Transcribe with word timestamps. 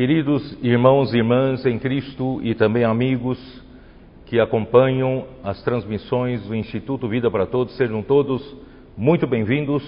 Queridos 0.00 0.56
irmãos 0.62 1.12
e 1.12 1.18
irmãs 1.18 1.66
em 1.66 1.78
Cristo 1.78 2.40
e 2.42 2.54
também 2.54 2.84
amigos 2.84 3.38
que 4.24 4.40
acompanham 4.40 5.26
as 5.44 5.62
transmissões 5.62 6.42
do 6.46 6.54
Instituto 6.54 7.06
Vida 7.06 7.30
para 7.30 7.44
Todos, 7.44 7.76
sejam 7.76 8.02
todos 8.02 8.42
muito 8.96 9.26
bem-vindos. 9.26 9.84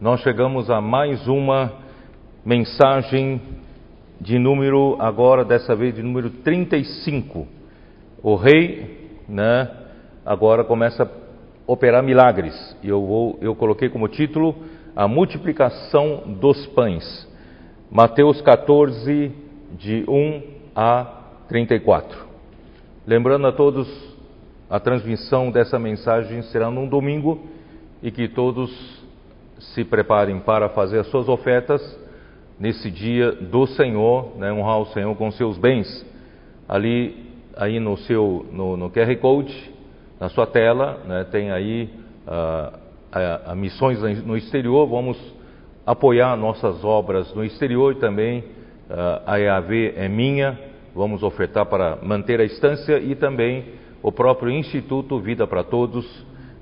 Nós 0.00 0.22
chegamos 0.22 0.70
a 0.70 0.80
mais 0.80 1.28
uma 1.28 1.74
mensagem 2.42 3.38
de 4.18 4.38
número, 4.38 4.96
agora 4.98 5.44
dessa 5.44 5.76
vez 5.76 5.94
de 5.94 6.02
número 6.02 6.30
35. 6.30 7.46
O 8.22 8.34
rei, 8.34 9.10
né, 9.28 9.70
agora 10.24 10.64
começa 10.64 11.02
a 11.02 11.08
operar 11.70 12.02
milagres. 12.02 12.54
E 12.82 12.88
eu, 12.88 13.04
vou, 13.04 13.38
eu 13.42 13.54
coloquei 13.54 13.90
como 13.90 14.08
título 14.08 14.56
a 14.96 15.06
multiplicação 15.06 16.22
dos 16.40 16.66
pães. 16.68 17.27
Mateus 17.90 18.42
14, 18.42 19.32
de 19.78 20.04
1 20.06 20.42
a 20.76 21.06
34. 21.48 22.26
Lembrando 23.06 23.46
a 23.46 23.52
todos, 23.52 23.88
a 24.68 24.78
transmissão 24.78 25.50
dessa 25.50 25.78
mensagem 25.78 26.42
será 26.42 26.70
num 26.70 26.86
domingo 26.86 27.40
e 28.02 28.10
que 28.10 28.28
todos 28.28 28.70
se 29.58 29.84
preparem 29.84 30.38
para 30.38 30.68
fazer 30.68 30.98
as 30.98 31.06
suas 31.06 31.30
ofertas 31.30 31.80
nesse 32.60 32.90
dia 32.90 33.32
do 33.32 33.66
Senhor, 33.66 34.36
né, 34.36 34.52
honrar 34.52 34.80
o 34.80 34.86
Senhor 34.86 35.16
com 35.16 35.30
seus 35.30 35.56
bens. 35.56 36.06
Ali, 36.68 37.32
aí 37.56 37.80
no 37.80 37.96
seu, 37.96 38.44
no, 38.52 38.76
no 38.76 38.90
QR 38.90 39.16
Code, 39.16 39.72
na 40.20 40.28
sua 40.28 40.46
tela, 40.46 41.00
né, 41.06 41.24
tem 41.30 41.50
aí 41.50 41.88
uh, 42.26 42.78
a, 43.10 43.52
a 43.52 43.54
missões 43.54 43.98
no 44.26 44.36
exterior, 44.36 44.86
vamos 44.86 45.37
apoiar 45.88 46.36
nossas 46.36 46.84
obras 46.84 47.32
no 47.34 47.42
exterior 47.42 47.92
e 47.92 47.96
também 47.98 48.40
uh, 48.40 49.22
a 49.24 49.40
EAV 49.40 49.94
é 49.96 50.06
minha, 50.06 50.58
vamos 50.94 51.22
ofertar 51.22 51.64
para 51.64 51.96
manter 52.02 52.38
a 52.42 52.44
estância 52.44 52.98
e 52.98 53.14
também 53.14 53.64
o 54.02 54.12
próprio 54.12 54.50
Instituto 54.50 55.18
Vida 55.18 55.46
para 55.46 55.64
Todos, 55.64 56.04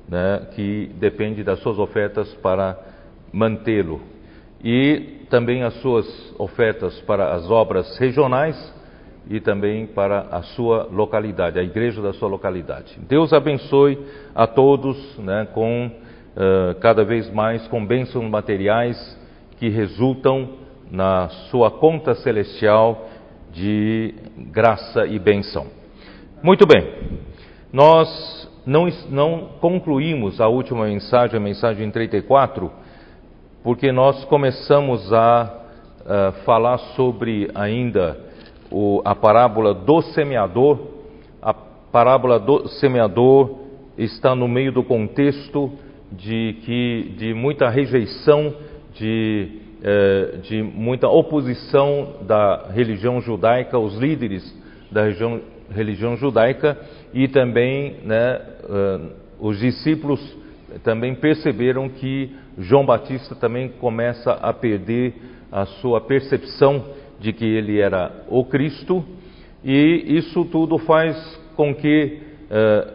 né, 0.09 0.47
que 0.55 0.93
depende 1.01 1.43
das 1.43 1.59
suas 1.59 1.77
ofertas 1.77 2.33
para 2.35 2.79
mantê-lo. 3.33 4.01
E 4.63 5.25
também 5.29 5.65
as 5.65 5.75
suas 5.81 6.07
ofertas 6.39 7.01
para 7.01 7.35
as 7.35 7.51
obras 7.51 7.99
regionais 7.99 8.57
e 9.29 9.41
também 9.41 9.89
para 9.89 10.21
a 10.31 10.43
sua 10.43 10.85
localidade, 10.85 11.59
a 11.59 11.65
igreja 11.65 12.01
da 12.01 12.13
sua 12.13 12.29
localidade. 12.29 12.97
Deus 13.09 13.33
abençoe 13.33 13.99
a 14.33 14.47
todos 14.47 15.19
né, 15.19 15.49
com 15.53 15.89
uh, 15.89 16.79
cada 16.79 17.05
vez 17.05 17.29
mais 17.29 17.67
com 17.67 17.85
bênçãos 17.85 18.31
materiais 18.31 19.16
que 19.59 19.69
resultam 19.69 20.51
na 20.91 21.29
sua 21.51 21.71
conta 21.71 22.15
celestial 22.15 23.07
de 23.53 24.15
graça 24.53 25.07
e 25.07 25.19
benção. 25.19 25.67
Muito 26.43 26.67
bem, 26.67 27.19
nós 27.73 28.09
não, 28.67 28.89
não 29.09 29.49
concluímos 29.61 30.41
a 30.41 30.49
última 30.49 30.87
mensagem, 30.87 31.37
a 31.37 31.41
mensagem 31.41 31.91
34, 31.91 32.71
porque 33.63 33.91
nós 33.91 34.25
começamos 34.27 35.13
a 35.13 35.61
uh, 36.01 36.45
falar 36.45 36.79
sobre 36.95 37.51
ainda 37.55 38.19
o, 38.71 39.01
a 39.05 39.15
parábola 39.15 39.73
do 39.73 40.03
semeador. 40.03 40.79
A 41.41 41.55
parábola 41.55 42.39
do 42.39 42.69
semeador 42.69 43.59
está 43.97 44.35
no 44.35 44.47
meio 44.47 44.73
do 44.73 44.85
contexto 44.85 45.73
de, 46.13 46.57
que, 46.65 47.15
de 47.17 47.35
muita 47.35 47.69
rejeição, 47.69 48.55
de, 48.99 49.49
eh, 49.83 50.39
de 50.43 50.63
muita 50.63 51.09
oposição 51.09 52.17
da 52.23 52.69
religião 52.73 53.21
judaica, 53.21 53.79
os 53.79 53.97
líderes 53.97 54.55
da 54.91 55.03
religião, 55.03 55.41
religião 55.71 56.17
judaica 56.17 56.79
e 57.13 57.29
também 57.29 57.97
né, 58.05 58.41
eh, 58.69 59.01
os 59.39 59.59
discípulos 59.59 60.21
também 60.83 61.15
perceberam 61.15 61.89
que 61.89 62.31
João 62.59 62.85
Batista 62.85 63.35
também 63.35 63.69
começa 63.81 64.33
a 64.33 64.53
perder 64.53 65.15
a 65.51 65.65
sua 65.67 66.01
percepção 66.01 66.85
de 67.21 67.33
que 67.33 67.45
ele 67.45 67.79
era 67.79 68.25
o 68.29 68.45
Cristo 68.45 69.05
e 69.65 70.17
isso 70.17 70.45
tudo 70.47 70.79
faz 70.79 71.17
com 71.57 71.75
que, 71.75 72.21
eh, 72.51 72.89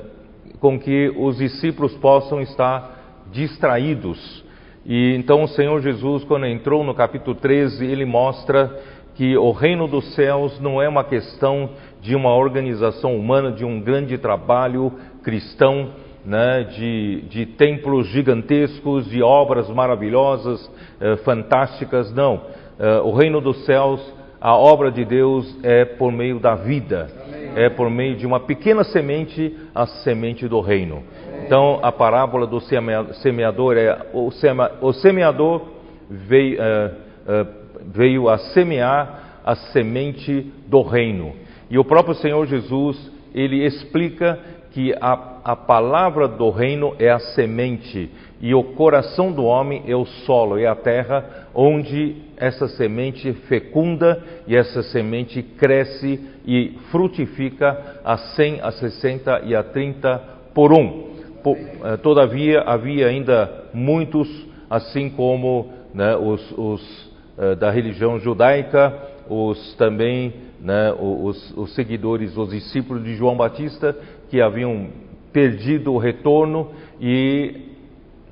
com 0.60 0.80
que 0.80 1.12
os 1.18 1.38
discípulos 1.38 1.94
possam 1.96 2.42
estar 2.42 3.28
distraídos. 3.32 4.44
E 4.86 5.16
então 5.16 5.44
o 5.44 5.48
Senhor 5.48 5.80
Jesus, 5.82 6.24
quando 6.24 6.46
entrou 6.46 6.84
no 6.84 6.94
capítulo 6.94 7.36
13, 7.36 7.86
ele 7.86 8.06
mostra 8.06 8.80
que 9.16 9.38
o 9.38 9.52
reino 9.52 9.88
dos 9.88 10.16
céus 10.16 10.60
não 10.60 10.82
é 10.82 10.88
uma 10.88 11.04
questão 11.04 11.70
de 12.02 12.16
uma 12.16 12.34
organização 12.34 13.16
humana, 13.16 13.52
de 13.52 13.64
um 13.64 13.80
grande 13.80 14.18
trabalho 14.18 14.92
cristão, 15.24 15.90
né, 16.26 16.64
de, 16.64 17.22
de 17.30 17.46
templos 17.46 18.08
gigantescos, 18.08 19.10
de 19.10 19.22
obras 19.22 19.70
maravilhosas, 19.70 20.70
eh, 21.00 21.18
fantásticas. 21.18 22.12
Não. 22.14 22.42
Eh, 22.80 23.02
o 23.04 23.12
reino 23.12 23.42
dos 23.42 23.66
céus, 23.66 24.02
a 24.40 24.56
obra 24.56 24.92
de 24.92 25.06
Deus 25.06 25.56
é 25.64 25.86
por 25.86 26.12
meio 26.12 26.40
da 26.40 26.56
vida, 26.56 27.10
Amém. 27.28 27.52
é 27.56 27.70
por 27.70 27.90
meio 27.90 28.16
de 28.16 28.26
uma 28.26 28.40
pequena 28.40 28.84
semente, 28.84 29.56
a 29.74 29.86
semente 29.86 30.48
do 30.48 30.60
reino. 30.62 31.04
Então, 31.52 31.80
a 31.84 31.92
parábola 31.92 32.48
do 32.48 32.62
semeador 32.62 33.76
é: 33.76 34.06
o 34.14 34.94
semeador 34.94 35.68
veio, 36.10 36.58
uh, 36.58 36.94
uh, 37.30 37.48
veio 37.88 38.30
a 38.30 38.38
semear 38.38 39.42
a 39.44 39.54
semente 39.54 40.50
do 40.68 40.82
reino. 40.82 41.34
E 41.70 41.78
o 41.78 41.84
próprio 41.84 42.16
Senhor 42.16 42.48
Jesus, 42.48 43.12
ele 43.36 43.66
explica 43.66 44.40
que 44.72 44.96
a, 45.02 45.42
a 45.44 45.56
palavra 45.58 46.26
do 46.26 46.50
reino 46.52 46.96
é 46.98 47.10
a 47.10 47.20
semente 47.20 48.10
e 48.40 48.56
o 48.56 48.64
coração 48.64 49.34
do 49.34 49.44
homem 49.44 49.84
é 49.86 49.94
o 49.94 50.06
solo, 50.06 50.58
é 50.58 50.68
a 50.68 50.76
terra 50.76 51.50
onde 51.54 52.16
essa 52.38 52.70
semente 52.70 53.34
fecunda 53.50 54.24
e 54.48 54.56
essa 54.56 54.82
semente 54.84 55.44
cresce 55.44 56.18
e 56.46 56.80
frutifica 56.92 58.00
a 58.06 58.16
100, 58.16 58.62
a 58.62 58.72
60 58.72 59.42
e 59.44 59.54
a 59.54 59.62
30 59.62 60.22
por 60.54 60.72
um. 60.72 61.12
Eh, 61.44 61.98
todavia 61.98 62.62
havia 62.62 63.08
ainda 63.08 63.66
muitos, 63.74 64.28
assim 64.70 65.10
como 65.10 65.72
né, 65.94 66.16
os, 66.16 66.52
os 66.58 67.12
uh, 67.38 67.56
da 67.56 67.72
religião 67.72 68.20
judaica, 68.20 68.94
os 69.28 69.76
também 69.76 70.34
né, 70.60 70.94
os, 71.00 71.58
os, 71.58 71.74
seguidores, 71.74 72.38
os 72.38 72.52
discípulos 72.52 73.04
de 73.04 73.16
João 73.16 73.36
Batista, 73.36 73.98
que 74.30 74.40
haviam 74.40 74.88
perdido 75.34 75.94
o 75.94 75.98
retorno 75.98 76.72
e 77.00 77.70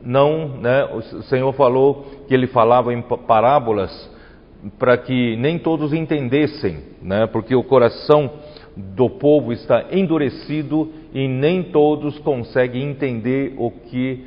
não, 0.03 0.47
né, 0.47 0.85
o 0.85 1.01
Senhor 1.23 1.51
falou 1.53 2.05
que 2.27 2.33
ele 2.33 2.47
falava 2.47 2.93
em 2.93 3.01
parábolas 3.01 4.09
para 4.77 4.97
que 4.97 5.35
nem 5.37 5.57
todos 5.57 5.93
entendessem, 5.93 6.83
né, 7.01 7.25
porque 7.27 7.55
o 7.55 7.63
coração 7.63 8.29
do 8.75 9.09
povo 9.09 9.52
está 9.52 9.85
endurecido 9.91 10.90
e 11.13 11.28
nem 11.28 11.63
todos 11.63 12.18
conseguem 12.19 12.90
entender 12.90 13.53
o 13.57 13.72
que 13.72 14.25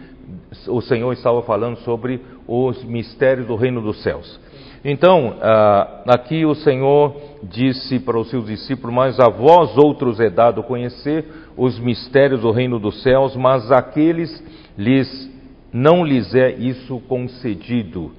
o 0.69 0.81
Senhor 0.81 1.13
estava 1.13 1.43
falando 1.43 1.77
sobre 1.79 2.21
os 2.47 2.83
mistérios 2.85 3.47
do 3.47 3.57
reino 3.57 3.81
dos 3.81 4.03
céus. 4.03 4.41
Então, 4.85 5.37
ah, 5.41 6.03
aqui 6.09 6.45
o 6.45 6.55
Senhor 6.57 7.15
disse 7.45 8.01
para 8.01 8.19
os 8.19 8.29
seus 8.31 8.47
discípulos: 8.47 8.95
Mas 8.95 9.21
a 9.21 9.29
vós 9.29 9.77
outros 9.79 10.19
é 10.19 10.29
dado 10.29 10.63
conhecer 10.65 11.25
os 11.57 11.79
mistérios 11.79 12.41
do 12.41 12.51
reino 12.51 12.81
dos 12.81 13.03
céus, 13.03 13.37
mas 13.37 13.71
aqueles 13.71 14.43
lhes 14.77 15.31
não 15.73 16.05
lhes 16.05 16.35
é 16.35 16.51
isso 16.53 17.01
concedido. 17.09 18.11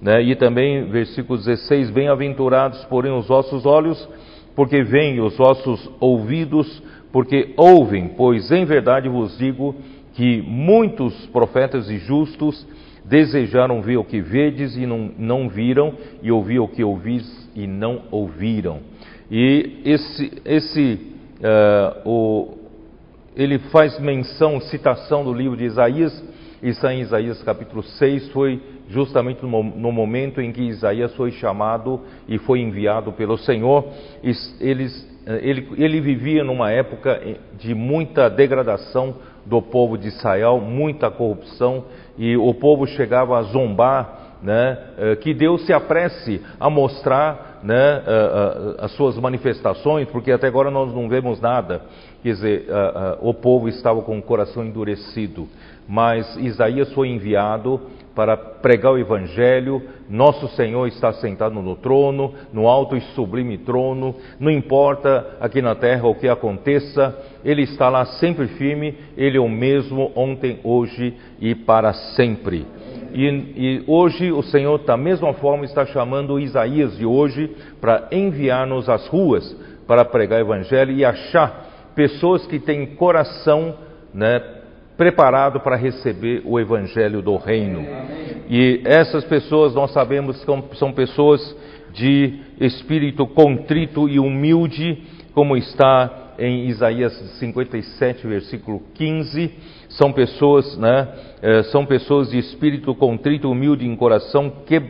Né? 0.00 0.22
E 0.22 0.36
também, 0.36 0.84
versículo 0.84 1.38
16: 1.38 1.90
Bem-aventurados, 1.90 2.84
porém, 2.84 3.12
os 3.12 3.26
vossos 3.26 3.66
olhos 3.66 4.08
porque 4.54 4.82
veem 4.82 5.20
os 5.20 5.36
vossos 5.36 5.90
ouvidos, 6.00 6.82
porque 7.10 7.52
ouvem, 7.56 8.08
pois 8.16 8.50
em 8.50 8.64
verdade 8.64 9.08
vos 9.08 9.36
digo 9.38 9.74
que 10.14 10.42
muitos 10.42 11.26
profetas 11.26 11.88
e 11.90 11.98
justos 11.98 12.66
desejaram 13.04 13.82
ver 13.82 13.96
o 13.96 14.04
que 14.04 14.20
vedes 14.20 14.76
e 14.76 14.86
não, 14.86 15.10
não 15.18 15.48
viram, 15.48 15.94
e 16.22 16.30
ouvir 16.30 16.60
o 16.60 16.68
que 16.68 16.84
ouvis 16.84 17.50
e 17.54 17.66
não 17.66 18.02
ouviram. 18.10 18.80
E 19.30 19.80
esse, 19.84 20.32
esse 20.44 21.12
uh, 21.40 22.08
o, 22.08 22.58
ele 23.36 23.58
faz 23.58 23.98
menção, 23.98 24.60
citação 24.60 25.24
do 25.24 25.32
livro 25.32 25.56
de 25.56 25.64
Isaías, 25.64 26.22
isso 26.62 26.86
em 26.86 27.00
Isaías 27.00 27.42
capítulo 27.42 27.82
6 27.82 28.28
foi 28.28 28.60
justamente 28.92 29.42
no 29.42 29.90
momento 29.90 30.40
em 30.40 30.52
que 30.52 30.62
Isaías 30.62 31.14
foi 31.14 31.32
chamado 31.32 32.00
e 32.28 32.38
foi 32.38 32.60
enviado 32.60 33.12
pelo 33.12 33.38
Senhor. 33.38 33.86
Eles, 34.60 35.08
eh, 35.26 35.40
ele, 35.42 35.68
ele 35.76 36.00
vivia 36.00 36.44
numa 36.44 36.70
época 36.70 37.20
de 37.58 37.74
muita 37.74 38.28
degradação 38.28 39.14
do 39.44 39.60
povo 39.60 39.96
de 39.98 40.08
Israel, 40.08 40.60
muita 40.60 41.10
corrupção, 41.10 41.84
e 42.16 42.36
o 42.36 42.54
povo 42.54 42.86
chegava 42.86 43.38
a 43.38 43.42
zombar 43.42 44.22
né, 44.42 44.76
eh, 44.98 45.16
que 45.16 45.32
Deus 45.32 45.64
se 45.64 45.72
apresse 45.72 46.42
a 46.58 46.68
mostrar 46.68 47.60
né, 47.62 47.74
eh, 47.74 48.02
eh, 48.06 48.84
as 48.84 48.92
suas 48.96 49.16
manifestações, 49.16 50.08
porque 50.08 50.32
até 50.32 50.48
agora 50.48 50.70
nós 50.70 50.92
não 50.92 51.08
vemos 51.08 51.40
nada. 51.40 51.82
Quer 52.22 52.32
dizer, 52.32 52.66
o 53.20 53.34
povo 53.34 53.68
estava 53.68 54.00
com 54.02 54.16
o 54.16 54.22
coração 54.22 54.64
endurecido, 54.64 55.48
mas 55.88 56.36
Isaías 56.36 56.92
foi 56.92 57.08
enviado 57.08 57.80
para 58.14 58.36
pregar 58.36 58.92
o 58.92 58.98
Evangelho. 58.98 59.82
Nosso 60.08 60.48
Senhor 60.48 60.86
está 60.88 61.12
sentado 61.14 61.54
no 61.62 61.76
trono, 61.76 62.34
no 62.52 62.68
alto 62.68 62.96
e 62.96 63.00
sublime 63.14 63.58
trono. 63.58 64.14
Não 64.38 64.50
importa 64.50 65.36
aqui 65.40 65.62
na 65.62 65.74
terra 65.74 66.08
o 66.08 66.14
que 66.14 66.28
aconteça, 66.28 67.16
Ele 67.44 67.62
está 67.62 67.88
lá 67.88 68.04
sempre 68.04 68.46
firme. 68.48 68.94
Ele 69.16 69.36
é 69.38 69.40
o 69.40 69.48
mesmo 69.48 70.12
ontem, 70.14 70.60
hoje 70.62 71.14
e 71.40 71.54
para 71.54 71.92
sempre. 71.92 72.66
E, 73.14 73.26
e, 73.26 73.84
hoje 73.86 74.32
o 74.32 74.42
Senhor, 74.42 74.78
da 74.78 74.96
mesma 74.96 75.34
forma, 75.34 75.64
está 75.64 75.84
chamando 75.84 76.40
Isaías 76.40 76.96
de 76.96 77.04
hoje 77.04 77.54
para 77.80 78.08
enviar-nos 78.10 78.88
às 78.88 79.06
ruas 79.06 79.54
para 79.86 80.04
pregar 80.04 80.38
o 80.38 80.42
Evangelho 80.42 80.92
e 80.92 81.04
achar 81.04 81.90
pessoas 81.94 82.46
que 82.46 82.58
têm 82.58 82.86
coração 82.96 83.74
né, 84.14 84.40
preparado 85.02 85.58
para 85.58 85.74
receber 85.74 86.42
o 86.44 86.60
Evangelho 86.60 87.20
do 87.20 87.36
Reino. 87.36 87.84
E 88.48 88.82
essas 88.84 89.24
pessoas 89.24 89.74
nós 89.74 89.92
sabemos 89.92 90.38
que 90.38 90.76
são, 90.76 90.92
pessoas 90.92 91.40
de 91.92 92.38
espírito 92.60 93.26
contrito 93.26 94.08
e 94.08 94.20
humilde, 94.20 95.02
como 95.34 95.56
está 95.56 96.34
em 96.38 96.68
Isaías 96.68 97.12
57, 97.40 98.24
versículo 98.28 98.80
15, 98.94 99.50
são 99.88 100.12
pessoas, 100.12 100.78
né, 100.78 101.08
eh, 101.42 101.64
são 101.64 101.84
pessoas 101.84 102.30
de 102.30 102.38
espírito 102.38 102.94
contrito, 102.94 103.50
humilde, 103.50 103.84
em 103.84 103.96
coração 103.96 104.52
que, 104.64 104.80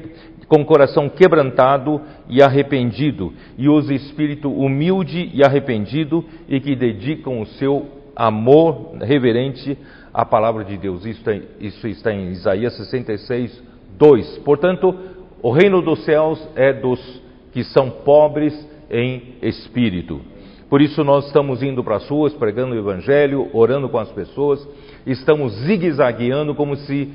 com 0.46 0.62
coração 0.62 1.08
quebrantado 1.08 2.02
e 2.28 2.42
arrependido, 2.42 3.32
e 3.56 3.66
os 3.66 3.88
espírito 3.88 4.52
humilde 4.52 5.30
e 5.32 5.42
arrependido 5.42 6.22
e 6.46 6.60
que 6.60 6.76
dedicam 6.76 7.40
o 7.40 7.46
seu 7.46 8.01
amor 8.14 8.96
reverente 9.00 9.76
à 10.12 10.24
palavra 10.24 10.64
de 10.64 10.76
Deus. 10.76 11.04
Isso, 11.04 11.22
isso 11.60 11.88
está 11.88 12.12
em 12.12 12.30
Isaías 12.30 12.76
66, 12.76 13.62
2. 13.98 14.38
Portanto, 14.38 14.94
o 15.42 15.50
reino 15.50 15.82
dos 15.82 16.04
céus 16.04 16.46
é 16.54 16.72
dos 16.72 17.22
que 17.52 17.64
são 17.64 17.90
pobres 17.90 18.54
em 18.90 19.36
espírito. 19.42 20.20
Por 20.68 20.80
isso 20.80 21.04
nós 21.04 21.26
estamos 21.26 21.62
indo 21.62 21.84
para 21.84 21.96
as 21.96 22.08
ruas, 22.08 22.32
pregando 22.32 22.74
o 22.74 22.78
Evangelho, 22.78 23.50
orando 23.52 23.88
com 23.90 23.98
as 23.98 24.10
pessoas, 24.10 24.66
estamos 25.06 25.52
zigue-zagueando 25.64 26.54
como 26.54 26.76
se, 26.76 27.12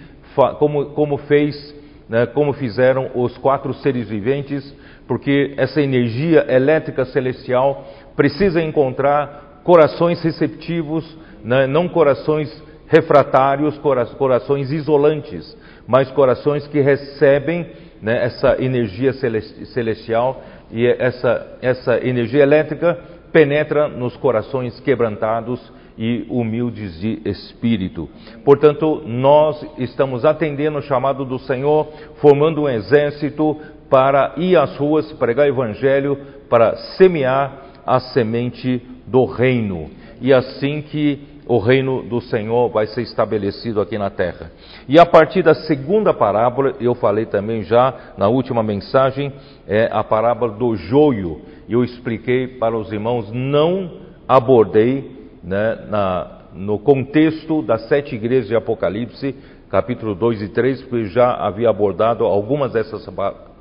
como, 0.60 0.88
como 0.88 1.18
fez, 1.18 1.76
né, 2.08 2.28
como 2.28 2.54
fizeram 2.54 3.10
os 3.16 3.36
quatro 3.40 3.74
seres 3.76 4.10
viventes, 4.10 4.76
porque 5.08 5.56
essa 5.58 5.82
energia 5.82 6.46
elétrica 6.48 7.06
celestial 7.06 7.84
precisa 8.16 8.62
encontrar 8.62 9.47
corações 9.68 10.24
receptivos, 10.24 11.04
né, 11.44 11.68
não 11.68 11.90
corações 11.90 12.50
refratários, 12.88 13.78
corações 14.18 14.72
isolantes, 14.72 15.58
mas 15.86 16.10
corações 16.12 16.66
que 16.68 16.80
recebem 16.80 17.68
né, 18.02 18.24
essa 18.24 18.56
energia 18.64 19.12
celestial 19.12 20.42
e 20.72 20.88
essa, 20.88 21.58
essa 21.62 21.98
energia 21.98 22.44
elétrica 22.44 22.98
penetra 23.34 23.90
nos 23.90 24.16
corações 24.16 24.80
quebrantados 24.80 25.60
e 25.98 26.26
humildes 26.30 26.98
de 27.02 27.22
espírito. 27.26 28.08
Portanto, 28.46 29.04
nós 29.06 29.66
estamos 29.78 30.24
atendendo 30.24 30.78
o 30.78 30.82
chamado 30.82 31.26
do 31.26 31.40
Senhor, 31.40 31.90
formando 32.22 32.62
um 32.62 32.70
exército 32.70 33.58
para 33.90 34.32
ir 34.38 34.56
às 34.56 34.78
ruas, 34.78 35.12
pregar 35.12 35.46
o 35.46 35.50
evangelho, 35.50 36.18
para 36.50 36.74
semear 36.96 37.64
a 37.86 38.00
semente 38.00 38.96
do 39.08 39.26
reino. 39.26 39.90
E 40.22 40.34
assim 40.34 40.82
que 40.82 41.38
o 41.48 41.60
reino 41.60 42.04
do 42.04 42.20
Senhor 42.20 42.70
vai 42.70 42.86
ser 42.88 43.02
estabelecido 43.02 43.80
aqui 43.80 43.98
na 43.98 44.10
terra. 44.10 44.52
E 44.88 45.00
a 45.00 45.06
partir 45.06 45.42
da 45.42 45.56
segunda 45.56 46.14
parábola, 46.14 46.74
eu 46.82 46.94
falei 46.94 47.26
também 47.26 47.64
já 47.64 48.14
na 48.18 48.28
última 48.28 48.62
mensagem, 48.62 49.32
é 49.66 49.90
a 49.92 50.04
parábola 50.04 50.54
do 50.54 50.76
joio. 50.76 51.42
Eu 51.70 51.84
expliquei 51.84 52.48
para 52.48 52.78
os 52.78 52.92
irmãos, 52.92 53.32
não 53.32 53.92
abordei 54.28 55.30
né, 55.42 55.86
na, 55.90 56.42
no 56.54 56.78
contexto 56.80 57.62
das 57.62 57.88
sete 57.88 58.16
igrejas 58.16 58.50
de 58.50 58.56
Apocalipse, 58.56 59.34
capítulo 59.70 60.16
2 60.16 60.42
e 60.42 60.50
3, 60.50 60.82
porque 60.84 61.06
já 61.06 61.34
havia 61.34 61.70
abordado 61.70 62.26
algumas 62.26 62.74
dessas, 62.74 63.08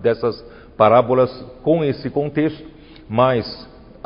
dessas 0.02 0.44
parábolas 0.76 1.30
com 1.62 1.84
esse 1.84 2.10
contexto, 2.10 2.64
mas 3.08 3.46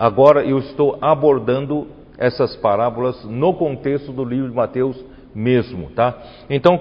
agora 0.01 0.43
eu 0.43 0.59
estou 0.59 0.97
abordando 0.99 1.87
essas 2.17 2.57
parábolas 2.57 3.23
no 3.27 3.53
contexto 3.53 4.11
do 4.13 4.25
livro 4.25 4.49
de 4.49 4.57
Mateus 4.57 4.97
mesmo, 5.35 5.91
tá? 5.91 6.17
Então, 6.49 6.81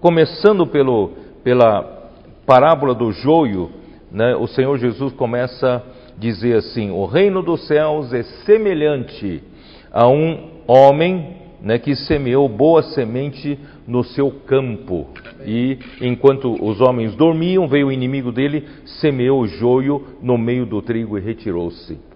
começando 0.00 0.66
pelo, 0.66 1.12
pela 1.44 2.10
parábola 2.44 2.92
do 2.92 3.12
joio, 3.12 3.70
né, 4.10 4.34
o 4.34 4.48
Senhor 4.48 4.76
Jesus 4.78 5.12
começa 5.12 5.76
a 5.76 5.82
dizer 6.18 6.56
assim: 6.56 6.90
O 6.90 7.06
reino 7.06 7.40
dos 7.40 7.68
céus 7.68 8.12
é 8.12 8.24
semelhante 8.44 9.44
a 9.92 10.08
um 10.08 10.50
homem 10.66 11.36
né, 11.62 11.78
que 11.78 11.94
semeou 11.94 12.48
boa 12.48 12.82
semente 12.82 13.56
no 13.86 14.02
seu 14.02 14.28
campo. 14.44 15.06
E 15.44 15.78
enquanto 16.00 16.52
os 16.64 16.80
homens 16.80 17.14
dormiam, 17.14 17.68
veio 17.68 17.86
o 17.86 17.92
inimigo 17.92 18.32
dele, 18.32 18.64
semeou 19.00 19.42
o 19.42 19.46
joio 19.46 20.04
no 20.20 20.36
meio 20.36 20.66
do 20.66 20.82
trigo 20.82 21.16
e 21.16 21.20
retirou-se. 21.20 22.15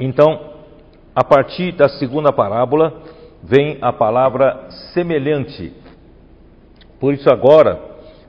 Então, 0.00 0.40
a 1.14 1.22
partir 1.22 1.72
da 1.72 1.88
segunda 1.88 2.32
parábola, 2.32 3.02
vem 3.42 3.76
a 3.82 3.92
palavra 3.92 4.68
semelhante. 4.94 5.72
Por 6.98 7.12
isso, 7.12 7.30
agora, 7.30 7.78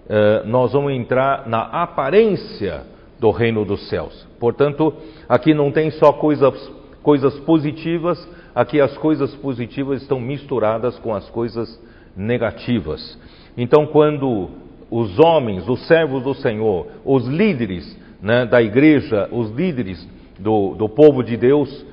eh, 0.09 0.43
nós 0.45 0.73
vamos 0.73 0.91
entrar 0.91 1.47
na 1.47 1.61
aparência 1.61 2.83
do 3.17 3.31
reino 3.31 3.63
dos 3.63 3.87
céus. 3.87 4.27
Portanto, 4.39 4.93
aqui 5.29 5.53
não 5.53 5.71
tem 5.71 5.91
só 5.91 6.11
coisas, 6.11 6.71
coisas 7.01 7.39
positivas, 7.41 8.27
aqui 8.53 8.81
as 8.81 8.97
coisas 8.97 9.33
positivas 9.35 10.01
estão 10.01 10.19
misturadas 10.19 10.99
com 10.99 11.13
as 11.15 11.29
coisas 11.29 11.79
negativas. 12.17 13.17
Então, 13.55 13.85
quando 13.85 14.49
os 14.89 15.17
homens, 15.19 15.67
os 15.69 15.87
servos 15.87 16.23
do 16.23 16.33
Senhor, 16.33 16.87
os 17.05 17.25
líderes 17.27 17.97
né, 18.21 18.45
da 18.45 18.61
igreja, 18.61 19.29
os 19.31 19.49
líderes 19.51 20.05
do, 20.41 20.75
do 20.75 20.89
povo 20.89 21.23
de 21.23 21.37
Deus 21.37 21.85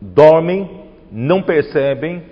dormem, 0.00 0.68
não 1.10 1.42
percebem 1.42 2.22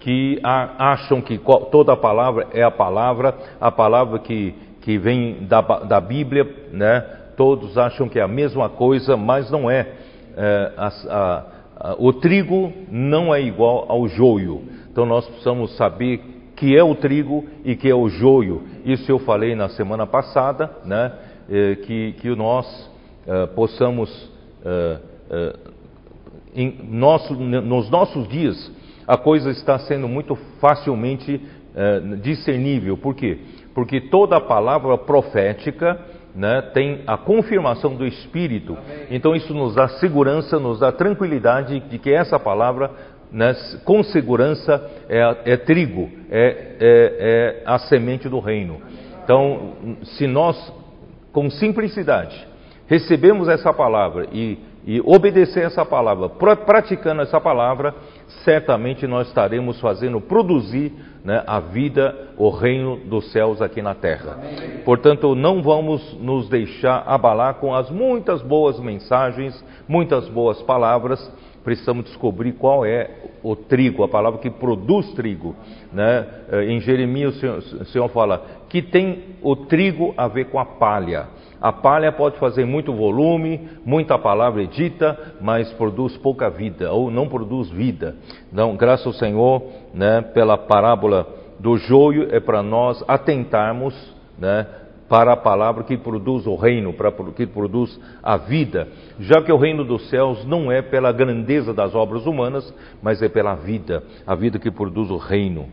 que 0.00 0.38
acham 0.42 1.20
que 1.20 1.38
toda 1.70 1.92
a 1.92 1.96
palavra 1.96 2.46
é 2.52 2.62
a 2.62 2.70
palavra, 2.70 3.34
a 3.60 3.72
palavra 3.72 4.20
que, 4.20 4.54
que 4.80 4.98
vem 4.98 5.46
da, 5.46 5.60
da 5.60 6.00
Bíblia, 6.00 6.48
né? 6.72 7.04
todos 7.36 7.76
acham 7.76 8.08
que 8.08 8.18
é 8.18 8.22
a 8.22 8.28
mesma 8.28 8.68
coisa, 8.68 9.16
mas 9.16 9.50
não 9.50 9.70
é. 9.70 9.88
é 10.36 10.72
a, 10.76 10.86
a, 11.08 11.44
a, 11.76 11.96
o 11.98 12.12
trigo 12.12 12.72
não 12.90 13.34
é 13.34 13.40
igual 13.42 13.86
ao 13.88 14.06
joio. 14.06 14.62
Então 14.90 15.04
nós 15.04 15.26
precisamos 15.26 15.76
saber 15.76 16.20
que 16.54 16.76
é 16.76 16.82
o 16.82 16.94
trigo 16.94 17.44
e 17.64 17.74
que 17.76 17.90
é 17.90 17.94
o 17.94 18.08
joio. 18.08 18.62
Isso 18.84 19.10
eu 19.10 19.18
falei 19.18 19.54
na 19.54 19.68
semana 19.68 20.06
passada, 20.06 20.70
né? 20.84 21.12
É, 21.48 21.76
que, 21.76 22.12
que 22.14 22.28
nós 22.34 22.90
é, 23.26 23.46
possamos 23.46 24.36
eh, 25.30 26.72
nosso, 26.88 27.34
nos 27.34 27.90
nossos 27.90 28.28
dias, 28.28 28.72
a 29.06 29.16
coisa 29.16 29.50
está 29.50 29.78
sendo 29.80 30.08
muito 30.08 30.34
facilmente 30.60 31.40
eh, 31.74 32.00
discernível. 32.22 32.96
Por 32.96 33.14
quê? 33.14 33.38
Porque 33.74 34.00
toda 34.00 34.40
palavra 34.40 34.96
profética 34.96 36.00
né, 36.34 36.62
tem 36.74 37.02
a 37.06 37.16
confirmação 37.16 37.94
do 37.94 38.06
Espírito. 38.06 38.76
Amém. 38.76 39.06
Então 39.10 39.34
isso 39.34 39.54
nos 39.54 39.74
dá 39.74 39.88
segurança, 39.88 40.58
nos 40.58 40.80
dá 40.80 40.92
tranquilidade 40.92 41.80
de 41.80 41.98
que 41.98 42.12
essa 42.12 42.38
palavra, 42.38 42.90
né, 43.32 43.54
com 43.84 44.02
segurança, 44.02 44.90
é, 45.08 45.52
é 45.52 45.56
trigo, 45.56 46.10
é, 46.30 46.76
é, 46.80 47.60
é 47.60 47.62
a 47.64 47.78
semente 47.78 48.28
do 48.28 48.38
reino. 48.38 48.80
Então, 49.24 49.72
se 50.04 50.26
nós, 50.26 50.72
com 51.32 51.50
simplicidade, 51.50 52.46
recebemos 52.86 53.48
essa 53.48 53.72
palavra 53.72 54.28
e 54.32 54.58
e 54.86 55.02
obedecer 55.04 55.64
essa 55.64 55.84
palavra, 55.84 56.28
praticando 56.28 57.20
essa 57.20 57.40
palavra, 57.40 57.92
certamente 58.44 59.04
nós 59.04 59.26
estaremos 59.26 59.80
fazendo 59.80 60.20
produzir 60.20 60.92
né, 61.24 61.42
a 61.44 61.58
vida, 61.58 62.14
o 62.38 62.48
reino 62.50 62.96
dos 62.96 63.32
céus 63.32 63.60
aqui 63.60 63.82
na 63.82 63.96
terra. 63.96 64.34
Amém. 64.34 64.82
Portanto, 64.84 65.34
não 65.34 65.60
vamos 65.60 66.16
nos 66.20 66.48
deixar 66.48 67.02
abalar 67.04 67.54
com 67.54 67.74
as 67.74 67.90
muitas 67.90 68.40
boas 68.42 68.78
mensagens, 68.78 69.64
muitas 69.88 70.28
boas 70.28 70.62
palavras. 70.62 71.20
Precisamos 71.64 72.04
descobrir 72.04 72.52
qual 72.52 72.86
é 72.86 73.10
o 73.42 73.56
trigo, 73.56 74.04
a 74.04 74.08
palavra 74.08 74.38
que 74.38 74.50
produz 74.50 75.12
trigo. 75.14 75.56
Né? 75.92 76.24
Eh, 76.52 76.66
em 76.66 76.80
Jeremias 76.80 77.34
o 77.34 77.40
Senhor, 77.40 77.58
o 77.58 77.84
Senhor 77.86 78.08
fala 78.10 78.46
que 78.68 78.80
tem 78.80 79.36
o 79.42 79.56
trigo 79.56 80.14
a 80.16 80.28
ver 80.28 80.44
com 80.44 80.60
a 80.60 80.64
palha. 80.64 81.26
A 81.60 81.72
palha 81.72 82.12
pode 82.12 82.38
fazer 82.38 82.64
muito 82.64 82.92
volume, 82.92 83.68
muita 83.84 84.18
palavra 84.18 84.66
dita, 84.66 85.34
mas 85.40 85.72
produz 85.72 86.16
pouca 86.18 86.50
vida, 86.50 86.92
ou 86.92 87.10
não 87.10 87.28
produz 87.28 87.70
vida. 87.70 88.16
Então, 88.52 88.76
graças 88.76 89.06
ao 89.06 89.12
Senhor, 89.12 89.62
né, 89.94 90.20
pela 90.20 90.58
parábola 90.58 91.26
do 91.58 91.76
joio, 91.76 92.28
é 92.30 92.40
para 92.40 92.62
nós 92.62 93.02
atentarmos 93.08 93.94
né, 94.38 94.66
para 95.08 95.32
a 95.32 95.36
palavra 95.36 95.84
que 95.84 95.96
produz 95.96 96.46
o 96.46 96.56
reino, 96.56 96.92
para 96.92 97.12
que 97.12 97.46
produz 97.46 97.98
a 98.22 98.36
vida, 98.36 98.88
já 99.20 99.40
que 99.40 99.52
o 99.52 99.56
reino 99.56 99.84
dos 99.84 100.08
céus 100.10 100.44
não 100.44 100.70
é 100.70 100.82
pela 100.82 101.12
grandeza 101.12 101.72
das 101.72 101.94
obras 101.94 102.26
humanas, 102.26 102.74
mas 103.02 103.22
é 103.22 103.28
pela 103.28 103.54
vida, 103.54 104.02
a 104.26 104.34
vida 104.34 104.58
que 104.58 104.70
produz 104.70 105.10
o 105.10 105.16
reino. 105.16 105.66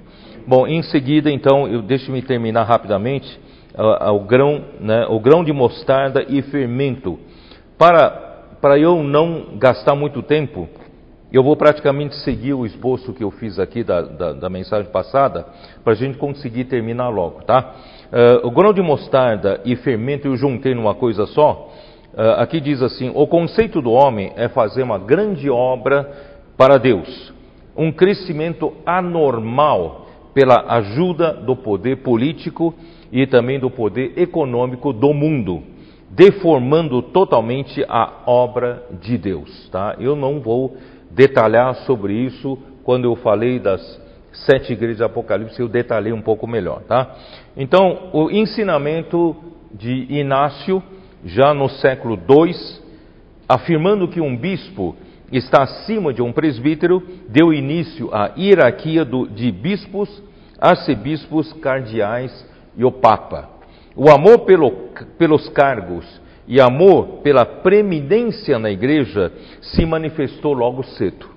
Bom, 0.45 0.67
em 0.67 0.83
seguida, 0.83 1.31
então, 1.31 1.67
eu 1.67 1.81
deixe-me 1.81 2.21
terminar 2.21 2.63
rapidamente 2.63 3.39
o 3.75 4.19
grão, 4.19 4.63
né, 4.79 5.05
o 5.09 5.19
grão 5.19 5.43
de 5.43 5.51
mostarda 5.51 6.23
e 6.27 6.41
fermento. 6.43 7.19
Para, 7.77 8.09
para 8.61 8.77
eu 8.77 9.03
não 9.03 9.57
gastar 9.57 9.95
muito 9.95 10.21
tempo, 10.21 10.69
eu 11.31 11.41
vou 11.41 11.55
praticamente 11.55 12.15
seguir 12.17 12.53
o 12.53 12.65
esboço 12.65 13.11
que 13.11 13.23
eu 13.23 13.31
fiz 13.31 13.57
aqui 13.57 13.83
da, 13.83 14.01
da, 14.01 14.33
da 14.33 14.49
mensagem 14.49 14.91
passada, 14.91 15.47
para 15.83 15.93
a 15.93 15.95
gente 15.95 16.17
conseguir 16.17 16.65
terminar 16.65 17.09
logo, 17.09 17.41
tá? 17.41 17.73
Uh, 18.13 18.47
o 18.47 18.51
grão 18.51 18.71
de 18.71 18.83
mostarda 18.83 19.59
e 19.65 19.75
fermento 19.75 20.27
eu 20.27 20.35
juntei 20.37 20.75
numa 20.75 20.93
coisa 20.93 21.25
só. 21.25 21.71
Uh, 22.13 22.39
aqui 22.39 22.61
diz 22.61 22.83
assim: 22.83 23.11
o 23.15 23.25
conceito 23.25 23.81
do 23.81 23.91
homem 23.91 24.31
é 24.35 24.47
fazer 24.47 24.83
uma 24.83 24.99
grande 24.99 25.49
obra 25.49 26.07
para 26.55 26.77
Deus, 26.77 27.33
um 27.75 27.91
crescimento 27.91 28.71
anormal 28.85 30.05
pela 30.35 30.63
ajuda 30.75 31.33
do 31.33 31.55
poder 31.55 32.03
político 32.03 32.75
e 33.13 33.27
também 33.27 33.59
do 33.59 33.69
poder 33.69 34.13
econômico 34.17 34.91
do 34.91 35.13
mundo, 35.13 35.61
deformando 36.09 36.99
totalmente 36.99 37.85
a 37.87 38.23
obra 38.25 38.83
de 38.99 39.19
Deus. 39.19 39.69
Tá? 39.69 39.95
Eu 39.99 40.15
não 40.15 40.39
vou 40.39 40.75
detalhar 41.11 41.75
sobre 41.85 42.13
isso 42.15 42.57
quando 42.83 43.05
eu 43.05 43.15
falei 43.15 43.59
das 43.59 44.01
sete 44.31 44.73
igrejas 44.73 44.97
de 44.97 45.03
Apocalipse, 45.03 45.59
eu 45.59 45.67
detalhei 45.67 46.11
um 46.11 46.23
pouco 46.23 46.47
melhor. 46.47 46.81
Tá? 46.87 47.15
Então, 47.55 48.09
o 48.13 48.31
ensinamento 48.31 49.35
de 49.71 50.07
Inácio, 50.09 50.81
já 51.23 51.53
no 51.53 51.69
século 51.69 52.15
II, 52.15 52.51
afirmando 53.47 54.07
que 54.07 54.19
um 54.19 54.35
bispo 54.35 54.95
está 55.31 55.61
acima 55.61 56.11
de 56.11 56.23
um 56.23 56.31
presbítero, 56.31 57.03
deu 57.29 57.53
início 57.53 58.09
à 58.11 58.31
hierarquia 58.35 59.05
do, 59.05 59.27
de 59.27 59.51
bispos, 59.51 60.23
arcebispos, 60.59 61.53
cardeais 61.53 62.51
e 62.75 62.83
o 62.83 62.91
Papa. 62.91 63.49
O 63.95 64.09
amor 64.09 64.39
pelo, 64.39 64.71
pelos 65.17 65.49
cargos 65.49 66.05
e 66.47 66.59
amor 66.59 67.21
pela 67.23 67.45
preeminência 67.45 68.57
na 68.59 68.69
igreja 68.69 69.31
se 69.61 69.85
manifestou 69.85 70.53
logo 70.53 70.83
cedo. 70.83 71.27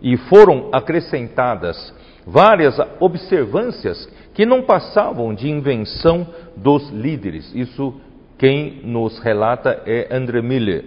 E 0.00 0.16
foram 0.16 0.68
acrescentadas 0.72 1.94
várias 2.26 2.78
observâncias 3.00 4.08
que 4.34 4.46
não 4.46 4.62
passavam 4.62 5.34
de 5.34 5.48
invenção 5.48 6.26
dos 6.56 6.88
líderes. 6.90 7.52
Isso 7.54 7.94
quem 8.38 8.80
nos 8.84 9.18
relata 9.18 9.82
é 9.84 10.14
André 10.14 10.40
Miller. 10.40 10.84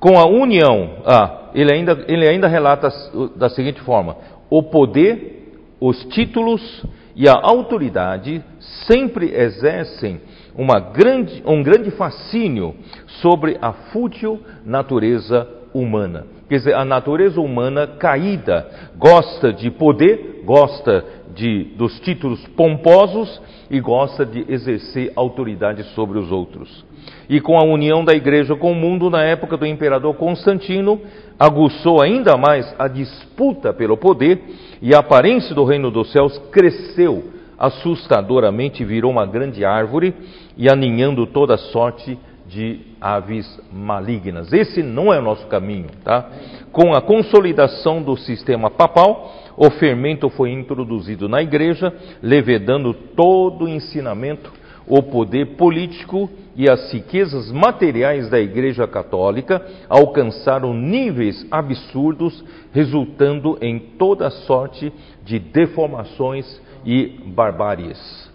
Com 0.00 0.18
a 0.18 0.26
união, 0.26 1.02
ah, 1.04 1.50
ele 1.54 1.72
ainda, 1.72 2.04
ele 2.08 2.26
ainda 2.26 2.48
relata 2.48 2.88
da 3.36 3.48
seguinte 3.50 3.80
forma: 3.82 4.16
o 4.50 4.62
poder, 4.62 5.52
os 5.80 6.04
títulos 6.06 6.84
e 7.16 7.28
a 7.28 7.34
autoridade 7.34 8.42
sempre 8.86 9.34
exercem 9.34 10.20
grande, 10.78 11.42
um 11.46 11.62
grande 11.62 11.90
fascínio 11.92 12.74
sobre 13.20 13.58
a 13.60 13.72
fútil 13.72 14.40
natureza 14.64 15.48
humana. 15.72 16.26
Quer 16.48 16.56
dizer, 16.56 16.74
a 16.74 16.84
natureza 16.84 17.40
humana 17.40 17.86
caída 17.86 18.68
gosta 18.96 19.52
de 19.52 19.70
poder, 19.70 20.42
gosta 20.44 21.04
de, 21.34 21.64
dos 21.76 21.98
títulos 22.00 22.46
pomposos 22.48 23.40
e 23.70 23.80
gosta 23.80 24.24
de 24.24 24.44
exercer 24.48 25.12
autoridade 25.16 25.82
sobre 25.94 26.18
os 26.18 26.30
outros. 26.30 26.84
E 27.28 27.40
com 27.40 27.58
a 27.58 27.64
união 27.64 28.04
da 28.04 28.14
igreja 28.14 28.54
com 28.54 28.72
o 28.72 28.74
mundo 28.74 29.08
na 29.08 29.22
época 29.22 29.56
do 29.56 29.66
imperador 29.66 30.14
Constantino, 30.14 31.00
aguçou 31.38 32.02
ainda 32.02 32.36
mais 32.36 32.74
a 32.78 32.88
disputa 32.88 33.72
pelo 33.72 33.96
poder 33.96 34.40
e 34.82 34.94
a 34.94 34.98
aparência 34.98 35.54
do 35.54 35.64
reino 35.64 35.90
dos 35.90 36.12
céus 36.12 36.38
cresceu 36.50 37.32
assustadoramente, 37.58 38.84
virou 38.84 39.10
uma 39.10 39.26
grande 39.26 39.64
árvore 39.64 40.14
e 40.56 40.68
aninhando 40.68 41.26
toda 41.26 41.56
sorte 41.56 42.18
de 42.46 42.80
aves 43.00 43.60
malignas. 43.72 44.52
Esse 44.52 44.82
não 44.82 45.12
é 45.12 45.18
o 45.18 45.22
nosso 45.22 45.46
caminho, 45.46 45.86
tá? 46.04 46.28
Com 46.70 46.94
a 46.94 47.00
consolidação 47.00 48.02
do 48.02 48.16
sistema 48.16 48.70
papal, 48.70 49.32
o 49.56 49.70
fermento 49.70 50.28
foi 50.28 50.50
introduzido 50.50 51.28
na 51.28 51.42
igreja, 51.42 51.92
levedando 52.22 52.92
todo 52.92 53.64
o 53.64 53.68
ensinamento, 53.68 54.52
o 54.86 55.02
poder 55.02 55.56
político 55.56 56.28
e 56.56 56.70
as 56.70 56.92
riquezas 56.92 57.50
materiais 57.50 58.28
da 58.30 58.38
Igreja 58.38 58.86
Católica 58.86 59.64
alcançaram 59.88 60.72
níveis 60.72 61.46
absurdos, 61.50 62.44
resultando 62.72 63.58
em 63.60 63.78
toda 63.98 64.30
sorte 64.30 64.92
de 65.24 65.38
deformações 65.38 66.60
e 66.84 67.20
barbáries. 67.26 68.30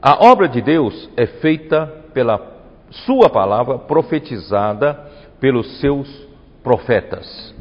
A 0.00 0.26
obra 0.26 0.48
de 0.48 0.60
Deus 0.60 1.08
é 1.16 1.26
feita 1.26 1.86
pela 2.12 2.56
Sua 2.90 3.28
palavra 3.28 3.78
profetizada 3.78 4.94
pelos 5.40 5.80
seus 5.80 6.08
profetas. 6.62 7.54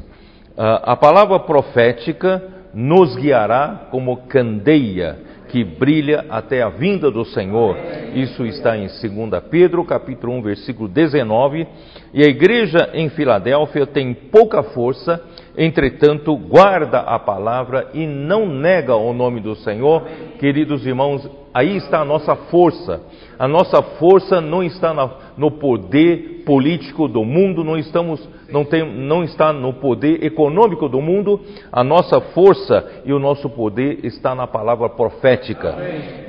A 0.56 0.96
palavra 0.96 1.40
profética 1.40 2.44
nos 2.74 3.16
guiará 3.16 3.88
como 3.92 4.18
candeia 4.28 5.20
que 5.50 5.64
brilha 5.64 6.26
até 6.30 6.62
a 6.62 6.70
vinda 6.70 7.10
do 7.10 7.26
Senhor. 7.26 7.76
Isso 8.14 8.46
está 8.46 8.78
em 8.78 8.88
2 8.88 9.44
Pedro, 9.50 9.84
capítulo 9.84 10.34
1, 10.34 10.42
versículo 10.42 10.88
19. 10.88 11.68
E 12.14 12.24
a 12.24 12.28
igreja 12.28 12.90
em 12.94 13.10
Filadélfia 13.10 13.86
tem 13.86 14.14
pouca 14.14 14.64
força, 14.64 15.22
entretanto 15.58 16.36
guarda 16.36 17.00
a 17.00 17.20
palavra 17.20 17.90
e 17.94 18.06
não 18.06 18.48
nega 18.48 18.96
o 18.96 19.14
nome 19.14 19.40
do 19.40 19.56
Senhor. 19.56 20.04
Queridos 20.40 20.86
irmãos, 20.86 21.30
aí 21.54 21.78
está 21.78 22.02
a 22.02 22.06
nossa 22.06 22.36
força. 22.36 23.02
A 23.40 23.48
nossa 23.48 23.82
força 23.82 24.42
não 24.42 24.64
está 24.64 24.94
no 25.38 25.52
poder 25.52 26.44
político 26.46 27.08
do 27.08 27.24
mundo, 27.24 27.64
não, 27.64 27.78
estamos, 27.78 28.28
não, 28.50 28.66
tem, 28.66 28.84
não 28.84 29.24
está 29.24 29.54
no 29.54 29.74
poder 29.74 30.24
econômico 30.24 30.90
do 30.90 31.02
mundo, 31.02 31.40
a 31.72 31.84
nossa 31.84 32.20
força 32.20 33.02
e 33.06 33.14
o 33.14 33.20
nosso 33.20 33.50
poder 33.50 34.00
está 34.04 34.34
na 34.34 34.48
palavra 34.48 34.90
profética. 34.90 35.76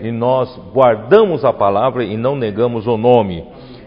E 0.02 0.10
nós 0.10 0.54
guardamos 0.74 1.44
a 1.44 1.52
palavra 1.52 2.04
e 2.04 2.16
não 2.16 2.36
negamos 2.36 2.86
o 2.86 2.96
nome. 2.96 3.44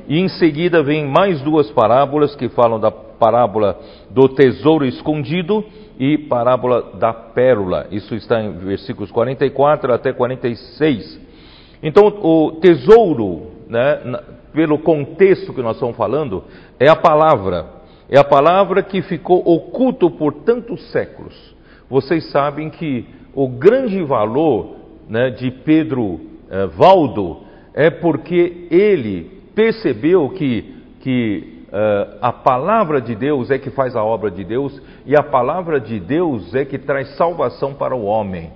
E 0.07 0.19
em 0.19 0.27
seguida 0.27 0.81
vem 0.81 1.05
mais 1.05 1.41
duas 1.41 1.69
parábolas 1.71 2.35
que 2.35 2.49
falam 2.49 2.79
da 2.79 2.89
parábola 2.91 3.77
do 4.09 4.27
tesouro 4.29 4.83
escondido 4.83 5.63
e 5.99 6.17
parábola 6.17 6.93
da 6.95 7.13
pérola. 7.13 7.85
Isso 7.91 8.15
está 8.15 8.41
em 8.41 8.57
versículos 8.57 9.11
44 9.11 9.93
até 9.93 10.11
46. 10.11 11.20
Então, 11.81 12.07
o 12.07 12.59
tesouro, 12.61 13.47
né, 13.67 14.19
pelo 14.53 14.79
contexto 14.79 15.53
que 15.53 15.61
nós 15.61 15.75
estamos 15.75 15.95
falando, 15.95 16.43
é 16.79 16.87
a 16.87 16.95
palavra. 16.95 17.65
É 18.09 18.17
a 18.17 18.23
palavra 18.23 18.83
que 18.83 19.01
ficou 19.01 19.39
oculto 19.39 20.11
por 20.11 20.33
tantos 20.43 20.91
séculos. 20.91 21.55
Vocês 21.89 22.29
sabem 22.31 22.69
que 22.69 23.05
o 23.33 23.47
grande 23.47 24.03
valor 24.03 24.75
né, 25.07 25.29
de 25.29 25.49
Pedro 25.49 26.19
eh, 26.49 26.67
Valdo 26.67 27.43
é 27.73 27.89
porque 27.89 28.67
ele 28.69 29.41
percebeu 29.55 30.29
que, 30.29 30.75
que 30.99 31.63
uh, 31.67 32.17
a 32.21 32.33
palavra 32.33 33.01
de 33.01 33.15
Deus 33.15 33.49
é 33.51 33.57
que 33.57 33.69
faz 33.69 33.95
a 33.95 34.03
obra 34.03 34.29
de 34.29 34.43
Deus 34.43 34.81
e 35.05 35.15
a 35.15 35.23
palavra 35.23 35.79
de 35.79 35.99
Deus 35.99 36.53
é 36.53 36.65
que 36.65 36.77
traz 36.77 37.15
salvação 37.15 37.73
para 37.73 37.95
o 37.95 38.03
homem. 38.03 38.51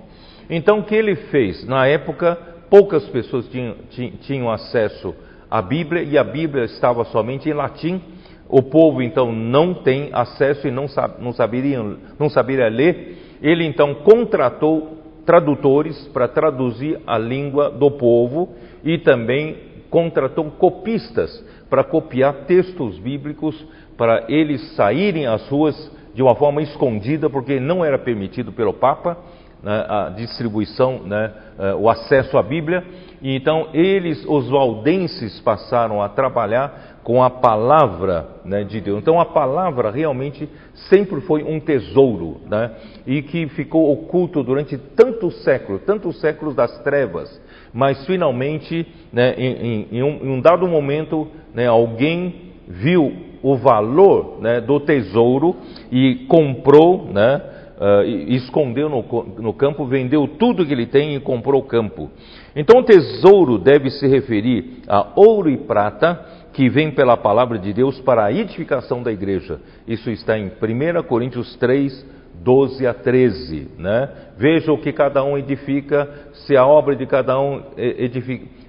Então, 0.48 0.80
o 0.80 0.84
que 0.84 0.94
ele 0.94 1.16
fez? 1.16 1.66
Na 1.66 1.86
época, 1.86 2.38
poucas 2.70 3.04
pessoas 3.08 3.46
tinham, 3.48 3.74
tinham 4.22 4.50
acesso 4.50 5.14
à 5.50 5.60
Bíblia 5.62 6.02
e 6.02 6.18
a 6.18 6.24
Bíblia 6.24 6.64
estava 6.64 7.04
somente 7.04 7.48
em 7.48 7.52
latim. 7.52 8.00
O 8.48 8.62
povo 8.62 9.02
então 9.02 9.32
não 9.32 9.74
tem 9.74 10.10
acesso 10.12 10.68
e 10.68 10.70
não, 10.70 10.86
não, 11.18 11.32
saberia, 11.32 11.82
não 12.18 12.28
saberia 12.28 12.68
ler. 12.68 13.38
Ele 13.42 13.64
então 13.64 13.94
contratou 13.94 14.98
tradutores 15.24 16.06
para 16.08 16.28
traduzir 16.28 17.00
a 17.06 17.18
língua 17.18 17.70
do 17.70 17.90
povo 17.90 18.50
e 18.84 18.98
também 18.98 19.56
contratou 19.90 20.44
copistas 20.52 21.44
para 21.68 21.82
copiar 21.82 22.44
textos 22.46 22.98
bíblicos 22.98 23.66
para 23.96 24.24
eles 24.28 24.74
saírem 24.76 25.26
às 25.26 25.48
ruas 25.48 25.90
de 26.14 26.22
uma 26.22 26.34
forma 26.34 26.62
escondida, 26.62 27.28
porque 27.28 27.60
não 27.60 27.84
era 27.84 27.98
permitido 27.98 28.52
pelo 28.52 28.72
Papa 28.72 29.18
né, 29.62 29.86
a 29.88 30.08
distribuição, 30.10 31.02
né, 31.04 31.32
eh, 31.58 31.74
o 31.74 31.88
acesso 31.88 32.36
à 32.38 32.42
Bíblia. 32.42 32.84
E 33.20 33.34
então 33.34 33.68
eles, 33.72 34.24
os 34.26 34.48
valdenses, 34.48 35.40
passaram 35.40 36.02
a 36.02 36.08
trabalhar 36.08 36.96
com 37.02 37.22
a 37.22 37.30
palavra 37.30 38.26
né, 38.44 38.64
de 38.64 38.80
Deus. 38.80 38.98
Então 38.98 39.20
a 39.20 39.24
palavra 39.24 39.90
realmente 39.90 40.48
sempre 40.88 41.20
foi 41.20 41.42
um 41.42 41.60
tesouro, 41.60 42.40
né, 42.48 42.72
e 43.06 43.22
que 43.22 43.46
ficou 43.48 43.92
oculto 43.92 44.42
durante 44.42 44.76
tantos 44.76 45.42
séculos, 45.44 45.82
tantos 45.82 46.20
séculos 46.20 46.54
das 46.54 46.78
trevas. 46.82 47.40
Mas 47.72 48.04
finalmente, 48.06 48.86
né, 49.12 49.34
em, 49.38 49.86
em, 49.92 50.02
um, 50.02 50.18
em, 50.22 50.28
um, 50.30 50.40
dado 50.40 50.66
momento, 50.66 51.28
né, 51.54 51.66
alguém 51.66 52.52
viu 52.66 53.12
o 53.42 53.56
valor 53.56 54.38
né, 54.40 54.60
do 54.60 54.80
tesouro 54.80 55.54
e 55.92 56.26
comprou, 56.26 57.06
né, 57.12 57.40
uh, 57.76 58.02
escondeu 58.28 58.88
no, 58.88 59.02
no 59.38 59.52
campo, 59.52 59.86
vendeu 59.86 60.26
tudo 60.26 60.64
que 60.64 60.72
ele 60.72 60.86
tem 60.86 61.14
e 61.14 61.20
comprou 61.20 61.60
o 61.60 61.66
campo. 61.66 62.10
Então, 62.54 62.82
tesouro 62.82 63.58
deve 63.58 63.90
se 63.90 64.06
referir 64.06 64.82
a 64.88 65.12
ouro 65.16 65.50
e 65.50 65.56
prata 65.56 66.36
que 66.52 66.70
vem 66.70 66.90
pela 66.90 67.18
palavra 67.18 67.58
de 67.58 67.72
Deus 67.72 68.00
para 68.00 68.24
a 68.24 68.32
edificação 68.32 69.02
da 69.02 69.12
igreja. 69.12 69.60
Isso 69.86 70.10
está 70.10 70.38
em 70.38 70.46
1 70.46 71.02
Coríntios 71.02 71.54
3, 71.56 72.06
12 72.42 72.86
a 72.86 72.94
13. 72.94 73.68
Né? 73.78 74.08
Veja 74.38 74.72
o 74.72 74.78
que 74.78 74.90
cada 74.90 75.22
um 75.22 75.36
edifica, 75.36 76.08
se 76.32 76.56
a 76.56 76.66
obra 76.66 76.96
de 76.96 77.04
cada 77.04 77.38
um 77.38 77.62
é 77.76 78.10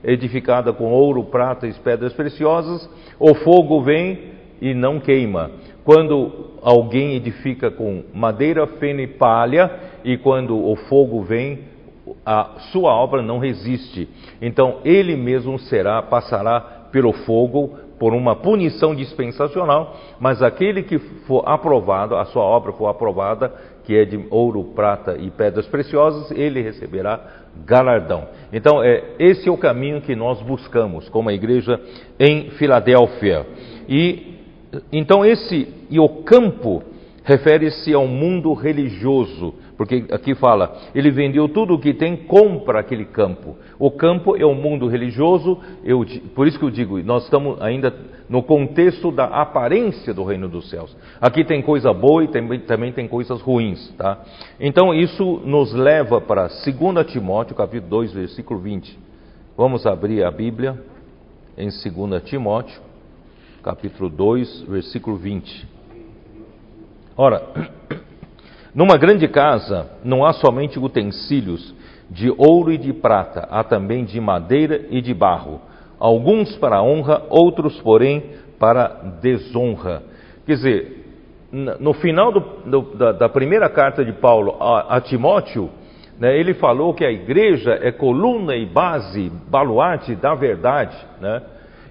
edificada 0.04 0.74
com 0.74 0.92
ouro, 0.92 1.24
prata 1.26 1.66
e 1.66 1.74
pedras 1.76 2.12
preciosas, 2.12 2.90
o 3.18 3.34
fogo 3.36 3.82
vem 3.82 4.36
e 4.62 4.74
não 4.74 5.00
queima. 5.00 5.52
Quando 5.88 6.50
alguém 6.62 7.14
edifica 7.14 7.72
com 7.72 8.04
madeira, 8.14 8.68
feno 8.68 9.00
e 9.00 9.08
palha, 9.08 9.72
e 10.04 10.18
quando 10.18 10.54
o 10.54 10.76
fogo 10.76 11.24
vem, 11.24 11.60
a 12.26 12.60
sua 12.74 12.94
obra 12.94 13.22
não 13.22 13.40
resiste. 13.40 14.10
Então 14.42 14.80
ele 14.84 15.16
mesmo 15.16 15.58
será, 15.58 16.02
passará 16.02 16.60
pelo 16.92 17.14
fogo 17.14 17.78
por 17.98 18.14
uma 18.14 18.36
punição 18.36 18.94
dispensacional, 18.94 19.96
mas 20.20 20.42
aquele 20.42 20.84
que 20.84 21.00
for 21.00 21.44
aprovado, 21.48 22.18
a 22.18 22.26
sua 22.26 22.44
obra 22.44 22.74
for 22.74 22.88
aprovada, 22.88 23.54
que 23.86 23.96
é 23.96 24.04
de 24.04 24.28
ouro, 24.30 24.66
prata 24.76 25.16
e 25.18 25.32
pedras 25.32 25.68
preciosas, 25.68 26.30
ele 26.32 26.62
receberá 26.62 27.18
galardão. 27.66 28.28
Então, 28.52 28.84
é, 28.84 29.16
esse 29.18 29.48
é 29.48 29.52
o 29.52 29.58
caminho 29.58 30.02
que 30.02 30.18
nós 30.18 30.42
buscamos 30.42 31.08
como 31.08 31.30
a 31.30 31.34
igreja 31.34 31.80
em 32.20 32.50
Filadélfia. 32.52 33.48
E 33.88 34.37
então 34.92 35.26
esse 35.26 35.68
e 35.90 36.00
o 36.00 36.10
campo 36.24 36.84
refere-se 37.28 37.94
ao 37.94 38.08
mundo 38.08 38.54
religioso, 38.54 39.54
porque 39.76 40.06
aqui 40.12 40.34
fala, 40.34 40.78
ele 40.96 41.12
vendeu 41.12 41.50
tudo 41.50 41.74
o 41.74 41.80
que 41.80 41.94
tem, 41.94 42.16
compra 42.16 42.80
aquele 42.80 43.04
campo. 43.04 43.58
O 43.78 43.92
campo 43.92 44.38
é 44.38 44.46
o 44.46 44.56
mundo 44.56 44.88
religioso, 44.88 45.60
eu, 45.84 46.06
por 46.34 46.48
isso 46.48 46.58
que 46.58 46.64
eu 46.64 46.72
digo, 46.72 46.98
nós 47.04 47.26
estamos 47.26 47.62
ainda 47.62 47.94
no 48.30 48.42
contexto 48.42 49.12
da 49.12 49.26
aparência 49.26 50.14
do 50.14 50.24
reino 50.24 50.48
dos 50.48 50.70
céus. 50.70 50.96
Aqui 51.20 51.44
tem 51.44 51.62
coisa 51.62 51.94
boa 51.94 52.24
e 52.24 52.30
também, 52.30 52.62
também 52.62 52.94
tem 52.94 53.10
coisas 53.10 53.42
ruins, 53.42 53.94
tá? 53.98 54.22
Então 54.58 54.94
isso 54.94 55.42
nos 55.44 55.74
leva 55.74 56.22
para 56.22 56.48
2 56.48 57.12
Timóteo, 57.12 57.56
capítulo 57.58 57.90
2, 57.90 58.14
versículo 58.14 58.62
20. 58.62 58.98
Vamos 59.58 59.86
abrir 59.86 60.24
a 60.24 60.32
Bíblia 60.32 60.80
em 61.58 61.68
2 61.68 62.24
Timóteo, 62.24 62.87
capítulo 63.64 64.10
2, 64.10 64.64
versículo 64.64 65.18
20. 65.18 65.68
Ora, 67.16 67.42
numa 68.74 68.98
grande 68.98 69.28
casa 69.28 69.90
não 70.04 70.26
há 70.26 70.34
somente 70.34 70.80
utensílios 70.80 71.76
de 72.10 72.34
ouro 72.38 72.72
e 72.72 72.78
de 72.78 72.94
prata, 72.94 73.48
há 73.50 73.64
também 73.64 74.06
de 74.06 74.20
madeira 74.22 74.86
e 74.90 75.02
de 75.02 75.14
barro, 75.14 75.60
alguns 76.00 76.56
para 76.58 76.82
honra, 76.82 77.24
outros, 77.30 77.80
porém, 77.82 78.24
para 78.60 78.88
desonra. 79.22 80.04
Quer 80.46 80.54
dizer, 80.54 81.06
no 81.52 81.94
final 81.94 82.32
do, 82.32 82.40
do, 82.40 82.82
da, 82.96 83.12
da, 83.12 83.30
primeira 83.30 83.70
carta 83.70 84.04
de 84.04 84.14
Paulo 84.14 84.58
a, 84.60 84.98
a 84.98 85.02
Timóteo, 85.02 85.70
né, 86.20 86.38
ele 86.38 86.54
falou 86.54 86.94
que 86.94 87.06
a 87.06 87.12
igreja 87.12 87.78
é 87.82 87.92
coluna 87.92 88.56
e 88.56 88.66
base, 88.66 89.32
baluarte 89.50 90.16
da 90.16 90.34
verdade. 90.34 90.98
Né? 91.22 91.42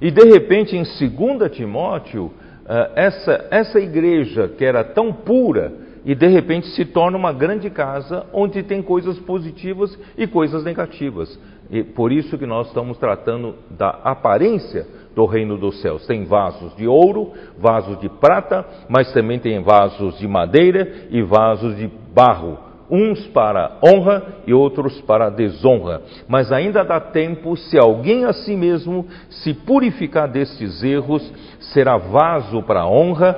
E 0.00 0.10
de 0.10 0.24
repente, 0.24 0.76
em 0.76 0.82
2 0.82 1.50
Timóteo, 1.52 2.32
ah, 2.68 2.90
essa, 2.94 3.46
essa 3.50 3.78
igreja 3.78 4.48
que 4.48 4.64
era 4.64 4.82
tão 4.82 5.12
pura 5.12 5.72
e 6.04 6.14
de 6.14 6.26
repente 6.28 6.68
se 6.68 6.84
torna 6.84 7.16
uma 7.16 7.32
grande 7.32 7.68
casa 7.68 8.26
onde 8.32 8.62
tem 8.62 8.80
coisas 8.80 9.18
positivas 9.18 9.98
e 10.16 10.26
coisas 10.26 10.62
negativas. 10.64 11.38
E 11.70 11.82
por 11.82 12.12
isso 12.12 12.38
que 12.38 12.46
nós 12.46 12.68
estamos 12.68 12.96
tratando 12.98 13.56
da 13.70 13.88
aparência 13.88 14.86
do 15.16 15.24
reino 15.26 15.58
dos 15.58 15.80
céus. 15.80 16.06
Tem 16.06 16.24
vasos 16.24 16.76
de 16.76 16.86
ouro, 16.86 17.32
vasos 17.58 17.98
de 18.00 18.08
prata, 18.08 18.64
mas 18.88 19.12
também 19.12 19.38
tem 19.38 19.60
vasos 19.62 20.18
de 20.18 20.28
madeira 20.28 21.08
e 21.10 21.22
vasos 21.22 21.76
de 21.76 21.90
barro 22.14 22.65
uns 22.90 23.26
para 23.28 23.78
honra 23.82 24.22
e 24.46 24.54
outros 24.54 25.00
para 25.02 25.30
desonra. 25.30 26.02
Mas 26.28 26.52
ainda 26.52 26.84
dá 26.84 27.00
tempo, 27.00 27.56
se 27.56 27.78
alguém 27.78 28.24
a 28.24 28.32
si 28.32 28.56
mesmo 28.56 29.06
se 29.28 29.52
purificar 29.52 30.28
destes 30.28 30.82
erros, 30.82 31.32
será 31.72 31.96
vaso 31.96 32.62
para 32.62 32.86
honra, 32.86 33.36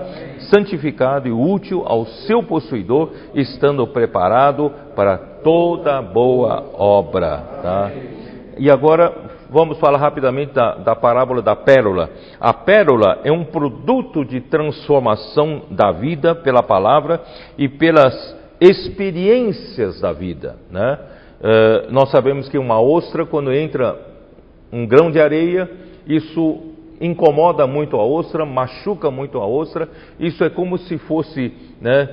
santificado 0.51 1.29
e 1.29 1.33
útil 1.33 1.83
ao 1.87 2.07
seu 2.07 2.43
possuidor, 2.43 3.11
estando 3.35 3.87
preparado 3.87 4.73
para 4.95 5.17
toda 5.17 6.01
boa 6.03 6.65
obra. 6.75 7.39
Tá? 7.63 7.93
E 8.59 8.71
agora 8.71 9.15
vamos 9.51 9.79
falar 9.79 9.99
rapidamente 9.99 10.53
da, 10.53 10.75
da 10.75 10.97
parábola 10.97 11.41
da 11.41 11.57
pérola. 11.57 12.11
A 12.41 12.53
pérola 12.53 13.21
é 13.25 13.33
um 13.33 13.45
produto 13.45 14.25
de 14.25 14.41
transformação 14.41 15.63
da 15.71 15.91
vida 15.91 16.35
pela 16.35 16.63
palavra 16.63 17.21
e 17.57 17.69
pelas 17.69 18.38
experiências 18.61 20.01
da 20.01 20.13
vida. 20.13 20.57
Né? 20.71 20.99
Uh, 21.41 21.93
nós 21.93 22.11
sabemos 22.11 22.49
que 22.49 22.59
uma 22.59 22.81
ostra, 22.81 23.25
quando 23.25 23.53
entra 23.53 23.97
um 24.73 24.87
grão 24.87 25.11
de 25.11 25.21
areia, 25.21 25.71
isso 26.07 26.75
incomoda 27.01 27.67
muito 27.67 27.97
a 27.97 28.05
ostra, 28.05 28.45
machuca 28.45 29.11
muito 29.11 29.39
a 29.39 29.47
ostra. 29.47 29.89
Isso 30.19 30.43
é 30.43 30.51
como 30.51 30.77
se 30.79 30.99
fosse, 30.99 31.53
né, 31.81 32.09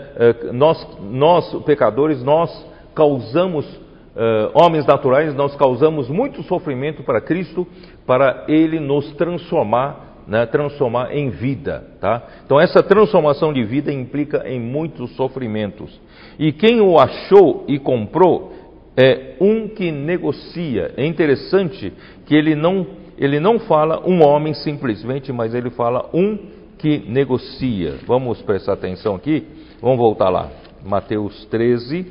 uh, 0.49 0.53
nós, 0.53 0.87
nós, 1.01 1.63
pecadores, 1.63 2.23
nós 2.23 2.51
causamos, 2.93 3.65
uh, 3.65 4.51
homens 4.53 4.85
naturais, 4.85 5.33
nós 5.33 5.55
causamos 5.55 6.07
muito 6.07 6.43
sofrimento 6.43 7.03
para 7.03 7.19
Cristo, 7.19 7.67
para 8.05 8.45
Ele 8.47 8.79
nos 8.79 9.11
transformar 9.13 10.05
né, 10.27 10.45
transformar 10.45 11.15
em 11.15 11.29
vida. 11.29 11.83
Tá? 11.99 12.21
Então, 12.45 12.59
essa 12.59 12.81
transformação 12.81 13.53
de 13.53 13.63
vida 13.63 13.91
implica 13.91 14.47
em 14.47 14.59
muitos 14.59 15.15
sofrimentos. 15.15 15.99
E 16.37 16.51
quem 16.51 16.81
o 16.81 16.99
achou 16.99 17.65
e 17.67 17.79
comprou 17.79 18.53
é 18.97 19.35
um 19.39 19.67
que 19.67 19.91
negocia. 19.91 20.93
É 20.97 21.05
interessante 21.05 21.91
que 22.25 22.35
ele 22.35 22.55
não, 22.55 22.85
ele 23.17 23.39
não 23.39 23.59
fala 23.59 24.07
um 24.07 24.25
homem 24.25 24.53
simplesmente, 24.53 25.31
mas 25.31 25.53
ele 25.53 25.69
fala 25.69 26.09
um 26.13 26.37
que 26.77 26.99
negocia. 27.07 27.95
Vamos 28.05 28.41
prestar 28.41 28.73
atenção 28.73 29.15
aqui? 29.15 29.45
Vamos 29.81 29.97
voltar 29.97 30.29
lá. 30.29 30.49
Mateus 30.83 31.45
13. 31.45 32.05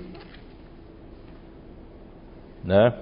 Né? 2.64 2.94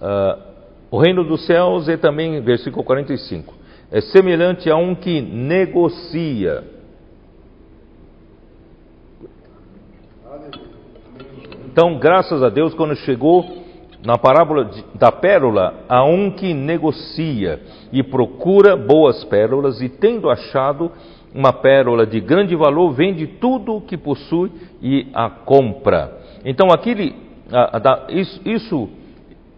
Uh, 0.00 0.42
o 0.90 0.98
reino 0.98 1.24
dos 1.24 1.46
céus 1.46 1.88
é 1.88 1.96
também, 1.96 2.40
versículo 2.40 2.84
45 2.84 3.60
é 3.90 4.00
semelhante 4.00 4.70
a 4.70 4.76
um 4.76 4.94
que 4.94 5.20
negocia. 5.20 6.62
Então, 11.72 11.98
graças 12.00 12.42
a 12.42 12.48
Deus, 12.48 12.74
quando 12.74 12.96
chegou 12.96 13.44
na 14.04 14.18
parábola 14.18 14.68
da 14.96 15.12
pérola, 15.12 15.84
a 15.88 16.02
um 16.04 16.32
que 16.32 16.52
negocia 16.52 17.60
e 17.92 18.02
procura 18.02 18.76
boas 18.76 19.22
pérolas, 19.24 19.80
e 19.80 19.88
tendo 19.88 20.28
achado 20.28 20.90
uma 21.32 21.52
pérola 21.52 22.04
de 22.04 22.18
grande 22.20 22.56
valor, 22.56 22.90
vende 22.92 23.24
tudo 23.24 23.76
o 23.76 23.80
que 23.80 23.96
possui 23.96 24.50
e 24.82 25.06
a 25.14 25.30
compra. 25.30 26.18
Então, 26.44 26.72
aquele, 26.72 27.14
isso, 28.08 28.40
isso, 28.44 28.88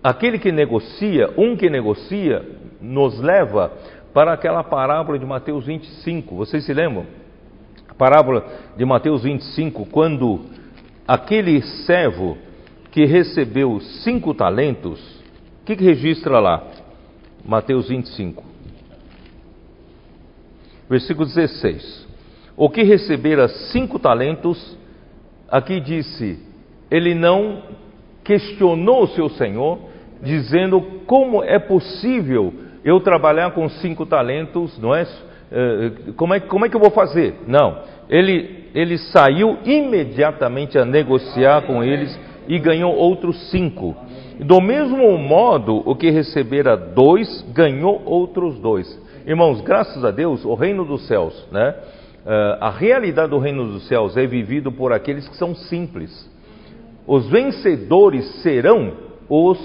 aquele 0.05 0.39
que 0.39 0.53
negocia, 0.53 1.31
um 1.39 1.57
que 1.57 1.71
negocia, 1.71 2.45
nos 2.79 3.19
leva 3.21 3.73
para 4.13 4.35
aquela 4.35 4.63
parábola 4.63 5.19
de 5.19 5.25
Mateus 5.25 5.65
25. 5.65 6.37
Vocês 6.37 6.67
se 6.67 6.75
lembram? 6.75 7.07
A 7.89 7.95
parábola 7.95 8.45
de 8.77 8.85
Mateus 8.85 9.23
25, 9.23 9.87
quando 9.87 10.41
aquele 11.07 11.63
servo 11.63 12.39
que 12.91 13.05
recebeu 13.05 13.81
cinco 14.03 14.35
talentos, 14.35 15.01
o 15.63 15.65
que, 15.65 15.77
que 15.77 15.85
registra 15.85 16.39
lá? 16.39 16.63
Mateus 17.45 17.89
25, 17.89 18.45
versículo 20.89 21.27
16. 21.27 22.07
o 22.57 22.69
que 22.69 22.83
recebera 22.83 23.49
cinco 23.49 23.99
talentos, 23.99 24.79
aqui 25.49 25.81
disse, 25.81 26.39
ele 26.91 27.15
não 27.15 27.63
questionou 28.23 29.05
o 29.05 29.09
seu 29.09 29.29
senhor, 29.31 29.79
dizendo 30.23 30.81
como 31.07 31.43
é 31.43 31.59
possível 31.59 32.53
eu 32.85 33.01
trabalhar 33.01 33.53
com 33.53 33.69
cinco 33.69 34.07
talentos, 34.07 34.79
não 34.79 34.95
é? 34.95 35.07
Eh, 35.51 36.13
como 36.17 36.35
é, 36.35 36.41
como 36.41 36.65
é 36.65 36.69
que 36.69 36.77
eu 36.77 36.81
vou 36.81 36.91
fazer? 36.91 37.35
Não. 37.47 37.83
Ele, 38.09 38.62
ele 38.75 38.99
saiu 38.99 39.59
imediatamente 39.65 40.79
a 40.79 40.85
negociar 40.85 41.63
com 41.63 41.83
eles 41.85 42.19
e 42.49 42.59
ganhou 42.59 42.95
outros 42.95 43.51
cinco. 43.51 43.95
Do 44.41 44.61
mesmo 44.61 45.17
modo, 45.19 45.83
o 45.85 45.95
que 45.95 46.11
recebera 46.11 46.77
dois, 46.77 47.43
ganhou 47.53 48.03
outros 48.05 48.59
dois. 48.59 49.01
Irmãos, 49.27 49.61
graças 49.61 50.05
a 50.05 50.11
Deus, 50.11 50.45
o 50.45 50.55
reino 50.55 50.85
dos 50.85 51.07
céus, 51.07 51.47
né? 51.53 51.75
Uh, 52.25 52.57
a 52.61 52.71
realidade 52.71 53.31
do 53.31 53.39
reino 53.39 53.67
dos 53.67 53.87
céus 53.89 54.17
é 54.17 54.27
vivido 54.27 54.71
por 54.71 54.93
aqueles 54.93 55.29
que 55.29 55.37
são 55.37 55.55
simples. 55.55 56.31
Os 57.07 57.29
vencedores 57.29 58.25
serão 58.43 58.93
os 59.29 59.59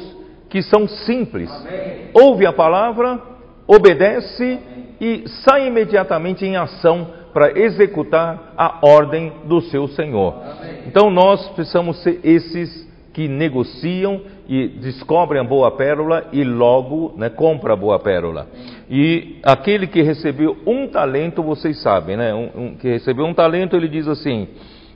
que 0.50 0.62
são 0.62 0.88
simples. 0.88 1.52
Amém. 1.52 2.10
Ouve 2.14 2.46
a 2.46 2.54
palavra, 2.54 3.22
obedece 3.68 4.44
Amém. 4.44 4.88
e 5.00 5.30
sai 5.44 5.68
imediatamente 5.68 6.46
em 6.46 6.56
ação 6.56 7.17
para 7.38 7.56
executar 7.56 8.56
a 8.58 8.80
ordem 8.82 9.32
do 9.46 9.62
seu 9.62 9.88
Senhor. 9.90 10.34
Amém. 10.42 10.80
Então 10.88 11.12
nós 11.12 11.48
precisamos 11.50 12.02
ser 12.02 12.20
esses 12.24 12.90
que 13.14 13.28
negociam 13.28 14.22
e 14.50 14.68
descobrem 14.68 15.40
a 15.40 15.44
boa 15.44 15.70
pérola 15.70 16.30
e 16.34 16.44
logo 16.44 17.14
né, 17.16 17.30
compra 17.30 17.74
a 17.74 17.76
boa 17.76 18.00
pérola. 18.00 18.48
E 18.90 19.36
aquele 19.44 19.86
que 19.86 20.02
recebeu 20.02 20.58
um 20.66 20.88
talento, 20.88 21.44
vocês 21.44 21.80
sabem, 21.80 22.18
né? 22.18 22.34
Um, 22.34 22.50
um, 22.56 22.76
que 22.76 22.90
recebeu 22.90 23.28
um 23.28 23.36
talento, 23.36 23.76
ele 23.76 23.88
diz 23.88 24.08
assim, 24.08 24.48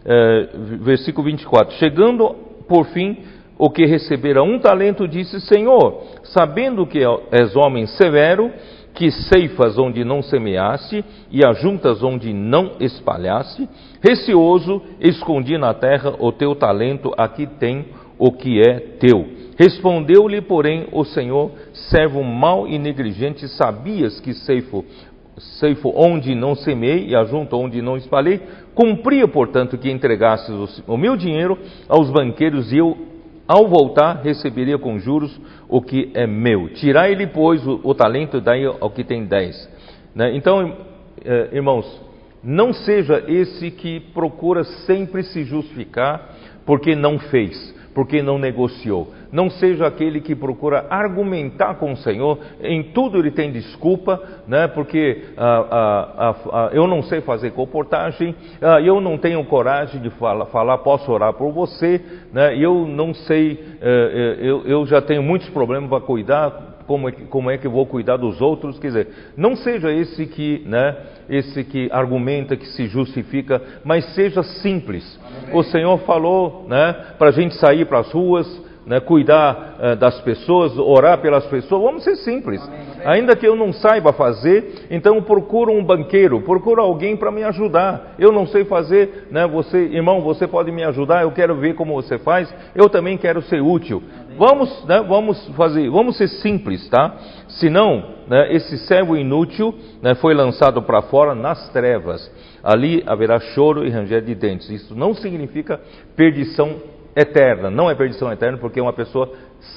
é, 0.03 0.49
versículo 0.81 1.25
24: 1.27 1.75
Chegando 1.75 2.35
por 2.67 2.87
fim, 2.87 3.19
o 3.55 3.69
que 3.69 3.85
recebera 3.85 4.41
um 4.41 4.57
talento 4.57 5.07
disse: 5.07 5.39
Senhor, 5.41 6.05
sabendo 6.23 6.87
que 6.87 7.03
és 7.31 7.55
homem 7.55 7.85
severo, 7.85 8.51
que 8.93 9.09
ceifas 9.11 9.77
onde 9.77 10.03
não 10.03 10.21
semeaste 10.21 11.03
e 11.31 11.45
ajuntas 11.45 12.03
onde 12.03 12.33
não 12.33 12.73
espalhaste, 12.79 13.67
receoso, 14.01 14.81
escondi 14.99 15.57
na 15.57 15.73
terra 15.73 16.15
o 16.19 16.31
teu 16.31 16.55
talento, 16.55 17.11
aqui 17.17 17.47
tem 17.47 17.85
o 18.17 18.31
que 18.31 18.61
é 18.61 18.79
teu. 18.99 19.25
Respondeu-lhe, 19.57 20.41
porém, 20.41 20.87
o 20.91 21.03
Senhor: 21.03 21.51
servo 21.73 22.23
mau 22.23 22.67
e 22.67 22.77
negligente, 22.77 23.47
sabias 23.47 24.19
que 24.19 24.33
ceifo, 24.33 24.85
ceifo 25.59 25.91
onde 25.95 26.35
não 26.35 26.55
semei 26.55 27.07
e 27.07 27.15
ajunto 27.15 27.57
onde 27.57 27.81
não 27.81 27.97
espalhei? 27.97 28.41
Cumpria, 28.75 29.27
portanto, 29.27 29.77
que 29.77 29.91
entregasses 29.91 30.83
o 30.87 30.97
meu 30.97 31.15
dinheiro 31.15 31.57
aos 31.89 32.09
banqueiros 32.09 32.71
e 32.71 32.77
eu, 32.77 33.10
ao 33.51 33.67
voltar, 33.67 34.21
receberia 34.23 34.77
com 34.77 34.97
juros 34.97 35.37
o 35.67 35.81
que 35.81 36.09
é 36.13 36.25
meu. 36.25 36.69
Tirai-lhe, 36.69 37.27
pois, 37.27 37.67
o, 37.67 37.81
o, 37.83 37.93
talento 37.93 38.39
dai 38.39 38.63
ao 38.63 38.89
que 38.89 39.03
tem 39.03 39.25
dez. 39.25 39.69
Né? 40.15 40.33
Então, 40.37 40.77
eh, 41.25 41.49
irmãos, 41.51 41.85
não 42.41 42.71
seja 42.71 43.21
esse 43.27 43.69
que 43.69 43.99
procura 44.13 44.63
sempre 44.63 45.21
se 45.23 45.43
justificar 45.43 46.33
porque 46.65 46.95
não 46.95 47.19
fez 47.19 47.75
porque 47.93 48.21
não 48.21 48.37
negociou. 48.37 49.11
Não 49.31 49.49
seja 49.49 49.87
aquele 49.87 50.19
que 50.21 50.35
procura 50.35 50.85
argumentar 50.89 51.75
com 51.75 51.93
o 51.93 51.97
Senhor, 51.97 52.39
em 52.61 52.83
tudo 52.83 53.17
ele 53.17 53.31
tem 53.31 53.51
desculpa, 53.51 54.21
né? 54.47 54.67
porque 54.67 55.23
ah, 55.37 55.67
ah, 55.71 56.35
ah, 56.51 56.69
eu 56.73 56.87
não 56.87 57.01
sei 57.03 57.21
fazer 57.21 57.51
comportagem, 57.51 58.35
ah, 58.61 58.81
eu 58.81 58.99
não 58.99 59.17
tenho 59.17 59.43
coragem 59.45 60.01
de 60.01 60.09
falar, 60.11 60.45
falar 60.47 60.77
posso 60.79 61.11
orar 61.11 61.33
por 61.33 61.51
você, 61.51 62.01
né? 62.33 62.57
eu 62.57 62.85
não 62.87 63.13
sei, 63.13 63.59
eh, 63.81 64.37
eh, 64.41 64.47
eu, 64.47 64.63
eu 64.65 64.85
já 64.85 65.01
tenho 65.01 65.23
muitos 65.23 65.49
problemas 65.49 65.89
para 65.89 66.01
cuidar, 66.01 66.70
como 66.87 67.09
é, 67.09 67.11
que, 67.11 67.23
como 67.25 67.49
é 67.49 67.57
que 67.57 67.67
eu 67.67 67.71
vou 67.71 67.85
cuidar 67.85 68.17
dos 68.17 68.41
outros? 68.41 68.79
Quer 68.79 68.87
dizer, 68.87 69.07
não 69.37 69.55
seja 69.55 69.91
esse 69.91 70.25
que, 70.25 70.63
né, 70.65 70.95
esse 71.29 71.63
que 71.63 71.89
argumenta, 71.91 72.55
que 72.55 72.67
se 72.67 72.87
justifica, 72.87 73.61
mas 73.83 74.05
seja 74.13 74.43
simples. 74.43 75.19
Amém. 75.43 75.55
O 75.57 75.63
Senhor 75.63 75.97
falou, 75.99 76.65
né, 76.67 76.95
para 77.17 77.29
a 77.29 77.31
gente 77.31 77.55
sair 77.55 77.85
para 77.85 77.99
as 77.99 78.11
ruas, 78.11 78.47
né, 78.85 78.99
cuidar 78.99 79.77
uh, 79.79 79.95
das 79.95 80.19
pessoas, 80.21 80.77
orar 80.77 81.19
pelas 81.19 81.45
pessoas, 81.45 81.81
vamos 81.81 82.03
ser 82.03 82.15
simples. 82.17 82.61
Amém. 82.61 82.79
Ainda 83.05 83.35
que 83.35 83.47
eu 83.47 83.55
não 83.55 83.71
saiba 83.71 84.13
fazer, 84.13 84.87
então 84.89 85.21
procuro 85.21 85.71
um 85.71 85.83
banqueiro, 85.83 86.41
procuro 86.41 86.81
alguém 86.81 87.15
para 87.15 87.31
me 87.31 87.43
ajudar. 87.43 88.15
Eu 88.17 88.31
não 88.31 88.45
sei 88.47 88.65
fazer, 88.65 89.27
né, 89.31 89.47
você, 89.47 89.77
irmão, 89.77 90.21
você 90.21 90.47
pode 90.47 90.71
me 90.71 90.83
ajudar, 90.83 91.23
eu 91.23 91.31
quero 91.31 91.55
ver 91.55 91.75
como 91.75 91.93
você 91.93 92.17
faz, 92.17 92.53
eu 92.75 92.89
também 92.89 93.17
quero 93.17 93.41
ser 93.43 93.61
útil. 93.61 94.01
Vamos, 94.37 94.85
né, 94.85 95.03
vamos 95.07 95.47
fazer, 95.55 95.89
vamos 95.89 96.17
ser 96.17 96.27
simples, 96.27 96.87
tá? 96.89 97.15
Senão, 97.47 98.15
né, 98.27 98.53
esse 98.53 98.77
servo 98.79 99.15
inútil 99.15 99.73
né, 100.01 100.15
foi 100.15 100.33
lançado 100.33 100.81
para 100.81 101.01
fora 101.03 101.35
nas 101.35 101.69
trevas. 101.69 102.31
Ali 102.63 103.03
haverá 103.05 103.39
choro 103.39 103.85
e 103.85 103.89
ranger 103.89 104.21
de 104.23 104.35
dentes. 104.35 104.69
Isso 104.69 104.95
não 104.95 105.13
significa 105.13 105.79
perdição 106.15 106.75
eterna. 107.15 107.69
Não 107.69 107.89
é 107.89 107.95
perdição 107.95 108.31
eterna 108.31 108.57
porque 108.57 108.79
é 108.79 108.83
uma 108.83 108.93
pessoa 108.93 109.29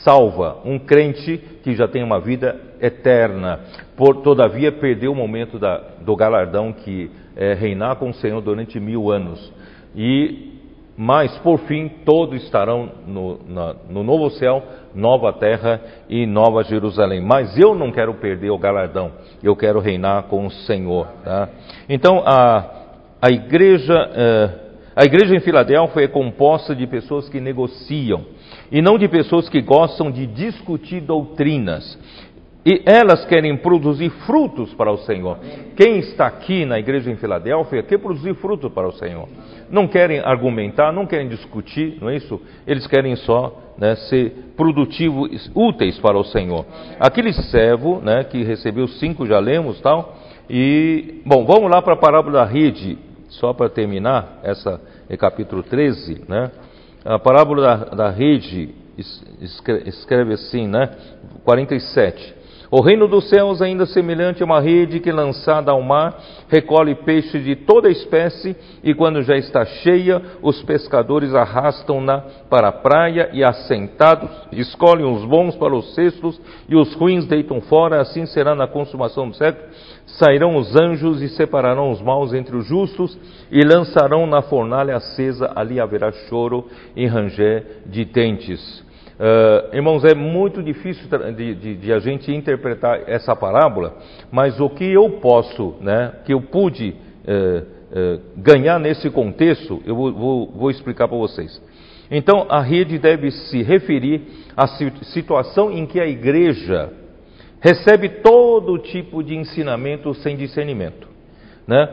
salva, 0.03 0.59
um 0.65 0.79
crente 0.79 1.39
que 1.63 1.75
já 1.75 1.87
tem 1.89 2.03
uma 2.03 2.21
vida 2.21 2.59
eterna. 2.81 3.61
Por, 3.97 4.23
todavia, 4.23 4.73
perdeu 4.73 5.13
o 5.13 5.17
momento 5.17 5.59
da, 5.59 5.79
do 6.01 6.15
galardão 6.17 6.73
que 6.73 7.11
é 7.37 7.55
reinar 7.55 7.97
com 7.97 8.11
o 8.11 8.15
Senhor 8.15 8.41
durante 8.41 8.79
mil 8.79 9.11
anos. 9.11 9.53
E 9.97 10.54
mas 10.97 11.37
por 11.39 11.59
fim 11.61 11.89
todos 12.05 12.43
estarão 12.43 12.91
no, 13.07 13.41
na, 13.49 13.75
no, 13.91 14.03
novo 14.03 14.31
céu, 14.31 14.63
nova 14.95 15.33
terra 15.33 15.81
e 16.09 16.27
nova 16.27 16.63
Jerusalém. 16.63 17.21
Mas 17.21 17.59
eu 17.59 17.75
não 17.75 17.91
quero 17.91 18.15
perder 18.15 18.51
o 18.51 18.59
galardão, 18.59 19.11
eu 19.43 19.57
quero 19.57 19.81
reinar 19.81 20.25
com 20.25 20.47
o 20.47 20.51
Senhor. 20.51 21.07
Tá? 21.25 21.49
Então 21.89 22.23
a, 22.25 22.71
a 23.21 23.31
igreja 23.31 23.95
eh, 24.15 24.65
a 24.97 25.05
igreja 25.05 25.35
em 25.35 25.41
Filadélfia 25.41 26.05
é 26.05 26.09
composta 26.09 26.73
de 26.75 26.87
pessoas 26.87 27.29
que 27.29 27.41
negociam 27.41 28.25
e 28.71 28.81
não 28.81 28.97
de 28.97 29.09
pessoas 29.09 29.49
que 29.49 29.61
gostam 29.61 30.09
de 30.09 30.25
discutir 30.25 31.01
doutrinas. 31.01 31.99
E 32.67 32.83
elas 32.87 33.27
querem 33.27 33.55
produzir 33.59 34.09
frutos 34.27 34.73
para 34.73 34.91
o 34.91 34.97
Senhor. 34.99 35.39
Quem 35.77 35.99
está 35.99 36.27
aqui 36.27 36.65
na 36.65 36.79
igreja 36.79 37.11
em 37.11 37.17
Filadélfia 37.17 37.83
quer 37.83 37.99
produzir 37.99 38.35
frutos 38.37 38.73
para 38.73 38.89
o 38.89 38.93
Senhor. 38.93 39.29
Não 39.71 39.87
querem 39.87 40.21
argumentar, 40.21 40.91
não 40.91 41.07
querem 41.07 41.29
discutir, 41.29 41.99
não 42.01 42.09
é 42.09 42.17
isso? 42.17 42.41
Eles 42.67 42.87
querem 42.87 43.17
só 43.17 43.75
né, 43.77 43.95
ser 43.97 44.53
produtivos, 44.57 45.51
úteis 45.55 45.99
para 45.99 46.17
o 46.17 46.25
Senhor. 46.25 46.65
Aquele 46.99 47.35
servo 47.35 48.01
né, 48.01 48.25
que 48.25 48.43
recebeu 48.43 48.89
cinco, 48.89 49.27
já 49.27 49.39
lemos 49.39 49.79
tal. 49.83 50.17
E, 50.49 51.21
bom, 51.27 51.45
vamos 51.45 51.71
lá 51.71 51.83
para 51.83 51.95
a 51.95 51.99
parábola 51.99 52.41
da 52.41 52.45
rede, 52.45 52.99
só 53.29 53.53
para 53.53 53.69
terminar, 53.69 54.41
essa 54.43 54.81
é 55.09 55.17
capítulo 55.17 55.63
13, 55.63 56.23
né? 56.29 56.51
A 57.05 57.19
parábola 57.19 57.63
da, 57.63 57.77
da 58.07 58.11
rede 58.11 58.71
escreve 59.87 60.33
assim, 60.33 60.67
né? 60.67 60.91
47. 61.45 62.44
O 62.71 62.81
reino 62.81 63.07
dos 63.07 63.29
céus, 63.29 63.61
ainda 63.61 63.87
semelhante 63.87 64.43
a 64.43 64.47
uma 64.47 64.61
rede 64.61 65.01
que, 65.01 65.13
lançada 65.13 65.71
ao 65.71 65.83
mar, 65.83 66.19
recolhe 66.49 66.95
peixes 66.95 67.45
de 67.45 67.55
toda 67.55 67.91
espécie, 67.91 68.57
e 68.83 68.95
quando 68.95 69.23
já 69.23 69.37
está 69.37 69.65
cheia, 69.65 70.21
os 70.43 70.63
pescadores 70.63 71.35
arrastam-na 71.35 72.25
para 72.49 72.69
a 72.69 72.73
praia 72.73 73.31
e, 73.33 73.45
assentados, 73.45 74.31
escolhem 74.53 75.05
os 75.05 75.25
bons 75.25 75.55
para 75.57 75.75
os 75.75 75.95
cestos 75.95 76.41
e 76.69 76.77
os 76.77 76.95
ruins 76.95 77.27
deitam 77.27 77.61
fora. 77.61 78.01
Assim 78.01 78.27
será 78.27 78.55
na 78.55 78.67
consumação 78.67 79.29
do 79.29 79.37
século. 79.37 79.69
Sairão 80.07 80.57
os 80.57 80.77
anjos 80.77 81.23
e 81.23 81.29
separarão 81.29 81.91
os 81.91 82.01
maus 82.01 82.33
entre 82.33 82.57
os 82.57 82.67
justos 82.67 83.19
e 83.51 83.63
lançarão 83.65 84.27
na 84.27 84.43
fornalha 84.43 84.97
acesa. 84.97 85.53
Ali 85.55 85.81
haverá 85.81 86.13
choro 86.29 86.67
e 86.95 87.07
ranger 87.07 87.83
de 87.87 88.05
dentes. 88.05 88.84
Uh, 89.15 89.77
irmãos, 89.77 90.05
é 90.05 90.13
muito 90.13 90.61
difícil 90.61 91.09
de, 91.37 91.55
de, 91.55 91.77
de, 91.77 91.93
a 91.93 92.01
gente 92.01 92.33
interpretar 92.33 93.09
essa 93.09 93.37
parábola, 93.37 93.97
mas 94.31 94.59
o 94.61 94.69
que 94.69 94.85
eu 94.85 95.09
posso, 95.21 95.77
né, 95.81 96.15
que 96.25 96.35
eu 96.35 96.41
pude 96.41 96.91
uh, 96.91 97.63
uh, 97.63 98.21
ganhar 98.37 98.81
nesse 98.81 99.09
contexto, 99.11 99.81
eu 99.87 99.95
vou, 99.95 100.13
vou, 100.13 100.53
vou 100.53 100.71
explicar 100.71 101.07
para 101.07 101.17
vocês. 101.17 101.63
Então, 102.11 102.47
a 102.49 102.61
rede 102.61 102.99
deve 102.99 103.31
se 103.31 103.63
referir 103.63 104.23
à 104.57 104.67
situação 104.67 105.71
em 105.71 105.87
que 105.87 106.01
a 106.01 106.07
igreja 106.07 106.93
recebe 107.61 108.09
todo 108.21 108.79
tipo 108.79 109.23
de 109.23 109.37
ensinamento 109.37 110.13
sem 110.15 110.37
discernimento. 110.37 111.09
Né? 111.67 111.89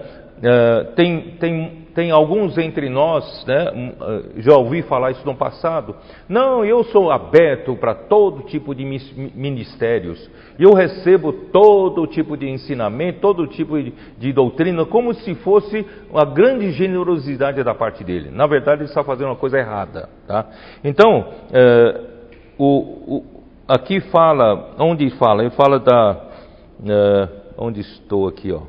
tem, 0.98 1.38
tem 1.40 1.81
tem 1.94 2.12
alguns 2.12 2.58
entre 2.58 2.90
nós, 2.90 3.46
né, 3.46 3.96
ah, 4.00 4.22
já 4.38 4.56
ouvi 4.56 4.82
falar 4.82 5.12
isso 5.12 5.26
no 5.26 5.36
passado. 5.36 5.96
Não, 6.28 6.64
eu 6.64 6.84
sou 6.86 7.12
aberto 7.12 7.76
para 7.76 7.94
todo 7.94 8.44
tipo 8.44 8.74
de 8.74 8.84
ministérios. 8.84 10.30
Eu 10.58 10.74
recebo 10.74 11.34
todo 11.34 12.08
tipo 12.08 12.38
de 12.38 12.50
ensinamento, 12.50 13.20
todo 13.20 13.48
tipo 13.48 13.82
de, 13.82 13.94
de 14.18 14.34
doutrina, 14.34 14.86
como 14.86 15.14
se 15.14 15.36
fosse 15.36 15.86
uma 16.10 16.26
grande 16.26 16.72
generosidade 16.72 17.64
da 17.64 17.74
parte 17.74 18.04
dele. 18.04 18.30
Na 18.32 18.48
verdade, 18.48 18.82
ele 18.82 18.90
está 18.90 19.04
fazendo 19.04 19.28
uma 19.28 19.36
coisa 19.36 19.58
errada. 19.58 20.10
Tá? 20.28 20.46
Então, 20.84 21.26
é, 21.52 22.02
o, 22.58 22.66
o, 23.18 23.26
aqui 23.68 24.00
fala, 24.00 24.76
onde 24.80 25.10
fala? 25.12 25.42
Ele 25.44 25.52
fala 25.52 25.80
da. 25.80 26.22
É, 26.88 27.30
onde 27.58 27.82
estou 27.82 28.28
aqui, 28.28 28.52
ó. 28.52 28.62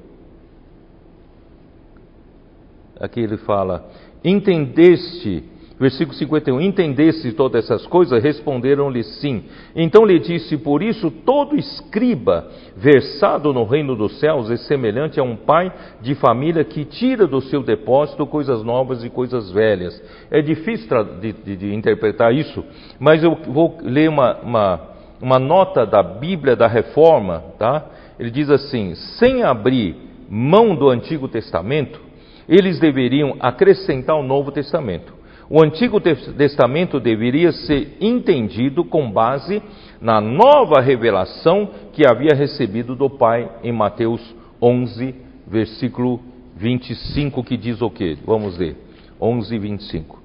Aqui 3.02 3.18
ele 3.18 3.36
fala: 3.38 3.84
Entendeste, 4.24 5.42
versículo 5.80 6.16
51, 6.16 6.60
entendeste 6.60 7.32
todas 7.32 7.64
essas 7.64 7.84
coisas? 7.84 8.22
Responderam-lhe 8.22 9.02
sim. 9.02 9.42
Então 9.74 10.04
lhe 10.04 10.20
disse: 10.20 10.56
Por 10.56 10.84
isso 10.84 11.10
todo 11.10 11.56
escriba 11.56 12.46
versado 12.76 13.52
no 13.52 13.64
reino 13.64 13.96
dos 13.96 14.20
céus 14.20 14.48
é 14.52 14.56
semelhante 14.56 15.18
a 15.18 15.24
um 15.24 15.34
pai 15.34 15.72
de 16.00 16.14
família 16.14 16.62
que 16.62 16.84
tira 16.84 17.26
do 17.26 17.40
seu 17.40 17.60
depósito 17.64 18.24
coisas 18.24 18.62
novas 18.62 19.02
e 19.02 19.10
coisas 19.10 19.50
velhas. 19.50 20.00
É 20.30 20.40
difícil 20.40 20.88
de, 21.20 21.32
de, 21.32 21.56
de 21.56 21.74
interpretar 21.74 22.32
isso, 22.32 22.64
mas 23.00 23.24
eu 23.24 23.34
vou 23.48 23.78
ler 23.82 24.08
uma, 24.08 24.36
uma, 24.42 24.80
uma 25.20 25.38
nota 25.40 25.84
da 25.84 26.04
Bíblia 26.04 26.54
da 26.54 26.68
Reforma, 26.68 27.42
tá? 27.58 27.84
Ele 28.16 28.30
diz 28.30 28.48
assim: 28.48 28.94
sem 28.94 29.42
abrir 29.42 29.96
mão 30.30 30.76
do 30.76 30.88
Antigo 30.88 31.26
Testamento, 31.26 32.11
eles 32.48 32.78
deveriam 32.78 33.36
acrescentar 33.40 34.16
o 34.16 34.22
Novo 34.22 34.50
Testamento. 34.50 35.12
O 35.50 35.62
Antigo 35.62 36.00
Testamento 36.00 36.98
deveria 36.98 37.52
ser 37.52 37.98
entendido 38.00 38.84
com 38.84 39.10
base 39.10 39.62
na 40.00 40.20
nova 40.20 40.80
revelação 40.80 41.68
que 41.92 42.06
havia 42.08 42.34
recebido 42.34 42.96
do 42.96 43.10
Pai 43.10 43.50
em 43.62 43.72
Mateus 43.72 44.22
11, 44.60 45.14
versículo 45.46 46.20
25, 46.56 47.44
que 47.44 47.56
diz 47.56 47.82
o 47.82 47.90
quê? 47.90 48.16
Vamos 48.24 48.56
ler. 48.56 48.76
11, 49.20 49.58
25. 49.58 50.21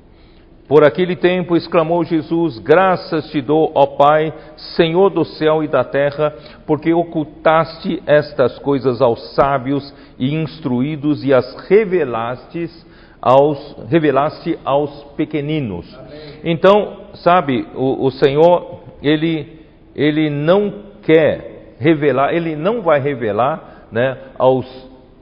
Por 0.67 0.83
aquele 0.83 1.15
tempo 1.15 1.55
exclamou 1.55 2.03
Jesus: 2.03 2.59
Graças 2.59 3.29
te 3.29 3.41
dou, 3.41 3.71
ó 3.73 3.85
Pai, 3.85 4.33
Senhor 4.75 5.09
do 5.09 5.23
céu 5.23 5.63
e 5.63 5.67
da 5.67 5.83
terra, 5.83 6.33
porque 6.65 6.93
ocultaste 6.93 8.03
estas 8.05 8.59
coisas 8.59 9.01
aos 9.01 9.33
sábios 9.33 9.93
e 10.19 10.35
instruídos 10.35 11.23
e 11.23 11.33
as 11.33 11.55
revelastes 11.67 12.85
aos, 13.21 13.77
revelaste 13.89 14.59
aos 14.65 14.91
pequeninos. 15.15 15.87
Amém. 15.97 16.09
Então, 16.43 16.97
sabe, 17.13 17.65
o, 17.73 18.05
o 18.05 18.11
Senhor, 18.11 18.81
ele, 19.01 19.61
ele 19.95 20.29
não 20.29 20.73
quer 21.01 21.75
revelar, 21.79 22.33
ele 22.33 22.57
não 22.57 22.81
vai 22.81 22.99
revelar 22.99 23.87
né, 23.91 24.17
aos, 24.37 24.65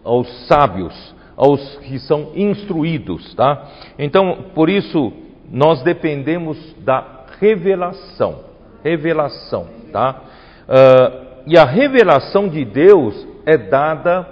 aos 0.03 0.47
sábios, 0.47 1.15
aos 1.37 1.77
que 1.77 1.99
são 1.99 2.31
instruídos, 2.35 3.33
tá? 3.35 3.69
Então, 3.99 4.45
por 4.55 4.69
isso 4.69 5.13
nós 5.51 5.81
dependemos 5.83 6.57
da 6.79 7.25
revelação. 7.39 8.43
Revelação, 8.83 9.67
tá? 9.91 10.21
Uh, 10.67 11.25
e 11.47 11.57
a 11.57 11.65
revelação 11.65 12.47
de 12.47 12.65
Deus 12.65 13.27
é 13.45 13.57
dada 13.57 14.27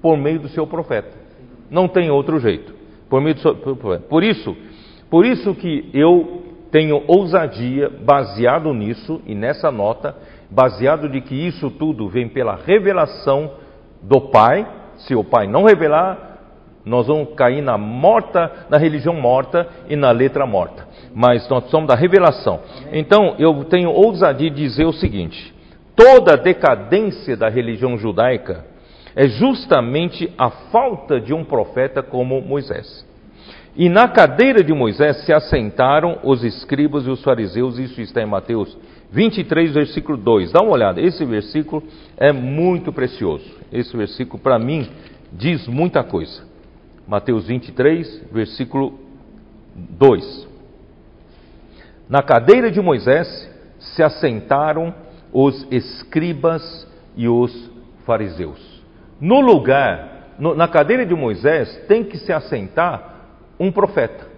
por 0.00 0.16
meio 0.16 0.40
do 0.40 0.48
seu 0.48 0.66
profeta. 0.66 1.10
Não 1.70 1.86
tem 1.86 2.10
outro 2.10 2.38
jeito. 2.40 2.74
Por 3.08 3.20
meio 3.20 3.34
do 3.34 3.40
seu. 3.40 3.54
Por 4.08 4.22
isso, 4.22 4.56
por 5.10 5.26
isso 5.26 5.54
que 5.54 5.90
eu 5.92 6.42
tenho 6.70 7.02
ousadia 7.06 7.90
baseado 7.90 8.72
nisso 8.72 9.20
e 9.26 9.34
nessa 9.34 9.70
nota, 9.70 10.16
baseado 10.48 11.08
de 11.08 11.20
que 11.20 11.34
isso 11.34 11.70
tudo 11.70 12.08
vem 12.08 12.28
pela 12.28 12.54
revelação 12.54 13.52
do 14.02 14.20
Pai. 14.30 14.66
Se 14.98 15.14
o 15.14 15.24
Pai 15.24 15.46
não 15.46 15.64
revelar, 15.64 16.29
nós 16.84 17.06
vamos 17.06 17.34
cair 17.34 17.62
na 17.62 17.76
morta, 17.76 18.66
na 18.70 18.78
religião 18.78 19.14
morta 19.14 19.68
e 19.88 19.96
na 19.96 20.10
letra 20.10 20.46
morta. 20.46 20.86
Mas 21.14 21.48
nós 21.48 21.68
somos 21.70 21.88
da 21.88 21.94
revelação. 21.94 22.60
Então, 22.92 23.34
eu 23.38 23.64
tenho 23.64 23.90
ousadia 23.90 24.50
de 24.50 24.56
dizer 24.56 24.86
o 24.86 24.92
seguinte: 24.92 25.54
toda 25.94 26.34
a 26.34 26.36
decadência 26.36 27.36
da 27.36 27.48
religião 27.48 27.98
judaica 27.98 28.64
é 29.14 29.28
justamente 29.28 30.32
a 30.38 30.50
falta 30.50 31.20
de 31.20 31.34
um 31.34 31.44
profeta 31.44 32.02
como 32.02 32.40
Moisés. 32.40 33.06
E 33.76 33.88
na 33.88 34.08
cadeira 34.08 34.64
de 34.64 34.72
Moisés 34.72 35.24
se 35.24 35.32
assentaram 35.32 36.18
os 36.24 36.42
escribas 36.42 37.06
e 37.06 37.10
os 37.10 37.22
fariseus, 37.22 37.78
isso 37.78 38.00
está 38.00 38.20
em 38.20 38.26
Mateus 38.26 38.76
23, 39.12 39.72
versículo 39.72 40.16
2. 40.16 40.52
Dá 40.52 40.60
uma 40.60 40.72
olhada, 40.72 41.00
esse 41.00 41.24
versículo 41.24 41.82
é 42.16 42.32
muito 42.32 42.92
precioso. 42.92 43.44
Esse 43.72 43.96
versículo, 43.96 44.42
para 44.42 44.58
mim, 44.58 44.88
diz 45.32 45.66
muita 45.68 46.02
coisa. 46.02 46.49
Mateus 47.10 47.48
23, 47.48 48.22
versículo 48.30 48.94
2. 49.74 50.48
Na 52.08 52.22
cadeira 52.22 52.70
de 52.70 52.80
Moisés 52.80 53.26
se 53.80 54.00
assentaram 54.00 54.94
os 55.32 55.66
escribas 55.72 56.86
e 57.16 57.26
os 57.26 57.68
fariseus. 58.06 58.80
No 59.20 59.40
lugar, 59.40 60.36
no, 60.38 60.54
na 60.54 60.68
cadeira 60.68 61.04
de 61.04 61.12
Moisés, 61.12 61.84
tem 61.88 62.04
que 62.04 62.16
se 62.16 62.32
assentar 62.32 63.26
um 63.58 63.72
profeta, 63.72 64.28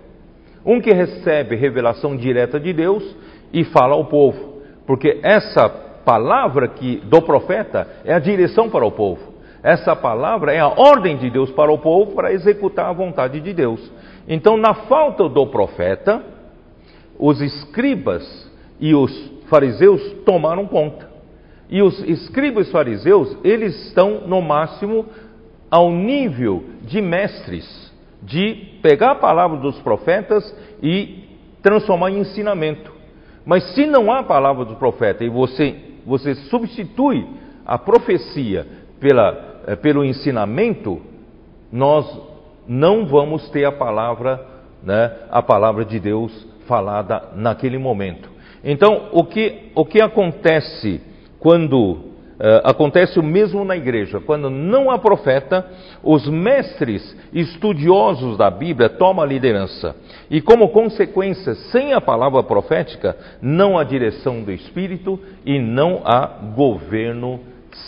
um 0.65 0.81
que 0.81 0.95
recebe 0.95 1.55
revelação 1.57 2.17
direta 2.17 2.59
de 2.59 2.73
Deus 2.73 3.05
e 3.53 3.65
fala 3.65 3.93
ao 3.93 4.07
povo, 4.07 4.63
porque 4.87 5.21
essa 5.23 5.69
palavra 5.69 6.69
que 6.69 7.03
do 7.05 7.21
profeta 7.21 7.87
é 8.03 8.15
a 8.15 8.19
direção 8.19 8.71
para 8.71 8.87
o 8.87 8.93
povo. 8.93 9.32
Essa 9.63 9.95
palavra 9.95 10.53
é 10.53 10.59
a 10.59 10.69
ordem 10.69 11.17
de 11.17 11.31
Deus 11.31 11.51
para 11.53 11.71
o 11.71 11.79
povo 11.79 12.15
para 12.15 12.33
executar 12.33 12.87
a 12.87 12.93
vontade 12.93 13.41
de 13.41 13.53
Deus. 13.53 13.93
Então, 14.27 14.57
na 14.57 14.75
falta 14.75 15.29
do 15.29 15.47
profeta, 15.47 16.23
os 17.19 17.41
escribas 17.41 18.51
e 18.81 18.95
os 18.95 19.31
fariseus 19.49 20.03
tomaram 20.25 20.67
conta. 20.67 21.09
E 21.71 21.81
os 21.81 21.99
escribas 22.01 22.69
e 22.69 22.73
fariseus, 22.73 23.37
eles 23.45 23.87
estão 23.87 24.27
no 24.27 24.43
máximo 24.43 25.07
ao 25.71 25.91
nível 25.91 26.65
de 26.83 27.01
mestres, 27.01 27.93
de 28.21 28.79
pegar 28.83 29.13
a 29.13 29.17
palavra 29.17 29.59
dos 29.59 29.79
profetas 29.81 30.55
e 30.83 31.25
transformar 31.63 32.11
em 32.11 32.19
ensinamento. 32.19 32.93
Mas 33.47 33.75
se 33.75 33.87
não 33.87 34.13
há 34.13 34.23
palavra 34.23 34.65
do 34.65 34.75
profeta 34.75 35.25
e 35.25 35.29
você, 35.29 35.77
você 36.05 36.35
substitui 36.35 37.27
a 37.65 37.79
profecia 37.79 38.67
pela 39.01 39.52
pelo 39.81 40.05
ensinamento, 40.05 41.01
nós 41.71 42.07
não 42.67 43.07
vamos 43.07 43.49
ter 43.51 43.65
a 43.65 43.73
palavra, 43.73 44.45
né, 44.83 45.13
a 45.31 45.43
palavra 45.43 45.85
de 45.85 45.99
Deus 45.99 46.47
falada 46.67 47.31
naquele 47.35 47.79
momento. 47.79 48.31
Então, 48.65 49.09
o 49.13 49.25
que, 49.25 49.71
o 49.75 49.85
que 49.85 50.01
acontece 50.01 51.01
quando 51.39 52.13
Uh, 52.43 52.59
acontece 52.65 53.21
o 53.21 53.23
mesmo 53.23 53.65
na 53.65 53.77
igreja. 53.77 54.19
Quando 54.19 54.51
não 54.51 54.91
há 54.91 54.99
profeta, 54.99 55.65
os 56.03 56.27
mestres 56.27 57.17
estudiosos 57.33 58.37
da 58.37 58.51
Bíblia 58.51 58.89
tomam 58.89 59.23
a 59.23 59.27
liderança. 59.27 59.95
E 60.29 60.41
como 60.41 60.71
consequência, 60.71 61.55
sem 61.71 61.93
a 61.93 62.01
palavra 62.01 62.43
profética, 62.43 63.17
não 63.41 63.79
há 63.79 63.85
direção 63.85 64.43
do 64.43 64.51
Espírito 64.51 65.21
e 65.47 65.61
não 65.61 66.03
há 66.05 66.27
governo 66.57 67.39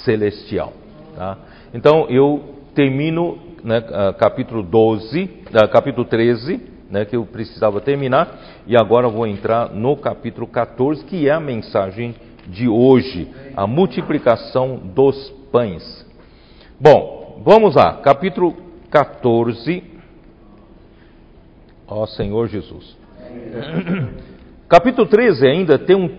celestial. 0.05 0.73
Tá? 1.17 1.39
Então 1.73 2.07
eu 2.09 2.55
termino 2.75 3.39
né, 3.63 3.81
capítulo 4.19 4.63
12, 4.63 5.27
capítulo 5.73 6.05
13, 6.05 6.61
né, 6.91 7.05
que 7.05 7.17
eu 7.17 7.25
precisava 7.25 7.81
terminar, 7.81 8.63
e 8.67 8.77
agora 8.77 9.09
vou 9.09 9.27
entrar 9.27 9.71
no 9.71 9.97
capítulo 9.97 10.47
14, 10.47 11.05
que 11.05 11.29
é 11.29 11.33
a 11.33 11.41
mensagem 11.41 12.15
de 12.47 12.69
hoje, 12.69 13.29
a 13.57 13.67
multiplicação 13.67 14.77
dos 14.77 15.31
pães. 15.51 16.05
Bom, 16.79 17.41
vamos 17.45 17.75
lá, 17.77 17.95
capítulo 18.03 18.55
14. 18.91 19.83
Ó 21.87 22.07
Senhor 22.07 22.49
Jesus. 22.49 22.97
Capítulo 24.69 25.07
13 25.07 25.47
ainda 25.47 25.79
tem 25.79 25.95
um, 25.95 26.11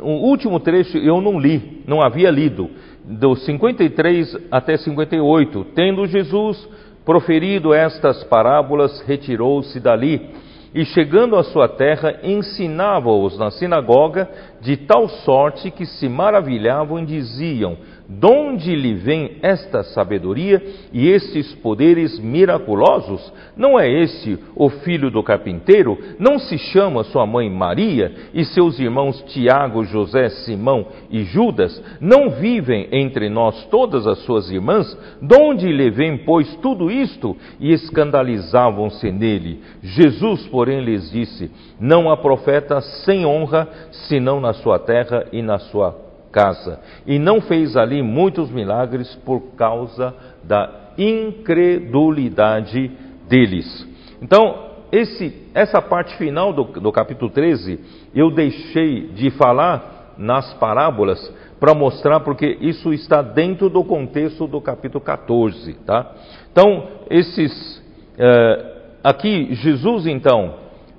um 0.00 0.16
último 0.16 0.60
trecho 0.60 0.98
eu 0.98 1.20
não 1.20 1.40
li, 1.40 1.82
não 1.86 2.02
havia 2.02 2.30
lido 2.30 2.70
do 3.04 3.34
53 3.36 4.36
até 4.50 4.76
58. 4.76 5.66
Tendo 5.74 6.06
Jesus 6.06 6.68
proferido 7.04 7.74
estas 7.74 8.24
parábolas, 8.24 9.00
retirou-se 9.02 9.78
dali 9.78 10.30
e 10.74 10.84
chegando 10.86 11.36
à 11.36 11.44
sua 11.44 11.68
terra, 11.68 12.18
ensinava-os 12.24 13.38
na 13.38 13.48
sinagoga, 13.52 14.28
de 14.60 14.76
tal 14.76 15.08
sorte 15.08 15.70
que 15.70 15.86
se 15.86 16.08
maravilhavam 16.08 16.98
e 16.98 17.06
diziam: 17.06 17.76
Donde 18.06 18.76
lhe 18.76 18.92
vem 18.92 19.38
esta 19.40 19.82
sabedoria 19.82 20.62
e 20.92 21.08
estes 21.08 21.54
poderes 21.54 22.18
miraculosos? 22.18 23.32
Não 23.56 23.80
é 23.80 23.90
este 23.90 24.38
o 24.54 24.68
filho 24.68 25.10
do 25.10 25.22
carpinteiro? 25.22 25.98
Não 26.18 26.38
se 26.38 26.58
chama 26.58 27.02
sua 27.04 27.26
mãe 27.26 27.48
Maria 27.48 28.12
e 28.34 28.44
seus 28.44 28.78
irmãos 28.78 29.22
Tiago, 29.28 29.84
José, 29.84 30.28
Simão 30.28 30.86
e 31.10 31.22
Judas? 31.24 31.82
Não 31.98 32.28
vivem 32.28 32.88
entre 32.92 33.30
nós 33.30 33.64
todas 33.70 34.06
as 34.06 34.18
suas 34.18 34.50
irmãs? 34.50 34.94
Donde 35.22 35.72
lhe 35.72 35.90
vem, 35.90 36.18
pois, 36.18 36.54
tudo 36.56 36.90
isto? 36.90 37.34
E 37.58 37.72
escandalizavam-se 37.72 39.10
nele. 39.10 39.62
Jesus, 39.82 40.46
porém, 40.48 40.80
lhes 40.80 41.10
disse: 41.10 41.50
Não 41.80 42.10
há 42.10 42.18
profeta 42.18 42.82
sem 42.82 43.24
honra, 43.24 43.66
senão 44.08 44.42
na 44.42 44.52
sua 44.52 44.78
terra 44.78 45.24
e 45.32 45.40
na 45.40 45.58
sua 45.58 46.04
casa. 46.34 46.80
E 47.06 47.16
não 47.16 47.40
fez 47.40 47.76
ali 47.76 48.02
muitos 48.02 48.50
milagres 48.50 49.14
por 49.24 49.40
causa 49.56 50.12
da 50.42 50.90
incredulidade 50.98 52.90
deles. 53.28 53.86
Então, 54.20 54.72
esse, 54.90 55.48
essa 55.54 55.80
parte 55.80 56.16
final 56.16 56.52
do, 56.52 56.64
do 56.64 56.90
capítulo 56.90 57.30
13, 57.30 57.78
eu 58.12 58.32
deixei 58.32 59.08
de 59.08 59.30
falar 59.30 60.14
nas 60.18 60.52
parábolas 60.54 61.32
para 61.60 61.72
mostrar 61.72 62.20
porque 62.20 62.58
isso 62.60 62.92
está 62.92 63.22
dentro 63.22 63.70
do 63.70 63.84
contexto 63.84 64.46
do 64.46 64.60
capítulo 64.60 65.02
14, 65.02 65.74
tá? 65.86 66.12
Então, 66.52 66.88
esses, 67.10 67.82
eh, 68.18 68.72
aqui, 69.02 69.54
Jesus 69.54 70.06
então, 70.06 70.54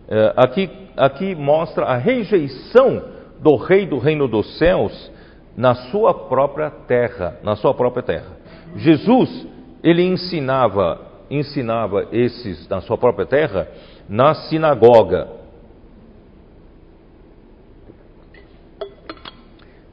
eh, 0.09 0.33
aqui, 0.35 0.69
aqui 0.97 1.35
mostra 1.35 1.85
a 1.85 1.97
rejeição 1.97 3.01
do 3.41 3.55
rei 3.55 3.85
do 3.85 3.97
reino 3.97 4.27
dos 4.27 4.57
céus 4.57 5.11
na 5.55 5.75
sua 5.75 6.13
própria 6.13 6.69
terra, 6.69 7.39
na 7.43 7.55
sua 7.55 7.73
própria 7.73 8.03
terra. 8.03 8.37
Jesus, 8.75 9.47
ele 9.83 10.03
ensinava, 10.03 10.99
ensinava 11.29 12.07
esses 12.11 12.67
na 12.67 12.81
sua 12.81 12.97
própria 12.97 13.25
terra 13.25 13.67
na 14.07 14.33
sinagoga. 14.33 15.27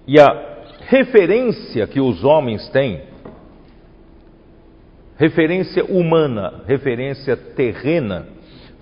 E 0.07 0.19
a 0.21 0.53
referência 0.89 1.87
que 1.87 2.01
os 2.01 2.25
homens 2.25 2.69
têm, 2.71 3.03
referência 5.17 5.85
humana, 5.85 6.63
referência 6.67 7.37
terrena, 7.37 8.27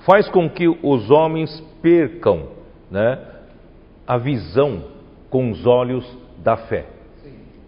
faz 0.07 0.29
com 0.29 0.49
que 0.49 0.67
os 0.67 1.11
homens 1.11 1.63
percam 1.83 2.49
né, 2.91 3.19
a 4.07 4.17
visão 4.17 4.85
com 5.29 5.51
os 5.51 5.67
olhos 5.67 6.05
da 6.43 6.57
fé. 6.57 6.87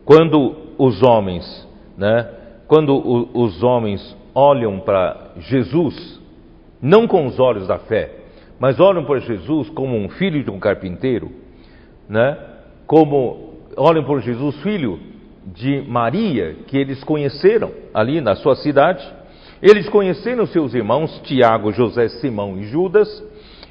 Quando 0.04 0.56
os 0.78 1.02
homens, 1.02 1.68
né, 1.96 2.28
quando 2.66 2.94
o, 2.94 3.44
os 3.44 3.62
homens 3.62 4.16
olham 4.34 4.80
para 4.80 5.32
Jesus, 5.38 6.20
não 6.80 7.06
com 7.06 7.26
os 7.26 7.38
olhos 7.38 7.66
da 7.66 7.78
fé, 7.78 8.10
mas 8.58 8.80
olham 8.80 9.04
para 9.04 9.18
Jesus 9.20 9.68
como 9.70 9.96
um 9.96 10.08
filho 10.08 10.42
de 10.42 10.50
um 10.50 10.58
carpinteiro, 10.58 11.30
né, 12.08 12.36
como 12.86 13.54
olham 13.76 14.04
para 14.04 14.18
Jesus 14.20 14.56
filho 14.62 14.98
de 15.46 15.82
Maria, 15.82 16.56
que 16.66 16.76
eles 16.76 17.02
conheceram 17.04 17.70
ali 17.92 18.20
na 18.20 18.34
sua 18.34 18.54
cidade. 18.56 19.04
Eles 19.60 19.88
conheceram 19.88 20.46
seus 20.46 20.74
irmãos 20.74 21.20
Tiago, 21.24 21.72
José, 21.72 22.08
Simão 22.08 22.58
e 22.58 22.64
Judas, 22.64 23.08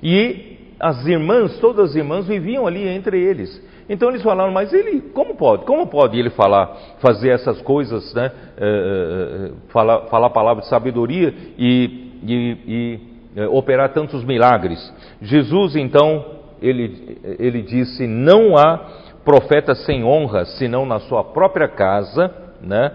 e 0.02 0.58
as 0.80 1.06
irmãs, 1.06 1.60
todas 1.60 1.92
as 1.92 1.96
irmãs 1.96 2.28
viviam 2.28 2.66
ali 2.66 2.88
entre 2.88 3.20
eles. 3.20 3.62
Então 3.90 4.10
eles 4.10 4.22
falaram, 4.22 4.52
mas 4.52 4.74
ele, 4.74 5.02
como 5.14 5.36
pode? 5.36 5.66
Como 5.66 5.88
pode 5.88 6.18
ele 6.18 6.30
falar, 6.30 6.76
fazer 7.00 7.30
essas 7.30 7.62
coisas, 7.62 8.14
né? 8.14 8.32
É, 8.58 9.52
falar, 9.70 10.02
falar 10.08 10.30
palavras 10.30 10.66
de 10.66 10.70
sabedoria 10.70 11.34
e, 11.58 12.12
e, 12.24 12.58
e 12.68 13.00
é, 13.36 13.48
operar 13.48 13.94
tantos 13.94 14.24
milagres? 14.24 14.80
Jesus, 15.22 15.76
então, 15.76 16.26
ele, 16.62 17.18
ele 17.40 17.62
disse: 17.62 18.08
não 18.08 18.58
há 18.58 18.80
profeta 19.26 19.76
sem 19.76 20.04
honra, 20.04 20.46
senão 20.46 20.86
na 20.86 21.00
sua 21.00 21.24
própria 21.24 21.68
casa, 21.68 22.34
né? 22.62 22.92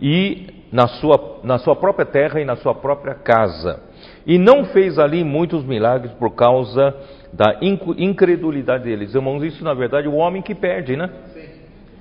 E 0.00 0.57
na 0.72 0.86
sua, 0.86 1.40
na 1.42 1.58
sua 1.58 1.74
própria 1.74 2.06
terra 2.06 2.40
e 2.40 2.44
na 2.44 2.56
sua 2.56 2.74
própria 2.74 3.14
casa. 3.14 3.80
E 4.26 4.38
não 4.38 4.64
fez 4.66 4.98
ali 4.98 5.24
muitos 5.24 5.64
milagres 5.64 6.12
por 6.12 6.30
causa 6.34 6.94
da 7.32 7.58
incredulidade 7.60 8.84
deles. 8.84 9.14
Irmãos, 9.14 9.42
isso 9.42 9.64
na 9.64 9.74
verdade 9.74 10.06
é 10.06 10.10
o 10.10 10.14
homem 10.14 10.42
que 10.42 10.54
perde, 10.54 10.96
né? 10.96 11.10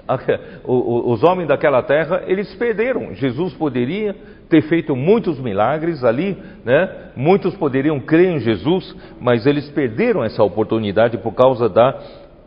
Os 0.65 1.23
homens 1.23 1.47
daquela 1.47 1.84
terra, 1.84 2.23
eles 2.27 2.53
perderam. 2.56 3.13
Jesus 3.13 3.53
poderia 3.53 4.15
ter 4.49 4.62
feito 4.63 4.95
muitos 4.95 5.39
milagres 5.39 6.03
ali, 6.03 6.38
né? 6.63 7.12
Muitos 7.15 7.56
poderiam 7.56 7.99
crer 7.99 8.30
em 8.30 8.39
Jesus, 8.39 8.95
mas 9.19 9.45
eles 9.45 9.69
perderam 9.69 10.23
essa 10.23 10.43
oportunidade 10.43 11.17
por 11.17 11.34
causa 11.34 11.67
da 11.67 11.99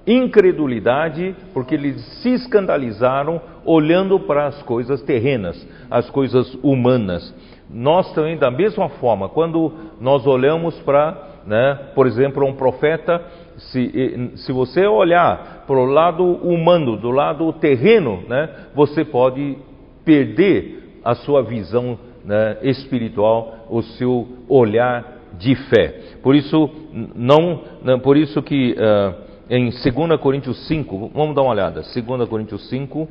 incredulidade, 0.06 1.34
porque 1.52 1.74
eles 1.74 2.00
se 2.22 2.30
escandalizaram 2.30 3.40
olhando 3.64 4.18
para 4.20 4.46
as 4.46 4.62
coisas 4.62 5.02
terrenas, 5.02 5.66
as 5.90 6.08
coisas 6.10 6.56
humanas. 6.62 7.34
Nós 7.68 8.12
também, 8.14 8.36
da 8.36 8.50
mesma 8.50 8.88
forma, 8.88 9.28
quando 9.28 9.72
nós 10.00 10.26
olhamos 10.26 10.76
para 10.80 11.30
né? 11.46 11.78
Por 11.94 12.06
exemplo, 12.06 12.46
um 12.46 12.54
profeta, 12.54 13.22
se, 13.56 14.32
se 14.36 14.52
você 14.52 14.86
olhar 14.86 15.64
para 15.66 15.76
o 15.76 15.84
lado 15.84 16.24
humano, 16.24 16.96
do 16.96 17.10
lado 17.10 17.52
terreno, 17.54 18.22
né? 18.28 18.48
Você 18.74 19.04
pode 19.04 19.56
perder 20.04 21.00
a 21.04 21.14
sua 21.14 21.42
visão 21.42 21.98
né, 22.24 22.58
espiritual, 22.62 23.66
o 23.70 23.82
seu 23.82 24.28
olhar 24.48 25.18
de 25.38 25.54
fé. 25.54 26.00
Por 26.22 26.34
isso, 26.34 26.68
não, 27.14 27.62
por 28.02 28.16
isso 28.16 28.42
que 28.42 28.72
uh, 28.72 29.29
em 29.50 29.70
2 29.70 30.20
Coríntios 30.20 30.68
5, 30.68 31.10
vamos 31.12 31.34
dar 31.34 31.42
uma 31.42 31.50
olhada, 31.50 31.82
2 31.82 32.28
Coríntios 32.28 32.68
5, 32.68 33.08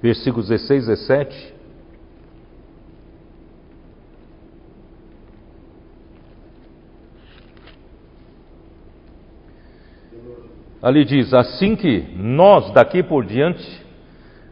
versículos 0.00 0.46
16 0.46 0.84
e 0.84 0.86
17. 0.86 1.54
Ali 10.80 11.04
diz: 11.04 11.34
Assim 11.34 11.74
que 11.74 12.14
nós 12.16 12.70
daqui 12.70 13.02
por 13.02 13.26
diante 13.26 13.66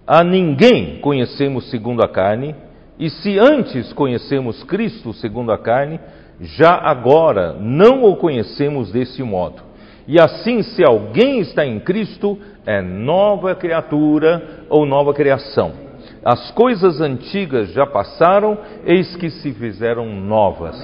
a 0.05 0.25
ninguém 0.25 1.01
conhecemos 1.01 1.71
segundo 1.71 2.03
a 2.03 2.09
carne, 2.09 2.57
e 2.99 3.09
se 3.09 3.39
antes 3.39 3.93
conhecemos 3.93 4.65
Cristo 4.65 5.13
segundo 5.13 5.53
a 5.53 5.59
carne, 5.59 6.01
já 6.41 6.75
agora 6.75 7.53
não 7.53 8.03
o 8.03 8.17
conhecemos 8.17 8.91
desse 8.91 9.23
modo. 9.23 9.66
E 10.07 10.21
assim, 10.21 10.63
se 10.63 10.85
alguém 10.85 11.41
está 11.41 11.67
em 11.67 11.81
Cristo, 11.81 12.39
é 12.65 12.81
nova 12.81 13.55
criatura 13.55 14.65
ou 14.69 14.87
nova 14.87 15.13
criação. 15.13 15.73
As 16.25 16.51
coisas 16.53 17.01
antigas 17.01 17.73
já 17.73 17.87
passaram, 17.87 18.59
eis 18.85 19.15
que 19.17 19.31
se 19.31 19.53
fizeram 19.53 20.07
novas. 20.07 20.77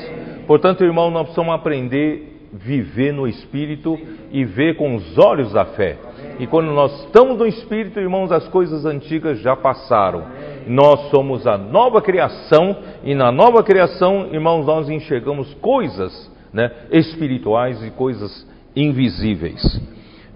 Portanto, 0.46 0.84
irmão, 0.84 1.10
nós 1.10 1.24
precisamos 1.24 1.54
aprender 1.54 2.32
viver 2.52 3.12
no 3.12 3.26
Espírito 3.26 3.98
e 4.30 4.44
ver 4.44 4.76
com 4.76 4.94
os 4.94 5.18
olhos 5.18 5.52
da 5.52 5.64
fé. 5.64 5.96
E 6.38 6.46
quando 6.46 6.70
nós 6.72 7.04
estamos 7.04 7.38
no 7.38 7.46
Espírito, 7.46 7.98
irmãos, 7.98 8.30
as 8.30 8.46
coisas 8.48 8.84
antigas 8.84 9.40
já 9.40 9.56
passaram. 9.56 10.26
Nós 10.66 11.10
somos 11.10 11.46
a 11.46 11.56
nova 11.56 12.02
criação 12.02 12.76
e 13.02 13.14
na 13.14 13.32
nova 13.32 13.62
criação, 13.62 14.28
irmãos, 14.32 14.66
nós 14.66 14.88
enxergamos 14.88 15.52
coisas 15.54 16.30
né, 16.52 16.70
espirituais 16.90 17.82
e 17.82 17.90
coisas 17.90 18.46
invisíveis. 18.74 19.80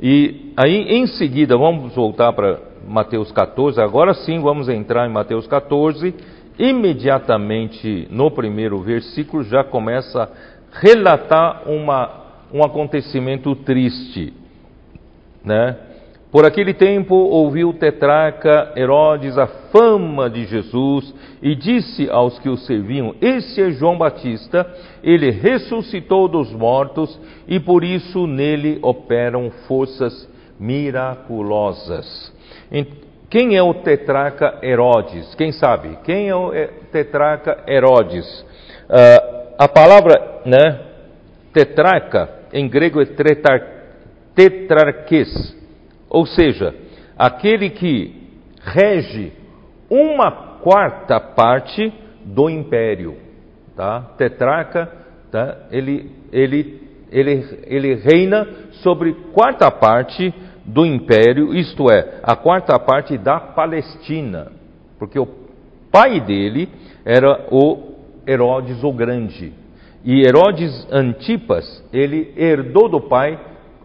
E 0.01 0.53
aí, 0.57 0.97
em 0.97 1.07
seguida, 1.07 1.57
vamos 1.57 1.95
voltar 1.95 2.33
para 2.33 2.61
Mateus 2.87 3.33
14. 3.33 3.81
Agora 3.81 4.15
sim, 4.15 4.41
vamos 4.41 4.69
entrar 4.69 5.09
em 5.09 5.13
Mateus 5.13 5.47
14. 5.47 6.15
Imediatamente 6.59 8.09
no 8.11 8.31
primeiro 8.31 8.81
versículo 8.81 9.43
já 9.43 9.63
começa 9.65 10.31
relatar 10.73 11.69
uma, 11.69 12.11
um 12.53 12.63
acontecimento 12.63 13.55
triste. 13.57 14.33
Né? 15.45 15.77
Por 16.31 16.45
aquele 16.45 16.75
tempo 16.75 17.15
ouviu 17.15 17.71
o 17.71 17.75
tetrarca 17.75 18.73
Herodes 18.77 19.39
a 19.39 19.47
fama 19.47 20.29
de 20.29 20.45
Jesus 20.45 21.15
e 21.41 21.55
disse 21.55 22.11
aos 22.11 22.39
que 22.39 22.49
o 22.49 22.57
serviam: 22.57 23.15
Esse 23.21 23.63
é 23.63 23.71
João 23.71 23.97
Batista, 23.97 24.67
ele 25.03 25.31
ressuscitou 25.31 26.29
dos 26.29 26.53
mortos 26.53 27.19
e 27.47 27.61
por 27.61 27.85
isso 27.85 28.27
nele 28.27 28.79
operam 28.83 29.51
forças 29.69 30.29
miraculosas. 30.59 32.33
Quem 33.31 33.57
é 33.57 33.63
o 33.63 33.75
tetrarca 33.75 34.59
Herodes? 34.63 35.35
Quem 35.35 35.53
sabe? 35.53 35.99
Quem 36.05 36.29
é 36.29 36.35
o 36.35 36.53
tetrarca 36.91 37.65
Herodes? 37.69 38.27
Uh, 38.89 39.55
a 39.59 39.69
palavra, 39.69 40.43
né, 40.45 40.81
tetrarca, 41.53 42.29
em 42.53 42.69
grego 42.69 43.01
é 43.01 43.07
tretar, 43.07 43.61
tetrarques, 44.35 45.57
ou 46.09 46.27
seja, 46.27 46.75
aquele 47.19 47.71
que 47.71 48.15
rege 48.61 49.33
uma 49.91 50.31
quarta 50.31 51.21
parte 51.21 51.93
do 52.25 52.51
império. 52.51 53.17
Tá? 53.77 54.01
Tetrarca, 54.17 54.91
tá? 55.31 55.57
Ele, 55.71 56.11
ele, 56.33 56.81
ele, 57.11 57.61
ele 57.67 57.95
reina 57.95 58.47
sobre 58.83 59.15
quarta 59.33 59.71
parte 59.71 60.33
do 60.65 60.85
império, 60.85 61.55
isto 61.55 61.91
é, 61.91 62.19
a 62.23 62.35
quarta 62.35 62.77
parte 62.79 63.17
da 63.17 63.39
Palestina, 63.39 64.51
porque 64.99 65.19
o 65.19 65.29
pai 65.93 66.21
dele 66.21 66.69
era 67.05 67.47
o 67.53 67.95
Herodes 68.27 68.83
o 68.83 68.93
Grande. 68.93 69.53
E 70.05 70.23
Herodes 70.27 70.87
Antipas, 70.91 71.85
ele 71.93 72.33
herdou 72.37 72.89
do 72.89 73.01
pai 73.01 73.39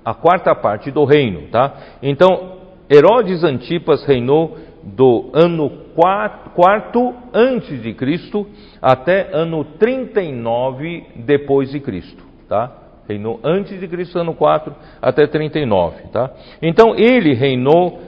a 0.03 0.13
quarta 0.13 0.55
parte 0.55 0.91
do 0.91 1.05
reino, 1.05 1.47
tá? 1.51 1.73
Então, 2.01 2.57
Herodes 2.89 3.43
Antipas 3.43 4.05
reinou 4.05 4.57
do 4.83 5.29
ano 5.33 5.69
quarto 5.95 7.13
antes 7.33 7.81
de 7.81 7.93
Cristo 7.93 8.47
até 8.81 9.29
ano 9.31 9.63
39 9.63 11.05
depois 11.17 11.69
de 11.69 11.79
Cristo, 11.79 12.23
tá? 12.49 12.71
Reinou 13.07 13.39
antes 13.43 13.79
de 13.79 13.87
Cristo, 13.87 14.17
ano 14.17 14.33
4 14.33 14.73
até 15.01 15.27
39, 15.27 16.07
tá? 16.11 16.31
Então 16.61 16.95
ele 16.95 17.33
reinou 17.33 17.99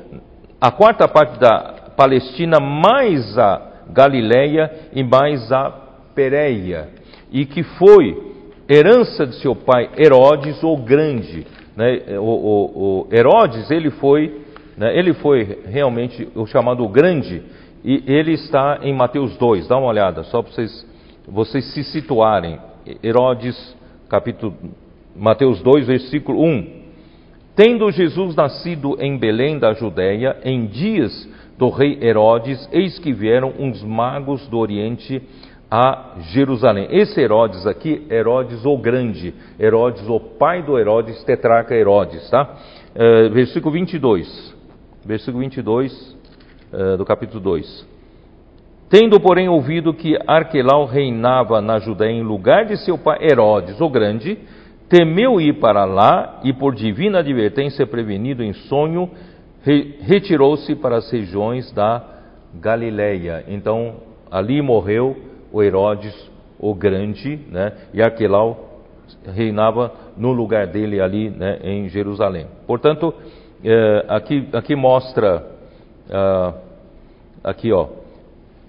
a 0.60 0.72
quarta 0.72 1.08
parte 1.08 1.40
da 1.40 1.92
Palestina 1.96 2.60
mais 2.60 3.38
a 3.38 3.62
Galileia 3.92 4.72
e 4.94 5.04
mais 5.04 5.52
a 5.52 5.70
Pérea, 6.16 6.90
e 7.32 7.46
que 7.46 7.64
foi 7.64 8.34
herança 8.70 9.26
de 9.28 9.36
seu 9.36 9.56
pai 9.56 9.90
Herodes 9.98 10.64
o 10.64 10.78
Grande. 10.78 11.46
Né? 11.76 12.18
O, 12.20 12.22
o, 12.22 13.08
o 13.08 13.08
Herodes 13.12 13.70
ele 13.72 13.90
foi 13.92 14.44
né? 14.78 14.98
Ele 14.98 15.14
foi 15.14 15.60
realmente 15.66 16.28
o 16.36 16.46
chamado 16.46 16.88
grande, 16.88 17.42
e 17.84 18.04
ele 18.08 18.34
está 18.34 18.80
em 18.82 18.94
Mateus 18.94 19.38
2, 19.38 19.68
dá 19.68 19.78
uma 19.78 19.88
olhada, 19.88 20.24
só 20.24 20.42
para 20.42 20.52
vocês, 20.52 20.88
vocês 21.28 21.74
se 21.74 21.84
situarem. 21.84 22.60
Herodes, 23.04 23.76
capítulo, 24.10 24.56
Mateus 25.16 25.62
2, 25.62 25.88
versículo 25.88 26.44
1. 26.44 26.84
Tendo 27.56 27.92
Jesus 27.92 28.36
nascido 28.36 28.98
em 29.00 29.18
Belém 29.18 29.60
da 29.60 29.74
Judéia, 29.74 30.38
em 30.44 30.66
dias 30.66 31.30
do 31.58 31.70
rei 31.70 32.00
Herodes, 32.02 32.68
eis 32.72 32.98
que 33.00 33.14
vieram 33.14 33.54
uns 33.60 33.84
magos 33.84 34.48
do 34.48 34.58
Oriente 34.58 35.22
a 35.76 36.18
Jerusalém. 36.32 36.88
Esse 36.92 37.20
Herodes 37.20 37.66
aqui, 37.66 38.06
Herodes 38.12 38.64
o 38.64 38.78
Grande, 38.78 39.34
Herodes 39.60 40.08
o 40.08 40.20
pai 40.20 40.62
do 40.62 40.78
Herodes, 40.78 41.24
tetrarca 41.24 41.76
Herodes, 41.76 42.30
tá? 42.30 42.58
Uh, 42.96 43.34
versículo 43.34 43.74
22 43.74 44.54
versículo 45.06 45.40
22 45.40 45.92
uh, 45.92 46.16
eh, 46.72 46.98
do 46.98 47.06
capítulo 47.06 47.40
2. 47.40 47.88
Tendo, 48.90 49.20
porém, 49.20 49.50
ouvido 49.50 49.94
que 49.94 50.18
Arquelau 50.28 50.86
reinava 50.86 51.62
na 51.62 51.80
Judéia 51.80 52.12
em 52.12 52.24
lugar 52.24 52.66
de 52.66 52.78
seu 52.78 52.98
pai 52.98 53.20
Herodes 53.22 53.82
o 53.82 53.90
Grande, 53.90 54.38
temeu 54.88 55.42
ir 55.42 55.60
para 55.60 55.84
lá 55.86 56.40
e, 56.44 56.54
por 56.54 56.76
divina 56.76 57.20
advertência, 57.20 57.88
prevenido 57.88 58.44
em 58.44 58.54
sonho, 58.54 59.10
re 59.64 59.98
retirou-se 60.02 60.76
para 60.76 60.98
as 60.98 61.12
regiões 61.12 61.72
da 61.72 62.04
Galileia. 62.54 63.44
Então, 63.48 63.96
ali 64.30 64.62
morreu 64.62 65.33
o 65.54 65.62
Herodes 65.62 66.14
o 66.60 66.74
Grande, 66.74 67.40
né? 67.50 67.72
e 67.94 68.02
Arquelau 68.02 68.82
reinava 69.34 69.94
no 70.18 70.32
lugar 70.32 70.68
dele 70.68 71.00
ali 71.00 71.30
né, 71.30 71.60
em 71.64 71.88
Jerusalém. 71.90 72.48
Portanto, 72.66 73.14
é, 73.64 74.06
aqui, 74.08 74.48
aqui 74.54 74.76
mostra, 74.76 75.46
ah, 76.10 76.54
aqui 77.44 77.72
ó, 77.72 77.88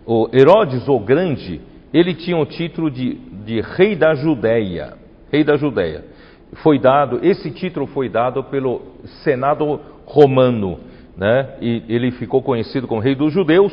o 0.04 0.28
Herodes 0.32 0.86
o 0.88 0.98
Grande, 0.98 1.60
ele 1.92 2.14
tinha 2.14 2.36
o 2.36 2.44
título 2.44 2.90
de, 2.90 3.14
de 3.44 3.60
rei 3.60 3.96
da 3.96 4.14
Judéia, 4.14 4.94
rei 5.32 5.44
da 5.44 5.56
Judéia. 5.56 6.04
Foi 6.62 6.78
dado, 6.78 7.20
esse 7.22 7.50
título 7.50 7.86
foi 7.86 8.08
dado 8.08 8.44
pelo 8.44 8.82
Senado 9.22 9.80
romano, 10.04 10.78
né? 11.16 11.56
E 11.60 11.82
ele 11.88 12.10
ficou 12.12 12.42
conhecido 12.42 12.86
como 12.86 13.00
rei 13.00 13.14
dos 13.14 13.32
judeus 13.32 13.72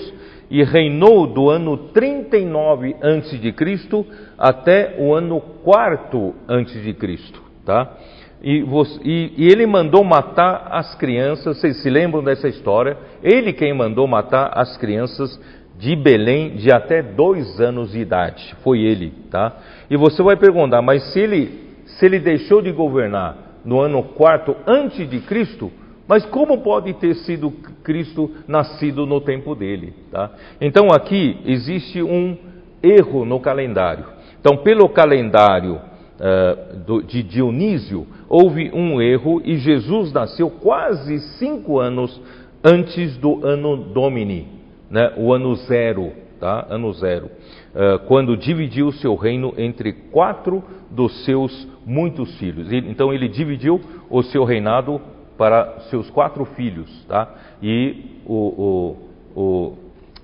e 0.52 0.64
reinou 0.64 1.26
do 1.26 1.49
ano 1.49 1.78
39 1.78 2.97
antes 3.02 3.39
de 3.39 3.54
Cristo 3.54 4.06
até 4.38 4.97
o 4.99 5.14
ano 5.16 5.39
4 5.64 6.36
antes 6.47 6.84
de 6.84 6.93
Cristo, 6.93 7.41
tá? 7.66 7.89
E, 8.43 8.66
e, 9.04 9.34
e, 9.38 9.47
ele 9.52 9.66
mandou 9.66 10.04
matar 10.04 10.68
as 10.72 10.93
crianças, 10.95 11.58
vocês 11.58 11.82
se 11.82 11.89
lembram 11.89 12.22
dessa 12.22 12.49
história? 12.49 12.97
Ele 13.24 13.54
quem 13.54 13.74
mandou 13.74 14.06
matar 14.08 14.52
as 14.54 14.76
crianças 14.78 15.39
de 15.80 15.95
Belém 15.95 16.56
de 16.56 16.70
até 16.72 17.02
dois 17.02 17.62
anos 17.62 17.91
de 17.91 17.99
idade. 17.99 18.54
Foi 18.62 18.80
ele, 18.82 19.14
tá? 19.30 19.56
E 19.89 19.95
você 19.95 20.22
vai 20.22 20.36
perguntar, 20.36 20.82
mas 20.82 21.14
se 21.14 21.20
ele, 21.20 21.49
se 21.86 22.06
ele 22.06 22.20
deixou 22.20 22.62
de 22.62 22.72
governar 22.72 23.62
no 23.64 23.80
ano 23.80 24.04
quarto 24.04 24.56
antes 24.68 25.10
de 25.10 25.20
Cristo, 25.22 25.72
mas 26.12 26.26
como 26.26 26.57
pode 26.57 26.93
ter 26.95 27.16
sido 27.16 27.49
Cristo 27.86 28.30
nascido 28.45 29.05
no 29.05 29.22
tempo 29.22 29.55
dele? 29.55 29.93
Tá? 30.12 30.30
Então 30.59 30.88
aqui 30.91 31.38
existe 31.45 32.03
um 32.03 32.36
erro 32.84 33.24
no 33.24 33.39
calendário. 33.39 34.03
Então, 34.38 34.57
pelo 34.57 34.89
calendário 34.89 35.80
uh, 36.20 37.01
de 37.03 37.24
Dionísio, 37.24 38.05
houve 38.28 38.70
um 38.74 39.01
erro 39.01 39.41
e 39.45 39.55
Jesus 39.55 40.12
nasceu 40.12 40.49
quase 40.49 41.18
cinco 41.38 41.80
anos 41.80 42.22
antes 42.62 43.16
do 43.16 43.45
ano 43.47 43.78
Domini, 43.78 44.49
né? 44.89 45.14
o 45.16 45.32
ano 45.32 45.55
zero, 45.55 46.12
tá? 46.41 46.68
ano 46.70 46.91
zero, 46.91 47.28
uh, 47.28 47.99
quando 48.05 48.36
dividiu 48.36 48.88
o 48.88 48.93
seu 48.93 49.16
reino 49.16 49.53
entre 49.57 49.93
quatro 49.93 50.62
dos 50.89 51.24
seus 51.24 51.70
muitos 51.86 52.38
filhos. 52.38 52.70
Então 52.70 53.14
ele 53.14 53.30
dividiu 53.30 53.80
o 54.09 54.22
seu 54.22 54.43
reinado 54.43 54.99
para 55.42 55.80
seus 55.89 56.08
quatro 56.12 56.46
filhos, 56.46 57.04
tá? 57.08 57.28
E 57.64 58.22
o, 58.28 58.96
o, 59.36 59.42
o, 59.42 59.78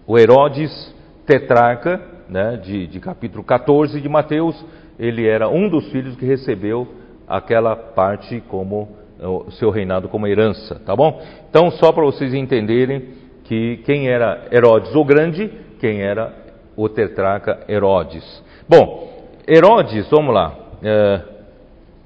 o 0.06 0.20
Herodes 0.20 0.94
tetrarca, 1.26 2.00
né, 2.30 2.58
de, 2.58 2.86
de 2.86 3.00
capítulo 3.00 3.44
14 3.44 4.00
de 4.00 4.08
Mateus, 4.08 4.64
ele 5.00 5.28
era 5.28 5.50
um 5.50 5.70
dos 5.70 5.90
filhos 5.92 6.16
que 6.18 6.24
recebeu 6.24 6.88
aquela 7.28 7.76
parte 7.76 8.44
como 8.48 8.90
o 9.20 9.50
seu 9.54 9.72
reinado 9.72 10.08
como 10.08 10.28
herança, 10.28 10.80
tá 10.86 10.96
bom? 10.96 11.20
Então, 11.50 11.72
só 11.72 11.92
para 11.92 12.06
vocês 12.06 12.32
entenderem 12.36 13.10
que 13.46 13.78
quem 13.86 14.10
era 14.10 14.48
Herodes 14.52 14.94
o 14.94 15.04
Grande, 15.04 15.52
quem 15.80 16.00
era 16.00 16.32
o 16.76 16.88
tetrarca 16.88 17.62
Herodes. 17.68 18.44
Bom, 18.70 19.26
Herodes, 19.48 20.08
vamos 20.12 20.32
lá, 20.32 20.56
é, 20.84 21.22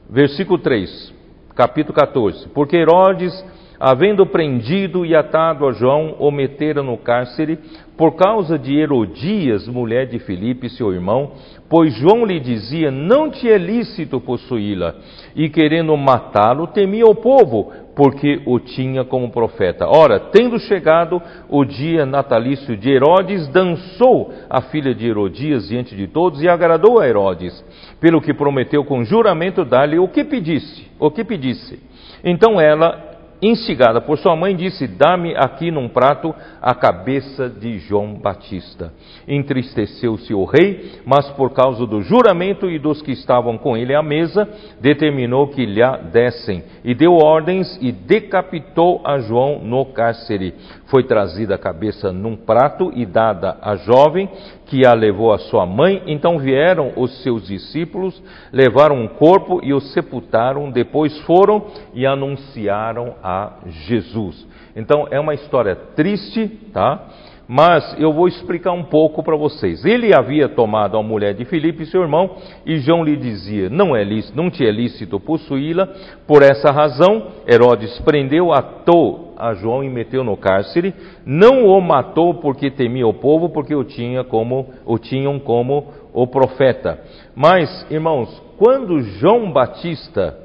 versículo 0.09 0.59
3, 0.59 1.20
capítulo 1.55 1.95
14. 1.95 2.49
Porque 2.53 2.77
Herodes, 2.77 3.45
havendo 3.82 4.27
prendido 4.27 5.03
e 5.03 5.15
atado 5.15 5.67
a 5.67 5.71
João, 5.71 6.15
o 6.19 6.29
metera 6.29 6.84
no 6.84 6.97
cárcere, 6.97 7.57
por 7.97 8.15
causa 8.15 8.57
de 8.57 8.77
Herodias, 8.77 9.67
mulher 9.67 10.05
de 10.05 10.19
Filipe, 10.19 10.69
seu 10.69 10.93
irmão, 10.93 11.32
pois 11.67 11.91
João 11.95 12.23
lhe 12.23 12.39
dizia: 12.39 12.91
Não 12.91 13.32
te 13.32 13.49
é 13.49 13.57
lícito 13.57 14.21
possuí-la. 14.21 14.95
E 15.36 15.49
querendo 15.49 15.97
matá-lo, 15.97 16.67
temia 16.67 17.07
o 17.07 17.15
povo, 17.15 17.71
porque 17.95 18.41
o 18.45 18.59
tinha 18.59 19.03
como 19.03 19.32
profeta. 19.32 19.88
Ora, 19.88 20.19
tendo 20.19 20.59
chegado 20.59 21.19
o 21.49 21.65
dia 21.65 22.05
natalício 22.05 22.77
de 22.77 22.91
Herodes, 22.91 23.47
dançou 23.47 24.32
a 24.47 24.61
filha 24.61 24.93
de 24.93 25.07
Herodias 25.07 25.69
diante 25.69 25.95
de 25.95 26.07
todos 26.07 26.41
e 26.43 26.47
agradou 26.47 26.99
a 26.99 27.07
Herodes, 27.07 27.65
pelo 27.99 28.21
que 28.21 28.34
prometeu 28.34 28.86
com 28.86 29.03
juramento 29.03 29.65
dar-lhe 29.65 29.97
o 29.97 30.07
que 30.07 30.23
pedisse, 30.23 30.88
o 30.99 31.09
que 31.09 31.23
pedisse. 31.23 31.79
Então 32.23 32.61
ela 32.61 33.11
instigada 33.41 33.99
por 33.99 34.17
sua 34.17 34.35
mãe, 34.35 34.55
disse: 34.55 34.87
Dá-me 34.87 35.35
aqui 35.35 35.71
num 35.71 35.89
prato 35.89 36.33
a 36.61 36.75
cabeça 36.75 37.49
de 37.49 37.79
João 37.79 38.13
Batista. 38.13 38.93
Entristeceu-se 39.27 40.33
o 40.33 40.45
rei, 40.45 41.01
mas 41.05 41.29
por 41.31 41.51
causa 41.51 41.85
do 41.85 42.01
juramento 42.01 42.69
e 42.69 42.77
dos 42.77 43.01
que 43.01 43.11
estavam 43.11 43.57
com 43.57 43.75
ele 43.75 43.95
à 43.95 44.03
mesa, 44.03 44.47
determinou 44.79 45.47
que 45.47 45.65
lhe 45.65 45.81
dessem, 46.11 46.63
e 46.83 46.93
deu 46.93 47.13
ordens 47.13 47.77
e 47.81 47.91
decapitou 47.91 49.01
a 49.03 49.19
João 49.19 49.59
no 49.59 49.85
cárcere. 49.85 50.53
Foi 50.85 51.03
trazida 51.03 51.55
a 51.55 51.57
cabeça 51.57 52.11
num 52.11 52.35
prato 52.35 52.91
e 52.93 53.05
dada 53.05 53.57
à 53.61 53.75
jovem, 53.77 54.29
que 54.72 54.86
a 54.86 54.93
levou 54.93 55.34
a 55.34 55.38
sua 55.38 55.65
mãe. 55.65 56.01
Então 56.07 56.39
vieram 56.39 56.93
os 56.95 57.22
seus 57.24 57.45
discípulos, 57.45 58.24
levaram 58.53 59.01
um 59.01 59.07
corpo 59.09 59.59
e 59.61 59.74
o 59.74 59.82
sepultaram. 59.82 60.72
Depois 60.72 61.19
foram 61.24 61.65
e 61.93 62.05
anunciaram 62.05 63.15
a 63.22 63.57
Jesus. 63.65 64.47
Então 64.74 65.09
é 65.11 65.19
uma 65.19 65.34
história 65.34 65.76
triste, 65.76 66.47
tá? 66.72 67.05
Mas 67.53 67.97
eu 67.99 68.13
vou 68.13 68.29
explicar 68.29 68.71
um 68.71 68.85
pouco 68.85 69.21
para 69.21 69.35
vocês. 69.35 69.83
Ele 69.83 70.15
havia 70.15 70.47
tomado 70.47 70.97
a 70.97 71.03
mulher 71.03 71.33
de 71.33 71.43
Filipe, 71.43 71.85
seu 71.85 72.01
irmão, 72.01 72.37
e 72.65 72.77
João 72.77 73.03
lhe 73.03 73.17
dizia: 73.17 73.69
Não, 73.69 73.93
é 73.93 74.05
lícito, 74.05 74.37
não 74.37 74.49
te 74.49 74.65
é 74.65 74.71
lícito 74.71 75.19
possuí-la. 75.19 75.85
Por 76.25 76.43
essa 76.43 76.71
razão, 76.71 77.27
Herodes 77.45 77.99
prendeu, 78.05 78.53
atou 78.53 79.33
a 79.37 79.53
João 79.53 79.83
e 79.83 79.89
meteu 79.89 80.23
no 80.23 80.37
cárcere. 80.37 80.93
Não 81.25 81.65
o 81.65 81.81
matou 81.81 82.35
porque 82.35 82.71
temia 82.71 83.05
o 83.05 83.13
povo, 83.13 83.49
porque 83.49 83.75
o, 83.75 83.83
tinha 83.83 84.23
como, 84.23 84.69
o 84.85 84.97
tinham 84.97 85.37
como 85.37 85.87
o 86.13 86.25
profeta. 86.27 87.01
Mas, 87.35 87.85
irmãos, 87.91 88.41
quando 88.57 89.01
João 89.01 89.51
Batista 89.51 90.37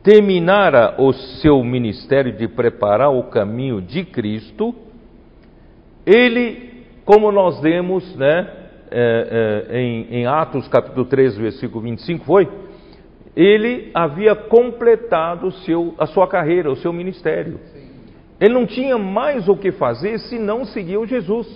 terminara 0.00 0.94
o 0.96 1.12
seu 1.12 1.64
ministério 1.64 2.30
de 2.36 2.46
preparar 2.46 3.10
o 3.10 3.24
caminho 3.24 3.82
de 3.82 4.04
Cristo, 4.04 4.72
ele, 6.06 6.84
como 7.04 7.30
nós 7.30 7.60
lemos 7.60 8.16
né, 8.16 8.48
é, 8.90 9.68
é, 9.70 9.80
em, 9.80 10.06
em, 10.10 10.26
Atos 10.26 10.68
capítulo 10.68 11.06
13, 11.06 11.40
versículo 11.40 11.82
25, 11.82 12.24
foi? 12.24 12.48
Ele 13.34 13.90
havia 13.94 14.34
completado 14.34 15.50
seu, 15.50 15.94
a 15.98 16.06
sua 16.06 16.28
carreira, 16.28 16.70
o 16.70 16.76
seu 16.76 16.92
ministério. 16.92 17.58
Ele 18.40 18.52
não 18.52 18.66
tinha 18.66 18.98
mais 18.98 19.48
o 19.48 19.56
que 19.56 19.72
fazer 19.72 20.18
se 20.18 20.38
não 20.38 20.64
seguir 20.64 20.98
o 20.98 21.06
Jesus. 21.06 21.46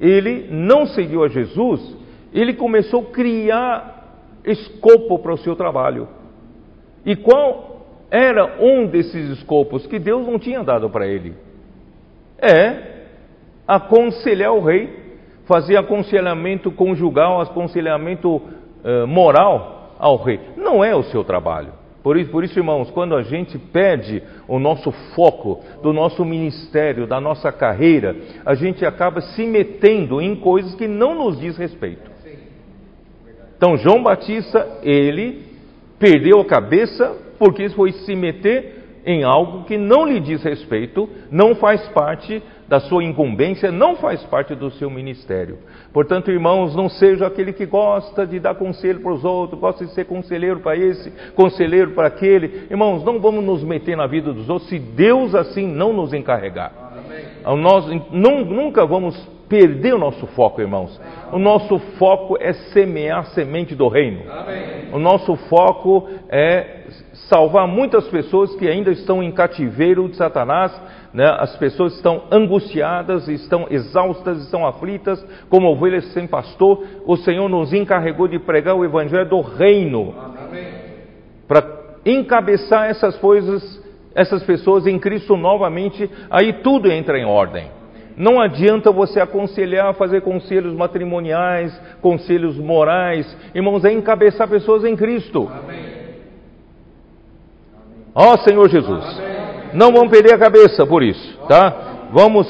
Ele 0.00 0.48
não 0.50 0.86
seguiu 0.86 1.22
a 1.22 1.28
Jesus, 1.28 1.96
ele 2.32 2.52
começou 2.54 3.02
a 3.02 3.12
criar 3.12 4.40
escopo 4.44 5.18
para 5.20 5.32
o 5.32 5.38
seu 5.38 5.54
trabalho. 5.54 6.08
E 7.06 7.14
qual 7.16 7.86
era 8.10 8.60
um 8.60 8.86
desses 8.86 9.30
escopos 9.30 9.86
que 9.86 9.98
Deus 9.98 10.26
não 10.26 10.38
tinha 10.38 10.62
dado 10.62 10.90
para 10.90 11.06
ele? 11.06 11.34
É 12.38 12.93
aconselhar 13.66 14.52
o 14.52 14.62
rei, 14.62 14.88
fazer 15.46 15.76
aconselhamento 15.76 16.70
conjugal, 16.70 17.40
aconselhamento 17.40 18.36
uh, 18.36 19.06
moral 19.06 19.94
ao 19.98 20.16
rei. 20.16 20.40
Não 20.56 20.84
é 20.84 20.94
o 20.94 21.02
seu 21.04 21.24
trabalho. 21.24 21.72
Por 22.02 22.18
isso, 22.18 22.30
por 22.30 22.44
isso, 22.44 22.58
irmãos, 22.58 22.90
quando 22.90 23.16
a 23.16 23.22
gente 23.22 23.58
perde 23.58 24.22
o 24.46 24.58
nosso 24.58 24.92
foco 25.14 25.62
do 25.82 25.90
nosso 25.90 26.22
ministério, 26.22 27.06
da 27.06 27.18
nossa 27.18 27.50
carreira, 27.50 28.14
a 28.44 28.54
gente 28.54 28.84
acaba 28.84 29.22
se 29.22 29.46
metendo 29.46 30.20
em 30.20 30.36
coisas 30.36 30.74
que 30.74 30.86
não 30.86 31.14
nos 31.14 31.40
diz 31.40 31.56
respeito. 31.56 32.12
Então, 33.56 33.78
João 33.78 34.02
Batista, 34.02 34.80
ele 34.82 35.44
perdeu 35.98 36.40
a 36.40 36.44
cabeça 36.44 37.16
porque 37.38 37.70
foi 37.70 37.92
se 37.92 38.14
meter 38.14 39.00
em 39.06 39.24
algo 39.24 39.64
que 39.64 39.78
não 39.78 40.06
lhe 40.06 40.20
diz 40.20 40.42
respeito, 40.42 41.08
não 41.30 41.54
faz 41.54 41.88
parte 41.88 42.42
da 42.68 42.80
sua 42.80 43.04
incumbência, 43.04 43.70
não 43.70 43.96
faz 43.96 44.22
parte 44.24 44.54
do 44.54 44.70
seu 44.72 44.90
ministério. 44.90 45.58
Portanto, 45.92 46.30
irmãos, 46.30 46.74
não 46.74 46.88
seja 46.88 47.26
aquele 47.26 47.52
que 47.52 47.66
gosta 47.66 48.26
de 48.26 48.40
dar 48.40 48.54
conselho 48.54 49.00
para 49.00 49.12
os 49.12 49.24
outros, 49.24 49.60
gosta 49.60 49.84
de 49.84 49.92
ser 49.92 50.04
conselheiro 50.06 50.60
para 50.60 50.76
esse, 50.76 51.10
conselheiro 51.34 51.92
para 51.92 52.08
aquele. 52.08 52.66
Irmãos, 52.70 53.04
não 53.04 53.20
vamos 53.20 53.44
nos 53.44 53.62
meter 53.62 53.96
na 53.96 54.06
vida 54.06 54.32
dos 54.32 54.48
outros 54.48 54.68
se 54.68 54.78
Deus 54.78 55.34
assim 55.34 55.66
não 55.66 55.92
nos 55.92 56.12
encarregar. 56.12 56.72
Amém. 57.44 57.62
Nós 57.62 57.86
não, 58.10 58.44
nunca 58.44 58.86
vamos 58.86 59.14
perder 59.48 59.94
o 59.94 59.98
nosso 59.98 60.26
foco, 60.28 60.60
irmãos. 60.60 61.00
O 61.32 61.38
nosso 61.38 61.78
foco 61.98 62.36
é 62.40 62.52
semear 62.52 63.20
a 63.20 63.24
semente 63.24 63.74
do 63.74 63.88
reino. 63.88 64.22
Amém. 64.30 64.88
O 64.92 64.98
nosso 64.98 65.36
foco 65.48 66.08
é 66.28 66.84
salvar 67.28 67.66
muitas 67.66 68.08
pessoas 68.08 68.54
que 68.56 68.68
ainda 68.68 68.90
estão 68.90 69.22
em 69.22 69.30
cativeiro 69.30 70.08
de 70.08 70.16
Satanás. 70.16 70.72
Né? 71.14 71.24
As 71.38 71.56
pessoas 71.56 71.94
estão 71.94 72.24
angustiadas, 72.28 73.28
estão 73.28 73.68
exaustas, 73.70 74.42
estão 74.42 74.66
aflitas, 74.66 75.24
como 75.48 75.68
ovelhas 75.68 76.12
sem 76.12 76.26
pastor. 76.26 76.84
O 77.06 77.16
Senhor 77.16 77.48
nos 77.48 77.72
encarregou 77.72 78.26
de 78.26 78.40
pregar 78.40 78.74
o 78.74 78.84
evangelho 78.84 79.28
do 79.28 79.40
reino. 79.40 80.12
Para 81.46 81.64
encabeçar 82.04 82.90
essas 82.90 83.16
coisas, 83.16 83.80
essas 84.12 84.42
pessoas 84.42 84.88
em 84.88 84.98
Cristo 84.98 85.36
novamente, 85.36 86.10
aí 86.28 86.52
tudo 86.54 86.90
entra 86.90 87.16
em 87.16 87.24
ordem. 87.24 87.70
Não 88.16 88.40
adianta 88.40 88.90
você 88.90 89.20
aconselhar, 89.20 89.94
fazer 89.94 90.20
conselhos 90.22 90.74
matrimoniais, 90.74 91.72
conselhos 92.00 92.58
morais. 92.58 93.24
Irmãos, 93.54 93.84
é 93.84 93.92
encabeçar 93.92 94.48
pessoas 94.48 94.84
em 94.84 94.96
Cristo. 94.96 95.48
Ó 98.16 98.34
oh, 98.34 98.38
Senhor 98.38 98.68
Jesus. 98.68 99.04
Amém. 99.18 99.44
Não 99.74 99.92
vamos 99.92 100.10
perder 100.10 100.34
a 100.34 100.38
cabeça 100.38 100.86
por 100.86 101.02
isso, 101.02 101.38
tá? 101.48 102.08
Vamos 102.12 102.46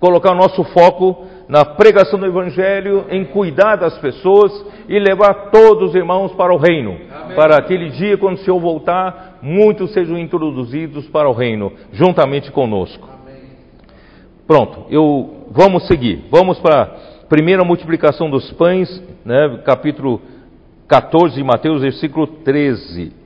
colocar 0.00 0.32
o 0.32 0.36
nosso 0.36 0.64
foco 0.64 1.26
na 1.46 1.64
pregação 1.64 2.18
do 2.18 2.26
Evangelho, 2.26 3.04
em 3.10 3.24
cuidar 3.26 3.76
das 3.76 3.98
pessoas 3.98 4.52
e 4.88 4.98
levar 4.98 5.50
todos 5.50 5.90
os 5.90 5.94
irmãos 5.94 6.32
para 6.32 6.54
o 6.54 6.56
reino. 6.56 6.96
Amém. 7.12 7.36
Para 7.36 7.56
aquele 7.56 7.90
dia, 7.90 8.16
quando 8.16 8.36
o 8.36 8.38
Senhor 8.38 8.58
voltar, 8.58 9.38
muitos 9.42 9.92
sejam 9.92 10.16
introduzidos 10.16 11.06
para 11.08 11.28
o 11.28 11.32
reino, 11.32 11.72
juntamente 11.92 12.50
conosco. 12.50 13.06
Pronto, 14.46 14.86
eu 14.90 15.44
vamos 15.50 15.86
seguir. 15.86 16.24
Vamos 16.30 16.58
para 16.58 16.82
a 16.82 16.86
primeira 17.28 17.64
multiplicação 17.64 18.30
dos 18.30 18.50
pães, 18.52 18.88
né, 19.24 19.60
capítulo 19.64 20.22
14 20.88 21.34
de 21.34 21.44
Mateus, 21.44 21.82
versículo 21.82 22.26
13. 22.26 23.19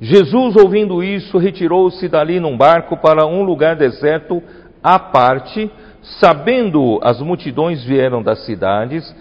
Jesus, 0.00 0.56
ouvindo 0.56 1.02
isso, 1.02 1.38
retirou-se 1.38 2.06
dali 2.08 2.38
num 2.38 2.56
barco 2.56 2.96
para 2.96 3.26
um 3.26 3.42
lugar 3.42 3.76
deserto 3.76 4.42
à 4.82 4.98
parte, 4.98 5.70
sabendo 6.20 7.00
as 7.02 7.20
multidões 7.20 7.82
vieram 7.84 8.22
das 8.22 8.44
cidades, 8.44 9.14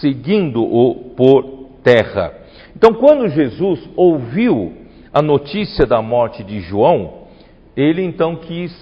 seguindo-o 0.00 1.14
por 1.16 1.68
terra. 1.82 2.32
Então, 2.74 2.94
quando 2.94 3.28
Jesus 3.28 3.88
ouviu 3.94 4.72
a 5.12 5.20
notícia 5.20 5.86
da 5.86 6.00
morte 6.00 6.42
de 6.42 6.60
João, 6.60 7.24
ele 7.76 8.02
então 8.02 8.36
quis 8.36 8.72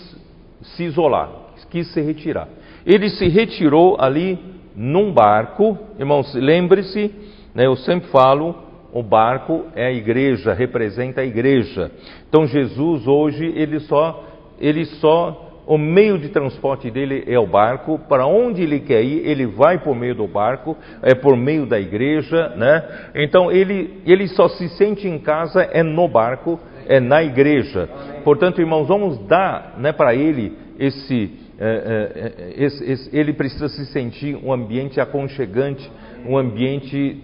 se 0.63 0.85
isolar 0.85 1.41
quis 1.71 1.87
se 1.93 2.01
retirar. 2.01 2.49
Ele 2.85 3.09
se 3.09 3.29
retirou 3.29 3.97
ali 3.99 4.39
num 4.77 5.13
barco, 5.13 5.79
irmãos, 5.99 6.35
lembre-se, 6.35 7.15
né, 7.55 7.67
eu 7.67 7.77
sempre 7.77 8.09
falo, 8.11 8.55
o 8.93 9.03
barco 9.03 9.67
é 9.75 9.87
a 9.87 9.93
igreja, 9.93 10.53
representa 10.53 11.21
a 11.21 11.25
igreja. 11.25 11.91
Então 12.29 12.47
Jesus 12.47 13.07
hoje 13.07 13.53
ele 13.57 13.81
só, 13.81 14.25
ele 14.61 14.85
só, 14.85 15.63
o 15.67 15.79
meio 15.79 16.19
de 16.19 16.29
transporte 16.31 16.91
dele 16.91 17.25
é 17.27 17.39
o 17.39 17.47
barco. 17.47 17.99
Para 18.09 18.27
onde 18.27 18.63
ele 18.63 18.81
quer 18.81 19.03
ir, 19.03 19.27
ele 19.27 19.47
vai 19.47 19.79
por 19.79 19.95
meio 19.95 20.15
do 20.15 20.27
barco, 20.27 20.77
é 21.03 21.15
por 21.15 21.37
meio 21.37 21.67
da 21.67 21.79
igreja, 21.79 22.49
né? 22.57 23.11
Então 23.15 23.53
ele, 23.53 24.01
ele 24.05 24.27
só 24.29 24.49
se 24.49 24.69
sente 24.71 25.07
em 25.07 25.19
casa 25.19 25.63
é 25.63 25.83
no 25.83 26.09
barco, 26.09 26.59
é 26.89 26.99
na 26.99 27.23
igreja. 27.23 27.89
Portanto, 28.25 28.61
irmãos, 28.61 28.89
vamos 28.89 29.19
dar, 29.27 29.77
né, 29.79 29.93
para 29.93 30.15
ele 30.15 30.53
esse 30.79 31.39
é, 31.63 31.67
é, 31.67 32.23
é, 32.25 32.65
esse, 32.65 32.91
esse, 32.91 33.17
ele 33.17 33.35
precisa 33.35 33.69
se 33.69 33.85
sentir 33.93 34.35
um 34.35 34.51
ambiente 34.51 34.99
aconchegante, 34.99 35.93
um 36.27 36.39
ambiente 36.39 37.23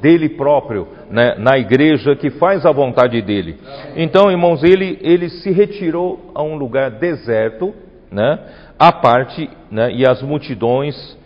dele 0.00 0.30
próprio, 0.30 0.88
né, 1.10 1.36
na 1.38 1.58
igreja 1.58 2.16
que 2.16 2.30
faz 2.30 2.66
a 2.66 2.72
vontade 2.72 3.20
dele. 3.22 3.56
Então, 3.96 4.30
irmãos, 4.30 4.62
ele, 4.62 4.98
ele 5.00 5.28
se 5.28 5.50
retirou 5.50 6.32
a 6.34 6.42
um 6.42 6.56
lugar 6.56 6.90
deserto, 6.90 7.74
né, 8.10 8.38
à 8.78 8.92
parte, 8.92 9.48
né, 9.70 9.92
e 9.92 10.06
as 10.06 10.22
multidões 10.22 11.16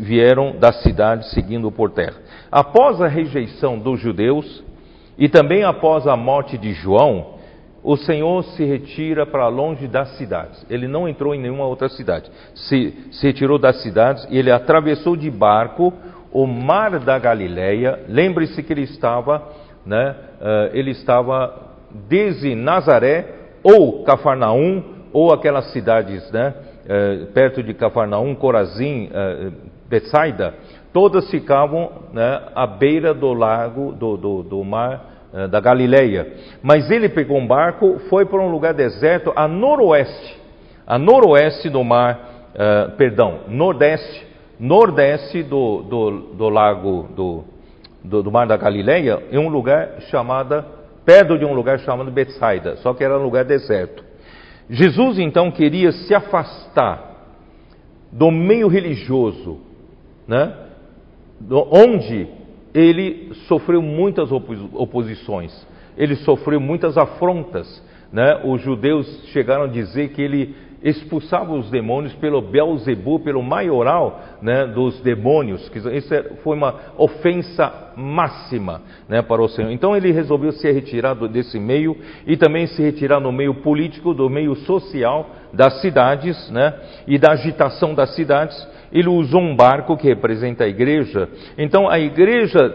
vieram 0.00 0.56
da 0.58 0.72
cidade 0.72 1.28
seguindo 1.30 1.70
por 1.70 1.90
terra. 1.90 2.16
Após 2.50 3.00
a 3.00 3.08
rejeição 3.08 3.78
dos 3.78 4.00
judeus 4.00 4.64
e 5.18 5.28
também 5.28 5.64
após 5.64 6.06
a 6.06 6.16
morte 6.16 6.56
de 6.56 6.72
João, 6.72 7.38
o 7.82 7.96
Senhor 7.96 8.44
se 8.44 8.64
retira 8.64 9.24
para 9.24 9.48
longe 9.48 9.86
das 9.86 10.16
cidades. 10.16 10.64
Ele 10.68 10.88
não 10.88 11.08
entrou 11.08 11.34
em 11.34 11.40
nenhuma 11.40 11.66
outra 11.66 11.88
cidade. 11.88 12.30
Se, 12.54 12.94
se 13.12 13.26
retirou 13.26 13.58
das 13.58 13.82
cidades 13.82 14.26
e 14.30 14.38
ele 14.38 14.50
atravessou 14.50 15.16
de 15.16 15.30
barco 15.30 15.92
o 16.32 16.46
mar 16.46 16.98
da 16.98 17.18
Galileia. 17.18 18.00
Lembre-se 18.08 18.62
que 18.62 18.72
ele 18.72 18.82
estava, 18.82 19.42
né, 19.84 20.14
uh, 20.40 20.76
ele 20.76 20.90
estava 20.90 21.68
desde 22.08 22.54
Nazaré 22.54 23.26
ou 23.62 24.04
Cafarnaum 24.04 24.82
ou 25.12 25.32
aquelas 25.32 25.72
cidades, 25.72 26.30
né, 26.30 26.54
uh, 26.84 27.26
perto 27.32 27.62
de 27.62 27.74
Cafarnaum, 27.74 28.34
Corazim, 28.34 29.08
uh, 29.08 29.52
Betsaida, 29.88 30.54
todas 30.92 31.30
ficavam 31.30 31.90
né, 32.12 32.42
à 32.54 32.66
beira 32.66 33.14
do 33.14 33.32
lago, 33.32 33.92
do, 33.92 34.16
do, 34.16 34.42
do 34.42 34.64
mar 34.64 35.18
eh, 35.30 35.46
da 35.46 35.60
Galileia. 35.60 36.26
Mas 36.62 36.90
ele 36.90 37.06
pegou 37.08 37.36
um 37.36 37.46
barco, 37.46 37.98
foi 38.08 38.24
para 38.24 38.40
um 38.40 38.50
lugar 38.50 38.72
deserto 38.72 39.30
a 39.36 39.46
noroeste, 39.46 40.38
a 40.86 40.98
noroeste 40.98 41.68
do 41.68 41.84
mar, 41.84 42.48
uh, 42.54 42.96
perdão, 42.96 43.40
nordeste, 43.46 44.26
nordeste 44.58 45.42
do, 45.42 45.82
do, 45.82 46.10
do 46.34 46.48
lago 46.48 47.08
do, 47.14 47.44
do, 48.02 48.22
do, 48.22 48.32
mar 48.32 48.46
da 48.46 48.56
Galileia, 48.56 49.22
em 49.30 49.38
um 49.38 49.48
lugar 49.48 50.00
chamado, 50.10 50.64
perto 51.04 51.38
de 51.38 51.44
um 51.44 51.54
lugar 51.54 51.78
chamado 51.80 52.10
Betsaida, 52.10 52.76
só 52.76 52.92
que 52.94 53.04
era 53.04 53.18
um 53.18 53.22
lugar 53.22 53.44
deserto. 53.44 54.04
Jesus 54.68 55.18
então 55.18 55.50
queria 55.50 55.92
se 55.92 56.14
afastar 56.14 57.08
do 58.12 58.30
meio 58.30 58.68
religioso, 58.68 59.58
né? 60.26 60.54
onde 61.50 62.26
ele 62.74 63.32
sofreu 63.46 63.80
muitas 63.80 64.30
oposições, 64.32 65.66
ele 65.96 66.16
sofreu 66.16 66.60
muitas 66.60 66.98
afrontas. 66.98 67.82
Né? 68.12 68.40
Os 68.44 68.62
judeus 68.62 69.06
chegaram 69.32 69.64
a 69.64 69.68
dizer 69.68 70.10
que 70.10 70.22
ele 70.22 70.54
expulsava 70.82 71.52
os 71.54 71.70
demônios 71.70 72.14
pelo 72.14 72.40
Belzebu, 72.40 73.18
pelo 73.20 73.42
maioral 73.42 74.20
né, 74.40 74.66
dos 74.66 75.00
demônios. 75.00 75.70
Isso 75.92 76.14
é, 76.14 76.22
foi 76.42 76.56
uma 76.56 76.74
ofensa 76.96 77.92
máxima 77.96 78.82
né, 79.08 79.20
para 79.20 79.42
o 79.42 79.48
Senhor. 79.48 79.70
Então 79.70 79.96
ele 79.96 80.12
resolveu 80.12 80.52
se 80.52 80.70
retirar 80.70 81.14
desse 81.14 81.58
meio 81.58 81.96
e 82.26 82.36
também 82.36 82.66
se 82.66 82.80
retirar 82.80 83.20
no 83.20 83.32
meio 83.32 83.54
político, 83.54 84.14
do 84.14 84.30
meio 84.30 84.54
social 84.54 85.28
das 85.52 85.80
cidades 85.80 86.50
né, 86.50 86.74
e 87.06 87.18
da 87.18 87.32
agitação 87.32 87.94
das 87.94 88.14
cidades. 88.14 88.56
Ele 88.92 89.08
usou 89.08 89.40
um 89.40 89.56
barco 89.56 89.96
que 89.96 90.06
representa 90.06 90.64
a 90.64 90.68
igreja. 90.68 91.28
Então 91.58 91.88
a 91.88 91.98
igreja 91.98 92.74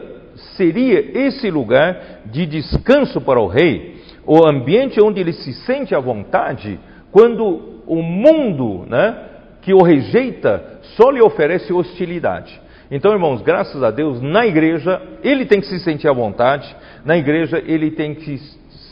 seria 0.58 1.18
esse 1.28 1.50
lugar 1.50 2.22
de 2.26 2.46
descanso 2.46 3.22
para 3.22 3.40
o 3.40 3.48
rei, 3.48 3.96
o 4.26 4.48
ambiente 4.48 5.02
onde 5.02 5.20
ele 5.20 5.34
se 5.34 5.54
sente 5.66 5.96
à 5.96 6.00
vontade 6.00 6.80
quando 7.12 7.73
o 7.86 8.02
mundo 8.02 8.86
né, 8.88 9.16
que 9.62 9.74
o 9.74 9.82
rejeita 9.82 10.80
só 10.96 11.10
lhe 11.10 11.22
oferece 11.22 11.72
hostilidade. 11.72 12.62
Então, 12.92 13.12
irmãos, 13.12 13.42
graças 13.42 13.82
a 13.82 13.90
Deus, 13.90 14.22
na 14.22 14.46
igreja 14.46 15.02
ele 15.24 15.46
tem 15.46 15.60
que 15.60 15.68
se 15.68 15.80
sentir 15.80 16.08
à 16.08 16.14
vontade, 16.14 16.76
na 17.04 17.18
igreja 17.18 17.62
ele 17.66 17.92
tem 17.92 18.14
que 18.14 18.38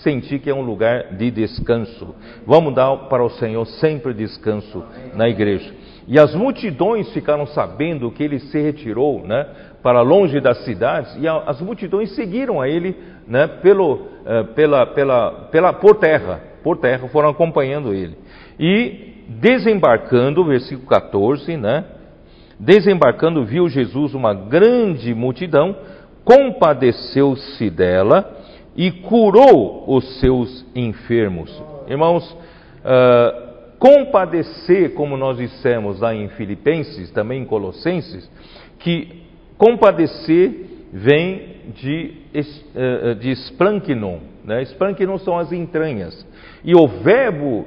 sentir 0.02 0.40
que 0.40 0.50
é 0.50 0.54
um 0.54 0.62
lugar 0.62 1.14
de 1.14 1.30
descanso. 1.30 2.16
Vamos 2.46 2.74
dar 2.74 2.96
para 3.10 3.24
o 3.24 3.30
Senhor 3.30 3.66
sempre 3.66 4.14
descanso 4.14 4.84
na 5.14 5.30
igreja. 5.30 5.72
E 6.08 6.20
as 6.20 6.34
multidões 6.34 7.12
ficaram 7.14 7.46
sabendo 7.48 8.12
que 8.12 8.24
ele 8.24 8.40
se 8.40 8.60
retirou 8.60 9.26
né, 9.26 9.46
para 9.84 10.02
longe 10.02 10.40
das 10.40 10.64
cidades, 10.66 11.16
e 11.20 11.28
as 11.28 11.62
multidões 11.62 12.16
seguiram 12.16 12.60
a 12.60 12.68
ele 12.68 12.96
né, 13.28 13.48
pelo, 13.48 14.08
eh, 14.26 14.44
pela, 14.56 14.86
pela, 14.88 15.32
pela, 15.52 15.74
por 15.74 15.96
terra, 15.96 16.42
por 16.64 16.78
terra, 16.78 17.08
foram 17.08 17.30
acompanhando 17.30 17.94
ele. 17.94 18.18
E 18.62 19.26
desembarcando, 19.28 20.46
versículo 20.46 20.88
14, 20.88 21.58
né? 21.58 21.84
Desembarcando, 22.60 23.44
viu 23.44 23.68
Jesus 23.68 24.14
uma 24.14 24.36
grande 24.36 25.16
multidão, 25.16 25.76
compadeceu-se 26.24 27.72
dela 27.72 28.38
e 28.76 28.92
curou 28.92 29.84
os 29.88 30.20
seus 30.20 30.64
enfermos. 30.76 31.52
Irmãos, 31.88 32.32
uh, 32.32 33.52
compadecer, 33.80 34.94
como 34.94 35.18
nós 35.18 35.38
dissemos 35.38 36.00
lá 36.00 36.14
em 36.14 36.30
Filipenses, 36.30 37.10
também 37.10 37.42
em 37.42 37.46
Colossenses, 37.46 38.30
que 38.78 39.24
compadecer 39.58 40.68
vem 40.94 41.56
de, 41.74 42.14
uh, 42.36 43.16
de 43.16 43.32
splankinon, 43.32 44.20
né? 44.46 44.62
Splankinon 44.62 45.18
são 45.18 45.40
as 45.40 45.52
entranhas. 45.52 46.28
E 46.64 46.76
o 46.76 46.88
verbo 46.88 47.66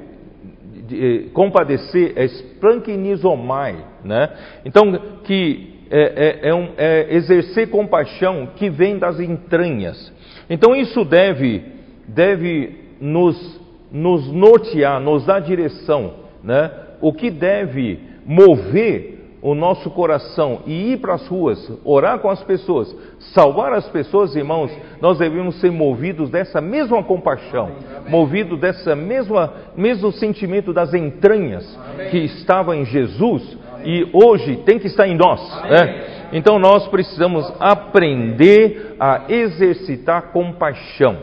de, 0.87 1.29
compadecer 1.33 2.13
é 2.15 2.25
splanquinizomai, 2.25 3.75
né? 4.03 4.29
Então, 4.65 4.91
que 5.23 5.73
é, 5.89 6.01
é, 6.43 6.49
é, 6.49 6.53
um, 6.53 6.69
é, 6.77 7.15
exercer 7.15 7.69
compaixão 7.69 8.49
que 8.55 8.69
vem 8.69 8.97
das 8.97 9.19
entranhas. 9.19 10.11
Então, 10.49 10.75
isso 10.75 11.03
deve, 11.05 11.63
deve 12.07 12.75
nos, 12.99 13.61
nos 13.91 14.31
nortear, 14.31 14.99
nos 14.99 15.25
dar 15.25 15.39
direção, 15.39 16.13
né? 16.43 16.71
O 17.01 17.13
que 17.13 17.29
deve 17.29 17.99
mover 18.25 19.14
o 19.45 19.53
nosso 19.53 19.91
coração 19.91 20.61
e 20.65 20.93
ir 20.93 20.97
para 20.97 21.13
as 21.13 21.27
ruas, 21.27 21.71
orar 21.85 22.17
com 22.17 22.31
as 22.31 22.43
pessoas, 22.43 22.95
salvar 23.31 23.73
as 23.73 23.87
pessoas, 23.89 24.35
irmãos, 24.35 24.71
nós 24.99 25.19
devemos 25.19 25.61
ser 25.61 25.71
movidos 25.71 26.31
dessa 26.31 26.59
mesma 26.59 27.03
compaixão, 27.03 27.69
movido 28.09 28.57
dessa 28.57 28.95
mesma 28.95 29.53
mesmo 29.77 30.11
sentimento 30.11 30.73
das 30.73 30.95
entranhas 30.95 31.63
que 32.09 32.17
estava 32.17 32.75
em 32.75 32.85
Jesus 32.85 33.55
e 33.83 34.09
hoje 34.11 34.63
tem 34.65 34.79
que 34.79 34.87
estar 34.87 35.07
em 35.07 35.15
nós. 35.15 35.39
Né? 35.69 36.29
Então 36.33 36.57
nós 36.57 36.87
precisamos 36.87 37.45
aprender 37.59 38.95
a 38.99 39.25
exercitar 39.29 40.31
compaixão. 40.31 41.17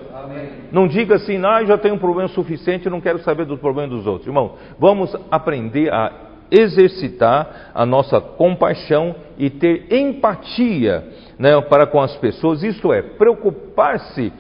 Não 0.71 0.87
diga 0.87 1.17
assim, 1.17 1.45
ah, 1.45 1.65
já 1.65 1.77
tenho 1.77 1.97
um 1.97 1.99
problema 1.99 2.29
suficiente, 2.29 2.89
não 2.89 3.01
quero 3.01 3.19
saber 3.19 3.47
dos 3.47 3.59
problemas 3.59 3.91
dos 3.91 4.07
outros. 4.07 4.29
Irmão, 4.29 4.53
vamos 4.79 5.13
aprender 5.29 5.93
a 5.93 6.31
exercitar 6.53 7.71
a 7.75 7.87
nossa 7.87 8.21
compaixão 8.21 9.15
e 9.39 9.49
ter 9.49 9.87
empatia 9.91 11.03
né, 11.39 11.59
para 11.63 11.87
com 11.87 12.01
as 12.01 12.15
pessoas, 12.17 12.63
isto 12.63 12.93
é, 12.93 13.01
preocupar-se 13.01 14.31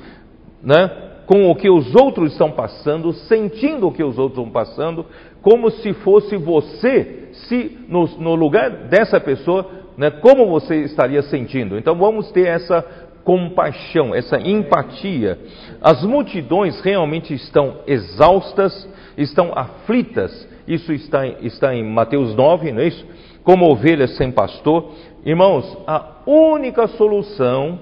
né, 0.62 0.90
com 1.26 1.50
o 1.50 1.56
que 1.56 1.70
os 1.70 1.94
outros 1.94 2.32
estão 2.32 2.50
passando, 2.50 3.12
sentindo 3.14 3.88
o 3.88 3.92
que 3.92 4.04
os 4.04 4.18
outros 4.18 4.38
estão 4.38 4.52
passando, 4.52 5.06
como 5.40 5.70
se 5.70 5.94
fosse 5.94 6.36
você, 6.36 7.30
se 7.32 7.78
no, 7.88 8.06
no 8.18 8.34
lugar 8.34 8.70
dessa 8.88 9.18
pessoa, 9.18 9.66
né, 9.96 10.10
como 10.10 10.46
você 10.46 10.82
estaria 10.82 11.22
sentindo. 11.22 11.78
Então 11.78 11.94
vamos 11.96 12.30
ter 12.30 12.46
essa 12.46 12.84
compaixão, 13.24 14.14
essa 14.14 14.38
empatia. 14.38 15.38
As 15.80 16.04
multidões 16.04 16.80
realmente 16.80 17.32
estão 17.32 17.78
exaustas, 17.86 18.88
estão 19.16 19.52
aflitas 19.54 20.51
isso 20.66 20.92
está, 20.92 21.26
está 21.26 21.74
em 21.74 21.84
Mateus 21.84 22.34
9, 22.34 22.72
não 22.72 22.80
é 22.80 22.88
isso? 22.88 23.06
Como 23.42 23.70
ovelhas 23.70 24.16
sem 24.16 24.30
pastor. 24.30 24.90
Irmãos, 25.24 25.78
a 25.86 26.22
única 26.26 26.86
solução 26.88 27.78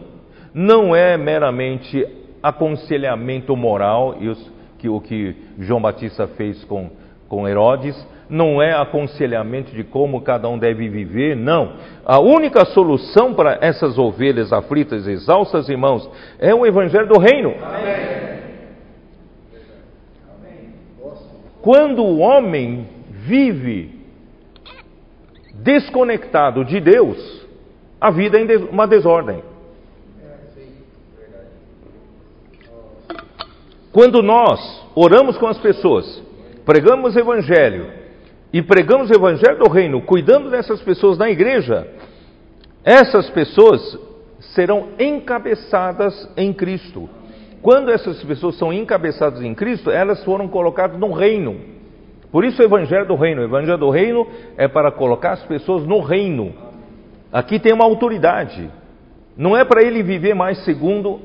não 0.54 0.94
é 0.94 1.16
meramente 1.16 2.06
aconselhamento 2.42 3.54
moral, 3.56 4.16
os, 4.18 4.52
que, 4.78 4.88
o 4.88 5.00
que 5.00 5.34
João 5.58 5.80
Batista 5.80 6.26
fez 6.26 6.64
com, 6.64 6.90
com 7.28 7.46
Herodes, 7.46 7.94
não 8.28 8.62
é 8.62 8.72
aconselhamento 8.72 9.72
de 9.72 9.84
como 9.84 10.20
cada 10.22 10.48
um 10.48 10.58
deve 10.58 10.88
viver, 10.88 11.36
não. 11.36 11.72
A 12.06 12.20
única 12.20 12.64
solução 12.66 13.34
para 13.34 13.58
essas 13.60 13.98
ovelhas 13.98 14.52
aflitas, 14.52 15.06
exaustas, 15.06 15.68
irmãos, 15.68 16.08
é 16.38 16.54
o 16.54 16.64
Evangelho 16.64 17.08
do 17.08 17.18
Reino. 17.18 17.54
Amém. 17.60 18.49
Quando 21.62 22.02
o 22.02 22.18
homem 22.18 22.88
vive 23.10 24.00
desconectado 25.54 26.64
de 26.64 26.80
Deus, 26.80 27.46
a 28.00 28.10
vida 28.10 28.38
é 28.38 28.56
uma 28.70 28.86
desordem. 28.86 29.42
Quando 33.92 34.22
nós 34.22 34.86
oramos 34.94 35.36
com 35.36 35.46
as 35.46 35.58
pessoas, 35.58 36.22
pregamos 36.64 37.16
Evangelho 37.16 37.92
e 38.52 38.62
pregamos 38.62 39.10
o 39.10 39.14
Evangelho 39.14 39.58
do 39.58 39.68
Reino, 39.68 40.00
cuidando 40.02 40.48
dessas 40.48 40.80
pessoas 40.80 41.18
na 41.18 41.28
igreja, 41.28 41.86
essas 42.84 43.28
pessoas 43.30 43.98
serão 44.54 44.90
encabeçadas 44.98 46.28
em 46.36 46.52
Cristo. 46.52 47.08
Quando 47.62 47.90
essas 47.90 48.22
pessoas 48.24 48.56
são 48.56 48.72
encabeçadas 48.72 49.42
em 49.42 49.54
Cristo, 49.54 49.90
elas 49.90 50.24
foram 50.24 50.48
colocadas 50.48 50.98
no 50.98 51.12
reino. 51.12 51.56
Por 52.32 52.44
isso 52.44 52.62
o 52.62 52.64
Evangelho 52.64 53.06
do 53.06 53.16
Reino. 53.16 53.42
O 53.42 53.44
Evangelho 53.44 53.78
do 53.78 53.90
Reino 53.90 54.26
é 54.56 54.68
para 54.68 54.90
colocar 54.90 55.32
as 55.32 55.42
pessoas 55.44 55.84
no 55.84 56.00
reino. 56.00 56.54
Aqui 57.32 57.58
tem 57.58 57.72
uma 57.72 57.84
autoridade. 57.84 58.70
Não 59.36 59.56
é 59.56 59.64
para 59.64 59.82
ele 59.82 60.02
viver 60.02 60.34
mais 60.34 60.64
segundo 60.64 61.20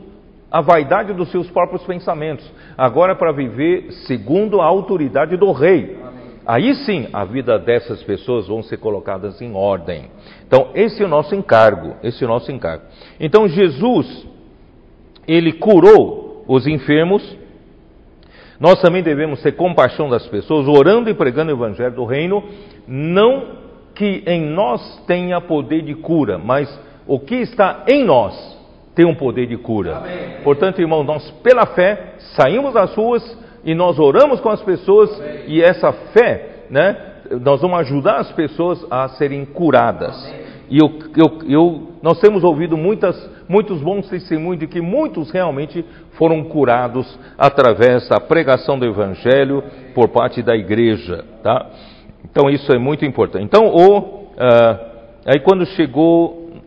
a 0.52 0.62
vaidade 0.62 1.14
dos 1.14 1.30
seus 1.32 1.50
próprios 1.50 1.84
pensamentos. 1.84 2.50
Agora 2.78 3.14
é 3.14 3.16
para 3.16 3.32
viver 3.32 3.92
segundo 4.08 4.62
a 4.62 4.66
autoridade 4.66 5.38
do 5.38 5.52
rei. 5.52 5.98
Aí 6.46 6.74
sim 6.86 7.08
a 7.12 7.24
vida 7.24 7.58
dessas 7.58 8.04
pessoas 8.04 8.48
vão 8.48 8.62
ser 8.62 8.78
colocadas 8.78 9.42
em 9.42 9.56
ordem. 9.56 10.06
Então, 10.48 10.70
esse 10.76 11.02
é 11.02 11.06
o 11.06 11.10
nosso 11.10 11.34
encargo. 11.34 11.96
Esse 12.04 12.24
é 12.24 12.28
o 12.28 12.30
nosso 12.30 12.52
encargo. 12.52 12.84
Então, 13.20 13.48
Jesus, 13.48 14.28
ele 15.28 15.54
curou 15.54 16.25
os 16.48 16.68
enfermos, 16.68 17.38
nós 18.60 18.82
também 18.82 19.04
devemos 19.04 19.42
ter 19.42 19.54
compaixão 19.54 20.10
das 20.10 20.26
pessoas, 20.28 20.68
orando 20.68 21.10
e 21.10 21.14
pregando 21.14 21.52
o 21.52 21.56
evangelho 21.56 21.96
do 21.96 22.06
reino, 22.06 22.44
não 22.88 23.66
que 23.94 24.24
em 24.26 24.42
nós 24.42 25.04
tenha 25.08 25.40
poder 25.42 25.82
de 25.82 25.96
cura, 25.96 26.38
mas 26.38 26.68
o 27.08 27.20
que 27.20 27.36
está 27.36 27.84
em 27.88 28.04
nós 28.04 28.56
tem 28.94 29.06
um 29.06 29.16
poder 29.16 29.48
de 29.48 29.58
cura. 29.58 29.98
Amém. 29.98 30.42
Portanto, 30.44 30.80
irmão, 30.80 31.04
nós 31.04 31.30
pela 31.44 31.66
fé 31.68 32.16
saímos 32.36 32.74
das 32.74 32.94
ruas 32.96 33.38
e 33.64 33.76
nós 33.76 34.00
oramos 34.00 34.40
com 34.40 34.50
as 34.50 34.62
pessoas 34.62 35.12
Amém. 35.20 35.44
e 35.48 35.62
essa 35.62 35.92
fé, 35.92 36.66
né, 36.70 36.98
nós 37.42 37.62
vamos 37.62 37.80
ajudar 37.80 38.18
as 38.18 38.32
pessoas 38.32 38.86
a 38.90 39.10
serem 39.10 39.46
curadas. 39.46 40.16
Amém. 40.28 40.46
E 40.70 40.80
eu, 40.80 40.92
eu, 41.16 41.50
eu, 41.50 41.88
nós 42.02 42.20
temos 42.20 42.44
ouvido 42.44 42.76
muitas, 42.76 43.16
muitos 43.48 43.82
bons 43.82 44.08
testemunhos 44.10 44.60
de 44.60 44.68
que 44.68 44.82
muitos 44.82 45.32
realmente 45.32 45.84
foram 46.12 46.44
curados 46.44 47.20
através 47.38 48.08
da 48.08 48.20
pregação 48.20 48.78
do 48.78 48.86
Evangelho 48.86 49.64
por 49.94 50.10
parte 50.10 50.42
da 50.42 50.56
igreja. 50.56 51.24
Tá? 51.44 51.70
Então 52.24 52.50
isso 52.50 52.72
é 52.72 52.78
muito 52.78 53.06
importante. 53.06 53.46
Então, 53.46 53.68
o, 53.68 54.00
uh, 54.00 54.80
aí 55.26 55.40
quando 55.42 55.66
chegou, 55.66 56.62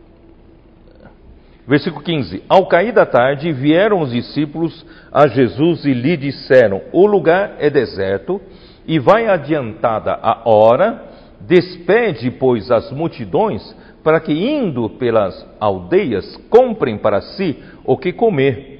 versículo 1.67 2.03
15: 2.03 2.43
Ao 2.49 2.65
cair 2.67 2.93
da 2.93 3.05
tarde 3.05 3.51
vieram 3.51 4.01
os 4.01 4.11
discípulos 4.11 4.85
a 5.11 5.27
Jesus 5.27 5.85
e 5.85 5.93
lhe 5.93 6.17
disseram: 6.17 6.81
O 6.91 7.05
lugar 7.05 7.55
é 7.59 7.69
deserto 7.69 8.41
e 8.87 8.97
vai 8.97 9.27
adiantada 9.27 10.17
a 10.19 10.49
hora, 10.49 11.03
despede, 11.41 12.31
pois, 12.31 12.71
as 12.71 12.91
multidões, 12.91 13.61
para 14.09 14.21
que, 14.21 14.33
indo 14.33 14.89
pelas 14.89 15.47
aldeias, 15.59 16.35
comprem 16.49 16.97
para 16.97 17.21
si 17.21 17.55
o 17.85 17.95
que 17.95 18.11
comer. 18.11 18.79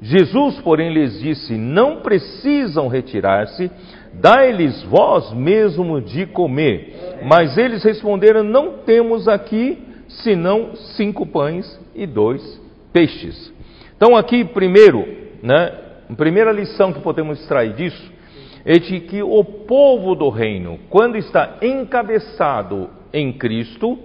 Jesus, 0.00 0.58
porém, 0.62 0.94
lhes 0.94 1.20
disse: 1.20 1.58
Não 1.58 1.96
precisam 1.96 2.88
retirar-se, 2.88 3.70
dai-lhes 4.14 4.82
vós 4.84 5.30
mesmo 5.34 6.00
de 6.00 6.24
comer. 6.24 7.20
Mas 7.22 7.58
eles 7.58 7.84
responderam: 7.84 8.42
Não 8.42 8.78
temos 8.78 9.28
aqui 9.28 9.76
senão 10.08 10.74
cinco 10.96 11.26
pães 11.26 11.78
e 11.94 12.06
dois 12.06 12.42
peixes. 12.94 13.52
Então, 13.94 14.16
aqui, 14.16 14.42
primeiro, 14.42 15.06
né, 15.42 15.70
a 16.08 16.14
primeira 16.14 16.50
lição 16.50 16.94
que 16.94 17.00
podemos 17.00 17.38
extrair 17.42 17.74
disso 17.74 18.10
é 18.64 18.78
de 18.78 19.00
que 19.00 19.22
o 19.22 19.44
povo 19.44 20.14
do 20.14 20.30
reino, 20.30 20.78
quando 20.88 21.18
está 21.18 21.58
encabeçado 21.60 22.88
em 23.12 23.34
Cristo, 23.34 23.98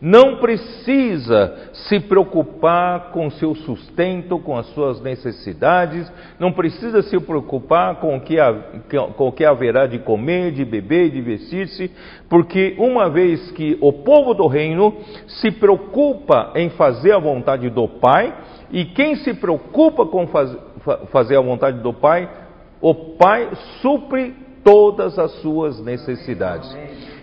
não 0.00 0.36
precisa 0.36 1.70
se 1.72 2.00
preocupar 2.00 3.10
com 3.12 3.30
seu 3.30 3.54
sustento, 3.54 4.38
com 4.38 4.56
as 4.56 4.66
suas 4.68 5.00
necessidades, 5.00 6.10
não 6.38 6.52
precisa 6.52 7.02
se 7.02 7.18
preocupar 7.20 7.96
com 7.96 8.16
o 8.16 8.20
que, 8.20 8.36
com 9.16 9.28
o 9.28 9.32
que 9.32 9.44
haverá 9.44 9.86
de 9.86 9.98
comer, 9.98 10.52
de 10.52 10.64
beber, 10.64 11.10
de 11.10 11.20
vestir-se, 11.20 11.90
porque 12.28 12.74
uma 12.78 13.08
vez 13.08 13.50
que 13.52 13.78
o 13.80 13.92
povo 13.92 14.34
do 14.34 14.46
reino 14.46 14.94
se 15.26 15.50
preocupa 15.50 16.52
em 16.54 16.68
fazer 16.70 17.12
a 17.12 17.18
vontade 17.18 17.70
do 17.70 17.88
Pai, 17.88 18.34
e 18.70 18.84
quem 18.84 19.16
se 19.16 19.32
preocupa 19.32 20.04
com 20.06 20.26
faz, 20.26 20.54
fazer 21.10 21.36
a 21.36 21.40
vontade 21.40 21.80
do 21.80 21.92
Pai, 21.92 22.28
o 22.80 22.94
Pai 23.16 23.48
supre 23.80 24.34
todas 24.62 25.18
as 25.18 25.30
suas 25.40 25.80
necessidades. 25.80 26.68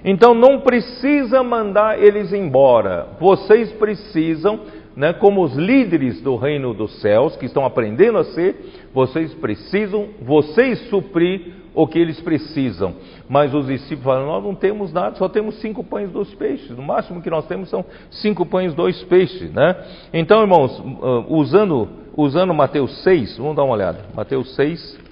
Então 0.03 0.33
não 0.33 0.59
precisa 0.59 1.41
mandar 1.43 2.01
eles 2.01 2.33
embora. 2.33 3.07
Vocês 3.19 3.71
precisam, 3.73 4.61
né, 4.95 5.13
como 5.13 5.43
os 5.43 5.55
líderes 5.55 6.21
do 6.21 6.35
reino 6.35 6.73
dos 6.73 6.99
céus, 7.01 7.35
que 7.35 7.45
estão 7.45 7.65
aprendendo 7.65 8.17
a 8.17 8.23
ser, 8.25 8.55
vocês 8.93 9.33
precisam, 9.35 10.09
vocês 10.21 10.79
suprir 10.89 11.53
o 11.73 11.87
que 11.87 11.97
eles 11.97 12.19
precisam. 12.21 12.95
Mas 13.29 13.53
os 13.53 13.67
discípulos 13.67 14.03
falam: 14.03 14.27
Nós 14.27 14.43
não 14.43 14.53
temos 14.53 14.91
nada, 14.91 15.15
só 15.15 15.29
temos 15.29 15.55
cinco 15.61 15.83
pães 15.83 16.09
e 16.09 16.13
dois 16.13 16.33
peixes. 16.35 16.69
No 16.71 16.83
máximo 16.83 17.21
que 17.21 17.29
nós 17.29 17.47
temos 17.47 17.69
são 17.69 17.85
cinco 18.11 18.45
pães 18.45 18.73
e 18.73 18.75
dois 18.75 19.01
peixes. 19.03 19.51
Né? 19.53 19.75
Então, 20.13 20.41
irmãos, 20.41 20.77
uh, 20.79 21.25
usando, 21.29 21.87
usando 22.15 22.53
Mateus 22.53 23.03
6, 23.03 23.37
vamos 23.37 23.55
dar 23.55 23.63
uma 23.63 23.73
olhada. 23.73 24.05
Mateus 24.13 24.53
6 24.55 25.03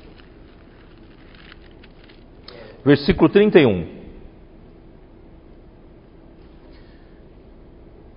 versículo 2.84 3.30
31. 3.30 4.02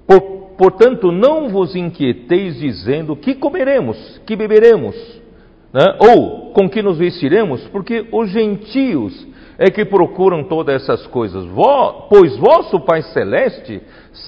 Por, 0.07 0.44
portanto, 0.57 1.13
não 1.13 1.49
vos 1.49 1.75
inquieteis 1.75 2.59
dizendo 2.59 3.17
que 3.17 3.35
comeremos, 3.35 4.21
que 4.27 4.37
beberemos, 4.37 4.95
né? 5.73 5.97
ou 6.01 6.53
com 6.53 6.69
que 6.69 6.83
nos 6.83 6.99
vestiremos, 6.99 7.63
porque 7.69 8.07
os 8.13 8.31
gentios 8.31 9.27
é 9.59 9.71
que 9.71 9.85
procuram 9.85 10.45
todas 10.45 10.83
essas 10.83 11.07
coisas. 11.07 11.45
Pois 12.09 12.37
vosso 12.37 12.81
Pai 12.81 13.03
Celeste 13.03 13.81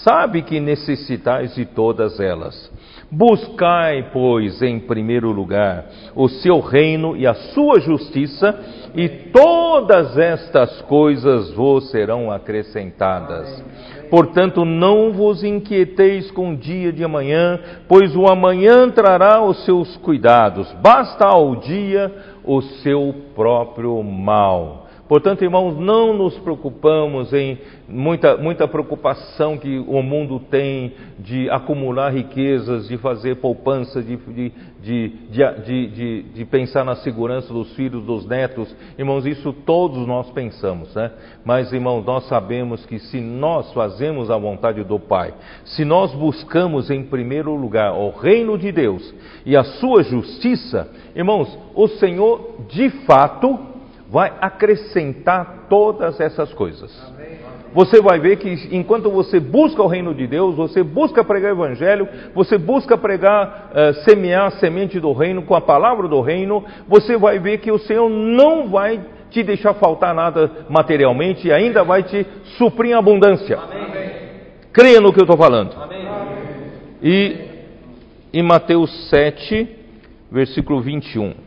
sabe 0.04 0.42
que 0.42 0.60
necessitais 0.60 1.54
de 1.54 1.64
todas 1.64 2.20
elas. 2.20 2.70
Buscai, 3.10 4.10
pois, 4.12 4.60
em 4.62 4.80
primeiro 4.80 5.30
lugar 5.30 5.86
o 6.14 6.28
seu 6.28 6.58
reino 6.60 7.16
e 7.16 7.26
a 7.26 7.34
sua 7.34 7.78
justiça, 7.80 8.58
e 8.94 9.08
todas 9.08 10.16
estas 10.18 10.80
coisas 10.82 11.52
vos 11.52 11.90
serão 11.90 12.30
acrescentadas. 12.30 13.62
Portanto, 14.10 14.64
não 14.64 15.12
vos 15.12 15.42
inquieteis 15.44 16.30
com 16.30 16.52
o 16.52 16.56
dia 16.56 16.92
de 16.92 17.04
amanhã, 17.04 17.60
pois 17.88 18.14
o 18.16 18.26
amanhã 18.26 18.90
trará 18.90 19.42
os 19.42 19.64
seus 19.64 19.96
cuidados. 19.98 20.72
Basta 20.82 21.26
ao 21.26 21.56
dia 21.56 22.12
o 22.44 22.60
seu 22.62 23.14
próprio 23.34 24.02
mal. 24.02 24.85
Portanto, 25.08 25.44
irmãos, 25.44 25.78
não 25.78 26.12
nos 26.12 26.36
preocupamos 26.38 27.32
em 27.32 27.58
muita, 27.88 28.36
muita 28.36 28.66
preocupação 28.66 29.56
que 29.56 29.78
o 29.86 30.02
mundo 30.02 30.40
tem 30.50 30.92
de 31.16 31.48
acumular 31.48 32.12
riquezas, 32.12 32.88
de 32.88 32.98
fazer 32.98 33.36
poupança, 33.36 34.02
de, 34.02 34.16
de, 34.82 35.12
de, 35.64 36.22
de, 36.34 36.44
pensar 36.46 36.84
na 36.84 36.96
segurança 36.96 37.52
dos 37.52 37.72
filhos, 37.76 38.04
dos 38.04 38.26
netos. 38.26 38.74
Irmãos, 38.98 39.24
isso 39.26 39.52
todos 39.52 40.04
nós 40.08 40.28
pensamos, 40.30 40.92
né? 40.96 41.12
Mas, 41.44 41.72
irmãos, 41.72 42.04
nós 42.04 42.26
sabemos 42.26 42.84
que 42.84 42.98
se 42.98 43.20
nós 43.20 43.72
fazemos 43.72 44.28
a 44.28 44.36
vontade 44.36 44.82
do 44.82 44.98
Pai, 44.98 45.32
se 45.64 45.84
nós 45.84 46.12
buscamos 46.14 46.90
em 46.90 47.04
primeiro 47.04 47.54
lugar 47.54 47.92
o 47.92 48.10
reino 48.10 48.58
de 48.58 48.72
Deus 48.72 49.14
e 49.44 49.56
a 49.56 49.62
sua 49.62 50.02
justiça, 50.02 50.90
irmãos, 51.14 51.56
o 51.76 51.86
Senhor 51.86 52.56
de 52.68 52.90
fato 53.06 53.75
vai 54.10 54.32
acrescentar 54.40 55.66
todas 55.68 56.20
essas 56.20 56.52
coisas. 56.54 56.90
Você 57.74 58.00
vai 58.00 58.18
ver 58.18 58.36
que 58.36 58.68
enquanto 58.74 59.10
você 59.10 59.38
busca 59.38 59.82
o 59.82 59.86
reino 59.86 60.14
de 60.14 60.26
Deus, 60.26 60.56
você 60.56 60.82
busca 60.82 61.22
pregar 61.22 61.52
o 61.52 61.56
evangelho, 61.56 62.08
você 62.34 62.56
busca 62.56 62.96
pregar, 62.96 63.70
uh, 63.72 63.94
semear 64.04 64.46
a 64.46 64.50
semente 64.52 64.98
do 64.98 65.12
reino 65.12 65.42
com 65.42 65.54
a 65.54 65.60
palavra 65.60 66.08
do 66.08 66.20
reino, 66.20 66.64
você 66.88 67.18
vai 67.18 67.38
ver 67.38 67.58
que 67.58 67.70
o 67.70 67.78
Senhor 67.78 68.08
não 68.08 68.68
vai 68.68 69.00
te 69.30 69.42
deixar 69.42 69.74
faltar 69.74 70.14
nada 70.14 70.50
materialmente 70.70 71.48
e 71.48 71.52
ainda 71.52 71.84
vai 71.84 72.02
te 72.02 72.26
suprir 72.56 72.92
em 72.92 72.94
abundância. 72.94 73.58
Amém. 73.58 74.10
Creia 74.72 75.00
no 75.00 75.12
que 75.12 75.20
eu 75.20 75.24
estou 75.24 75.36
falando. 75.36 75.74
Amém. 75.74 76.06
E 77.02 77.36
em 78.32 78.42
Mateus 78.42 79.10
7, 79.10 79.68
versículo 80.30 80.80
21. 80.80 81.45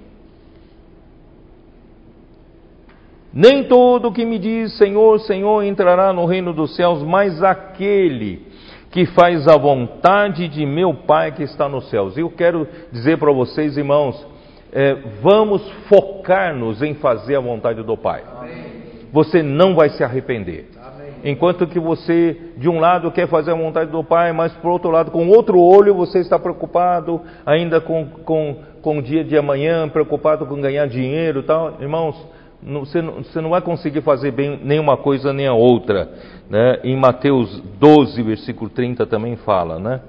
Nem 3.34 3.64
todo 3.66 4.12
que 4.12 4.26
me 4.26 4.40
diz 4.40 4.78
Senhor, 4.78 5.20
Senhor 5.20 5.64
entrará 5.64 6.12
no 6.12 6.26
reino 6.26 6.52
dos 6.52 6.76
céus, 6.76 7.04
mas 7.04 7.44
aquele 7.44 8.48
que 8.92 9.06
faz 9.06 9.48
a 9.48 9.56
vontade 9.56 10.48
de 10.48 10.66
meu 10.66 10.94
Pai 10.94 11.32
que 11.32 11.44
está 11.44 11.70
nos 11.70 11.90
céus. 11.90 12.18
Eu 12.18 12.30
quero 12.30 12.68
dizer 12.92 13.18
para 13.18 13.32
vocês, 13.32 13.78
irmãos, 13.78 14.26
é, 14.72 14.96
vamos 15.22 15.62
focar-nos 15.88 16.82
em 16.82 16.96
fazer 16.96 17.36
a 17.36 17.40
vontade 17.40 17.84
do 17.84 17.96
Pai. 17.96 18.24
Amém. 18.40 18.80
Você 19.12 19.44
não 19.44 19.76
vai 19.76 19.90
se 19.90 20.04
arrepender. 20.04 20.70
Amém. 20.82 21.10
Enquanto 21.24 21.68
que 21.68 21.80
você, 21.80 22.36
de 22.58 22.68
um 22.70 22.80
lado, 22.80 23.12
quer 23.12 23.28
fazer 23.28 23.52
a 23.52 23.56
vontade 23.56 23.92
do 23.92 24.04
Pai, 24.04 24.32
mas 24.32 24.54
por 24.54 24.72
outro 24.72 24.90
lado, 24.90 25.12
com 25.12 25.28
outro 25.28 25.60
olho, 25.60 25.94
você 25.94 26.20
está 26.20 26.40
preocupado 26.40 27.22
ainda 27.46 27.80
com, 27.80 28.08
com, 28.24 28.58
com 28.82 28.98
o 28.98 29.02
dia 29.02 29.24
de 29.24 29.38
amanhã, 29.38 29.88
preocupado 29.88 30.46
com 30.46 30.62
ganhar 30.62 30.88
dinheiro 30.88 31.42
e 31.42 31.44
tal. 31.44 31.78
Irmãos, 31.80 32.16
você 32.62 33.02
não, 33.02 33.24
você 33.24 33.40
não 33.42 33.50
vai 33.52 33.62
conseguir 33.62 34.02
fazer 34.02 34.32
bem 34.32 34.60
nenhuma 34.64 34.98
coisa 34.98 35.32
nem 35.32 35.48
a 35.48 35.54
outra. 35.54 36.12
Né? 36.50 36.80
Em 36.84 36.96
Mateus 36.96 37.62
12, 37.80 38.22
versículo 38.22 38.70
30 38.70 39.06
também 39.06 39.36
fala, 39.38 39.80
né? 39.80 40.02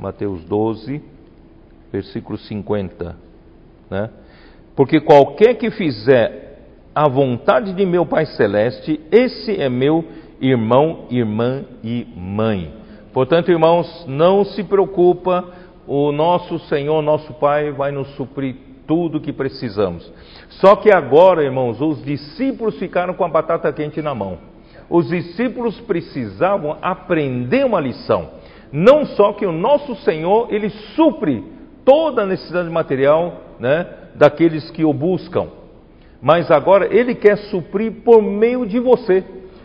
Mateus 0.00 0.44
12, 0.44 1.00
versículo 1.92 2.36
50. 2.38 3.16
Né? 3.90 4.10
Porque 4.74 5.00
qualquer 5.00 5.54
que 5.54 5.70
fizer 5.70 6.58
a 6.94 7.08
vontade 7.08 7.72
de 7.72 7.86
meu 7.86 8.04
Pai 8.04 8.26
Celeste, 8.26 9.00
esse 9.12 9.60
é 9.60 9.68
meu 9.68 10.04
irmão, 10.40 11.06
irmã 11.10 11.64
e 11.82 12.06
mãe. 12.16 12.72
Portanto, 13.12 13.50
irmãos, 13.50 14.04
não 14.06 14.44
se 14.44 14.62
preocupa, 14.64 15.44
o 15.86 16.10
nosso 16.10 16.58
Senhor, 16.60 17.00
nosso 17.00 17.32
Pai, 17.34 17.70
vai 17.70 17.92
nos 17.92 18.08
suprir 18.16 18.56
tudo 18.86 19.20
que 19.20 19.32
precisamos. 19.32 20.10
Só 20.60 20.76
que 20.76 20.90
agora, 20.90 21.44
irmãos, 21.44 21.80
os 21.80 22.02
discípulos 22.04 22.78
ficaram 22.78 23.14
com 23.14 23.24
a 23.24 23.28
batata 23.28 23.72
quente 23.72 24.00
na 24.00 24.14
mão. 24.14 24.38
Os 24.88 25.08
discípulos 25.08 25.78
precisavam 25.80 26.76
aprender 26.80 27.64
uma 27.64 27.80
lição. 27.80 28.30
Não 28.72 29.04
só 29.04 29.32
que 29.32 29.44
o 29.44 29.52
nosso 29.52 29.94
Senhor, 29.96 30.48
ele 30.50 30.70
supre 30.94 31.44
toda 31.84 32.22
a 32.22 32.26
necessidade 32.26 32.70
material 32.70 33.40
né, 33.60 33.86
daqueles 34.14 34.70
que 34.70 34.84
o 34.84 34.92
buscam. 34.92 35.48
Mas 36.22 36.50
agora 36.50 36.88
ele 36.90 37.14
quer 37.14 37.36
suprir 37.36 38.02
por 38.04 38.22
meio 38.22 38.66
de 38.66 38.80
você. 38.80 39.24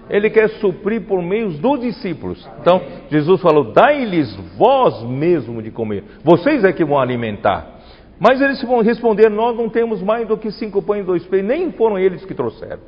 Ele 0.09 0.29
quer 0.29 0.49
suprir 0.59 1.01
por 1.07 1.21
meio 1.21 1.51
dos 1.51 1.79
discípulos. 1.79 2.47
Então, 2.59 2.81
Jesus 3.09 3.41
falou: 3.41 3.71
dai-lhes 3.71 4.35
vós 4.57 5.01
mesmo 5.03 5.61
de 5.61 5.71
comer. 5.71 6.03
Vocês 6.21 6.65
é 6.65 6.73
que 6.73 6.83
vão 6.83 6.99
alimentar. 6.99 7.80
Mas 8.21 8.39
eles 8.39 8.61
vão 8.61 8.81
responder: 8.81 9.31
Nós 9.31 9.57
não 9.57 9.67
temos 9.67 9.99
mais 9.99 10.27
do 10.27 10.37
que 10.37 10.51
cinco 10.51 10.79
pães 10.79 11.01
e 11.01 11.05
dois 11.07 11.25
peixes, 11.25 11.47
nem 11.47 11.71
foram 11.71 11.97
eles 11.97 12.23
que 12.23 12.35
trouxeram. 12.35 12.79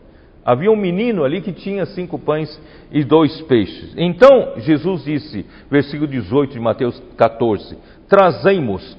Havia 0.45 0.69
um 0.69 0.75
menino 0.75 1.23
ali 1.23 1.41
que 1.41 1.51
tinha 1.51 1.87
cinco 1.87 2.19
pães 2.19 2.61
e 2.91 3.03
dois 3.03 3.41
peixes. 3.43 3.93
Então 3.97 4.53
Jesus 4.57 5.05
disse, 5.05 5.45
versículo 5.71 6.07
18 6.07 6.53
de 6.53 6.59
Mateus 6.59 7.01
14: 7.17 7.75
Trazemos, 8.07 8.95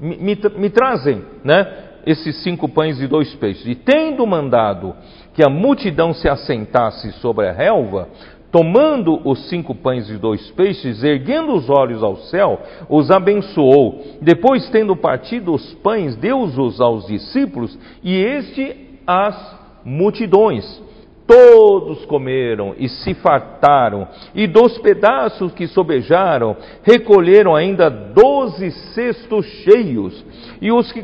me, 0.00 0.16
me, 0.16 0.38
me 0.56 0.70
trazem, 0.70 1.22
né? 1.44 1.90
Esses 2.06 2.42
cinco 2.42 2.66
pães 2.66 3.00
e 3.00 3.06
dois 3.06 3.34
peixes. 3.34 3.66
E 3.66 3.74
tendo 3.74 4.26
mandado 4.26 4.94
que 5.34 5.44
a 5.44 5.50
multidão 5.50 6.14
se 6.14 6.28
assentasse 6.28 7.12
sobre 7.12 7.48
a 7.48 7.52
relva, 7.52 8.08
tomando 8.54 9.20
os 9.28 9.48
cinco 9.48 9.74
pães 9.74 10.08
e 10.08 10.16
dois 10.16 10.48
peixes, 10.52 11.02
erguendo 11.02 11.54
os 11.54 11.68
olhos 11.68 12.04
ao 12.04 12.14
céu, 12.18 12.62
os 12.88 13.10
abençoou. 13.10 14.00
Depois, 14.22 14.70
tendo 14.70 14.94
partido 14.94 15.52
os 15.52 15.74
pães, 15.82 16.14
deu-os 16.14 16.80
aos 16.80 17.08
discípulos 17.08 17.76
e 18.00 18.14
este 18.14 18.76
as 19.04 19.58
multidões. 19.84 20.80
Todos 21.26 22.04
comeram 22.04 22.76
e 22.78 22.88
se 22.88 23.12
fartaram, 23.14 24.06
e 24.36 24.46
dos 24.46 24.78
pedaços 24.78 25.52
que 25.52 25.66
sobejaram, 25.66 26.56
recolheram 26.84 27.56
ainda 27.56 27.90
doze 27.90 28.70
cestos 28.94 29.46
cheios. 29.64 30.24
E 30.60 30.70
os 30.70 30.92
que, 30.92 31.02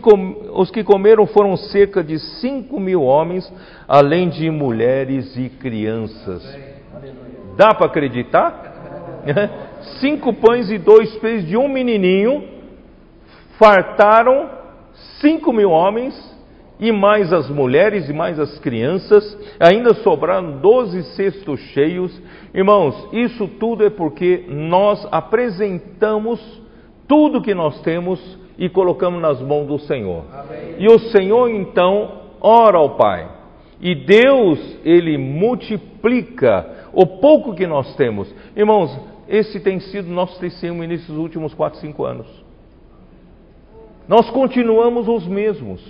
os 0.53 0.71
que 0.71 0.85
comeram 0.85 1.27
foram 1.27 1.57
cerca 1.57 2.05
de 2.05 2.17
cinco 2.41 2.79
mil 2.79 3.03
homens, 3.03 3.53
além 3.89 4.29
de 4.29 4.49
mulheres 4.53 5.37
e 5.37 5.49
crianças. 5.49 6.71
Dá 7.61 7.75
para 7.75 7.89
acreditar? 7.89 8.73
Cinco 10.01 10.33
pães 10.33 10.71
e 10.71 10.79
dois 10.79 11.15
peixes 11.17 11.47
de 11.47 11.59
um 11.59 11.69
menininho, 11.69 12.43
fartaram 13.59 14.49
cinco 15.21 15.53
mil 15.53 15.71
homens, 15.71 16.15
e 16.79 16.91
mais 16.91 17.35
as 17.35 17.51
mulheres 17.51 18.09
e 18.09 18.15
mais 18.15 18.41
as 18.41 18.59
crianças, 18.61 19.39
ainda 19.61 19.93
sobraram 19.93 20.53
doze 20.53 21.03
cestos 21.15 21.61
cheios. 21.75 22.19
Irmãos, 22.55 23.09
isso 23.13 23.47
tudo 23.47 23.85
é 23.85 23.91
porque 23.91 24.47
nós 24.49 25.07
apresentamos 25.13 26.41
tudo 27.07 27.43
que 27.43 27.53
nós 27.53 27.79
temos 27.83 28.39
e 28.57 28.71
colocamos 28.71 29.21
nas 29.21 29.39
mãos 29.43 29.67
do 29.67 29.79
Senhor. 29.81 30.25
Amém. 30.33 30.77
E 30.79 30.87
o 30.87 30.99
Senhor 31.11 31.51
então 31.51 32.23
ora 32.41 32.79
ao 32.79 32.97
Pai. 32.97 33.29
E 33.83 33.95
Deus, 33.95 34.79
Ele 34.83 35.19
multiplica 35.19 36.80
o 36.93 37.07
pouco 37.07 37.55
que 37.55 37.67
nós 37.67 37.95
temos. 37.97 38.33
Irmãos, 38.57 38.99
esse 39.29 39.61
tem 39.61 39.79
sido 39.81 40.09
nosso 40.09 40.39
testemunho 40.41 40.89
nesses 40.89 41.11
últimos 41.11 41.55
4, 41.55 41.81
5 41.81 42.05
anos. 42.05 42.27
Nós 44.09 44.29
continuamos 44.31 45.07
os 45.07 45.27
mesmos. 45.27 45.81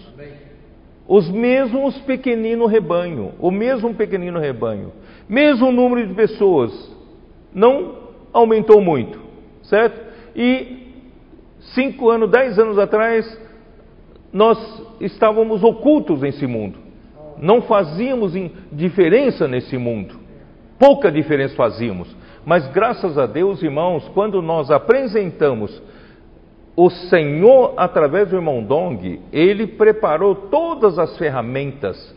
Os 1.09 1.29
mesmos 1.29 1.99
pequenino 2.03 2.67
rebanho, 2.67 3.33
o 3.41 3.51
mesmo 3.51 3.93
pequenino 3.95 4.39
rebanho, 4.39 4.93
mesmo 5.29 5.73
número 5.73 6.07
de 6.07 6.15
pessoas, 6.15 6.71
não 7.53 7.97
aumentou 8.33 8.81
muito, 8.81 9.19
certo? 9.65 10.01
E 10.37 10.93
cinco 11.75 12.11
anos, 12.11 12.31
dez 12.31 12.59
anos 12.61 12.79
atrás, 12.79 13.27
nós 14.33 14.87
estávamos 15.01 15.65
ocultos 15.65 16.21
nesse 16.21 16.47
mundo, 16.47 16.79
não 17.39 17.63
fazíamos 17.63 18.33
diferença 18.71 19.49
nesse 19.49 19.77
mundo, 19.77 20.20
pouca 20.81 21.13
diferença 21.13 21.55
fazíamos, 21.55 22.09
mas 22.45 22.67
graças 22.69 23.19
a 23.19 23.27
Deus, 23.27 23.63
irmãos, 23.63 24.09
quando 24.15 24.41
nós 24.41 24.71
apresentamos 24.71 25.81
o 26.75 26.89
Senhor, 26.89 27.75
através 27.77 28.31
do 28.31 28.37
irmão 28.37 28.63
Dong, 28.63 29.21
ele 29.31 29.67
preparou 29.67 30.35
todas 30.35 30.99
as 30.99 31.19
ferramentas 31.19 32.17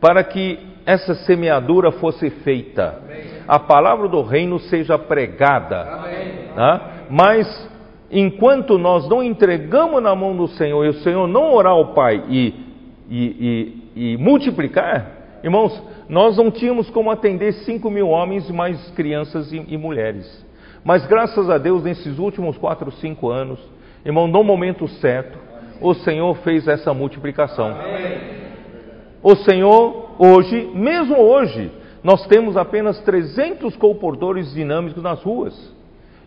para 0.00 0.22
que 0.22 0.58
essa 0.86 1.14
semeadura 1.14 1.90
fosse 1.90 2.30
feita, 2.30 3.00
Amém. 3.02 3.24
a 3.48 3.58
palavra 3.58 4.06
do 4.06 4.22
reino 4.22 4.60
seja 4.60 4.96
pregada. 4.96 5.82
Né? 6.54 6.80
Mas 7.10 7.70
enquanto 8.10 8.78
nós 8.78 9.08
não 9.08 9.22
entregamos 9.22 10.00
na 10.00 10.14
mão 10.14 10.36
do 10.36 10.46
Senhor 10.46 10.84
e 10.84 10.90
o 10.90 11.00
Senhor 11.00 11.26
não 11.26 11.52
orar 11.52 11.72
ao 11.72 11.94
Pai 11.94 12.22
e, 12.28 12.54
e, 13.10 13.82
e, 13.96 14.12
e 14.12 14.16
multiplicar, 14.18 15.40
irmãos, 15.42 15.82
nós 16.08 16.36
não 16.36 16.50
tínhamos 16.50 16.90
como 16.90 17.10
atender 17.10 17.52
5 17.52 17.90
mil 17.90 18.08
homens, 18.08 18.50
mais 18.50 18.90
crianças 18.90 19.52
e, 19.52 19.64
e 19.68 19.76
mulheres. 19.76 20.44
Mas 20.84 21.06
graças 21.06 21.48
a 21.48 21.58
Deus, 21.58 21.82
nesses 21.82 22.18
últimos 22.18 22.58
4, 22.58 22.90
5 22.92 23.30
anos, 23.30 23.58
Irmão, 24.04 24.28
no 24.28 24.44
momento 24.44 24.86
certo, 24.86 25.38
o 25.80 25.94
Senhor 25.94 26.34
fez 26.38 26.68
essa 26.68 26.92
multiplicação. 26.92 27.74
O 29.22 29.34
Senhor, 29.36 30.10
hoje, 30.18 30.70
mesmo 30.74 31.16
hoje, 31.16 31.72
nós 32.02 32.26
temos 32.26 32.54
apenas 32.54 33.00
300 33.00 33.74
comportores 33.76 34.52
dinâmicos 34.52 35.02
nas 35.02 35.22
ruas. 35.22 35.74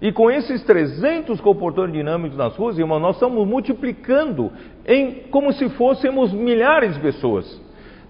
E 0.02 0.12
com 0.12 0.30
esses 0.32 0.64
300 0.64 1.40
comportores 1.40 1.94
dinâmicos 1.94 2.36
nas 2.36 2.56
ruas, 2.56 2.80
irmão, 2.80 3.00
nós 3.00 3.16
estamos 3.16 3.48
multiplicando 3.48 4.52
em 4.86 5.28
como 5.30 5.54
se 5.54 5.70
fôssemos 5.70 6.34
milhares 6.34 6.96
de 6.96 7.00
pessoas. 7.00 7.62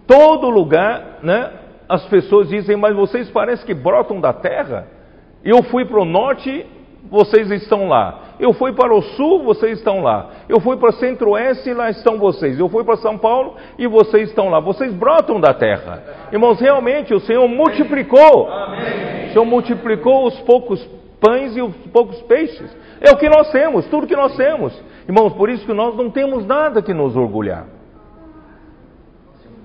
Todo 0.07 0.49
lugar, 0.49 1.19
né? 1.21 1.51
As 1.87 2.05
pessoas 2.05 2.49
dizem, 2.49 2.75
mas 2.75 2.95
vocês 2.95 3.29
parecem 3.29 3.65
que 3.65 3.73
brotam 3.73 4.19
da 4.19 4.33
terra. 4.33 4.87
Eu 5.43 5.63
fui 5.63 5.85
para 5.85 5.99
o 5.99 6.05
norte, 6.05 6.65
vocês 7.09 7.51
estão 7.51 7.87
lá. 7.87 8.21
Eu 8.39 8.53
fui 8.53 8.73
para 8.73 8.93
o 8.93 9.01
sul, 9.01 9.43
vocês 9.43 9.77
estão 9.77 10.01
lá. 10.01 10.29
Eu 10.47 10.59
fui 10.59 10.77
para 10.77 10.89
o 10.89 10.93
centro-oeste, 10.93 11.73
lá 11.73 11.89
estão 11.89 12.17
vocês. 12.17 12.59
Eu 12.59 12.69
fui 12.69 12.83
para 12.83 12.97
São 12.97 13.17
Paulo 13.17 13.55
e 13.77 13.87
vocês 13.87 14.29
estão 14.29 14.49
lá. 14.49 14.59
Vocês 14.59 14.93
brotam 14.93 15.39
da 15.39 15.53
terra. 15.53 16.03
Irmãos, 16.31 16.59
realmente 16.59 17.13
o 17.13 17.19
Senhor 17.19 17.47
multiplicou. 17.47 18.49
Amém. 18.49 19.29
O 19.29 19.33
Senhor 19.33 19.45
multiplicou 19.45 20.27
os 20.27 20.39
poucos 20.41 20.83
pães 21.19 21.55
e 21.57 21.61
os 21.61 21.75
poucos 21.91 22.21
peixes. 22.23 22.75
É 23.01 23.11
o 23.11 23.17
que 23.17 23.29
nós 23.29 23.51
temos, 23.51 23.85
tudo 23.87 24.07
que 24.07 24.15
nós 24.15 24.35
temos. 24.35 24.73
Irmãos, 25.07 25.33
por 25.33 25.49
isso 25.49 25.65
que 25.65 25.73
nós 25.73 25.95
não 25.95 26.09
temos 26.09 26.45
nada 26.45 26.81
que 26.81 26.93
nos 26.93 27.15
orgulhar. 27.15 27.76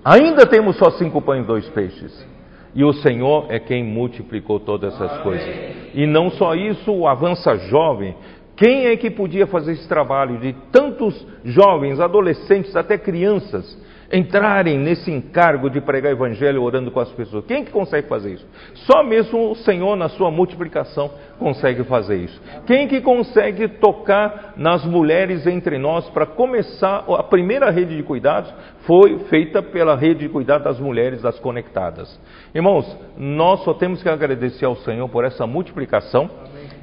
Ainda 0.04 0.46
temos 0.46 0.76
só 0.76 0.90
cinco 0.92 1.20
pães 1.22 1.44
e 1.44 1.46
dois 1.46 1.68
peixes. 1.70 2.26
E 2.74 2.82
o 2.84 2.92
Senhor 2.92 3.46
é 3.50 3.58
quem 3.58 3.84
multiplicou 3.84 4.58
todas 4.58 4.94
essas 4.94 5.12
Amém. 5.12 5.22
coisas. 5.22 5.56
E 5.94 6.06
não 6.06 6.30
só 6.30 6.54
isso, 6.54 6.90
o 6.90 7.06
Avança 7.06 7.56
Jovem 7.68 8.14
quem 8.56 8.86
é 8.86 8.96
que 8.96 9.10
podia 9.10 9.46
fazer 9.46 9.72
esse 9.72 9.88
trabalho 9.88 10.38
de 10.38 10.52
tantos 10.70 11.26
jovens, 11.44 11.98
adolescentes, 11.98 12.76
até 12.76 12.98
crianças, 12.98 13.76
entrarem 14.12 14.78
nesse 14.78 15.10
encargo 15.10 15.70
de 15.70 15.80
pregar 15.80 16.12
evangelho 16.12 16.62
orando 16.62 16.90
com 16.90 17.00
as 17.00 17.10
pessoas? 17.10 17.46
Quem 17.46 17.62
é 17.62 17.64
que 17.64 17.72
consegue 17.72 18.06
fazer 18.06 18.34
isso? 18.34 18.46
Só 18.74 19.02
mesmo 19.02 19.50
o 19.50 19.54
Senhor, 19.56 19.96
na 19.96 20.10
sua 20.10 20.30
multiplicação, 20.30 21.10
consegue 21.38 21.82
fazer 21.84 22.16
isso. 22.16 22.40
Quem 22.66 22.84
é 22.84 22.86
que 22.86 23.00
consegue 23.00 23.66
tocar 23.68 24.52
nas 24.56 24.84
mulheres 24.84 25.46
entre 25.46 25.78
nós 25.78 26.08
para 26.10 26.26
começar? 26.26 27.04
A 27.08 27.22
primeira 27.22 27.70
rede 27.70 27.96
de 27.96 28.02
cuidados 28.02 28.52
foi 28.86 29.18
feita 29.30 29.62
pela 29.62 29.96
rede 29.96 30.20
de 30.20 30.28
cuidados 30.28 30.64
das 30.64 30.78
mulheres 30.78 31.22
das 31.22 31.38
conectadas. 31.38 32.20
Irmãos, 32.54 32.96
nós 33.16 33.64
só 33.64 33.72
temos 33.72 34.02
que 34.02 34.08
agradecer 34.10 34.66
ao 34.66 34.76
Senhor 34.76 35.08
por 35.08 35.24
essa 35.24 35.46
multiplicação 35.46 36.28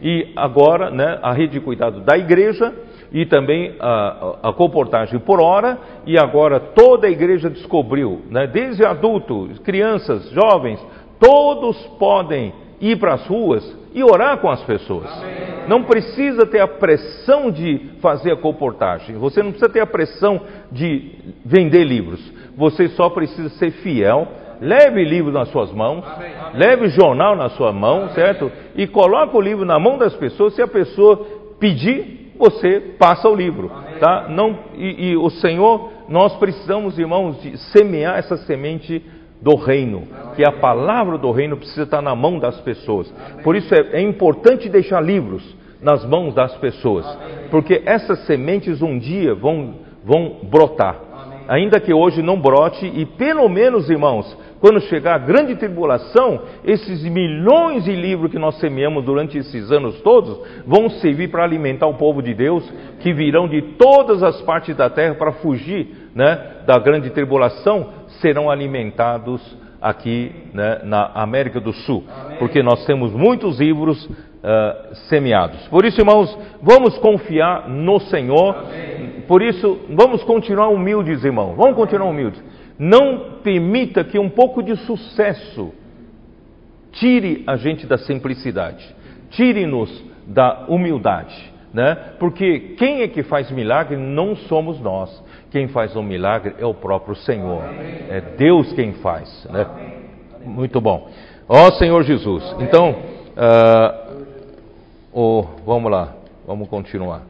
e 0.01 0.33
agora 0.35 0.89
né, 0.89 1.19
a 1.21 1.31
rede 1.31 1.53
de 1.53 1.59
cuidado 1.59 2.01
da 2.01 2.17
igreja 2.17 2.73
e 3.11 3.25
também 3.25 3.75
a, 3.79 4.49
a, 4.49 4.53
comportagem 4.53 5.19
por 5.19 5.41
hora, 5.41 5.77
e 6.05 6.17
agora 6.17 6.59
toda 6.59 7.07
a 7.07 7.09
igreja 7.09 7.49
descobriu, 7.49 8.21
né, 8.29 8.47
desde 8.47 8.85
adultos, 8.85 9.57
crianças, 9.59 10.29
jovens, 10.31 10.79
todos 11.19 11.77
podem 11.97 12.53
ir 12.79 12.97
para 12.97 13.15
as 13.15 13.25
ruas 13.27 13.77
e 13.93 14.03
orar 14.03 14.37
com 14.37 14.49
as 14.49 14.63
pessoas. 14.63 15.11
Amém. 15.11 15.67
Não 15.67 15.83
precisa 15.83 16.45
ter 16.45 16.59
a 16.59 16.67
pressão 16.67 17.51
de 17.51 17.91
fazer 18.01 18.31
a 18.31 18.37
comportagem, 18.37 19.17
você 19.17 19.41
não 19.41 19.51
precisa 19.51 19.71
ter 19.71 19.81
a 19.81 19.87
pressão 19.87 20.41
de 20.71 21.11
vender 21.43 21.83
livros, 21.83 22.21
você 22.55 22.87
só 22.89 23.09
precisa 23.09 23.49
ser 23.49 23.71
fiel 23.71 24.27
leve 24.61 25.03
livro 25.03 25.31
nas 25.31 25.49
suas 25.49 25.71
mãos, 25.71 26.03
Amém. 26.05 26.31
leve 26.53 26.89
jornal 26.89 27.35
na 27.35 27.49
sua 27.49 27.71
mão, 27.71 28.03
Amém. 28.03 28.13
certo? 28.13 28.51
E 28.75 28.85
coloque 28.87 29.35
o 29.35 29.41
livro 29.41 29.65
na 29.65 29.79
mão 29.79 29.97
das 29.97 30.13
pessoas. 30.15 30.53
Se 30.53 30.61
a 30.61 30.67
pessoa 30.67 31.25
pedir, 31.59 32.28
você 32.39 32.79
passa 32.97 33.27
o 33.27 33.35
livro, 33.35 33.69
tá? 33.99 34.27
Não 34.29 34.57
e, 34.73 35.09
e, 35.09 35.17
o 35.17 35.29
Senhor, 35.29 35.91
nós 36.07 36.35
precisamos, 36.37 36.97
irmãos, 36.97 37.41
de 37.41 37.57
semear 37.71 38.17
essa 38.17 38.37
semente 38.37 39.03
do 39.41 39.55
reino, 39.55 40.07
que 40.35 40.43
a 40.43 40.53
palavra 40.53 41.17
do 41.17 41.31
reino 41.31 41.57
precisa 41.57 41.83
estar 41.83 42.01
na 42.01 42.15
mão 42.15 42.39
das 42.39 42.59
pessoas. 42.61 43.13
Por 43.43 43.55
isso 43.55 43.73
é, 43.75 43.99
é 43.99 44.01
importante 44.01 44.69
deixar 44.69 45.01
livros 45.01 45.43
nas 45.81 46.05
mãos 46.05 46.33
das 46.33 46.55
pessoas, 46.57 47.05
porque 47.51 47.81
essas 47.85 48.25
sementes 48.25 48.81
um 48.81 48.97
dia 48.97 49.35
vão 49.35 49.75
vão 50.03 50.37
brotar. 50.43 50.99
Ainda 51.47 51.79
que 51.79 51.93
hoje 51.93 52.21
não 52.21 52.39
brote, 52.39 52.85
e 52.85 53.05
pelo 53.05 53.49
menos, 53.49 53.89
irmãos, 53.89 54.37
quando 54.59 54.81
chegar 54.81 55.15
a 55.15 55.17
grande 55.17 55.55
tribulação, 55.55 56.41
esses 56.65 57.03
milhões 57.03 57.85
de 57.85 57.95
livros 57.95 58.29
que 58.29 58.37
nós 58.37 58.59
semeamos 58.59 59.05
durante 59.05 59.37
esses 59.37 59.71
anos 59.71 60.01
todos 60.01 60.39
vão 60.65 60.89
servir 60.89 61.29
para 61.29 61.43
alimentar 61.43 61.87
o 61.87 61.93
povo 61.93 62.21
de 62.21 62.33
Deus, 62.33 62.69
que 62.99 63.13
virão 63.13 63.47
de 63.47 63.61
todas 63.77 64.21
as 64.21 64.41
partes 64.41 64.75
da 64.75 64.89
terra 64.89 65.15
para 65.15 65.31
fugir 65.33 66.09
né, 66.13 66.63
da 66.65 66.77
grande 66.77 67.09
tribulação, 67.09 67.89
serão 68.21 68.49
alimentados 68.49 69.41
aqui 69.81 70.31
né, 70.53 70.81
na 70.83 71.11
América 71.15 71.59
do 71.59 71.71
Sul, 71.71 72.03
porque 72.37 72.61
nós 72.61 72.85
temos 72.85 73.13
muitos 73.13 73.59
livros 73.59 74.05
uh, 74.05 74.95
semeados. 75.07 75.67
Por 75.67 75.85
isso, 75.85 76.01
irmãos, 76.01 76.37
vamos 76.61 76.97
confiar 76.97 77.69
no 77.69 77.99
Senhor. 78.01 78.55
Por 79.27 79.41
isso, 79.41 79.79
vamos 79.89 80.23
continuar 80.23 80.67
humildes, 80.67 81.23
irmãos. 81.23 81.55
Vamos 81.55 81.75
continuar 81.75 82.09
humildes. 82.09 82.41
Não 82.79 83.41
permita 83.43 84.05
que 84.05 84.17
um 84.17 84.29
pouco 84.29 84.63
de 84.63 84.73
sucesso 84.77 85.73
tire 86.93 87.43
a 87.45 87.57
gente 87.57 87.85
da 87.85 87.97
simplicidade, 87.97 88.95
tire-nos 89.31 90.03
da 90.25 90.65
humildade, 90.69 91.35
né? 91.73 92.13
Porque 92.17 92.75
quem 92.77 93.01
é 93.01 93.07
que 93.09 93.21
faz 93.21 93.51
milagre 93.51 93.97
não 93.97 94.35
somos 94.35 94.79
nós. 94.79 95.23
Quem 95.51 95.67
faz 95.67 95.95
o 95.95 95.99
um 95.99 96.03
milagre 96.03 96.55
é 96.57 96.65
o 96.65 96.73
próprio 96.73 97.15
Senhor. 97.15 97.63
É 98.09 98.21
Deus 98.37 98.71
quem 98.73 98.93
faz, 98.93 99.45
né? 99.51 99.67
Muito 100.45 100.79
bom. 100.79 101.09
Ó 101.47 101.71
Senhor 101.71 102.03
Jesus. 102.03 102.55
Então, 102.59 102.91
uh, 102.91 104.25
oh, 105.11 105.43
vamos 105.65 105.91
lá, 105.91 106.15
vamos 106.47 106.69
continuar. 106.69 107.23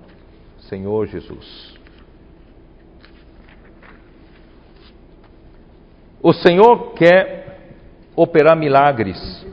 Senhor 0.60 1.08
Jesus. 1.08 1.79
O 6.22 6.34
Senhor 6.34 6.94
quer 6.94 7.40
operar 8.16 8.56
milagres 8.58 9.46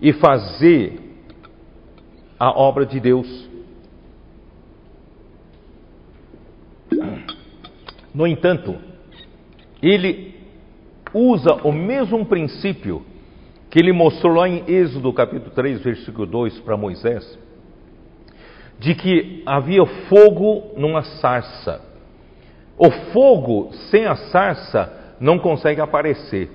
e 0.00 0.12
fazer 0.12 0.98
a 2.38 2.50
obra 2.50 2.84
de 2.84 2.98
Deus. 2.98 3.48
No 8.12 8.26
entanto, 8.26 8.76
ele 9.80 10.34
usa 11.14 11.54
o 11.62 11.72
mesmo 11.72 12.26
princípio 12.26 13.02
que 13.70 13.78
ele 13.78 13.92
mostrou 13.92 14.34
lá 14.34 14.48
em 14.48 14.64
Êxodo 14.66 15.12
capítulo 15.12 15.50
3, 15.52 15.80
versículo 15.80 16.26
2 16.26 16.60
para 16.60 16.76
Moisés, 16.76 17.38
de 18.78 18.94
que 18.94 19.42
havia 19.46 19.86
fogo 20.08 20.72
numa 20.76 21.02
sarça. 21.02 21.80
O 22.76 22.90
fogo 23.12 23.72
sem 23.90 24.04
a 24.04 24.16
sarça 24.16 25.01
não 25.20 25.38
consegue 25.38 25.80
aparecer. 25.80 26.50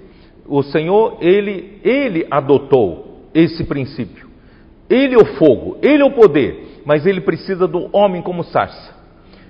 O 0.48 0.64
Senhor, 0.64 1.18
ele, 1.22 1.80
ele 1.84 2.26
adotou 2.30 3.28
esse 3.34 3.64
princípio. 3.66 4.28
Ele 4.90 5.16
é 5.16 5.18
o 5.18 5.36
fogo, 5.36 5.78
ele 5.82 6.02
é 6.02 6.06
o 6.06 6.12
poder, 6.12 6.82
mas 6.86 7.06
ele 7.06 7.22
precisa 7.22 7.68
do 7.68 7.90
homem 7.96 8.22
como 8.22 8.44
sarça. 8.44 8.96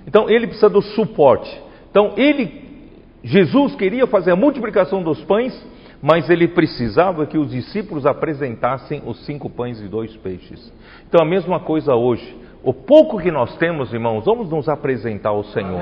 Então 0.06 0.28
ele 0.28 0.46
precisa 0.46 0.68
do 0.68 0.82
suporte. 0.82 1.50
Então 1.90 2.14
ele, 2.16 2.62
Jesus 3.22 3.74
queria 3.76 4.06
fazer 4.06 4.32
a 4.32 4.36
multiplicação 4.36 5.02
dos 5.02 5.22
pães, 5.24 5.54
mas 6.02 6.28
ele 6.28 6.48
precisava 6.48 7.26
que 7.26 7.38
os 7.38 7.50
discípulos 7.50 8.06
apresentassem 8.06 9.02
os 9.04 9.24
cinco 9.24 9.48
pães 9.48 9.80
e 9.80 9.88
dois 9.88 10.16
peixes. 10.16 10.72
Então 11.08 11.20
a 11.20 11.28
mesma 11.28 11.60
coisa 11.60 11.94
hoje. 11.94 12.36
O 12.62 12.72
pouco 12.72 13.18
que 13.18 13.30
nós 13.30 13.56
temos, 13.56 13.92
irmãos, 13.92 14.24
vamos 14.24 14.50
nos 14.50 14.68
apresentar 14.68 15.30
ao 15.30 15.44
Senhor. 15.44 15.80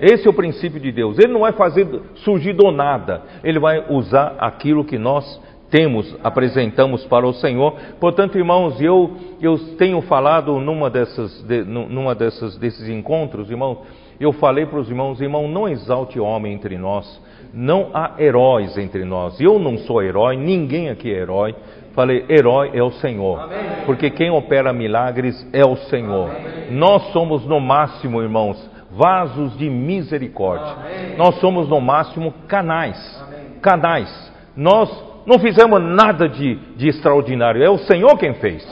Esse 0.00 0.26
é 0.26 0.30
o 0.30 0.34
princípio 0.34 0.80
de 0.80 0.92
Deus. 0.92 1.18
Ele 1.18 1.32
não 1.32 1.40
vai 1.40 1.52
fazer 1.52 1.86
surgir 2.16 2.52
do 2.52 2.70
nada. 2.70 3.22
Ele 3.42 3.58
vai 3.58 3.84
usar 3.88 4.34
aquilo 4.38 4.84
que 4.84 4.98
nós 4.98 5.40
temos, 5.72 6.14
apresentamos 6.22 7.06
para 7.06 7.26
o 7.26 7.32
Senhor. 7.32 7.74
Portanto, 7.98 8.36
irmãos, 8.36 8.78
eu, 8.78 9.12
eu 9.40 9.58
tenho 9.78 10.02
falado 10.02 10.60
numa 10.60 10.90
dessas, 10.90 11.42
de, 11.44 11.64
numa 11.64 12.14
dessas, 12.14 12.58
desses 12.58 12.88
encontros, 12.90 13.50
irmãos, 13.50 13.78
eu 14.20 14.32
falei 14.34 14.66
para 14.66 14.78
os 14.78 14.88
irmãos, 14.88 15.20
irmão, 15.20 15.48
não 15.48 15.66
exalte 15.66 16.20
homem 16.20 16.52
entre 16.52 16.76
nós, 16.76 17.20
não 17.54 17.90
há 17.94 18.14
heróis 18.18 18.76
entre 18.76 19.04
nós. 19.04 19.40
Eu 19.40 19.58
não 19.58 19.78
sou 19.78 20.02
herói, 20.02 20.36
ninguém 20.36 20.90
aqui 20.90 21.10
é 21.10 21.16
herói. 21.16 21.54
Falei, 21.94 22.24
herói 22.28 22.70
é 22.74 22.82
o 22.82 22.90
Senhor, 22.92 23.40
Amém. 23.40 23.58
porque 23.84 24.10
quem 24.10 24.30
opera 24.30 24.72
milagres 24.72 25.46
é 25.52 25.64
o 25.66 25.76
Senhor. 25.76 26.30
Amém. 26.30 26.70
Nós 26.70 27.12
somos 27.12 27.44
no 27.46 27.60
máximo, 27.60 28.22
irmãos, 28.22 28.70
vasos 28.90 29.56
de 29.58 29.68
misericórdia. 29.68 30.74
Amém. 30.74 31.16
Nós 31.16 31.34
somos 31.36 31.68
no 31.68 31.80
máximo 31.80 32.32
canais, 32.48 32.96
canais. 33.60 34.32
Nós 34.56 34.90
não 35.26 35.38
fizemos 35.38 35.80
nada 35.82 36.28
de, 36.28 36.56
de 36.76 36.88
extraordinário, 36.88 37.62
é 37.62 37.68
o 37.68 37.78
Senhor 37.78 38.16
quem 38.16 38.34
fez. 38.34 38.66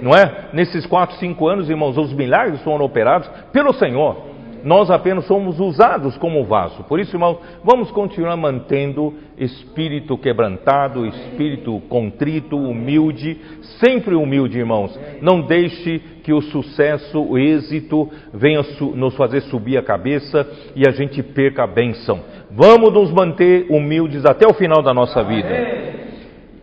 Não 0.00 0.12
é? 0.12 0.48
Nesses 0.52 0.84
quatro, 0.84 1.16
cinco 1.16 1.46
anos, 1.46 1.70
irmãos, 1.70 1.96
os 1.96 2.12
milagres 2.12 2.60
foram 2.62 2.84
operados 2.84 3.28
pelo 3.52 3.72
Senhor. 3.74 4.31
Nós 4.64 4.90
apenas 4.90 5.26
somos 5.26 5.58
usados 5.58 6.16
como 6.18 6.44
vaso. 6.44 6.84
Por 6.84 7.00
isso, 7.00 7.16
irmãos, 7.16 7.38
vamos 7.64 7.90
continuar 7.90 8.36
mantendo 8.36 9.14
espírito 9.36 10.16
quebrantado, 10.16 11.06
espírito 11.06 11.80
contrito, 11.88 12.56
humilde, 12.56 13.38
sempre 13.80 14.14
humilde, 14.14 14.58
irmãos. 14.58 14.98
Não 15.20 15.40
deixe 15.42 15.98
que 16.22 16.32
o 16.32 16.40
sucesso, 16.40 17.20
o 17.20 17.38
êxito 17.38 18.08
venha 18.32 18.62
nos 18.94 19.16
fazer 19.16 19.40
subir 19.42 19.76
a 19.76 19.82
cabeça 19.82 20.48
e 20.76 20.86
a 20.86 20.92
gente 20.92 21.22
perca 21.22 21.64
a 21.64 21.66
bênção. 21.66 22.20
Vamos 22.50 22.92
nos 22.92 23.10
manter 23.10 23.66
humildes 23.70 24.24
até 24.24 24.46
o 24.46 24.54
final 24.54 24.82
da 24.82 24.94
nossa 24.94 25.22
vida. 25.22 25.92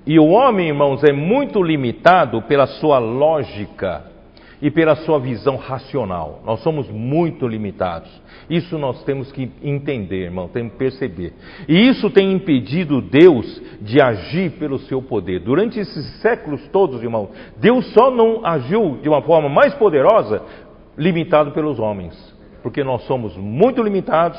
E 0.05 0.17
o 0.17 0.27
homem, 0.27 0.69
irmãos, 0.69 1.03
é 1.03 1.11
muito 1.11 1.61
limitado 1.61 2.41
pela 2.43 2.65
sua 2.65 2.97
lógica 2.97 4.09
e 4.61 4.69
pela 4.69 4.95
sua 4.97 5.19
visão 5.19 5.55
racional. 5.55 6.41
Nós 6.45 6.61
somos 6.61 6.89
muito 6.89 7.47
limitados. 7.47 8.09
Isso 8.49 8.77
nós 8.77 9.03
temos 9.03 9.31
que 9.31 9.51
entender, 9.63 10.25
irmão, 10.25 10.47
temos 10.47 10.73
que 10.73 10.77
perceber. 10.77 11.33
E 11.67 11.87
isso 11.87 12.09
tem 12.09 12.31
impedido 12.31 13.01
Deus 13.01 13.61
de 13.81 14.01
agir 14.01 14.51
pelo 14.51 14.79
seu 14.79 15.01
poder. 15.01 15.39
Durante 15.39 15.79
esses 15.79 16.21
séculos 16.21 16.67
todos, 16.69 17.01
irmão, 17.01 17.29
Deus 17.57 17.85
só 17.93 18.11
não 18.11 18.45
agiu 18.45 18.99
de 19.01 19.07
uma 19.07 19.21
forma 19.21 19.47
mais 19.47 19.73
poderosa 19.75 20.41
limitado 20.97 21.51
pelos 21.51 21.79
homens. 21.79 22.37
Porque 22.61 22.83
nós 22.83 23.03
somos 23.03 23.37
muito 23.37 23.81
limitados 23.81 24.37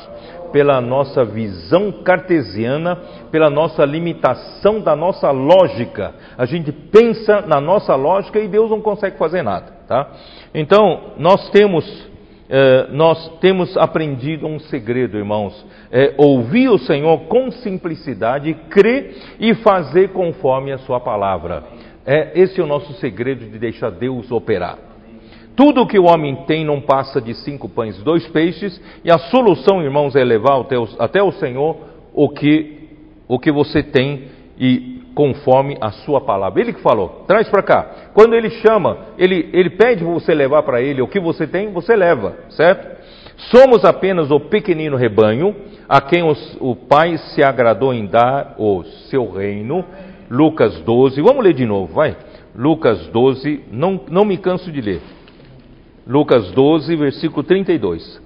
pela 0.51 0.79
nossa 0.79 1.25
visão 1.25 1.91
cartesiana, 2.03 2.95
pela 3.31 3.49
nossa 3.49 3.83
limitação 3.83 4.79
da 4.79 4.95
nossa 4.95 5.31
lógica. 5.31 6.13
A 6.37 6.45
gente 6.45 6.71
pensa 6.71 7.41
na 7.41 7.59
nossa 7.59 7.95
lógica 7.95 8.39
e 8.39 8.47
Deus 8.47 8.69
não 8.69 8.79
consegue 8.79 9.17
fazer 9.17 9.41
nada. 9.41 9.80
Tá? 9.91 10.07
Então, 10.55 11.15
nós 11.17 11.49
temos, 11.49 12.09
eh, 12.49 12.87
nós 12.93 13.27
temos 13.41 13.75
aprendido 13.75 14.47
um 14.47 14.57
segredo, 14.57 15.17
irmãos. 15.17 15.65
É 15.91 16.13
ouvir 16.17 16.69
o 16.69 16.77
Senhor 16.77 17.23
com 17.23 17.51
simplicidade, 17.51 18.53
crer 18.69 19.13
e 19.37 19.53
fazer 19.55 20.13
conforme 20.13 20.71
a 20.71 20.77
Sua 20.77 21.01
palavra. 21.01 21.65
É, 22.05 22.31
esse 22.39 22.61
é 22.61 22.63
o 22.63 22.67
nosso 22.67 22.93
segredo 23.01 23.43
de 23.43 23.59
deixar 23.59 23.89
Deus 23.89 24.31
operar. 24.31 24.77
Tudo 25.57 25.85
que 25.85 25.99
o 25.99 26.05
homem 26.05 26.37
tem 26.47 26.63
não 26.63 26.79
passa 26.79 27.19
de 27.19 27.33
cinco 27.33 27.67
pães 27.67 27.99
e 27.99 28.01
dois 28.01 28.25
peixes, 28.29 28.81
e 29.03 29.11
a 29.11 29.17
solução, 29.17 29.83
irmãos, 29.83 30.15
é 30.15 30.23
levar 30.23 30.57
até 30.61 30.79
o, 30.79 30.87
até 30.99 31.21
o 31.21 31.33
Senhor 31.33 31.75
o 32.13 32.29
que, 32.29 32.87
o 33.27 33.37
que 33.37 33.51
você 33.51 33.83
tem 33.83 34.29
e 34.57 35.00
conforme 35.13 35.77
a 35.81 35.91
sua 35.91 36.21
palavra. 36.21 36.61
Ele 36.61 36.73
que 36.73 36.81
falou, 36.81 37.23
traz 37.27 37.49
para 37.49 37.63
cá. 37.63 37.89
Quando 38.13 38.33
ele 38.33 38.49
chama, 38.49 38.97
ele, 39.17 39.49
ele 39.53 39.69
pede 39.71 40.03
você 40.03 40.33
levar 40.33 40.63
para 40.63 40.81
ele 40.81 41.01
o 41.01 41.07
que 41.07 41.19
você 41.19 41.45
tem, 41.45 41.71
você 41.71 41.95
leva, 41.95 42.35
certo? 42.49 43.01
Somos 43.49 43.83
apenas 43.83 44.29
o 44.29 44.39
pequenino 44.39 44.95
rebanho 44.95 45.55
a 45.89 45.99
quem 45.99 46.23
os, 46.23 46.57
o 46.59 46.75
Pai 46.75 47.17
se 47.17 47.43
agradou 47.43 47.93
em 47.93 48.05
dar 48.05 48.55
o 48.57 48.83
seu 49.09 49.29
reino. 49.31 49.83
Lucas 50.29 50.79
12, 50.81 51.21
vamos 51.21 51.43
ler 51.43 51.53
de 51.53 51.65
novo, 51.65 51.93
vai. 51.93 52.15
Lucas 52.55 53.07
12, 53.07 53.65
não, 53.71 53.99
não 54.09 54.23
me 54.23 54.37
canso 54.37 54.71
de 54.71 54.79
ler. 54.79 55.01
Lucas 56.07 56.51
12, 56.51 56.95
versículo 56.95 57.43
32. 57.43 58.21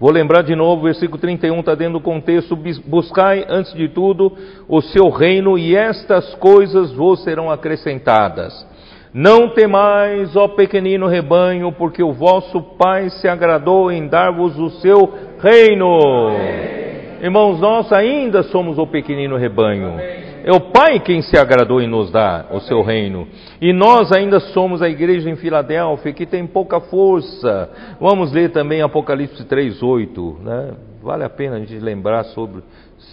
Vou 0.00 0.10
lembrar 0.10 0.40
de 0.40 0.56
novo, 0.56 0.80
o 0.80 0.84
versículo 0.84 1.20
31 1.20 1.60
está 1.60 1.74
dentro 1.74 1.94
do 1.94 2.00
contexto: 2.00 2.56
Buscai 2.86 3.44
antes 3.46 3.74
de 3.74 3.86
tudo 3.86 4.32
o 4.66 4.80
seu 4.80 5.10
reino, 5.10 5.58
e 5.58 5.76
estas 5.76 6.34
coisas 6.36 6.90
vos 6.94 7.22
serão 7.22 7.50
acrescentadas. 7.50 8.66
Não 9.12 9.50
temais, 9.50 10.34
ó 10.34 10.48
pequenino 10.48 11.06
rebanho, 11.06 11.70
porque 11.72 12.02
o 12.02 12.12
vosso 12.12 12.62
Pai 12.78 13.10
se 13.10 13.28
agradou 13.28 13.92
em 13.92 14.08
dar-vos 14.08 14.58
o 14.58 14.70
seu 14.80 15.12
reino. 15.38 15.98
Amém. 15.98 16.80
Irmãos, 17.20 17.60
nós 17.60 17.92
ainda 17.92 18.42
somos 18.44 18.78
o 18.78 18.86
pequenino 18.86 19.36
rebanho. 19.36 19.88
Amém. 19.88 20.19
É 20.44 20.52
o 20.52 20.60
Pai 20.72 21.00
quem 21.00 21.22
se 21.22 21.36
agradou 21.36 21.80
em 21.80 21.86
nos 21.86 22.10
dar 22.10 22.48
o 22.52 22.60
seu 22.60 22.82
reino. 22.82 23.28
E 23.60 23.72
nós 23.72 24.10
ainda 24.12 24.40
somos 24.40 24.80
a 24.82 24.88
igreja 24.88 25.28
em 25.28 25.36
Filadélfia, 25.36 26.12
que 26.12 26.26
tem 26.26 26.46
pouca 26.46 26.80
força. 26.80 27.70
Vamos 28.00 28.32
ler 28.32 28.50
também 28.50 28.82
Apocalipse 28.82 29.44
3:8, 29.44 30.38
né? 30.42 30.70
Vale 31.02 31.24
a 31.24 31.30
pena 31.30 31.56
a 31.56 31.58
gente 31.58 31.78
lembrar 31.78 32.24
sobre 32.24 32.62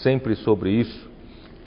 sempre 0.01 0.35
sobre 0.35 0.71
isso. 0.71 1.07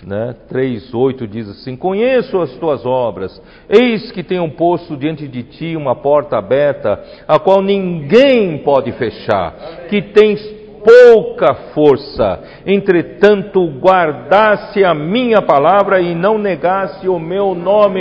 Né? 0.06 0.34
3,8 0.50 1.26
diz 1.26 1.46
assim: 1.48 1.76
Conheço 1.76 2.40
as 2.40 2.52
tuas 2.56 2.86
obras, 2.86 3.40
eis 3.68 4.10
que 4.12 4.22
tenho 4.22 4.50
posto 4.52 4.96
diante 4.96 5.28
de 5.28 5.42
ti 5.42 5.76
uma 5.76 5.94
porta 5.94 6.38
aberta, 6.38 6.98
a 7.28 7.38
qual 7.38 7.60
ninguém 7.60 8.58
pode 8.58 8.92
fechar, 8.92 9.54
que 9.90 10.00
tens 10.00 10.59
pouca 10.84 11.54
força. 11.74 12.40
Entretanto, 12.66 13.64
guardasse 13.80 14.84
a 14.84 14.94
minha 14.94 15.42
palavra 15.42 16.00
e 16.00 16.14
não 16.14 16.38
negasse 16.38 17.08
o 17.08 17.18
meu 17.18 17.54
nome. 17.54 18.00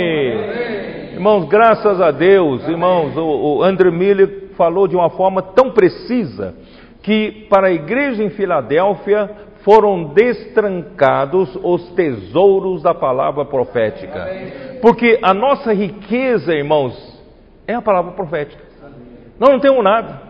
Irmãos, 1.12 1.46
graças 1.48 2.00
a 2.00 2.10
Deus, 2.10 2.66
irmãos, 2.66 3.16
o, 3.16 3.58
o 3.58 3.62
André 3.62 3.90
Miller 3.90 4.48
falou 4.56 4.88
de 4.88 4.96
uma 4.96 5.10
forma 5.10 5.42
tão 5.42 5.70
precisa 5.70 6.54
que 7.02 7.46
para 7.48 7.68
a 7.68 7.72
igreja 7.72 8.22
em 8.22 8.30
Filadélfia 8.30 9.30
foram 9.64 10.04
destrancados 10.14 11.58
os 11.62 11.90
tesouros 11.90 12.82
da 12.82 12.94
palavra 12.94 13.44
profética. 13.44 14.28
Porque 14.80 15.18
a 15.22 15.34
nossa 15.34 15.72
riqueza, 15.72 16.54
irmãos, 16.54 16.94
é 17.66 17.74
a 17.74 17.82
palavra 17.82 18.12
profética. 18.12 18.62
Nós 19.38 19.50
não 19.50 19.60
temos 19.60 19.82
nada, 19.84 20.20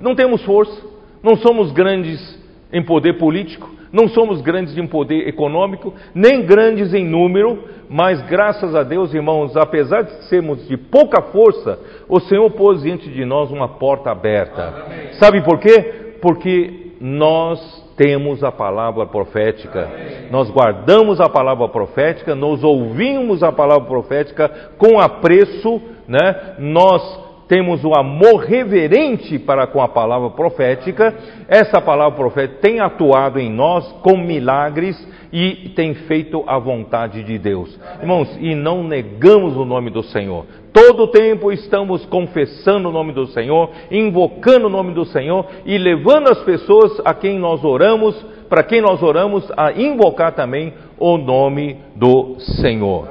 não 0.00 0.14
temos 0.14 0.42
força, 0.44 0.89
não 1.22 1.36
somos 1.36 1.72
grandes 1.72 2.38
em 2.72 2.82
poder 2.82 3.18
político, 3.18 3.68
não 3.92 4.08
somos 4.08 4.40
grandes 4.40 4.76
em 4.76 4.86
poder 4.86 5.28
econômico, 5.28 5.92
nem 6.14 6.46
grandes 6.46 6.94
em 6.94 7.04
número, 7.04 7.64
mas 7.88 8.22
graças 8.28 8.74
a 8.74 8.82
Deus, 8.82 9.12
irmãos, 9.12 9.56
apesar 9.56 10.02
de 10.02 10.24
sermos 10.26 10.66
de 10.68 10.76
pouca 10.76 11.20
força, 11.22 11.78
o 12.08 12.20
Senhor 12.20 12.48
pôs 12.52 12.82
diante 12.82 13.08
de 13.10 13.24
nós 13.24 13.50
uma 13.50 13.68
porta 13.68 14.10
aberta. 14.10 14.84
Amém. 14.86 15.12
Sabe 15.14 15.42
por 15.42 15.58
quê? 15.58 16.16
Porque 16.22 16.92
nós 17.00 17.58
temos 17.96 18.44
a 18.44 18.52
palavra 18.52 19.06
profética. 19.06 19.90
Amém. 19.92 20.30
Nós 20.30 20.48
guardamos 20.50 21.20
a 21.20 21.28
palavra 21.28 21.68
profética, 21.68 22.34
nós 22.34 22.62
ouvimos 22.62 23.42
a 23.42 23.50
palavra 23.50 23.88
profética 23.88 24.48
com 24.78 25.00
apreço, 25.00 25.82
né? 26.06 26.54
Nós 26.60 27.29
temos 27.50 27.84
o 27.84 27.92
amor 27.92 28.44
reverente 28.44 29.36
para 29.36 29.66
com 29.66 29.82
a 29.82 29.88
palavra 29.88 30.30
profética, 30.30 31.12
essa 31.48 31.80
palavra 31.80 32.16
profética 32.16 32.60
tem 32.60 32.78
atuado 32.78 33.40
em 33.40 33.50
nós 33.50 33.90
com 34.04 34.16
milagres 34.16 34.96
e 35.32 35.72
tem 35.74 35.92
feito 35.94 36.44
a 36.46 36.60
vontade 36.60 37.24
de 37.24 37.36
Deus. 37.38 37.76
Irmãos, 38.00 38.38
e 38.40 38.54
não 38.54 38.84
negamos 38.84 39.56
o 39.56 39.64
nome 39.64 39.90
do 39.90 40.00
Senhor. 40.00 40.46
Todo 40.72 41.02
o 41.02 41.08
tempo 41.08 41.50
estamos 41.50 42.06
confessando 42.06 42.88
o 42.88 42.92
nome 42.92 43.12
do 43.12 43.26
Senhor, 43.26 43.68
invocando 43.90 44.68
o 44.68 44.70
nome 44.70 44.94
do 44.94 45.04
Senhor 45.04 45.44
e 45.66 45.76
levando 45.76 46.30
as 46.30 46.38
pessoas 46.44 47.02
a 47.04 47.12
quem 47.12 47.36
nós 47.36 47.64
oramos, 47.64 48.14
para 48.48 48.62
quem 48.62 48.80
nós 48.80 49.02
oramos, 49.02 49.50
a 49.56 49.72
invocar 49.72 50.36
também 50.36 50.72
o 50.96 51.18
nome 51.18 51.78
do 51.96 52.36
Senhor. 52.60 53.08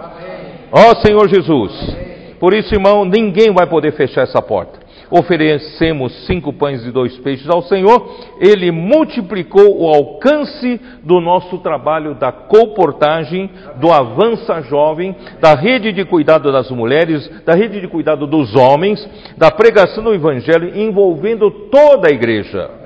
Ó 0.72 0.96
Senhor 0.96 1.28
Jesus. 1.28 2.10
Por 2.40 2.54
isso, 2.54 2.74
irmão, 2.74 3.04
ninguém 3.04 3.54
vai 3.54 3.68
poder 3.68 3.92
fechar 3.94 4.24
essa 4.24 4.42
porta. 4.42 4.80
Oferecemos 5.12 6.28
cinco 6.28 6.54
pães 6.54 6.86
e 6.86 6.92
dois 6.92 7.18
peixes 7.18 7.50
ao 7.50 7.64
Senhor, 7.64 8.10
Ele 8.40 8.72
multiplicou 8.72 9.82
o 9.82 9.88
alcance 9.88 10.80
do 11.04 11.20
nosso 11.20 11.58
trabalho 11.60 12.14
da 12.14 12.32
comportagem, 12.32 13.50
do 13.78 13.92
avança 13.92 14.62
jovem, 14.62 15.16
da 15.42 15.56
rede 15.56 15.92
de 15.92 16.06
cuidado 16.06 16.52
das 16.52 16.70
mulheres, 16.70 17.28
da 17.44 17.56
rede 17.56 17.82
de 17.82 17.88
cuidado 17.88 18.28
dos 18.28 18.56
homens, 18.56 19.04
da 19.36 19.50
pregação 19.50 20.04
do 20.04 20.14
Evangelho, 20.14 20.78
envolvendo 20.80 21.50
toda 21.50 22.08
a 22.08 22.14
igreja 22.14 22.79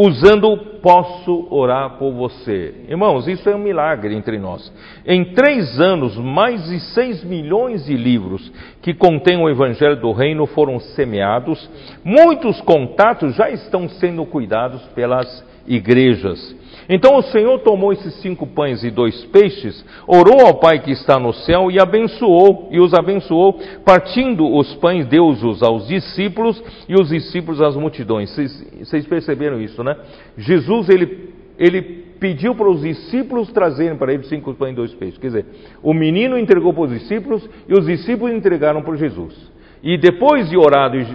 usando 0.00 0.56
posso 0.80 1.48
orar 1.50 1.98
por 1.98 2.12
você. 2.12 2.72
Irmãos, 2.88 3.26
isso 3.26 3.50
é 3.50 3.56
um 3.56 3.58
milagre 3.58 4.14
entre 4.14 4.38
nós. 4.38 4.72
Em 5.04 5.32
três 5.32 5.80
anos, 5.80 6.16
mais 6.16 6.64
de 6.66 6.78
seis 6.94 7.24
milhões 7.24 7.84
de 7.84 7.96
livros 7.96 8.52
que 8.80 8.94
contêm 8.94 9.42
o 9.42 9.50
Evangelho 9.50 9.96
do 9.96 10.12
Reino 10.12 10.46
foram 10.46 10.78
semeados. 10.78 11.68
Muitos 12.04 12.60
contatos 12.60 13.34
já 13.34 13.50
estão 13.50 13.88
sendo 13.88 14.24
cuidados 14.24 14.80
pelas 14.94 15.44
igrejas. 15.68 16.56
Então 16.88 17.16
o 17.16 17.22
Senhor 17.22 17.58
tomou 17.60 17.92
esses 17.92 18.14
cinco 18.22 18.46
pães 18.46 18.82
e 18.82 18.90
dois 18.90 19.22
peixes, 19.26 19.84
orou 20.06 20.46
ao 20.46 20.54
Pai 20.54 20.80
que 20.80 20.90
está 20.90 21.18
no 21.18 21.34
céu 21.34 21.70
e 21.70 21.78
abençoou, 21.78 22.68
e 22.70 22.80
os 22.80 22.94
abençoou, 22.94 23.60
partindo 23.84 24.48
os 24.48 24.74
pães, 24.76 25.06
deu-os 25.06 25.62
aos 25.62 25.86
discípulos 25.86 26.62
e 26.88 26.94
os 26.94 27.10
discípulos 27.10 27.60
às 27.60 27.76
multidões. 27.76 28.34
Vocês, 28.34 29.06
perceberam 29.06 29.60
isso, 29.60 29.84
né? 29.84 29.96
Jesus, 30.38 30.88
ele, 30.88 31.34
ele 31.58 31.82
pediu 32.18 32.54
para 32.54 32.70
os 32.70 32.80
discípulos 32.80 33.52
trazerem 33.52 33.98
para 33.98 34.12
ele 34.12 34.22
cinco 34.24 34.54
pães 34.54 34.72
e 34.72 34.76
dois 34.76 34.94
peixes. 34.94 35.18
Quer 35.18 35.26
dizer, 35.26 35.46
o 35.82 35.92
menino 35.92 36.38
entregou 36.38 36.72
para 36.72 36.84
os 36.84 36.90
discípulos 36.90 37.46
e 37.68 37.78
os 37.78 37.84
discípulos 37.84 38.34
entregaram 38.34 38.82
para 38.82 38.96
Jesus. 38.96 39.57
E 39.82 39.96
depois 39.96 40.48
de 40.48 40.56
orado 40.56 40.96
e, 40.96 41.06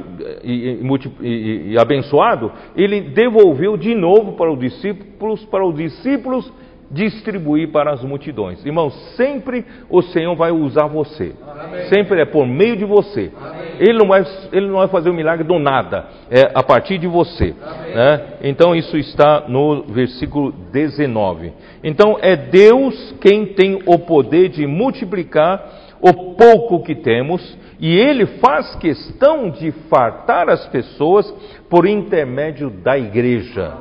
e, 0.44 1.72
e, 1.72 1.78
abençoado, 1.78 2.52
ele 2.76 3.02
devolveu 3.02 3.76
de 3.76 3.94
novo 3.94 4.34
para 4.34 4.52
os 4.52 4.60
discípulos, 4.60 5.44
para 5.46 5.66
os 5.66 5.76
discípulos 5.76 6.52
distribuir 6.94 7.72
para 7.72 7.92
as 7.92 8.04
multidões. 8.04 8.64
Irmãos, 8.64 8.94
sempre 9.16 9.66
o 9.90 10.02
Senhor 10.02 10.36
vai 10.36 10.52
usar 10.52 10.86
você. 10.86 11.34
Amém. 11.42 11.86
Sempre 11.86 12.22
é 12.22 12.26
por 12.26 12.46
meio 12.46 12.78
de 12.78 12.86
você. 12.86 13.32
Ele 13.80 13.98
não, 13.98 14.08
vai, 14.08 14.24
ele 14.52 14.68
não 14.68 14.76
vai 14.76 14.88
fazer 14.88 15.10
o 15.10 15.14
milagre 15.14 15.44
do 15.44 15.58
nada, 15.58 16.06
é 16.30 16.52
a 16.54 16.62
partir 16.62 17.00
de 17.00 17.08
você. 17.08 17.56
Né? 17.94 18.22
Então 18.44 18.76
isso 18.76 18.96
está 18.98 19.46
no 19.48 19.84
versículo 19.84 20.52
19. 20.72 21.52
Então 21.84 22.18
é 22.22 22.36
Deus 22.36 23.16
quem 23.20 23.48
tem 23.48 23.82
o 23.86 23.98
poder 24.00 24.50
de 24.50 24.68
multiplicar 24.68 25.82
o 26.00 26.36
pouco 26.36 26.84
que 26.84 26.96
temos 26.96 27.58
e 27.80 27.98
ele 27.98 28.26
faz 28.40 28.76
questão 28.76 29.50
de 29.50 29.72
fartar 29.90 30.50
as 30.50 30.66
pessoas 30.68 31.30
por 31.70 31.86
intermédio 31.86 32.70
da 32.70 32.98
igreja. 32.98 33.74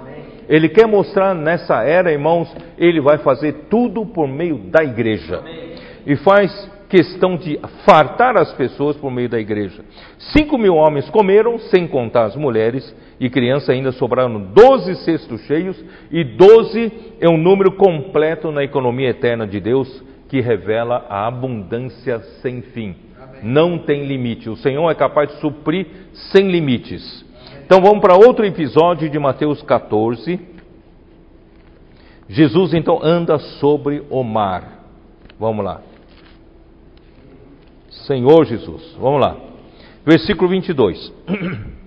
Ele 0.49 0.69
quer 0.69 0.87
mostrar 0.87 1.35
nessa 1.35 1.83
era, 1.83 2.13
irmãos, 2.13 2.55
ele 2.77 3.01
vai 3.01 3.19
fazer 3.19 3.67
tudo 3.71 4.05
por 4.05 4.27
meio 4.27 4.59
da 4.59 4.83
igreja. 4.83 5.43
E 6.05 6.17
faz 6.17 6.71
questão 6.89 7.37
de 7.37 7.59
fartar 7.87 8.37
as 8.37 8.53
pessoas 8.53 8.97
por 8.97 9.11
meio 9.11 9.29
da 9.29 9.39
igreja. 9.39 9.83
Cinco 10.19 10.59
mil 10.59 10.75
homens 10.75 11.09
comeram, 11.09 11.59
sem 11.59 11.87
contar 11.87 12.25
as 12.25 12.37
mulheres 12.37 12.95
e 13.19 13.31
crianças, 13.31 13.71
ainda 13.71 13.93
sobraram 13.93 14.53
doze 14.53 14.95
cestos 14.97 15.41
cheios, 15.43 15.83
e 16.11 16.23
doze 16.25 16.93
é 17.21 17.29
um 17.29 17.39
número 17.39 17.73
completo 17.73 18.51
na 18.51 18.63
economia 18.63 19.11
eterna 19.11 19.47
de 19.47 19.59
Deus, 19.59 20.05
que 20.29 20.41
revela 20.41 21.07
a 21.09 21.27
abundância 21.27 22.19
sem 22.43 22.61
fim 22.61 23.12
não 23.43 23.79
tem 23.79 24.07
limite. 24.07 24.49
O 24.49 24.57
Senhor 24.57 24.91
é 24.91 24.95
capaz 24.95 25.31
de 25.31 25.41
suprir 25.41 25.87
sem 26.33 26.51
limites. 26.51 27.25
Então 27.65 27.81
vamos 27.81 28.01
para 28.01 28.15
outro 28.15 28.45
episódio 28.45 29.09
de 29.09 29.19
Mateus 29.19 29.63
14. 29.63 30.39
Jesus 32.29 32.75
então 32.75 33.01
anda 33.03 33.39
sobre 33.39 34.03
o 34.11 34.23
mar. 34.23 34.85
Vamos 35.39 35.65
lá. 35.65 35.81
Senhor 38.07 38.45
Jesus, 38.45 38.97
vamos 38.99 39.21
lá. 39.21 39.37
Versículo 40.05 40.49
22. 40.49 41.13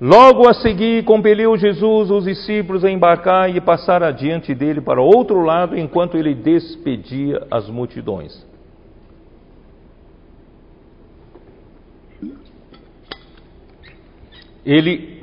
Logo 0.00 0.48
a 0.48 0.54
seguir, 0.54 1.04
compeliu 1.04 1.54
Jesus 1.58 2.10
os 2.10 2.24
discípulos 2.24 2.84
a 2.84 2.90
embarcar 2.90 3.54
e 3.54 3.60
passar 3.60 4.02
adiante 4.02 4.54
dele 4.54 4.80
para 4.80 5.02
outro 5.02 5.42
lado, 5.42 5.76
enquanto 5.78 6.16
ele 6.16 6.34
despedia 6.34 7.46
as 7.50 7.68
multidões. 7.68 8.49
Ele 14.70 15.20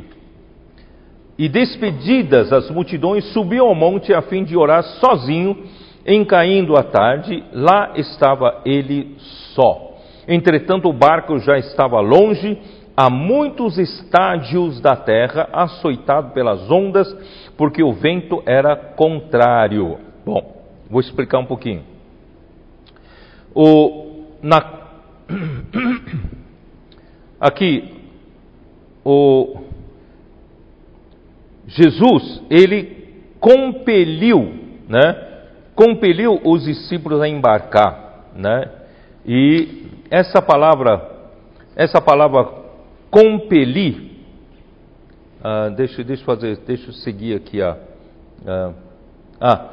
e 1.38 1.48
despedidas 1.48 2.52
as 2.52 2.70
multidões, 2.70 3.24
subiu 3.32 3.66
ao 3.66 3.76
monte 3.76 4.14
a 4.14 4.22
fim 4.22 4.44
de 4.44 4.58
orar 4.58 4.84
sozinho. 4.84 5.66
Em 6.06 6.26
caindo 6.26 6.78
a 6.78 6.84
tarde, 6.84 7.44
lá 7.54 7.94
estava 7.96 8.62
ele 8.66 9.16
só. 9.54 9.96
Entretanto, 10.28 10.90
o 10.90 10.94
barco 10.94 11.38
já 11.40 11.58
estava 11.58 12.00
longe, 12.00 12.58
a 12.96 13.10
muitos 13.10 13.78
estádios 13.78 14.82
da 14.82 14.96
terra, 14.96 15.48
açoitado 15.54 16.32
pelas 16.32 16.70
ondas, 16.72 17.08
porque 17.58 17.84
o 17.84 17.94
vento 17.94 18.42
era 18.46 18.76
contrário. 18.76 19.98
Bom, 20.26 20.64
vou 20.90 21.00
explicar 21.00 21.40
um 21.40 21.46
pouquinho. 21.46 21.84
O, 23.54 24.26
na, 24.42 24.64
aqui, 27.40 27.97
o 29.10 29.56
Jesus, 31.66 32.44
ele 32.50 33.24
compeliu, 33.40 34.54
né? 34.90 35.46
Compeliu 35.74 36.42
os 36.44 36.66
discípulos 36.66 37.22
a 37.22 37.28
embarcar, 37.28 38.26
né? 38.36 38.70
E 39.26 39.86
essa 40.12 40.42
palavra, 40.42 41.10
essa 41.74 42.02
palavra 42.02 42.50
compelir, 43.10 44.12
ah, 45.42 45.70
deixa, 45.70 46.04
deixa 46.04 46.24
eu 46.24 46.26
fazer, 46.26 46.58
deixa 46.66 46.90
eu 46.90 46.94
seguir 46.94 47.38
aqui 47.38 47.62
a, 47.62 47.78
ah, 48.46 48.74
ah, 49.40 49.70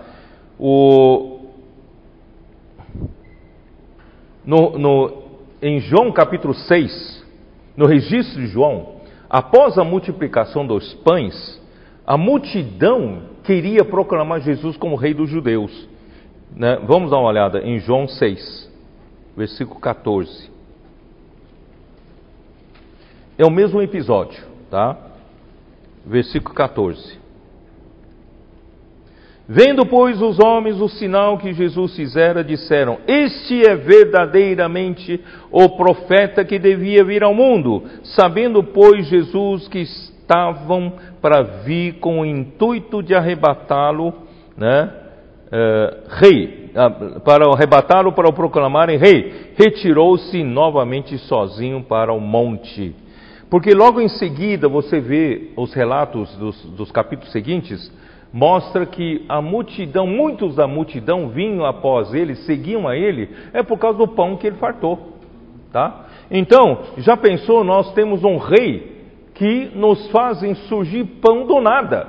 o 0.56 1.40
no, 4.44 4.78
no, 4.78 5.22
em 5.60 5.80
João 5.80 6.12
capítulo 6.12 6.54
6, 6.54 7.24
no 7.76 7.86
registro 7.86 8.40
de 8.40 8.46
João, 8.46 8.93
após 9.34 9.76
a 9.76 9.82
multiplicação 9.82 10.64
dos 10.64 10.94
pães, 10.94 11.60
a 12.06 12.16
multidão 12.16 13.22
queria 13.42 13.84
proclamar 13.84 14.40
Jesus 14.40 14.76
como 14.76 14.94
rei 14.94 15.12
dos 15.12 15.28
judeus. 15.28 15.88
Né? 16.54 16.76
Vamos 16.86 17.10
dar 17.10 17.18
uma 17.18 17.30
olhada 17.30 17.58
em 17.58 17.80
João 17.80 18.06
6, 18.06 18.72
versículo 19.36 19.80
14. 19.80 20.48
É 23.36 23.44
o 23.44 23.50
mesmo 23.50 23.82
episódio, 23.82 24.40
tá? 24.70 24.96
Versículo 26.06 26.54
14. 26.54 27.18
Vendo, 29.46 29.84
pois, 29.84 30.22
os 30.22 30.38
homens 30.40 30.80
o 30.80 30.88
sinal 30.88 31.36
que 31.36 31.52
Jesus 31.52 31.94
fizera, 31.94 32.42
disseram: 32.42 32.98
Este 33.06 33.60
é 33.66 33.76
verdadeiramente 33.76 35.20
o 35.50 35.76
profeta 35.76 36.44
que 36.44 36.58
devia 36.58 37.04
vir 37.04 37.22
ao 37.22 37.34
mundo. 37.34 37.84
Sabendo, 38.02 38.64
pois, 38.64 39.06
Jesus 39.06 39.68
que 39.68 39.80
estavam 39.80 40.94
para 41.20 41.42
vir 41.42 41.98
com 42.00 42.20
o 42.20 42.24
intuito 42.24 43.02
de 43.02 43.14
arrebatá-lo, 43.14 44.14
né, 44.56 44.90
uh, 45.52 46.08
rei, 46.08 46.70
uh, 46.70 47.20
para 47.20 47.44
arrebatá-lo 47.46 48.12
para 48.12 48.28
o 48.28 48.32
proclamarem 48.32 48.96
rei, 48.96 49.52
retirou-se 49.58 50.42
novamente 50.42 51.18
sozinho 51.18 51.82
para 51.82 52.14
o 52.14 52.20
monte. 52.20 52.96
Porque 53.50 53.74
logo 53.74 54.00
em 54.00 54.08
seguida 54.08 54.68
você 54.68 55.00
vê 55.00 55.50
os 55.54 55.74
relatos 55.74 56.34
dos, 56.36 56.64
dos 56.70 56.90
capítulos 56.90 57.30
seguintes 57.30 57.92
mostra 58.34 58.84
que 58.84 59.24
a 59.28 59.40
multidão, 59.40 60.08
muitos 60.08 60.56
da 60.56 60.66
multidão 60.66 61.28
vinham 61.28 61.64
após 61.64 62.12
ele, 62.12 62.34
seguiam 62.34 62.88
a 62.88 62.96
ele, 62.96 63.28
é 63.52 63.62
por 63.62 63.78
causa 63.78 63.96
do 63.96 64.08
pão 64.08 64.36
que 64.36 64.48
ele 64.48 64.56
fartou. 64.56 65.14
Tá? 65.72 66.06
Então, 66.28 66.80
já 66.98 67.16
pensou, 67.16 67.62
nós 67.62 67.94
temos 67.94 68.24
um 68.24 68.36
rei 68.36 69.04
que 69.34 69.70
nos 69.76 70.10
fazem 70.10 70.52
surgir 70.66 71.04
pão 71.22 71.46
do 71.46 71.60
nada. 71.60 72.08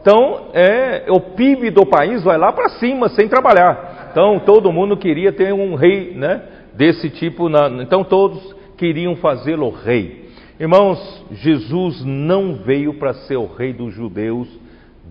Então, 0.00 0.46
é, 0.54 1.04
o 1.10 1.20
PIB 1.20 1.70
do 1.70 1.84
país 1.84 2.24
vai 2.24 2.38
lá 2.38 2.50
para 2.50 2.70
cima, 2.70 3.10
sem 3.10 3.28
trabalhar. 3.28 4.08
Então, 4.10 4.38
todo 4.38 4.72
mundo 4.72 4.96
queria 4.96 5.32
ter 5.32 5.52
um 5.52 5.74
rei 5.74 6.14
né, 6.14 6.44
desse 6.72 7.10
tipo. 7.10 7.50
Na, 7.50 7.68
então, 7.82 8.02
todos 8.02 8.56
queriam 8.78 9.16
fazê-lo 9.16 9.68
rei. 9.68 10.30
Irmãos, 10.58 11.26
Jesus 11.30 12.02
não 12.06 12.54
veio 12.54 12.94
para 12.94 13.12
ser 13.12 13.36
o 13.36 13.46
rei 13.46 13.74
dos 13.74 13.92
judeus 13.92 14.48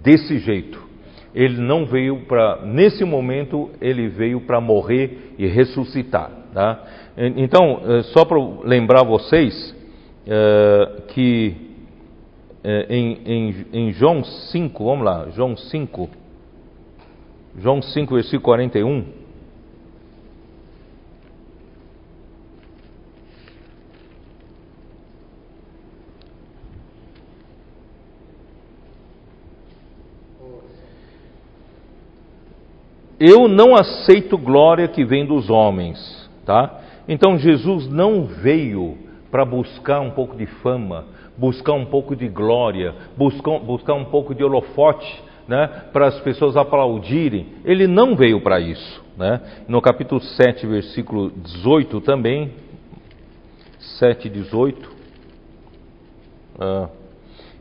desse 0.03 0.39
jeito. 0.39 0.85
Ele 1.33 1.59
não 1.61 1.85
veio 1.85 2.25
para, 2.25 2.65
nesse 2.65 3.03
momento, 3.03 3.69
ele 3.79 4.07
veio 4.07 4.41
para 4.41 4.59
morrer 4.59 5.33
e 5.37 5.45
ressuscitar. 5.45 6.31
Tá? 6.53 6.83
Então, 7.35 7.81
eh, 7.85 8.03
só 8.13 8.25
para 8.25 8.37
lembrar 8.63 9.03
vocês 9.03 9.75
é, 10.25 11.01
que 11.07 11.55
é, 12.61 12.85
em, 12.89 13.17
em, 13.25 13.65
em 13.71 13.91
João 13.93 14.23
5, 14.23 14.83
vamos 14.83 15.05
lá, 15.05 15.29
João 15.29 15.55
5, 15.55 16.09
João 17.59 17.81
5, 17.81 18.13
versículo 18.13 18.41
41. 18.41 19.05
Eu 33.19 33.47
não 33.47 33.75
aceito 33.75 34.37
glória 34.37 34.87
que 34.87 35.03
vem 35.03 35.25
dos 35.25 35.49
homens, 35.49 36.29
tá? 36.45 36.81
Então 37.07 37.37
Jesus 37.37 37.87
não 37.87 38.25
veio 38.25 38.97
para 39.31 39.43
buscar 39.43 40.01
um 40.01 40.11
pouco 40.11 40.35
de 40.35 40.45
fama, 40.45 41.05
buscar 41.35 41.73
um 41.73 41.85
pouco 41.85 42.15
de 42.15 42.27
glória, 42.27 42.93
buscar, 43.17 43.59
buscar 43.59 43.95
um 43.95 44.05
pouco 44.05 44.35
de 44.35 44.43
holofote, 44.43 45.23
né? 45.47 45.67
Para 45.91 46.07
as 46.07 46.19
pessoas 46.19 46.55
aplaudirem. 46.55 47.47
Ele 47.65 47.87
não 47.87 48.15
veio 48.15 48.39
para 48.39 48.59
isso, 48.59 49.03
né? 49.17 49.41
No 49.67 49.81
capítulo 49.81 50.21
7, 50.21 50.67
versículo 50.67 51.31
18 51.31 52.01
também, 52.01 52.51
7, 53.97 54.29
18. 54.29 54.91
Ah. 56.59 56.89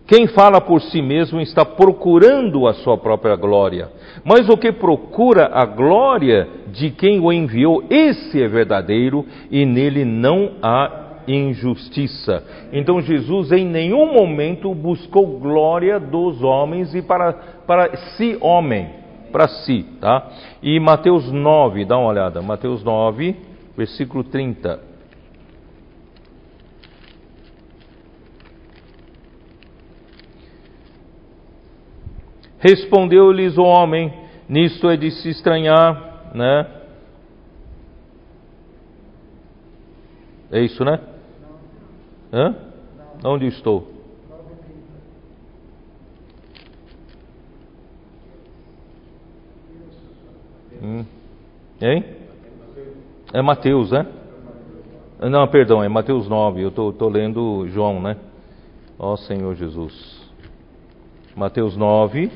Quem 0.07 0.29
fala 0.29 0.61
por 0.61 0.81
si 0.81 1.03
mesmo 1.03 1.41
está 1.41 1.65
procurando 1.65 2.69
a 2.69 2.75
sua 2.75 2.97
própria 2.97 3.35
glória, 3.35 3.89
mas 4.25 4.49
o 4.49 4.57
que 4.57 4.71
procura 4.71 5.51
a 5.53 5.65
glória 5.65 6.49
de 6.69 6.91
quem 6.91 7.19
o 7.19 7.33
enviou, 7.33 7.83
esse 7.91 8.41
é 8.41 8.47
verdadeiro 8.47 9.27
e 9.51 9.67
nele 9.67 10.05
não 10.05 10.53
há 10.63 11.07
injustiça. 11.27 12.45
Então 12.73 13.01
Jesus 13.01 13.51
em 13.51 13.65
nenhum 13.65 14.13
momento 14.13 14.73
buscou 14.73 15.41
glória 15.41 15.99
dos 15.99 16.41
homens 16.41 16.95
e 16.95 17.03
para, 17.03 17.33
para 17.67 17.97
si 18.17 18.39
homem, 18.41 18.89
para 19.33 19.49
si, 19.49 19.85
tá? 20.01 20.29
E 20.63 20.79
Mateus 20.79 21.33
9, 21.33 21.85
dá 21.85 21.99
uma 21.99 22.11
olhada, 22.11 22.41
Mateus 22.41 22.85
9, 22.85 23.35
versículo 23.77 24.23
30. 24.23 24.86
Respondeu-lhes 32.59 33.57
o 33.59 33.63
homem: 33.63 34.13
Nisto 34.49 34.89
é 34.89 34.97
de 34.97 35.11
se 35.11 35.29
estranhar, 35.31 36.33
né? 36.35 36.67
É 40.51 40.61
isso, 40.61 40.85
né? 40.85 41.01
Hã? 42.33 42.55
Onde 43.25 43.47
estou? 43.47 43.89
Hum. 50.83 51.05
Hein? 51.81 52.05
É 53.33 53.43
Mateus, 53.43 53.91
né? 53.91 54.07
Não, 55.19 55.49
perdão, 55.49 55.83
é 55.83 55.89
Mateus 55.89 56.29
9. 56.29 56.63
Eu 56.63 56.69
estou 56.69 57.09
lendo 57.09 57.67
João, 57.69 58.01
né? 58.01 58.17
Ó 58.99 59.17
Senhor 59.17 59.55
Jesus. 59.57 60.25
Mateus 61.35 61.77
9 61.77 62.31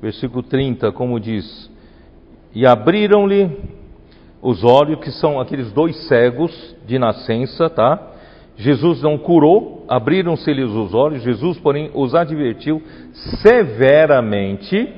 versículo 0.00 0.42
30, 0.42 0.92
como 0.92 1.18
diz: 1.18 1.70
E 2.54 2.66
abriram-lhe 2.66 3.50
os 4.40 4.62
olhos, 4.64 5.00
que 5.00 5.10
são 5.10 5.40
aqueles 5.40 5.72
dois 5.72 5.96
cegos 6.06 6.76
de 6.86 6.98
nascença, 6.98 7.68
tá? 7.68 8.14
Jesus 8.56 9.02
não 9.02 9.16
curou, 9.16 9.84
abriram-se-lhes 9.88 10.70
os 10.70 10.92
olhos, 10.92 11.22
Jesus, 11.22 11.58
porém, 11.58 11.90
os 11.94 12.14
advertiu 12.14 12.82
severamente, 13.42 14.92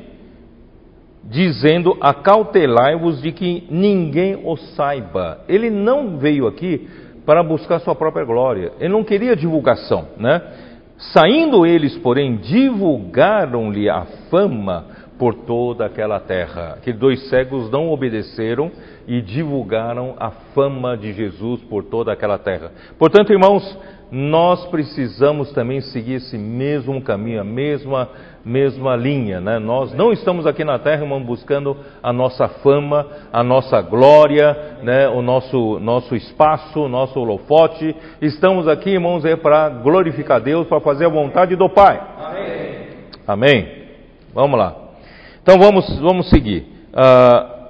dizendo: 1.25 1.97
Acautelai-vos 2.01 3.21
de 3.21 3.33
que 3.33 3.67
ninguém 3.71 4.41
o 4.45 4.57
saiba. 4.57 5.41
Ele 5.47 5.69
não 5.69 6.19
veio 6.19 6.47
aqui 6.47 6.89
para 7.27 7.43
buscar 7.43 7.81
sua 7.81 7.95
própria 7.95 8.25
glória, 8.25 8.73
ele 8.81 8.93
não 8.93 9.05
queria 9.05 9.37
divulgação, 9.37 10.09
né? 10.17 10.43
Saindo 11.15 11.65
eles, 11.65 11.97
porém, 11.99 12.37
divulgaram-lhe 12.37 13.89
a 13.89 14.05
fama 14.31 14.87
por 15.21 15.35
toda 15.35 15.85
aquela 15.85 16.19
terra. 16.19 16.77
Aqueles 16.79 16.99
dois 16.99 17.29
cegos 17.29 17.71
não 17.71 17.91
obedeceram 17.91 18.73
e 19.07 19.21
divulgaram 19.21 20.15
a 20.19 20.31
fama 20.55 20.97
de 20.97 21.13
Jesus 21.13 21.61
por 21.65 21.85
toda 21.85 22.11
aquela 22.11 22.39
terra. 22.39 22.73
Portanto, 22.99 23.31
irmãos, 23.31 23.79
nós 24.11 24.65
precisamos 24.69 25.53
também 25.53 25.83
seguir 25.83 26.15
esse 26.15 26.39
mesmo 26.39 27.03
caminho, 27.03 27.43
a 27.43 27.45
mesma 27.45 28.09
mesma 28.43 28.97
linha, 28.97 29.39
né? 29.39 29.59
Nós 29.59 29.93
não 29.93 30.11
estamos 30.11 30.47
aqui 30.47 30.65
na 30.65 30.79
terra, 30.79 31.03
irmão, 31.03 31.23
buscando 31.23 31.77
a 32.03 32.11
nossa 32.11 32.49
fama, 32.49 33.07
a 33.31 33.45
nossa 33.45 33.83
glória, 33.83 34.79
né? 34.83 35.07
O 35.11 35.21
nosso 35.21 35.79
nosso 35.81 36.17
espaço, 36.17 36.81
o 36.81 36.89
nosso 36.89 37.21
holofote. 37.21 37.95
Estamos 38.23 38.67
aqui, 38.67 38.89
irmãos, 38.89 39.27
é 39.27 39.37
para 39.37 39.69
glorificar 39.69 40.41
Deus, 40.41 40.67
para 40.67 40.81
fazer 40.81 41.05
a 41.05 41.11
vontade 41.11 41.55
do 41.57 41.69
Pai. 41.69 42.01
Amém. 42.19 42.89
Amém. 43.27 43.69
Vamos 44.33 44.59
lá. 44.59 44.90
Então 45.43 45.59
vamos 45.59 45.99
vamos 45.99 46.29
seguir. 46.29 46.67
Uh, 46.93 47.61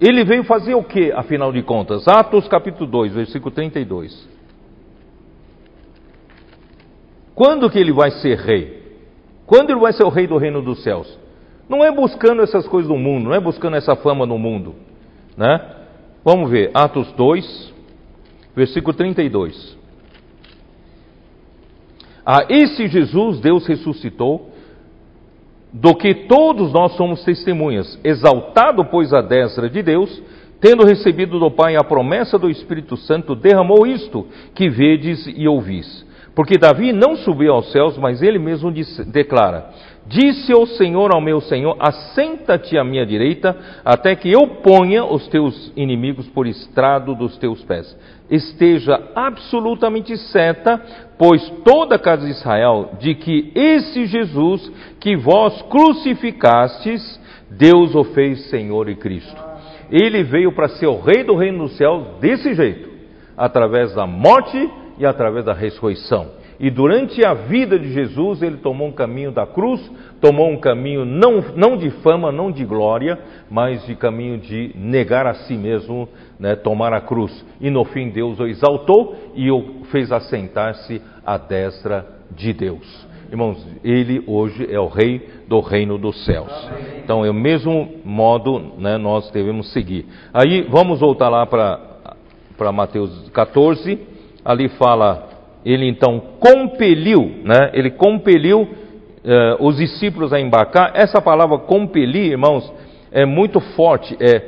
ele 0.00 0.24
veio 0.24 0.44
fazer 0.44 0.74
o 0.74 0.82
que, 0.82 1.10
afinal 1.12 1.52
de 1.52 1.62
contas? 1.62 2.06
Atos 2.06 2.46
capítulo 2.48 2.90
2, 2.90 3.14
versículo 3.14 3.50
32. 3.50 4.28
Quando 7.34 7.70
que 7.70 7.78
ele 7.78 7.92
vai 7.92 8.10
ser 8.10 8.36
rei? 8.38 8.82
Quando 9.46 9.70
ele 9.70 9.80
vai 9.80 9.92
ser 9.92 10.04
o 10.04 10.08
rei 10.08 10.26
do 10.26 10.36
reino 10.36 10.60
dos 10.60 10.82
céus? 10.82 11.18
Não 11.68 11.84
é 11.84 11.90
buscando 11.90 12.42
essas 12.42 12.66
coisas 12.68 12.88
do 12.88 12.96
mundo, 12.96 13.24
não 13.24 13.34
é 13.34 13.40
buscando 13.40 13.76
essa 13.76 13.96
fama 13.96 14.26
no 14.26 14.38
mundo, 14.38 14.74
né? 15.36 15.76
Vamos 16.24 16.50
ver, 16.50 16.70
Atos 16.74 17.10
2, 17.12 17.74
versículo 18.54 18.94
32. 18.94 19.76
A 22.24 22.46
esse 22.48 22.88
Jesus 22.88 23.40
Deus 23.40 23.66
ressuscitou, 23.66 24.50
do 25.78 25.94
que 25.94 26.14
todos 26.26 26.72
nós 26.72 26.92
somos 26.96 27.22
testemunhas, 27.22 28.00
exaltado, 28.02 28.82
pois, 28.86 29.12
a 29.12 29.20
destra 29.20 29.68
de 29.68 29.82
Deus, 29.82 30.22
tendo 30.58 30.86
recebido 30.86 31.38
do 31.38 31.50
Pai 31.50 31.76
a 31.76 31.84
promessa 31.84 32.38
do 32.38 32.48
Espírito 32.48 32.96
Santo, 32.96 33.34
derramou 33.34 33.86
isto 33.86 34.26
que 34.54 34.70
vedes 34.70 35.26
e 35.36 35.46
ouvis. 35.46 36.06
Porque 36.34 36.56
Davi 36.56 36.92
não 36.92 37.16
subiu 37.16 37.52
aos 37.52 37.70
céus, 37.72 37.98
mas 37.98 38.22
ele 38.22 38.38
mesmo 38.38 38.72
disse, 38.72 39.04
declara: 39.04 39.70
Disse 40.06 40.52
o 40.54 40.66
Senhor 40.66 41.14
ao 41.14 41.20
meu 41.20 41.40
Senhor: 41.42 41.76
Assenta-te 41.78 42.78
à 42.78 42.84
minha 42.84 43.04
direita, 43.04 43.56
até 43.84 44.14
que 44.14 44.30
eu 44.30 44.46
ponha 44.62 45.04
os 45.04 45.26
teus 45.28 45.72
inimigos 45.76 46.26
por 46.28 46.46
estrado 46.46 47.14
dos 47.14 47.36
teus 47.36 47.62
pés. 47.64 47.94
Esteja 48.30 49.10
absolutamente 49.14 50.16
certa, 50.16 50.80
pois 51.16 51.48
toda 51.64 51.94
a 51.94 51.98
casa 51.98 52.24
de 52.24 52.32
Israel, 52.32 52.90
de 52.98 53.14
que 53.14 53.52
esse 53.54 54.06
Jesus 54.06 54.72
que 55.00 55.16
vós 55.16 55.62
crucificastes, 55.62 57.20
Deus 57.50 57.94
o 57.94 58.04
fez 58.04 58.50
Senhor 58.50 58.88
e 58.88 58.96
Cristo. 58.96 59.36
Ele 59.90 60.24
veio 60.24 60.52
para 60.52 60.68
ser 60.68 60.86
o 60.86 61.00
Rei 61.00 61.22
do 61.22 61.36
reino 61.36 61.64
dos 61.64 61.76
céus 61.76 62.18
desse 62.20 62.54
jeito, 62.54 62.88
através 63.36 63.94
da 63.94 64.06
morte 64.06 64.68
e 64.98 65.06
através 65.06 65.44
da 65.44 65.52
ressurreição. 65.52 66.36
E 66.58 66.70
durante 66.70 67.24
a 67.24 67.34
vida 67.34 67.78
de 67.78 67.92
Jesus, 67.92 68.42
ele 68.42 68.56
tomou 68.56 68.88
um 68.88 68.92
caminho 68.92 69.30
da 69.30 69.46
cruz, 69.46 69.80
tomou 70.20 70.48
um 70.50 70.58
caminho 70.58 71.04
não, 71.04 71.44
não 71.54 71.76
de 71.76 71.90
fama, 72.02 72.32
não 72.32 72.50
de 72.50 72.64
glória, 72.64 73.18
mas 73.50 73.84
de 73.84 73.94
caminho 73.94 74.38
de 74.38 74.72
negar 74.74 75.26
a 75.26 75.34
si 75.34 75.54
mesmo, 75.54 76.08
né, 76.38 76.56
tomar 76.56 76.92
a 76.92 77.00
cruz. 77.00 77.44
E 77.60 77.70
no 77.70 77.84
fim, 77.84 78.10
Deus 78.10 78.38
o 78.38 78.46
exaltou 78.46 79.16
e 79.34 79.50
o 79.50 79.84
fez 79.90 80.10
assentar-se 80.12 81.00
à 81.24 81.36
destra 81.36 82.06
de 82.30 82.52
Deus. 82.52 83.06
Irmãos, 83.30 83.66
ele 83.82 84.22
hoje 84.26 84.66
é 84.70 84.78
o 84.78 84.86
rei 84.86 85.28
do 85.48 85.60
reino 85.60 85.98
dos 85.98 86.24
céus. 86.24 86.52
Então, 87.02 87.24
é 87.24 87.30
o 87.30 87.34
mesmo 87.34 87.88
modo 88.04 88.74
né, 88.78 88.96
nós 88.96 89.30
devemos 89.30 89.72
seguir. 89.72 90.06
Aí, 90.32 90.62
vamos 90.62 91.00
voltar 91.00 91.28
lá 91.28 91.44
para 91.46 92.72
Mateus 92.72 93.28
14. 93.30 93.98
Ali 94.44 94.68
fala 94.68 95.36
ele 95.66 95.88
então 95.88 96.22
compeliu, 96.38 97.40
né? 97.42 97.70
Ele 97.72 97.90
compeliu 97.90 98.62
uh, 98.62 98.68
os 99.58 99.78
discípulos 99.78 100.32
a 100.32 100.38
embarcar. 100.38 100.92
Essa 100.94 101.20
palavra 101.20 101.58
compelir, 101.58 102.30
irmãos, 102.30 102.72
é 103.10 103.26
muito 103.26 103.58
forte, 103.58 104.16
é 104.20 104.40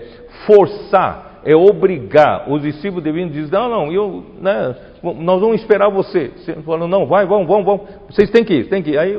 forçar, 0.46 1.27
é 1.48 1.56
obrigar. 1.56 2.44
Os 2.50 2.60
discípulos 2.60 3.02
deviam 3.02 3.26
dizer: 3.26 3.50
não, 3.50 3.68
não, 3.70 3.92
eu, 3.92 4.22
né, 4.38 4.76
nós 5.02 5.40
vamos 5.40 5.62
esperar 5.62 5.88
você. 5.88 6.30
Você 6.36 6.52
falou: 6.56 6.86
não, 6.86 7.06
vai, 7.06 7.24
vão, 7.24 7.46
vão, 7.46 7.64
vão. 7.64 7.80
Vocês 8.10 8.30
têm 8.30 8.44
que 8.44 8.52
ir, 8.52 8.68
têm 8.68 8.82
que 8.82 8.90
ir. 8.90 8.98
Aí 8.98 9.14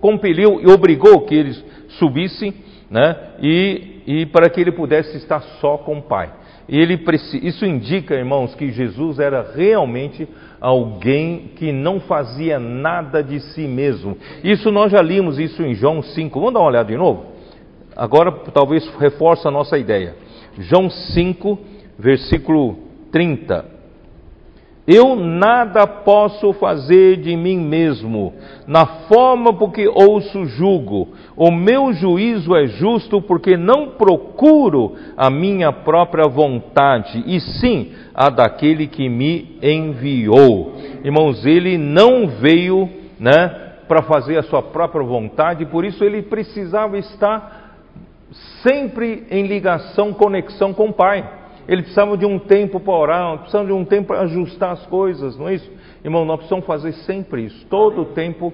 compeliu 0.00 0.60
e 0.60 0.70
obrigou 0.70 1.22
que 1.22 1.34
eles 1.34 1.64
subissem, 1.98 2.54
né? 2.88 3.16
E, 3.42 4.02
e 4.06 4.26
para 4.26 4.48
que 4.48 4.60
ele 4.60 4.70
pudesse 4.70 5.16
estar 5.16 5.40
só 5.60 5.76
com 5.78 5.98
o 5.98 6.02
Pai. 6.02 6.32
Ele, 6.68 7.00
isso 7.42 7.66
indica, 7.66 8.14
irmãos, 8.14 8.54
que 8.54 8.70
Jesus 8.70 9.18
era 9.18 9.52
realmente 9.54 10.28
alguém 10.60 11.50
que 11.56 11.72
não 11.72 11.98
fazia 11.98 12.60
nada 12.60 13.24
de 13.24 13.40
si 13.40 13.62
mesmo. 13.62 14.16
Isso 14.44 14.70
nós 14.70 14.92
já 14.92 15.02
limos 15.02 15.40
isso 15.40 15.60
em 15.64 15.74
João 15.74 16.00
5. 16.00 16.38
Vamos 16.38 16.54
dar 16.54 16.60
uma 16.60 16.68
olhada 16.68 16.88
de 16.88 16.96
novo? 16.96 17.26
Agora 17.96 18.30
talvez 18.54 18.88
reforça 19.00 19.48
a 19.48 19.50
nossa 19.50 19.76
ideia. 19.76 20.14
João 20.58 20.88
5, 20.88 21.58
versículo 21.98 22.76
30. 23.10 23.72
Eu 24.86 25.14
nada 25.14 25.86
posso 25.86 26.52
fazer 26.54 27.18
de 27.18 27.36
mim 27.36 27.56
mesmo, 27.56 28.34
na 28.66 28.84
forma 29.06 29.52
porque 29.52 29.86
ouço 29.86 30.44
julgo. 30.46 31.08
O 31.36 31.52
meu 31.52 31.92
juízo 31.92 32.56
é 32.56 32.66
justo 32.66 33.22
porque 33.22 33.56
não 33.56 33.90
procuro 33.90 34.96
a 35.16 35.30
minha 35.30 35.70
própria 35.70 36.28
vontade, 36.28 37.22
e 37.26 37.38
sim 37.38 37.92
a 38.12 38.28
daquele 38.28 38.88
que 38.88 39.08
me 39.08 39.56
enviou. 39.62 40.74
Irmãos, 41.04 41.46
ele 41.46 41.78
não 41.78 42.26
veio, 42.26 42.88
né, 43.20 43.74
para 43.86 44.02
fazer 44.02 44.36
a 44.36 44.42
sua 44.42 44.62
própria 44.62 45.04
vontade, 45.04 45.64
por 45.66 45.84
isso 45.84 46.02
ele 46.02 46.22
precisava 46.22 46.98
estar 46.98 47.76
sempre 48.62 49.26
em 49.30 49.46
ligação, 49.46 50.12
conexão 50.12 50.74
com 50.74 50.88
o 50.88 50.92
Pai. 50.92 51.41
Ele 51.68 51.82
precisava 51.82 52.16
de 52.16 52.26
um 52.26 52.38
tempo 52.38 52.80
para 52.80 52.92
orar, 52.92 53.38
precisava 53.38 53.66
de 53.66 53.72
um 53.72 53.84
tempo 53.84 54.08
para 54.08 54.22
ajustar 54.22 54.72
as 54.72 54.84
coisas, 54.86 55.36
não 55.38 55.48
é 55.48 55.54
isso? 55.54 55.70
Irmão, 56.04 56.24
nós 56.24 56.38
precisamos 56.38 56.66
fazer 56.66 56.92
sempre 57.04 57.44
isso. 57.44 57.64
Todo 57.66 58.02
o 58.02 58.04
tempo 58.06 58.52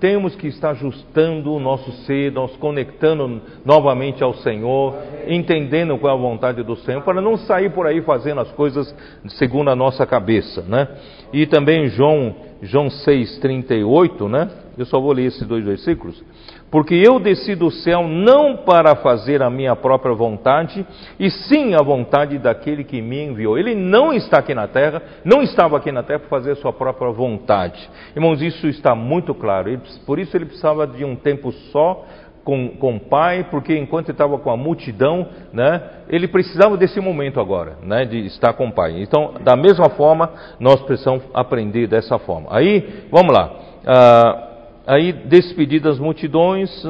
temos 0.00 0.34
que 0.34 0.48
estar 0.48 0.70
ajustando 0.70 1.52
o 1.52 1.60
nosso 1.60 1.92
ser, 2.04 2.32
nos 2.32 2.56
conectando 2.56 3.40
novamente 3.64 4.24
ao 4.24 4.34
Senhor, 4.34 4.96
entendendo 5.28 5.96
qual 5.98 6.14
é 6.14 6.18
a 6.18 6.20
vontade 6.20 6.62
do 6.62 6.74
Senhor, 6.76 7.02
para 7.02 7.20
não 7.20 7.36
sair 7.36 7.70
por 7.70 7.86
aí 7.86 8.00
fazendo 8.02 8.40
as 8.40 8.50
coisas 8.52 8.94
segundo 9.28 9.70
a 9.70 9.76
nossa 9.76 10.04
cabeça, 10.04 10.62
né? 10.62 10.88
E 11.32 11.46
também 11.46 11.86
João, 11.88 12.34
João 12.62 12.88
6,38, 12.88 14.28
né? 14.28 14.50
Eu 14.76 14.86
só 14.86 14.98
vou 14.98 15.12
ler 15.12 15.26
esses 15.26 15.46
dois 15.46 15.64
versículos. 15.64 16.22
Porque 16.70 16.94
eu 16.94 17.18
desci 17.18 17.56
do 17.56 17.70
céu 17.70 18.06
não 18.06 18.58
para 18.58 18.94
fazer 18.96 19.42
a 19.42 19.50
minha 19.50 19.74
própria 19.74 20.14
vontade, 20.14 20.86
e 21.18 21.28
sim 21.28 21.74
a 21.74 21.82
vontade 21.82 22.38
daquele 22.38 22.84
que 22.84 23.02
me 23.02 23.24
enviou. 23.24 23.58
Ele 23.58 23.74
não 23.74 24.12
está 24.12 24.38
aqui 24.38 24.54
na 24.54 24.68
terra, 24.68 25.02
não 25.24 25.42
estava 25.42 25.76
aqui 25.76 25.90
na 25.90 26.02
terra 26.02 26.20
para 26.20 26.28
fazer 26.28 26.52
a 26.52 26.56
sua 26.56 26.72
própria 26.72 27.10
vontade. 27.10 27.90
Irmãos, 28.14 28.40
isso 28.40 28.68
está 28.68 28.94
muito 28.94 29.34
claro. 29.34 29.80
Por 30.06 30.18
isso 30.18 30.36
ele 30.36 30.46
precisava 30.46 30.86
de 30.86 31.04
um 31.04 31.16
tempo 31.16 31.50
só 31.72 32.04
com, 32.44 32.68
com 32.68 32.96
o 32.96 33.00
pai, 33.00 33.46
porque 33.50 33.76
enquanto 33.76 34.08
ele 34.08 34.14
estava 34.14 34.38
com 34.38 34.50
a 34.50 34.56
multidão, 34.56 35.26
né, 35.52 35.82
ele 36.08 36.28
precisava 36.28 36.76
desse 36.76 37.00
momento 37.00 37.40
agora, 37.40 37.76
né, 37.82 38.04
de 38.04 38.26
estar 38.26 38.52
com 38.52 38.68
o 38.68 38.72
pai. 38.72 39.02
Então, 39.02 39.34
da 39.42 39.56
mesma 39.56 39.90
forma, 39.90 40.30
nós 40.58 40.80
precisamos 40.82 41.22
aprender 41.34 41.86
dessa 41.86 42.18
forma. 42.18 42.48
Aí, 42.50 43.06
vamos 43.10 43.34
lá. 43.34 43.52
Ah, 43.86 44.49
aí 44.90 45.12
despedidas 45.12 46.00
multidões, 46.00 46.68
uh, 46.84 46.88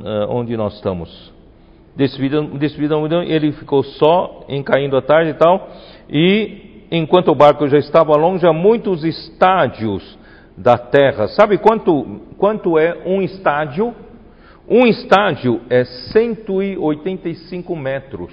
uh, 0.00 0.30
onde 0.30 0.56
nós 0.56 0.74
estamos? 0.76 1.30
Despedida, 1.94 2.40
despedida 2.58 2.96
multidão, 2.96 3.22
ele 3.22 3.52
ficou 3.52 3.82
só, 3.82 4.46
em 4.48 4.62
caindo 4.62 4.96
a 4.96 5.02
tarde 5.02 5.32
e 5.32 5.34
tal, 5.34 5.68
e 6.08 6.86
enquanto 6.90 7.28
o 7.28 7.34
barco 7.34 7.68
já 7.68 7.76
estava 7.76 8.16
longe, 8.16 8.46
a 8.46 8.52
muitos 8.52 9.04
estádios 9.04 10.18
da 10.56 10.78
terra. 10.78 11.28
Sabe 11.28 11.58
quanto, 11.58 12.22
quanto 12.38 12.78
é 12.78 13.02
um 13.04 13.20
estádio? 13.20 13.94
Um 14.66 14.86
estádio 14.86 15.60
é 15.68 15.84
185 15.84 17.76
metros. 17.76 18.32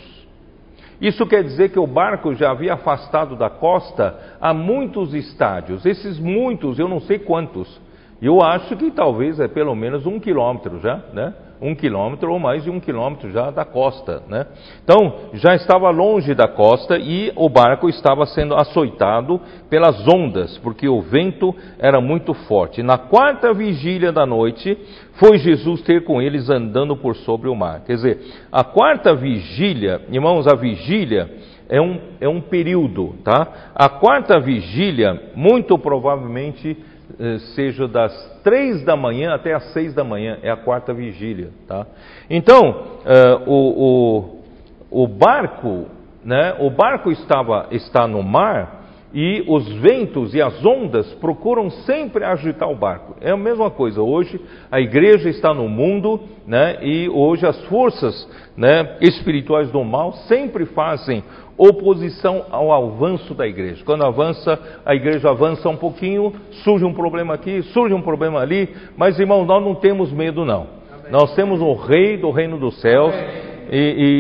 Isso 1.02 1.26
quer 1.26 1.44
dizer 1.44 1.72
que 1.72 1.80
o 1.80 1.88
barco 1.88 2.34
já 2.34 2.52
havia 2.52 2.76
afastado 2.76 3.36
da 3.36 3.49
costa 3.49 4.38
a 4.40 4.53
muitos 4.53 5.14
estádios. 5.14 5.86
Esses 5.86 6.18
muitos, 6.18 6.80
eu 6.80 6.88
não 6.88 7.02
sei 7.02 7.20
quantos, 7.20 7.82
eu 8.27 8.41
acho 8.41 8.76
que 8.76 8.91
talvez 8.91 9.39
é 9.39 9.48
pelo 9.48 9.76
menos 9.76 10.06
um 10.06 10.19
quilômetro 10.19 10.80
já, 10.80 11.02
né? 11.11 11.34
Um 11.60 11.76
quilômetro 11.76 12.31
ou 12.31 12.39
mais 12.39 12.64
de 12.64 12.72
um 12.72 12.80
quilômetro 12.80 13.31
já 13.31 13.52
da 13.52 13.64
costa, 13.64 14.23
né? 14.27 14.48
Então, 14.84 15.30
já 15.34 15.53
estava 15.56 15.89
longe 15.91 16.34
da 16.34 16.48
costa 16.48 16.98
e 16.98 17.31
o 17.35 17.48
barco 17.49 17.88
estava 17.88 18.26
sendo 18.26 18.56
açoitado 18.56 19.39
pelas 19.69 20.07
ondas, 20.07 20.57
porque 20.60 20.88
o 20.88 21.02
vento 21.02 21.56
era 21.77 22.02
muito 22.02 22.34
forte. 22.34 22.81
Na 22.81 22.98
quarta 22.98 23.53
vigília 23.53 24.11
da 24.11 24.26
noite, 24.26 24.76
foi 25.14 25.38
Jesus 25.38 25.81
ter 25.81 26.03
com 26.03 26.22
eles 26.22 26.49
andando 26.49 26.95
por 26.95 27.15
sobre 27.18 27.48
o 27.48 27.56
mar. 27.56 27.81
Quer 27.85 27.93
dizer, 27.93 28.19
a 28.52 28.64
quarta 28.64 29.14
vigília, 29.15 30.02
irmãos, 30.11 30.48
a 30.48 30.56
vigília 30.56 31.30
é 31.72 31.80
um, 31.80 31.99
é 32.19 32.27
um 32.27 32.41
período, 32.41 33.15
tá? 33.23 33.72
A 33.73 33.88
quarta 33.88 34.39
vigília, 34.41 35.31
muito 35.35 35.77
provavelmente, 35.80 36.76
seja 37.56 37.88
das 37.88 38.11
três 38.43 38.84
da 38.84 38.95
manhã 38.95 39.34
até 39.34 39.53
as 39.53 39.72
seis 39.73 39.93
da 39.93 40.03
manhã, 40.03 40.38
é 40.41 40.49
a 40.49 40.57
quarta 40.57 40.93
vigília. 40.93 41.49
Tá? 41.68 41.85
Então, 42.30 42.69
uh, 42.69 43.49
o, 43.49 44.41
o, 44.89 45.03
o, 45.03 45.07
barco, 45.07 45.85
né, 46.23 46.56
o 46.60 46.69
barco 46.69 47.11
estava, 47.11 47.68
está 47.72 48.07
no 48.07 48.23
mar 48.23 48.81
e 49.14 49.43
os 49.48 49.68
ventos 49.73 50.34
e 50.34 50.41
as 50.41 50.64
ondas 50.65 51.14
procuram 51.15 51.69
sempre 51.69 52.23
agitar 52.23 52.69
o 52.69 52.76
barco. 52.76 53.15
É 53.19 53.31
a 53.31 53.38
mesma 53.38 53.69
coisa. 53.69 54.02
Hoje 54.02 54.39
a 54.72 54.80
igreja 54.80 55.30
está 55.30 55.53
no 55.53 55.68
mundo, 55.68 56.22
né, 56.48 56.77
e 56.81 57.10
hoje 57.10 57.45
as 57.45 57.61
forças 57.65 58.27
né, 58.56 58.98
espirituais 59.02 59.69
do 59.69 59.84
mal 59.84 60.14
sempre 60.27 60.65
fazem 60.65 61.23
oposição 61.61 62.47
ao 62.49 62.73
avanço 62.73 63.35
da 63.35 63.47
igreja. 63.47 63.83
Quando 63.85 64.03
avança, 64.03 64.59
a 64.83 64.95
igreja 64.95 65.29
avança 65.29 65.69
um 65.69 65.77
pouquinho, 65.77 66.33
surge 66.63 66.83
um 66.83 66.91
problema 66.91 67.35
aqui, 67.35 67.61
surge 67.71 67.93
um 67.93 68.01
problema 68.01 68.39
ali, 68.39 68.67
mas 68.97 69.19
irmãos, 69.19 69.45
nós 69.45 69.63
não 69.63 69.75
temos 69.75 70.11
medo 70.11 70.43
não. 70.43 70.65
Amém. 70.91 71.11
Nós 71.11 71.35
temos 71.35 71.61
o 71.61 71.73
rei 71.73 72.17
do 72.17 72.31
reino 72.31 72.57
dos 72.57 72.81
céus. 72.81 73.13
E, 73.71 73.77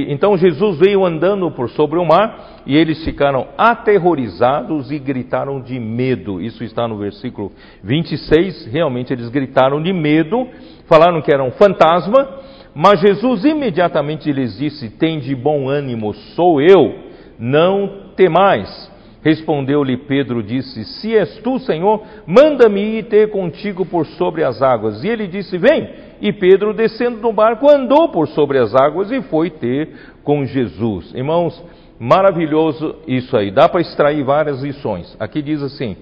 e, 0.07 0.13
então 0.13 0.37
Jesus 0.37 0.77
veio 0.77 1.03
andando 1.03 1.49
por 1.49 1.67
sobre 1.71 1.97
o 1.97 2.05
mar 2.05 2.61
e 2.63 2.77
eles 2.77 3.03
ficaram 3.03 3.47
aterrorizados 3.57 4.91
e 4.91 4.99
gritaram 4.99 5.59
de 5.59 5.79
medo. 5.79 6.39
Isso 6.39 6.63
está 6.63 6.87
no 6.87 6.99
versículo 6.99 7.51
26. 7.83 8.67
Realmente 8.67 9.11
eles 9.11 9.29
gritaram 9.29 9.81
de 9.81 9.91
medo, 9.91 10.47
falaram 10.87 11.19
que 11.23 11.33
era 11.33 11.43
um 11.43 11.51
fantasma, 11.51 12.29
mas 12.75 13.01
Jesus 13.01 13.43
imediatamente 13.43 14.31
lhes 14.31 14.59
disse: 14.59 14.91
Tem 14.91 15.19
de 15.19 15.35
bom 15.35 15.67
ânimo, 15.67 16.13
sou 16.35 16.61
eu 16.61 17.09
não 17.41 18.11
temais. 18.15 18.91
Respondeu-lhe 19.23 19.97
Pedro, 19.97 20.43
disse: 20.43 20.83
Se 20.83 21.15
és 21.15 21.37
tu, 21.37 21.59
Senhor, 21.59 22.03
manda-me 22.25 22.99
ir 22.99 23.03
ter 23.03 23.29
contigo 23.29 23.85
por 23.85 24.05
sobre 24.05 24.43
as 24.43 24.61
águas. 24.61 25.03
E 25.03 25.07
ele 25.07 25.27
disse: 25.27 25.57
Vem. 25.57 25.89
E 26.21 26.31
Pedro, 26.31 26.73
descendo 26.73 27.19
do 27.19 27.33
barco, 27.33 27.69
andou 27.69 28.09
por 28.09 28.27
sobre 28.27 28.59
as 28.59 28.75
águas 28.75 29.11
e 29.11 29.21
foi 29.23 29.49
ter 29.49 29.89
com 30.23 30.45
Jesus. 30.45 31.11
Irmãos, 31.15 31.63
maravilhoso 31.99 32.95
isso 33.07 33.35
aí. 33.35 33.49
Dá 33.49 33.67
para 33.67 33.81
extrair 33.81 34.23
várias 34.23 34.61
lições. 34.61 35.15
Aqui 35.19 35.41
diz 35.41 35.61
assim: 35.61 35.97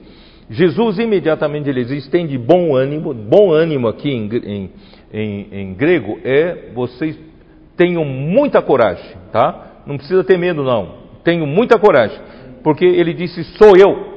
Jesus 0.50 0.98
imediatamente 0.98 1.72
lhes 1.72 1.92
estende 1.92 2.38
bom 2.38 2.76
ânimo. 2.76 3.14
Bom 3.14 3.52
ânimo 3.52 3.88
aqui 3.88 4.10
em, 4.10 4.30
em, 4.34 4.72
em, 5.14 5.48
em 5.52 5.74
grego 5.74 6.20
é 6.24 6.72
vocês 6.74 7.18
tenham 7.76 8.04
muita 8.04 8.62
coragem, 8.62 9.16
tá? 9.32 9.84
Não 9.86 9.98
precisa 9.98 10.24
ter 10.24 10.38
medo, 10.38 10.64
não. 10.64 11.09
Tenham 11.30 11.46
muita 11.46 11.78
coragem 11.78 12.20
porque 12.64 12.84
ele 12.84 13.14
disse 13.14 13.44
sou 13.56 13.78
eu. 13.78 14.10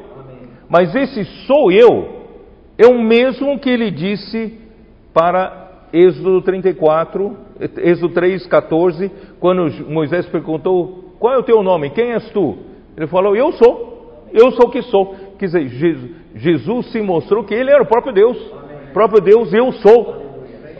Mas 0.66 0.94
esse 0.94 1.26
sou 1.46 1.70
eu 1.70 2.22
é 2.78 2.86
o 2.86 2.98
mesmo 2.98 3.58
que 3.58 3.68
ele 3.68 3.90
disse 3.90 4.58
para 5.12 5.88
Êxodo 5.92 6.40
34, 6.40 7.36
Êxodo 7.76 8.14
3, 8.14 8.46
14, 8.46 9.10
quando 9.38 9.70
Moisés 9.90 10.24
perguntou: 10.24 11.16
Qual 11.18 11.34
é 11.34 11.36
o 11.36 11.42
teu 11.42 11.62
nome? 11.62 11.90
Quem 11.90 12.12
és 12.12 12.30
tu? 12.30 12.56
Ele 12.96 13.06
falou: 13.08 13.36
Eu 13.36 13.52
sou, 13.52 14.24
eu 14.32 14.50
sou 14.52 14.68
o 14.68 14.70
que 14.70 14.80
sou. 14.80 15.14
Quer 15.38 15.44
dizer, 15.44 15.68
Jesus 16.34 16.92
se 16.92 17.02
mostrou 17.02 17.44
que 17.44 17.52
ele 17.52 17.70
era 17.70 17.82
o 17.82 17.86
próprio 17.86 18.14
Deus. 18.14 18.38
O 18.88 18.92
próprio 18.94 19.20
Deus, 19.20 19.52
eu 19.52 19.70
sou. 19.72 20.22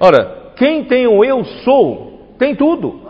Ora, 0.01 0.53
quem 0.57 0.85
tem 0.85 1.07
o 1.07 1.23
eu 1.23 1.45
sou, 1.45 2.35
tem 2.39 2.55
tudo. 2.55 3.03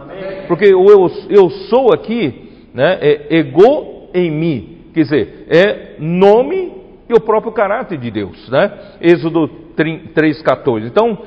Porque 0.49 0.74
o 0.74 0.86
eu, 0.90 1.11
eu 1.31 1.49
sou 1.69 1.94
aqui 1.94 2.41
né, 2.74 2.99
é 3.01 3.39
ego 3.39 4.09
em 4.15 4.31
mim. 4.31 4.78
Quer 4.93 5.03
dizer, 5.03 5.47
é 5.49 5.97
nome 5.99 6.73
e 7.09 7.15
o 7.15 7.20
próprio 7.20 7.53
caráter 7.53 7.99
de 7.99 8.11
Deus, 8.11 8.49
né? 8.51 8.73
Êxodo 9.01 9.49
3,14. 9.77 10.86
Então, 10.86 11.19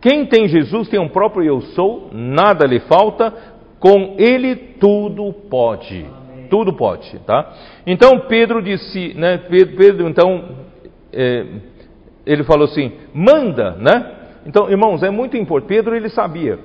quem 0.00 0.26
tem 0.26 0.48
Jesus 0.48 0.88
tem 0.88 1.00
um 1.00 1.08
próprio 1.08 1.44
eu 1.44 1.60
sou, 1.60 2.10
nada 2.12 2.66
lhe 2.66 2.80
falta, 2.80 3.32
com 3.78 4.14
ele 4.18 4.56
tudo 4.78 5.32
pode. 5.32 6.04
Amém. 6.04 6.46
Tudo 6.48 6.74
pode, 6.74 7.18
tá? 7.20 7.52
Então 7.86 8.20
Pedro 8.20 8.62
disse, 8.62 9.14
né? 9.14 9.38
Pedro, 9.38 9.76
Pedro 9.76 10.08
então, 10.08 10.44
é, 11.12 11.44
ele 12.24 12.44
falou 12.44 12.64
assim: 12.64 12.92
manda, 13.12 13.72
né? 13.72 14.12
Então, 14.46 14.70
irmãos, 14.70 15.02
é 15.02 15.10
muito 15.10 15.36
importante. 15.36 15.68
Pedro 15.68 15.96
ele 15.96 16.08
sabia. 16.08 16.58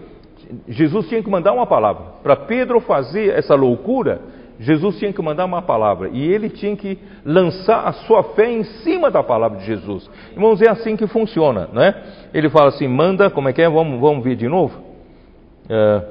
Jesus 0.68 1.08
tinha 1.08 1.24
que 1.24 1.30
mandar 1.30 1.54
uma 1.54 1.66
palavra. 1.66 2.04
Para 2.24 2.36
Pedro 2.36 2.80
fazer 2.80 3.30
essa 3.30 3.56
loucura, 3.56 4.22
Jesus 4.60 5.00
tinha 5.00 5.12
que 5.12 5.22
mandar 5.22 5.46
uma 5.46 5.62
palavra 5.62 6.10
e 6.14 6.22
ele 6.22 6.50
tinha 6.50 6.76
que 6.76 7.00
lançar 7.26 7.88
a 7.88 7.94
sua 7.94 8.24
fé 8.36 8.52
em 8.52 8.64
cima 8.64 9.10
da 9.10 9.24
palavra 9.24 9.58
de 9.58 9.66
Jesus. 9.66 10.10
Irmãos, 10.34 10.62
é 10.62 10.70
assim 10.70 10.96
que 10.96 11.08
funciona, 11.08 11.68
né? 11.74 11.96
Ele 12.34 12.50
fala 12.50 12.70
assim: 12.70 12.88
manda, 12.88 13.30
como 13.30 13.50
é 13.50 13.54
que 13.54 13.62
é? 13.62 13.70
Vamos, 13.70 14.00
vamos 14.00 14.24
ver 14.24 14.36
de 14.36 14.48
novo? 14.48 14.80
É, 15.68 16.02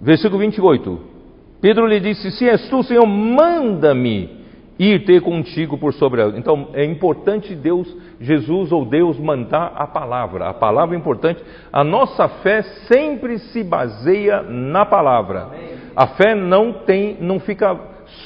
versículo 0.00 0.38
28. 0.38 1.00
Pedro 1.60 1.86
lhe 1.86 1.98
disse: 1.98 2.30
Se 2.30 2.48
és 2.48 2.68
tu, 2.68 2.82
Senhor, 2.82 3.06
manda-me 3.06 4.43
ir 4.78 5.04
ter 5.04 5.20
contigo 5.20 5.78
por 5.78 5.92
sobre 5.94 6.20
ela. 6.20 6.36
Então 6.36 6.68
é 6.72 6.84
importante 6.84 7.54
Deus, 7.54 7.94
Jesus 8.20 8.72
ou 8.72 8.84
Deus 8.84 9.18
mandar 9.18 9.72
a 9.76 9.86
palavra. 9.86 10.48
A 10.48 10.54
palavra 10.54 10.96
é 10.96 10.98
importante. 10.98 11.42
A 11.72 11.84
nossa 11.84 12.28
fé 12.28 12.62
sempre 12.88 13.38
se 13.38 13.62
baseia 13.62 14.42
na 14.42 14.84
palavra. 14.84 15.48
A 15.94 16.08
fé 16.08 16.34
não 16.34 16.72
tem, 16.72 17.16
não 17.20 17.38
fica 17.38 17.78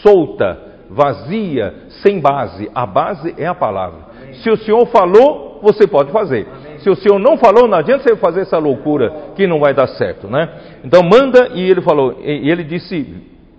solta, 0.03 0.59
vazia, 0.91 1.75
sem 2.03 2.21
base. 2.21 2.71
A 2.75 2.87
base 2.87 3.35
é 3.37 3.47
a 3.47 3.55
palavra. 3.55 4.09
Se 4.43 4.51
o 4.51 4.57
Senhor 4.57 4.87
falou, 4.87 5.61
você 5.63 5.87
pode 5.87 6.11
fazer. 6.13 6.47
Se 6.79 6.89
o 6.89 6.97
Senhor 6.97 7.19
não 7.19 7.37
falou, 7.37 7.67
não 7.67 7.79
adianta 7.79 8.05
você 8.05 8.17
fazer 8.17 8.43
essa 8.43 8.59
loucura 8.59 9.33
que 9.35 9.47
não 9.47 9.59
vai 9.59 9.75
dar 9.75 9.89
certo, 9.89 10.29
né? 10.29 10.49
Então 10.85 11.03
manda 11.03 11.51
e 11.55 11.69
ele 11.69 11.81
falou, 11.81 12.21
e 12.23 12.51
ele 12.51 12.63
disse, 12.63 12.97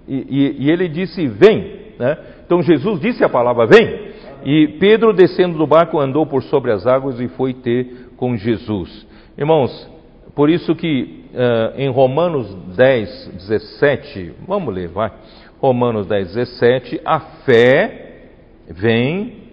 e, 0.08 0.16
e, 0.30 0.66
e 0.66 0.72
ele 0.72 0.88
disse, 0.88 1.28
vem, 1.28 1.94
né? 2.00 2.18
Então 2.50 2.64
Jesus 2.64 3.00
disse 3.00 3.24
a 3.24 3.30
palavra: 3.30 3.68
Vem. 3.68 4.10
E 4.44 4.80
Pedro, 4.80 5.14
descendo 5.14 5.56
do 5.56 5.68
barco, 5.68 6.00
andou 6.00 6.26
por 6.26 6.42
sobre 6.42 6.72
as 6.72 6.88
águas 6.88 7.20
e 7.20 7.28
foi 7.28 7.54
ter 7.54 8.10
com 8.18 8.36
Jesus. 8.36 9.06
Irmãos, 9.38 9.88
por 10.34 10.50
isso 10.50 10.74
que 10.74 11.26
uh, 11.32 11.80
em 11.80 11.92
Romanos 11.92 12.52
10, 12.76 13.34
17, 13.36 14.34
vamos 14.48 14.74
ler, 14.74 14.88
vai. 14.88 15.12
Romanos 15.60 16.08
10, 16.08 16.34
17, 16.34 17.02
a 17.06 17.20
fé 17.46 18.24
vem 18.68 19.44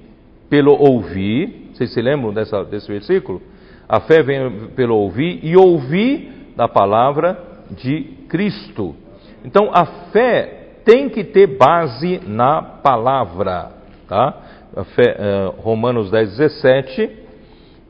pelo 0.48 0.72
ouvir, 0.72 1.72
vocês 1.74 1.92
se 1.92 2.00
lembram 2.00 2.32
dessa, 2.32 2.64
desse 2.64 2.88
versículo? 2.88 3.42
A 3.86 4.00
fé 4.00 4.22
vem 4.22 4.68
pelo 4.74 4.96
ouvir 4.96 5.40
e 5.42 5.54
ouvir 5.54 6.52
da 6.56 6.66
palavra 6.66 7.38
de 7.72 8.04
Cristo. 8.26 8.94
Então 9.44 9.70
a 9.70 9.84
fé 9.84 10.55
tem 10.86 11.08
que 11.08 11.24
ter 11.24 11.58
base 11.58 12.20
na 12.28 12.62
palavra, 12.62 13.72
tá? 14.08 14.34
Uh, 14.72 15.60
Romanos 15.60 16.12
10, 16.12 16.36
17. 16.36 17.10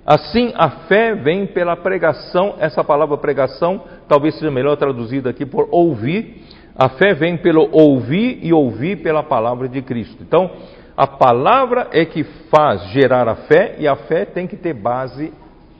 Assim, 0.06 0.52
a 0.56 0.70
fé 0.88 1.14
vem 1.14 1.46
pela 1.46 1.76
pregação, 1.76 2.54
essa 2.58 2.82
palavra 2.82 3.18
pregação 3.18 3.82
talvez 4.08 4.38
seja 4.38 4.50
melhor 4.50 4.76
traduzida 4.76 5.28
aqui 5.28 5.44
por 5.44 5.68
ouvir. 5.70 6.42
A 6.74 6.88
fé 6.88 7.12
vem 7.12 7.36
pelo 7.36 7.68
ouvir 7.70 8.38
e 8.42 8.52
ouvir 8.52 9.02
pela 9.02 9.22
palavra 9.22 9.68
de 9.68 9.82
Cristo. 9.82 10.22
Então, 10.22 10.50
a 10.96 11.06
palavra 11.06 11.88
é 11.92 12.06
que 12.06 12.24
faz 12.50 12.82
gerar 12.92 13.28
a 13.28 13.34
fé 13.34 13.76
e 13.78 13.86
a 13.86 13.96
fé 13.96 14.24
tem 14.24 14.46
que 14.46 14.56
ter 14.56 14.72
base 14.72 15.32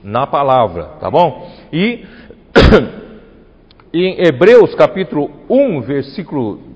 na 0.03 0.27
palavra, 0.27 0.83
tá 0.99 1.09
bom? 1.09 1.49
E 1.73 2.05
em 3.91 4.21
Hebreus 4.23 4.75
capítulo 4.75 5.31
1, 5.49 5.81
versículo 5.81 6.66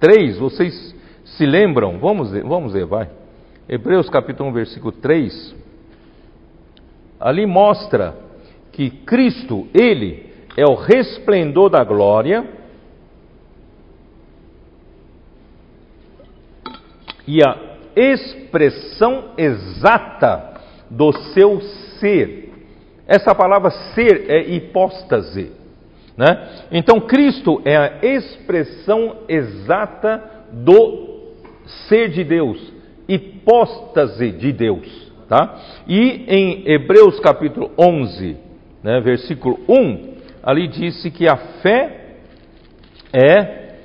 3, 0.00 0.38
vocês 0.38 0.94
se 1.24 1.44
lembram? 1.44 1.98
Vamos 1.98 2.32
vamos 2.32 2.72
ver, 2.72 2.86
vai. 2.86 3.08
Hebreus 3.68 4.08
capítulo 4.08 4.48
1, 4.48 4.52
versículo 4.52 4.92
3. 4.92 5.54
Ali 7.20 7.44
mostra 7.44 8.16
que 8.72 8.90
Cristo, 8.90 9.68
Ele, 9.74 10.32
é 10.56 10.64
o 10.64 10.74
resplendor 10.74 11.68
da 11.68 11.84
glória 11.84 12.48
e 17.26 17.42
a 17.44 17.56
expressão 17.94 19.32
exata 19.36 20.54
do 20.88 21.12
seu 21.32 21.60
ser. 22.00 22.52
Essa 23.06 23.34
palavra 23.34 23.70
ser 23.94 24.30
é 24.30 24.50
hipóstase. 24.50 25.59
Né? 26.20 26.66
Então, 26.70 27.00
Cristo 27.00 27.62
é 27.64 27.74
a 27.74 27.92
expressão 28.02 29.20
exata 29.26 30.22
do 30.52 31.32
ser 31.88 32.10
de 32.10 32.22
Deus, 32.22 32.74
hipóstase 33.08 34.30
de 34.30 34.52
Deus. 34.52 35.10
Tá? 35.26 35.58
E 35.88 36.26
em 36.28 36.70
Hebreus 36.70 37.18
capítulo 37.20 37.70
11, 37.78 38.36
né, 38.82 39.00
versículo 39.00 39.60
1, 39.66 40.10
ali 40.42 40.68
disse 40.68 41.10
que 41.10 41.26
a 41.26 41.36
fé 41.62 42.16
é 43.14 43.76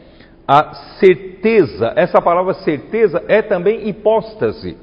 a 0.46 0.74
certeza. 1.00 1.94
Essa 1.96 2.22
palavra 2.22 2.54
certeza 2.56 3.24
é 3.30 3.42
também 3.44 3.88
hipóstase. 3.88 4.76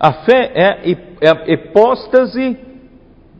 A 0.00 0.12
fé 0.24 0.50
é 0.52 0.66
a 1.28 1.48
hipóstase 1.48 2.58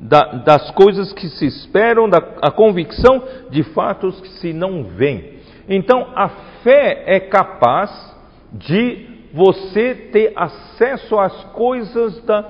da, 0.03 0.25
das 0.45 0.69
coisas 0.73 1.13
que 1.13 1.29
se 1.29 1.47
esperam, 1.47 2.09
da 2.09 2.19
a 2.43 2.51
convicção 2.51 3.23
de 3.51 3.63
fatos 3.63 4.21
que 4.21 4.29
se 4.41 4.53
não 4.53 4.83
veem. 4.83 5.35
Então, 5.69 6.09
a 6.17 6.29
fé 6.65 7.05
é 7.07 7.21
capaz 7.21 7.91
de 8.53 9.07
você 9.33 9.95
ter 10.13 10.33
acesso 10.35 11.19
às 11.19 11.45
coisas 11.53 12.21
da, 12.25 12.45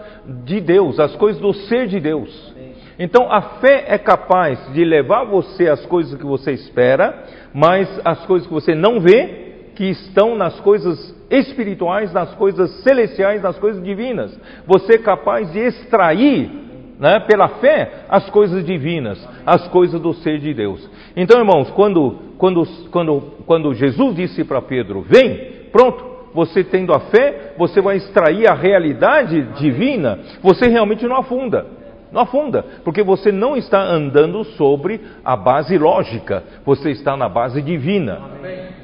de 0.45 0.61
Deus, 0.61 0.99
às 0.99 1.15
coisas 1.15 1.41
do 1.41 1.53
ser 1.53 1.87
de 1.87 2.01
Deus. 2.01 2.55
Então, 2.99 3.31
a 3.31 3.43
fé 3.61 3.85
é 3.87 3.99
capaz 3.99 4.59
de 4.73 4.83
levar 4.83 5.25
você 5.25 5.69
às 5.69 5.85
coisas 5.87 6.19
que 6.19 6.27
você 6.27 6.53
espera, 6.53 7.25
mas 7.53 8.01
as 8.03 8.25
coisas 8.25 8.49
que 8.49 8.55
você 8.55 8.75
não 8.75 8.99
vê, 8.99 9.71
que 9.75 9.85
estão 9.85 10.37
nas 10.37 10.59
coisas 10.61 11.15
espirituais, 11.31 12.13
nas 12.13 12.35
coisas 12.35 12.71
celestiais, 12.83 13.43
nas 13.43 13.59
coisas 13.59 13.83
divinas. 13.83 14.39
Você 14.67 14.95
é 14.95 14.99
capaz 14.99 15.53
de 15.53 15.59
extrair 15.59 16.72
né, 17.03 17.19
pela 17.19 17.49
fé, 17.49 18.05
as 18.09 18.31
coisas 18.31 18.65
divinas, 18.65 19.29
as 19.45 19.67
coisas 19.67 20.01
do 20.01 20.15
ser 20.15 20.39
de 20.39 20.55
Deus. 20.55 20.89
Então, 21.17 21.41
irmãos, 21.41 21.69
quando, 21.73 22.17
quando, 22.39 22.65
quando, 22.93 23.21
quando 23.45 23.75
Jesus 23.75 24.15
disse 24.15 24.45
para 24.45 24.63
Pedro: 24.63 25.03
Vem, 25.03 25.67
pronto, 25.73 26.05
você 26.33 26.63
tendo 26.63 26.95
a 26.95 27.01
fé, 27.01 27.55
você 27.59 27.81
vai 27.81 27.97
extrair 27.97 28.49
a 28.49 28.55
realidade 28.55 29.43
divina, 29.59 30.21
você 30.41 30.69
realmente 30.69 31.05
não 31.05 31.17
afunda. 31.17 31.67
Não 32.13 32.21
afunda, 32.21 32.65
porque 32.85 33.03
você 33.03 33.33
não 33.33 33.57
está 33.57 33.83
andando 33.83 34.45
sobre 34.45 35.01
a 35.25 35.35
base 35.35 35.77
lógica, 35.77 36.45
você 36.65 36.91
está 36.91 37.17
na 37.17 37.29
base 37.29 37.61
divina. 37.63 38.21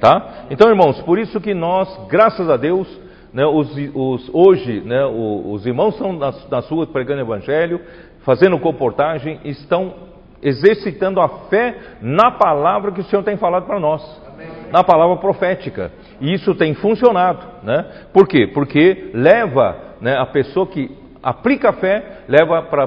tá? 0.01 0.47
Então, 0.51 0.69
irmãos, 0.69 1.01
por 1.03 1.21
isso 1.21 1.41
que 1.41 1.55
nós, 1.55 1.89
graças 2.09 2.51
a 2.51 2.57
Deus, 2.57 2.89
né, 3.33 3.47
os, 3.47 3.71
os, 3.95 4.31
hoje, 4.33 4.81
né, 4.81 5.05
os, 5.05 5.61
os, 5.61 5.67
irmãos 5.67 5.95
estão 5.95 6.13
nas, 6.13 6.49
nas 6.49 6.69
ruas 6.69 6.89
pregando 6.89 7.21
evangelho, 7.21 7.81
fazendo 8.29 8.59
comportagem, 8.59 9.41
estão 9.43 9.95
exercitando 10.43 11.19
a 11.19 11.47
fé 11.49 11.75
na 12.03 12.33
palavra 12.33 12.93
que 12.93 13.01
o 13.01 13.05
Senhor 13.05 13.23
tem 13.23 13.39
falado 13.39 13.65
para 13.65 13.81
nós, 13.81 14.03
Amém. 14.31 14.47
na 14.71 14.85
palavra 14.85 15.17
profética. 15.17 15.91
E 16.21 16.35
isso 16.35 16.55
tem 16.55 16.75
funcionado, 16.75 17.41
né? 17.63 17.87
Por 18.13 18.29
quê? 18.29 18.47
Porque 18.47 19.13
leva 19.15 19.95
né, 20.03 20.15
a 20.19 20.27
pessoa 20.27 20.67
que 20.67 20.95
aplica 21.23 21.71
a 21.71 21.73
fé, 21.73 22.25
leva 22.29 22.61
para 22.65 22.87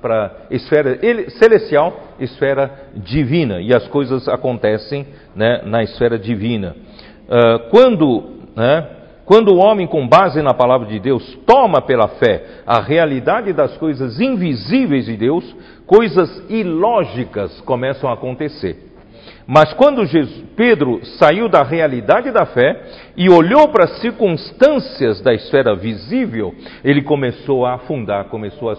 para 0.00 0.32
esfera 0.50 0.98
celestial, 1.32 1.92
esfera 2.18 2.70
divina, 2.94 3.60
e 3.60 3.74
as 3.74 3.86
coisas 3.88 4.26
acontecem 4.26 5.06
né, 5.36 5.60
na 5.66 5.82
esfera 5.82 6.18
divina. 6.18 6.74
Uh, 7.28 7.68
quando 7.68 8.38
né, 8.56 8.88
quando 9.30 9.54
o 9.54 9.58
homem, 9.58 9.86
com 9.86 10.08
base 10.08 10.42
na 10.42 10.52
palavra 10.52 10.88
de 10.88 10.98
Deus, 10.98 11.38
toma 11.46 11.80
pela 11.80 12.08
fé 12.08 12.62
a 12.66 12.80
realidade 12.80 13.52
das 13.52 13.76
coisas 13.76 14.20
invisíveis 14.20 15.06
de 15.06 15.16
Deus, 15.16 15.44
coisas 15.86 16.42
ilógicas 16.48 17.60
começam 17.60 18.10
a 18.10 18.14
acontecer. 18.14 18.90
Mas 19.46 19.72
quando 19.74 20.04
Jesus, 20.04 20.44
Pedro 20.56 21.00
saiu 21.18 21.48
da 21.48 21.62
realidade 21.62 22.32
da 22.32 22.44
fé 22.44 22.82
e 23.16 23.30
olhou 23.30 23.68
para 23.68 23.84
as 23.84 24.00
circunstâncias 24.00 25.20
da 25.20 25.32
esfera 25.32 25.76
visível, 25.76 26.52
ele 26.82 27.02
começou 27.02 27.64
a 27.64 27.74
afundar, 27.74 28.24
começou 28.24 28.68
a 28.68 28.76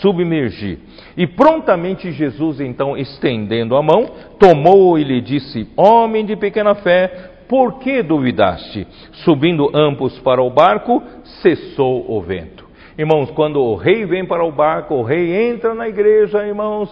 submergir. 0.00 0.78
E 1.16 1.28
prontamente 1.28 2.10
Jesus, 2.10 2.60
então, 2.60 2.96
estendendo 2.96 3.76
a 3.76 3.82
mão, 3.82 4.10
tomou 4.36 4.98
e 4.98 5.04
lhe 5.04 5.20
disse: 5.20 5.68
Homem 5.76 6.26
de 6.26 6.34
pequena 6.34 6.74
fé, 6.74 7.33
por 7.48 7.78
que 7.78 8.02
duvidaste? 8.02 8.86
Subindo 9.24 9.70
ambos 9.74 10.18
para 10.20 10.42
o 10.42 10.50
barco, 10.50 11.02
cessou 11.42 12.10
o 12.10 12.20
vento. 12.20 12.64
Irmãos, 12.96 13.30
quando 13.32 13.60
o 13.60 13.74
rei 13.74 14.04
vem 14.04 14.24
para 14.24 14.44
o 14.44 14.52
barco, 14.52 14.94
o 14.94 15.02
rei 15.02 15.50
entra 15.50 15.74
na 15.74 15.88
igreja, 15.88 16.46
irmãos, 16.46 16.88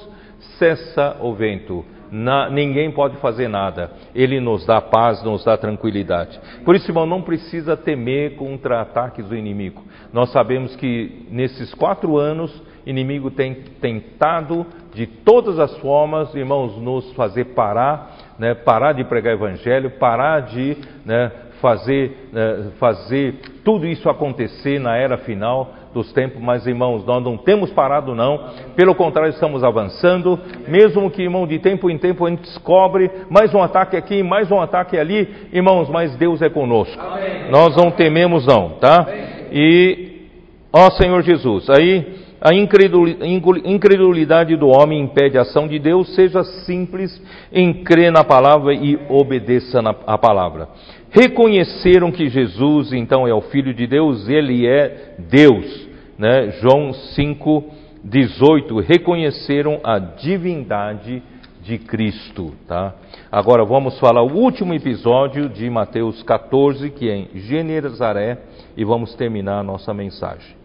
cessa 0.58 1.16
o 1.20 1.32
vento. 1.32 1.84
Na, 2.10 2.50
ninguém 2.50 2.90
pode 2.90 3.16
fazer 3.18 3.48
nada. 3.48 3.90
Ele 4.14 4.38
nos 4.38 4.66
dá 4.66 4.80
paz, 4.80 5.22
nos 5.22 5.44
dá 5.44 5.56
tranquilidade. 5.56 6.38
Por 6.64 6.74
isso, 6.74 6.90
irmão, 6.90 7.06
não 7.06 7.22
precisa 7.22 7.76
temer 7.76 8.36
contra 8.36 8.82
ataques 8.82 9.26
do 9.26 9.36
inimigo. 9.36 9.82
Nós 10.12 10.30
sabemos 10.30 10.76
que 10.76 11.26
nesses 11.30 11.72
quatro 11.72 12.18
anos, 12.18 12.54
o 12.84 12.90
inimigo 12.90 13.30
tem 13.30 13.54
tentado 13.80 14.66
de 14.92 15.06
todas 15.06 15.58
as 15.58 15.74
formas, 15.78 16.34
irmãos, 16.34 16.76
nos 16.76 17.10
fazer 17.14 17.54
parar 17.54 18.21
né, 18.38 18.54
parar 18.54 18.92
de 18.92 19.04
pregar 19.04 19.34
evangelho, 19.34 19.90
parar 19.90 20.40
de 20.40 20.76
né, 21.04 21.30
fazer, 21.60 22.28
né, 22.32 22.70
fazer 22.78 23.34
tudo 23.64 23.86
isso 23.86 24.10
acontecer 24.10 24.80
na 24.80 24.96
era 24.96 25.16
final 25.18 25.74
dos 25.94 26.12
tempos, 26.12 26.40
mas 26.40 26.66
irmãos, 26.66 27.04
nós 27.04 27.22
não 27.22 27.36
temos 27.36 27.70
parado 27.70 28.14
não, 28.14 28.50
pelo 28.74 28.94
contrário, 28.94 29.30
estamos 29.30 29.62
avançando, 29.62 30.40
mesmo 30.66 31.10
que, 31.10 31.22
irmão, 31.22 31.46
de 31.46 31.58
tempo 31.58 31.90
em 31.90 31.98
tempo 31.98 32.26
a 32.26 32.30
gente 32.30 32.42
descobre 32.42 33.10
mais 33.28 33.54
um 33.54 33.62
ataque 33.62 33.96
aqui, 33.96 34.22
mais 34.22 34.50
um 34.50 34.60
ataque 34.60 34.98
ali, 34.98 35.28
irmãos, 35.52 35.90
mas 35.90 36.16
Deus 36.16 36.40
é 36.40 36.48
conosco, 36.48 36.98
Amém. 36.98 37.50
nós 37.50 37.76
não 37.76 37.90
tememos 37.90 38.46
não, 38.46 38.70
tá? 38.80 39.06
E, 39.52 40.28
ó 40.72 40.90
Senhor 40.92 41.22
Jesus, 41.22 41.68
aí 41.68 42.21
a 42.42 42.52
incredulidade 42.52 44.56
do 44.56 44.66
homem 44.66 45.00
impede 45.00 45.38
a 45.38 45.42
ação 45.42 45.68
de 45.68 45.78
Deus, 45.78 46.12
seja 46.16 46.42
simples 46.66 47.22
em 47.52 47.84
crer 47.84 48.10
na 48.10 48.24
palavra 48.24 48.74
e 48.74 48.98
obedeça 49.08 49.78
à 50.04 50.18
palavra. 50.18 50.68
Reconheceram 51.10 52.10
que 52.10 52.28
Jesus, 52.28 52.92
então, 52.92 53.28
é 53.28 53.32
o 53.32 53.42
Filho 53.42 53.72
de 53.72 53.86
Deus, 53.86 54.28
ele 54.28 54.66
é 54.66 55.14
Deus. 55.30 55.88
Né? 56.18 56.50
João 56.60 56.92
5, 56.92 57.64
18. 58.02 58.80
Reconheceram 58.80 59.78
a 59.84 59.98
divindade 59.98 61.22
de 61.62 61.78
Cristo. 61.78 62.54
Tá? 62.66 62.92
Agora 63.30 63.64
vamos 63.64 64.00
falar 64.00 64.22
o 64.22 64.32
último 64.32 64.74
episódio 64.74 65.48
de 65.48 65.70
Mateus 65.70 66.24
14, 66.24 66.90
que 66.90 67.08
é 67.08 67.18
em 67.18 67.28
Genezaré, 67.34 68.38
e 68.76 68.84
vamos 68.84 69.14
terminar 69.14 69.60
a 69.60 69.62
nossa 69.62 69.94
mensagem. 69.94 70.61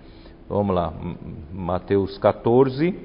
Vamos 0.49 0.74
lá, 0.74 0.94
Mateus 1.52 2.18
14. 2.19 2.95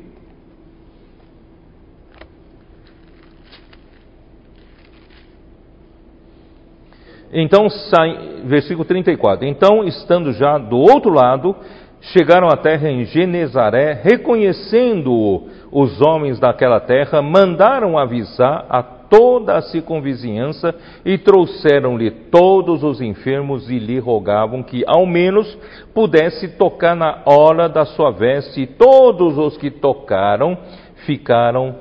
Então, 7.33 7.69
sai, 7.69 8.43
versículo 8.45 8.85
34. 8.85 9.45
Então, 9.45 9.83
estando 9.83 10.33
já 10.33 10.57
do 10.57 10.77
outro 10.77 11.13
lado, 11.13 11.57
chegaram 12.01 12.47
à 12.47 12.57
terra 12.57 12.89
em 12.89 13.05
Genezaré, 13.07 13.93
reconhecendo-o 13.93 15.49
os 15.73 16.01
homens 16.01 16.39
daquela 16.39 16.79
terra, 16.79 17.21
mandaram 17.23 17.99
avisar 17.99 18.67
a 18.69 18.85
toda 19.13 19.59
a 19.59 19.61
circunvizinhança 19.61 20.75
e 21.05 21.19
trouxeram-lhe 21.19 22.11
todos 22.11 22.83
os 22.83 22.99
enfermos 23.03 23.69
e 23.69 23.79
lhe 23.79 23.99
rogavam 23.99 24.63
que 24.63 24.83
ao 24.87 25.05
menos 25.05 25.59
pudesse 25.93 26.49
tocar 26.57 26.97
na 26.97 27.21
hora 27.27 27.69
da 27.69 27.85
sua 27.85 28.11
veste, 28.11 28.63
e 28.63 28.67
todos 28.67 29.37
os 29.37 29.59
que 29.59 29.71
tocaram 29.71 30.57
ficaram 31.05 31.75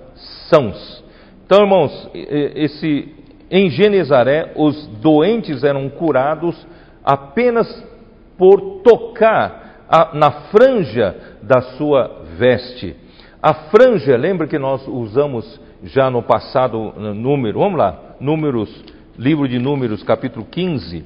sãos. 0.50 1.02
Então, 1.46 1.62
irmãos, 1.62 2.10
esse 2.14 3.16
em 3.50 3.70
Genezaré 3.70 4.52
os 4.58 4.88
doentes 5.02 5.64
eram 5.64 5.88
curados 5.88 6.68
apenas 7.02 7.68
por 8.38 8.82
tocar 8.84 9.86
a, 9.88 10.10
na 10.14 10.32
franja 10.52 11.16
da 11.42 11.62
sua 11.78 12.24
veste. 12.38 12.94
A 13.42 13.54
franja, 13.54 14.18
lembra 14.18 14.48
que 14.48 14.60
nós 14.60 14.86
usamos 14.86 15.60
já 15.84 16.10
no 16.10 16.22
passado 16.22 16.94
número, 17.16 17.60
vamos 17.60 17.78
lá, 17.78 18.16
Números, 18.20 18.70
livro 19.18 19.48
de 19.48 19.58
Números, 19.58 20.04
capítulo 20.04 20.46
15, 20.46 21.04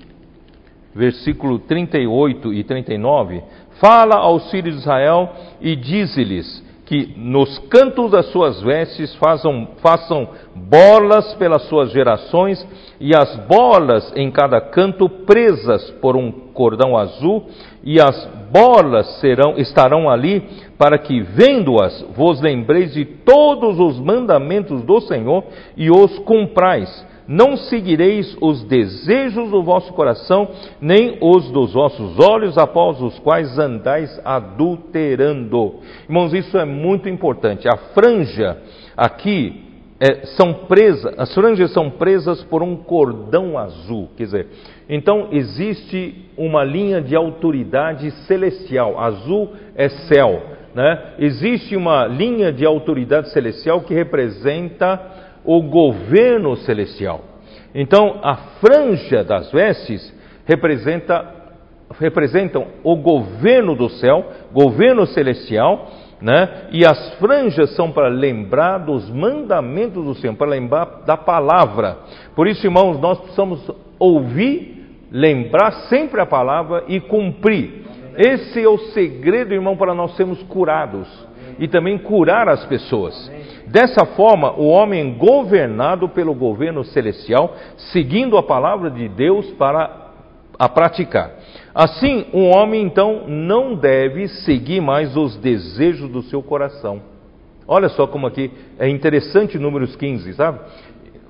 versículo 0.93 1.60
38 1.60 2.53
e 2.53 2.64
39, 2.64 3.41
fala 3.80 4.18
aos 4.18 4.49
filhos 4.52 4.76
de 4.76 4.81
Israel 4.81 5.30
e 5.61 5.76
diz-lhes 5.76 6.64
que 6.85 7.14
nos 7.18 7.57
cantos 7.68 8.11
das 8.11 8.27
suas 8.27 8.61
vestes 8.61 9.14
façam, 9.15 9.69
façam 9.81 10.30
bolas 10.53 11.34
pelas 11.34 11.64
suas 11.64 11.91
gerações 11.91 12.65
e 12.99 13.15
as 13.15 13.35
bolas 13.47 14.14
em 14.15 14.30
cada 14.30 14.61
canto 14.61 15.10
presas 15.10 15.89
por 15.99 16.15
um 16.15 16.31
cordão 16.31 16.95
azul 16.95 17.47
e 17.84 17.99
as 17.99 18.26
bolas 18.52 19.19
serão 19.19 19.57
estarão 19.57 20.10
ali 20.10 20.47
para 20.77 20.97
que 20.97 21.22
vendo-as 21.22 22.02
vos 22.15 22.41
lembreis 22.41 22.93
de 22.93 23.06
todos 23.06 23.80
os 23.80 23.99
mandamentos 23.99 24.81
do 24.84 24.99
Senhor 25.02 25.43
e 25.76 25.89
os 25.89 26.19
cumprais. 26.19 27.06
Não 27.27 27.57
seguireis 27.57 28.38
os 28.39 28.64
desejos 28.64 29.49
do 29.49 29.64
vosso 29.64 29.91
coração, 29.93 30.47
nem 30.80 31.18
os 31.19 31.49
dos 31.49 31.73
vossos 31.73 32.19
olhos, 32.19 32.56
após 32.56 33.02
os 33.02 33.18
quais 33.19 33.57
andais 33.57 34.22
adulterando. 34.23 35.76
Irmãos, 36.07 36.34
isso 36.34 36.56
é 36.57 36.65
muito 36.65 37.10
importante. 37.10 37.68
A 37.68 37.77
franja 37.95 38.57
aqui 38.95 39.65
é, 39.99 40.26
são 40.38 40.53
presas, 40.68 41.14
as 41.18 41.34
franjas 41.34 41.72
são 41.72 41.89
presas 41.89 42.43
por 42.43 42.61
um 42.61 42.76
cordão 42.76 43.57
azul. 43.57 44.10
Quer 44.15 44.26
dizer, 44.26 44.47
então 44.88 45.30
existe 45.31 46.26
uma 46.38 46.64
linha 46.64 47.02
de 47.02 47.15
autoridade 47.15 48.11
celestial. 48.27 48.99
Azul 48.99 49.49
é 49.76 49.89
céu. 49.89 50.55
Né? 50.76 51.14
Existe 51.19 51.73
uma 51.77 52.06
linha 52.06 52.52
de 52.52 52.65
autoridade 52.65 53.30
celestial 53.31 53.80
que 53.81 53.93
representa 53.93 55.02
o 55.45 55.61
governo 55.61 56.57
celestial. 56.57 57.22
Então, 57.73 58.19
a 58.22 58.35
franja 58.60 59.23
das 59.23 59.49
vestes 59.53 60.14
representa, 60.45 61.34
representam 61.97 62.68
o 62.84 62.97
governo 62.97 63.73
do 63.73 63.88
céu, 63.88 64.26
governo 64.52 65.06
celestial, 65.06 65.91
né? 66.22 66.68
E 66.72 66.85
as 66.85 67.14
franjas 67.15 67.73
são 67.76 67.91
para 67.91 68.07
lembrar 68.07 68.80
dos 68.80 69.10
mandamentos 69.10 70.03
do 70.03 70.15
Senhor, 70.15 70.35
para 70.35 70.47
lembrar 70.47 71.03
da 71.06 71.15
palavra. 71.15 71.99
Por 72.35 72.47
isso, 72.47 72.65
irmãos, 72.65 72.99
nós 72.99 73.19
precisamos 73.19 73.69
ouvir, 73.99 75.06
lembrar 75.11 75.72
sempre 75.89 76.19
a 76.19 76.26
palavra 76.26 76.84
e 76.88 76.99
cumprir. 76.99 77.85
Esse 78.17 78.61
é 78.61 78.67
o 78.67 78.77
segredo, 78.77 79.53
irmão, 79.53 79.75
para 79.75 79.93
nós 79.93 80.15
sermos 80.15 80.41
curados 80.43 81.07
e 81.59 81.67
também 81.67 81.97
curar 81.97 82.47
as 82.47 82.65
pessoas. 82.65 83.31
Dessa 83.67 84.05
forma, 84.05 84.53
o 84.53 84.67
homem 84.67 85.01
é 85.01 85.17
governado 85.17 86.09
pelo 86.09 86.33
governo 86.33 86.83
celestial, 86.83 87.55
seguindo 87.91 88.37
a 88.37 88.43
palavra 88.43 88.89
de 88.89 89.07
Deus 89.09 89.49
para 89.51 90.05
a 90.57 90.69
praticar. 90.69 91.31
Assim, 91.73 92.25
um 92.33 92.55
homem 92.55 92.83
então 92.83 93.23
não 93.27 93.75
deve 93.75 94.27
seguir 94.27 94.81
mais 94.81 95.17
os 95.17 95.35
desejos 95.37 96.09
do 96.09 96.21
seu 96.23 96.41
coração. 96.41 97.01
Olha 97.67 97.89
só 97.89 98.07
como 98.07 98.27
aqui 98.27 98.51
é 98.77 98.87
interessante 98.87 99.57
Números 99.57 99.95
15, 99.95 100.33
sabe? 100.33 100.59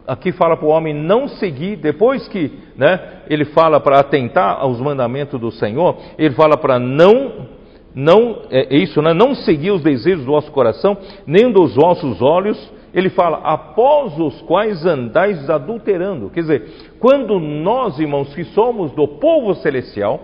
Aqui 0.07 0.31
fala 0.31 0.55
para 0.55 0.65
o 0.65 0.69
homem 0.69 0.93
não 0.93 1.27
seguir, 1.27 1.77
depois 1.77 2.27
que 2.27 2.51
né, 2.77 3.21
ele 3.29 3.45
fala 3.45 3.79
para 3.79 3.99
atentar 3.99 4.57
aos 4.59 4.79
mandamentos 4.79 5.39
do 5.39 5.51
Senhor, 5.51 5.97
ele 6.17 6.33
fala 6.35 6.57
para 6.57 6.79
não, 6.79 7.47
não 7.93 8.43
é 8.49 8.75
isso, 8.75 9.01
né, 9.01 9.13
não 9.13 9.33
seguir 9.35 9.71
os 9.71 9.81
desejos 9.81 10.25
do 10.25 10.31
vosso 10.31 10.51
coração, 10.51 10.97
nem 11.25 11.51
dos 11.51 11.75
vossos 11.75 12.21
olhos. 12.21 12.73
Ele 12.93 13.09
fala, 13.09 13.39
após 13.43 14.17
os 14.17 14.41
quais 14.43 14.85
andais 14.85 15.49
adulterando. 15.49 16.29
Quer 16.29 16.41
dizer, 16.41 16.63
quando 16.97 17.39
nós, 17.41 17.99
irmãos, 17.99 18.33
que 18.33 18.45
somos 18.45 18.93
do 18.93 19.05
povo 19.05 19.53
celestial, 19.55 20.21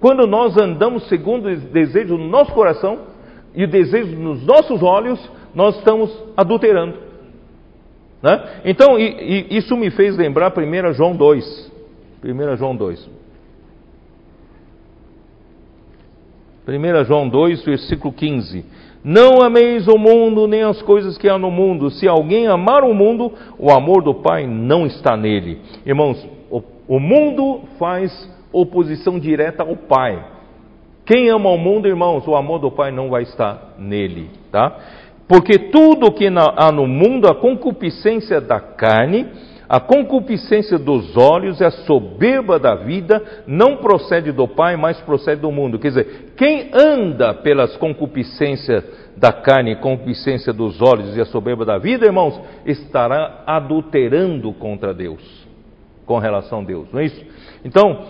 quando 0.00 0.26
nós 0.26 0.56
andamos 0.56 1.06
segundo 1.08 1.48
o 1.48 1.56
desejo 1.56 2.16
do 2.16 2.24
nosso 2.24 2.52
coração 2.52 3.00
e 3.54 3.64
o 3.64 3.68
desejo 3.68 4.16
nos 4.16 4.42
nossos 4.46 4.82
olhos, 4.82 5.20
nós 5.54 5.76
estamos 5.76 6.10
adulterando. 6.34 7.07
Né? 8.22 8.60
Então, 8.64 8.98
e, 8.98 9.46
e 9.50 9.56
isso 9.58 9.76
me 9.76 9.90
fez 9.90 10.16
lembrar 10.16 10.52
1 10.56 10.92
João 10.92 11.14
2. 11.14 11.72
1 12.24 12.56
João 12.56 12.76
2. 12.76 13.08
1 16.66 17.04
João 17.04 17.28
2, 17.28 17.64
versículo 17.64 18.12
15. 18.12 18.64
Não 19.02 19.40
ameis 19.40 19.86
o 19.86 19.96
mundo 19.96 20.46
nem 20.46 20.62
as 20.62 20.82
coisas 20.82 21.16
que 21.16 21.28
há 21.28 21.38
no 21.38 21.50
mundo. 21.50 21.90
Se 21.90 22.06
alguém 22.06 22.46
amar 22.46 22.82
o 22.84 22.92
mundo, 22.92 23.32
o 23.58 23.70
amor 23.70 24.02
do 24.02 24.14
Pai 24.14 24.46
não 24.46 24.84
está 24.84 25.16
nele. 25.16 25.60
Irmãos, 25.86 26.26
o, 26.50 26.62
o 26.86 26.98
mundo 26.98 27.62
faz 27.78 28.12
oposição 28.52 29.18
direta 29.18 29.62
ao 29.62 29.76
Pai. 29.76 30.22
Quem 31.06 31.30
ama 31.30 31.48
o 31.48 31.56
mundo, 31.56 31.88
irmãos, 31.88 32.26
o 32.26 32.36
amor 32.36 32.58
do 32.58 32.70
Pai 32.70 32.90
não 32.90 33.08
vai 33.08 33.22
estar 33.22 33.76
nele, 33.78 34.28
tá? 34.52 34.76
Porque 35.28 35.58
tudo 35.70 36.10
que 36.10 36.26
há 36.26 36.72
no 36.72 36.86
mundo, 36.86 37.28
a 37.28 37.34
concupiscência 37.34 38.40
da 38.40 38.58
carne, 38.58 39.26
a 39.68 39.78
concupiscência 39.78 40.78
dos 40.78 41.14
olhos 41.14 41.60
e 41.60 41.64
a 41.64 41.70
soberba 41.70 42.58
da 42.58 42.74
vida 42.74 43.22
não 43.46 43.76
procede 43.76 44.32
do 44.32 44.48
Pai, 44.48 44.76
mas 44.76 44.98
procede 45.02 45.42
do 45.42 45.52
mundo. 45.52 45.78
Quer 45.78 45.88
dizer, 45.88 46.32
quem 46.34 46.70
anda 46.72 47.34
pelas 47.34 47.76
concupiscências 47.76 48.82
da 49.14 49.30
carne, 49.30 49.76
concupiscência 49.76 50.54
dos 50.54 50.80
olhos 50.80 51.14
e 51.14 51.20
a 51.20 51.26
soberba 51.26 51.66
da 51.66 51.76
vida, 51.76 52.06
irmãos, 52.06 52.40
estará 52.64 53.42
adulterando 53.46 54.54
contra 54.54 54.94
Deus, 54.94 55.20
com 56.08 56.18
relação 56.18 56.60
a 56.60 56.64
Deus, 56.64 56.88
não 56.90 57.00
é 57.00 57.04
isso? 57.04 57.22
Então, 57.62 58.00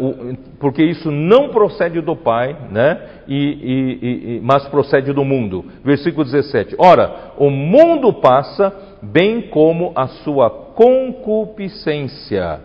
o, 0.00 0.36
porque 0.60 0.84
isso 0.84 1.10
não 1.10 1.48
procede 1.48 2.00
do 2.00 2.14
Pai, 2.14 2.56
né? 2.70 3.00
E, 3.26 3.36
e, 3.36 4.36
e, 4.36 4.40
mas 4.42 4.68
procede 4.68 5.12
do 5.12 5.24
mundo. 5.24 5.64
Versículo 5.84 6.24
17: 6.24 6.76
Ora, 6.78 7.32
o 7.36 7.50
mundo 7.50 8.12
passa, 8.12 8.72
bem 9.02 9.48
como 9.48 9.90
a 9.96 10.06
sua 10.06 10.48
concupiscência. 10.50 12.60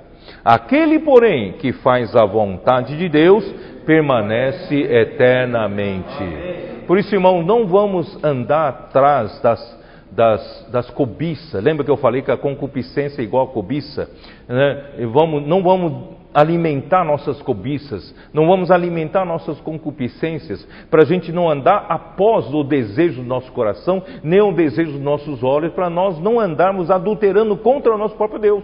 Aquele, 0.46 1.00
porém, 1.00 1.54
que 1.54 1.74
faz 1.74 2.16
a 2.16 2.24
vontade 2.26 2.96
de 2.98 3.10
Deus, 3.10 3.44
permanece 3.84 4.76
eternamente. 4.76 6.86
Por 6.86 7.00
isso, 7.00 7.16
irmão, 7.16 7.42
não 7.42 7.66
vamos 7.66 8.24
andar 8.24 8.70
atrás 8.70 9.42
das 9.42 9.78
das, 10.12 10.68
das 10.72 10.90
cobiças. 10.90 11.64
Lembra 11.64 11.86
que 11.86 11.92
eu 11.92 11.98
falei 11.98 12.22
que 12.22 12.32
a 12.32 12.38
concupiscência 12.38 13.22
é 13.22 13.24
igual 13.24 13.46
a 13.46 13.54
cobiça? 13.54 14.10
Né? 14.48 15.08
Vamos, 15.12 15.46
não 15.46 15.62
vamos 15.62 16.18
alimentar 16.34 17.04
nossas 17.04 17.42
cobiças, 17.42 18.14
não 18.32 18.48
vamos 18.48 18.70
alimentar 18.70 19.26
nossas 19.26 19.60
concupiscências, 19.62 20.68
para 20.90 21.02
a 21.02 21.06
gente 21.06 21.32
não 21.32 21.50
andar 21.50 21.88
após 21.90 22.54
o 22.54 22.64
desejo 22.64 23.24
do 23.24 23.28
nosso 23.28 23.52
coração, 23.52 24.04
nem 24.24 24.40
o 24.42 24.52
desejo 24.52 24.92
dos 24.92 25.02
nossos 25.02 25.44
olhos, 25.44 25.74
para 25.74 25.90
nós 25.90 26.20
não 26.20 26.40
andarmos 26.40 26.92
adulterando 26.92 27.58
contra 27.58 27.94
o 27.94 27.98
nosso 27.98 28.16
próprio 28.16 28.40
Deus. 28.40 28.64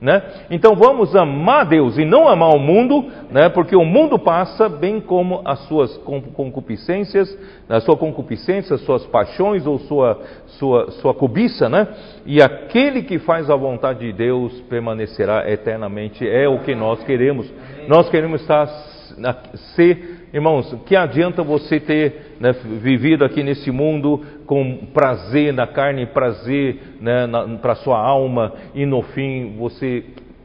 Né? 0.00 0.22
Então 0.50 0.74
vamos 0.74 1.14
amar 1.14 1.66
Deus 1.66 1.98
e 1.98 2.06
não 2.06 2.26
amar 2.26 2.54
o 2.54 2.58
mundo, 2.58 3.10
né? 3.30 3.50
porque 3.50 3.76
o 3.76 3.84
mundo 3.84 4.18
passa, 4.18 4.66
bem 4.66 4.98
como 4.98 5.42
as 5.44 5.58
suas 5.68 5.94
concupiscências, 5.98 7.36
a 7.68 7.80
sua 7.80 7.98
concupiscência, 7.98 8.76
as 8.76 8.80
suas 8.80 9.04
paixões 9.06 9.66
ou 9.66 9.78
sua, 9.80 10.18
sua, 10.58 10.90
sua 10.92 11.12
cobiça, 11.12 11.68
né? 11.68 11.86
e 12.24 12.40
aquele 12.40 13.02
que 13.02 13.18
faz 13.18 13.50
a 13.50 13.56
vontade 13.56 13.98
de 13.98 14.12
Deus 14.14 14.58
permanecerá 14.70 15.50
eternamente, 15.50 16.26
é 16.26 16.48
o 16.48 16.60
que 16.60 16.74
nós 16.74 17.04
queremos. 17.04 17.52
Nós 17.86 18.08
queremos 18.08 18.40
estar, 18.40 18.68
ser 19.76 20.19
Irmãos, 20.32 20.72
que 20.86 20.94
adianta 20.94 21.42
você 21.42 21.80
ter 21.80 22.36
né, 22.38 22.52
vivido 22.52 23.24
aqui 23.24 23.42
nesse 23.42 23.70
mundo 23.70 24.24
com 24.46 24.86
prazer 24.94 25.52
na 25.52 25.66
carne, 25.66 26.06
prazer 26.06 26.96
né, 27.00 27.28
para 27.60 27.74
sua 27.74 27.98
alma 27.98 28.52
e 28.72 28.86
no 28.86 29.02
fim 29.02 29.56
você 29.58 30.04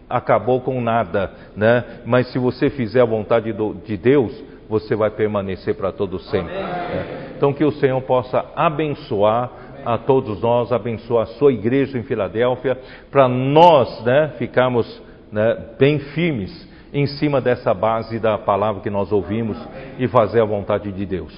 acabou 0.10 0.62
com 0.62 0.82
nada, 0.82 1.32
né? 1.56 1.84
Mas 2.06 2.32
se 2.32 2.40
você 2.40 2.70
fizer 2.70 3.02
a 3.02 3.06
vontade 3.06 3.52
do, 3.53 3.76
de 3.76 3.98
Deus, 3.98 4.44
você 4.68 4.95
vai 4.95 5.12
permanecer 5.12 5.76
para 5.76 5.91
todo 5.91 6.20
sempre. 6.20 6.53
Né? 6.53 7.34
Então 7.38 7.53
que 7.53 7.64
o 7.64 7.72
Senhor 7.74 8.02
possa 8.02 8.44
abençoar 8.56 9.52
a 9.86 9.99
todos 9.99 10.41
nós, 10.41 10.72
abençoar 10.72 11.24
a 11.24 11.34
sua 11.38 11.53
igreja 11.53 11.98
em 11.98 12.03
Filadélfia, 12.03 12.76
para 13.12 13.28
nós, 13.28 14.03
né, 14.03 14.32
ficarmos 14.40 15.02
né, 15.32 15.57
bem 15.78 15.99
firmes 15.99 16.65
em 16.95 17.05
cima 17.05 17.41
dessa 17.41 17.73
base 17.73 18.17
da 18.19 18.38
palavra 18.38 18.81
que 18.81 18.89
nós 18.89 19.11
ouvimos 19.11 19.57
e 19.99 20.07
fazer 20.07 20.41
a 20.41 20.45
vontade 20.45 20.89
de 20.93 21.05
Deus. 21.05 21.34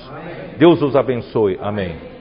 Deus 0.55 0.79
os 0.83 0.95
abençoe. 0.95 1.57
Amém. 1.59 2.16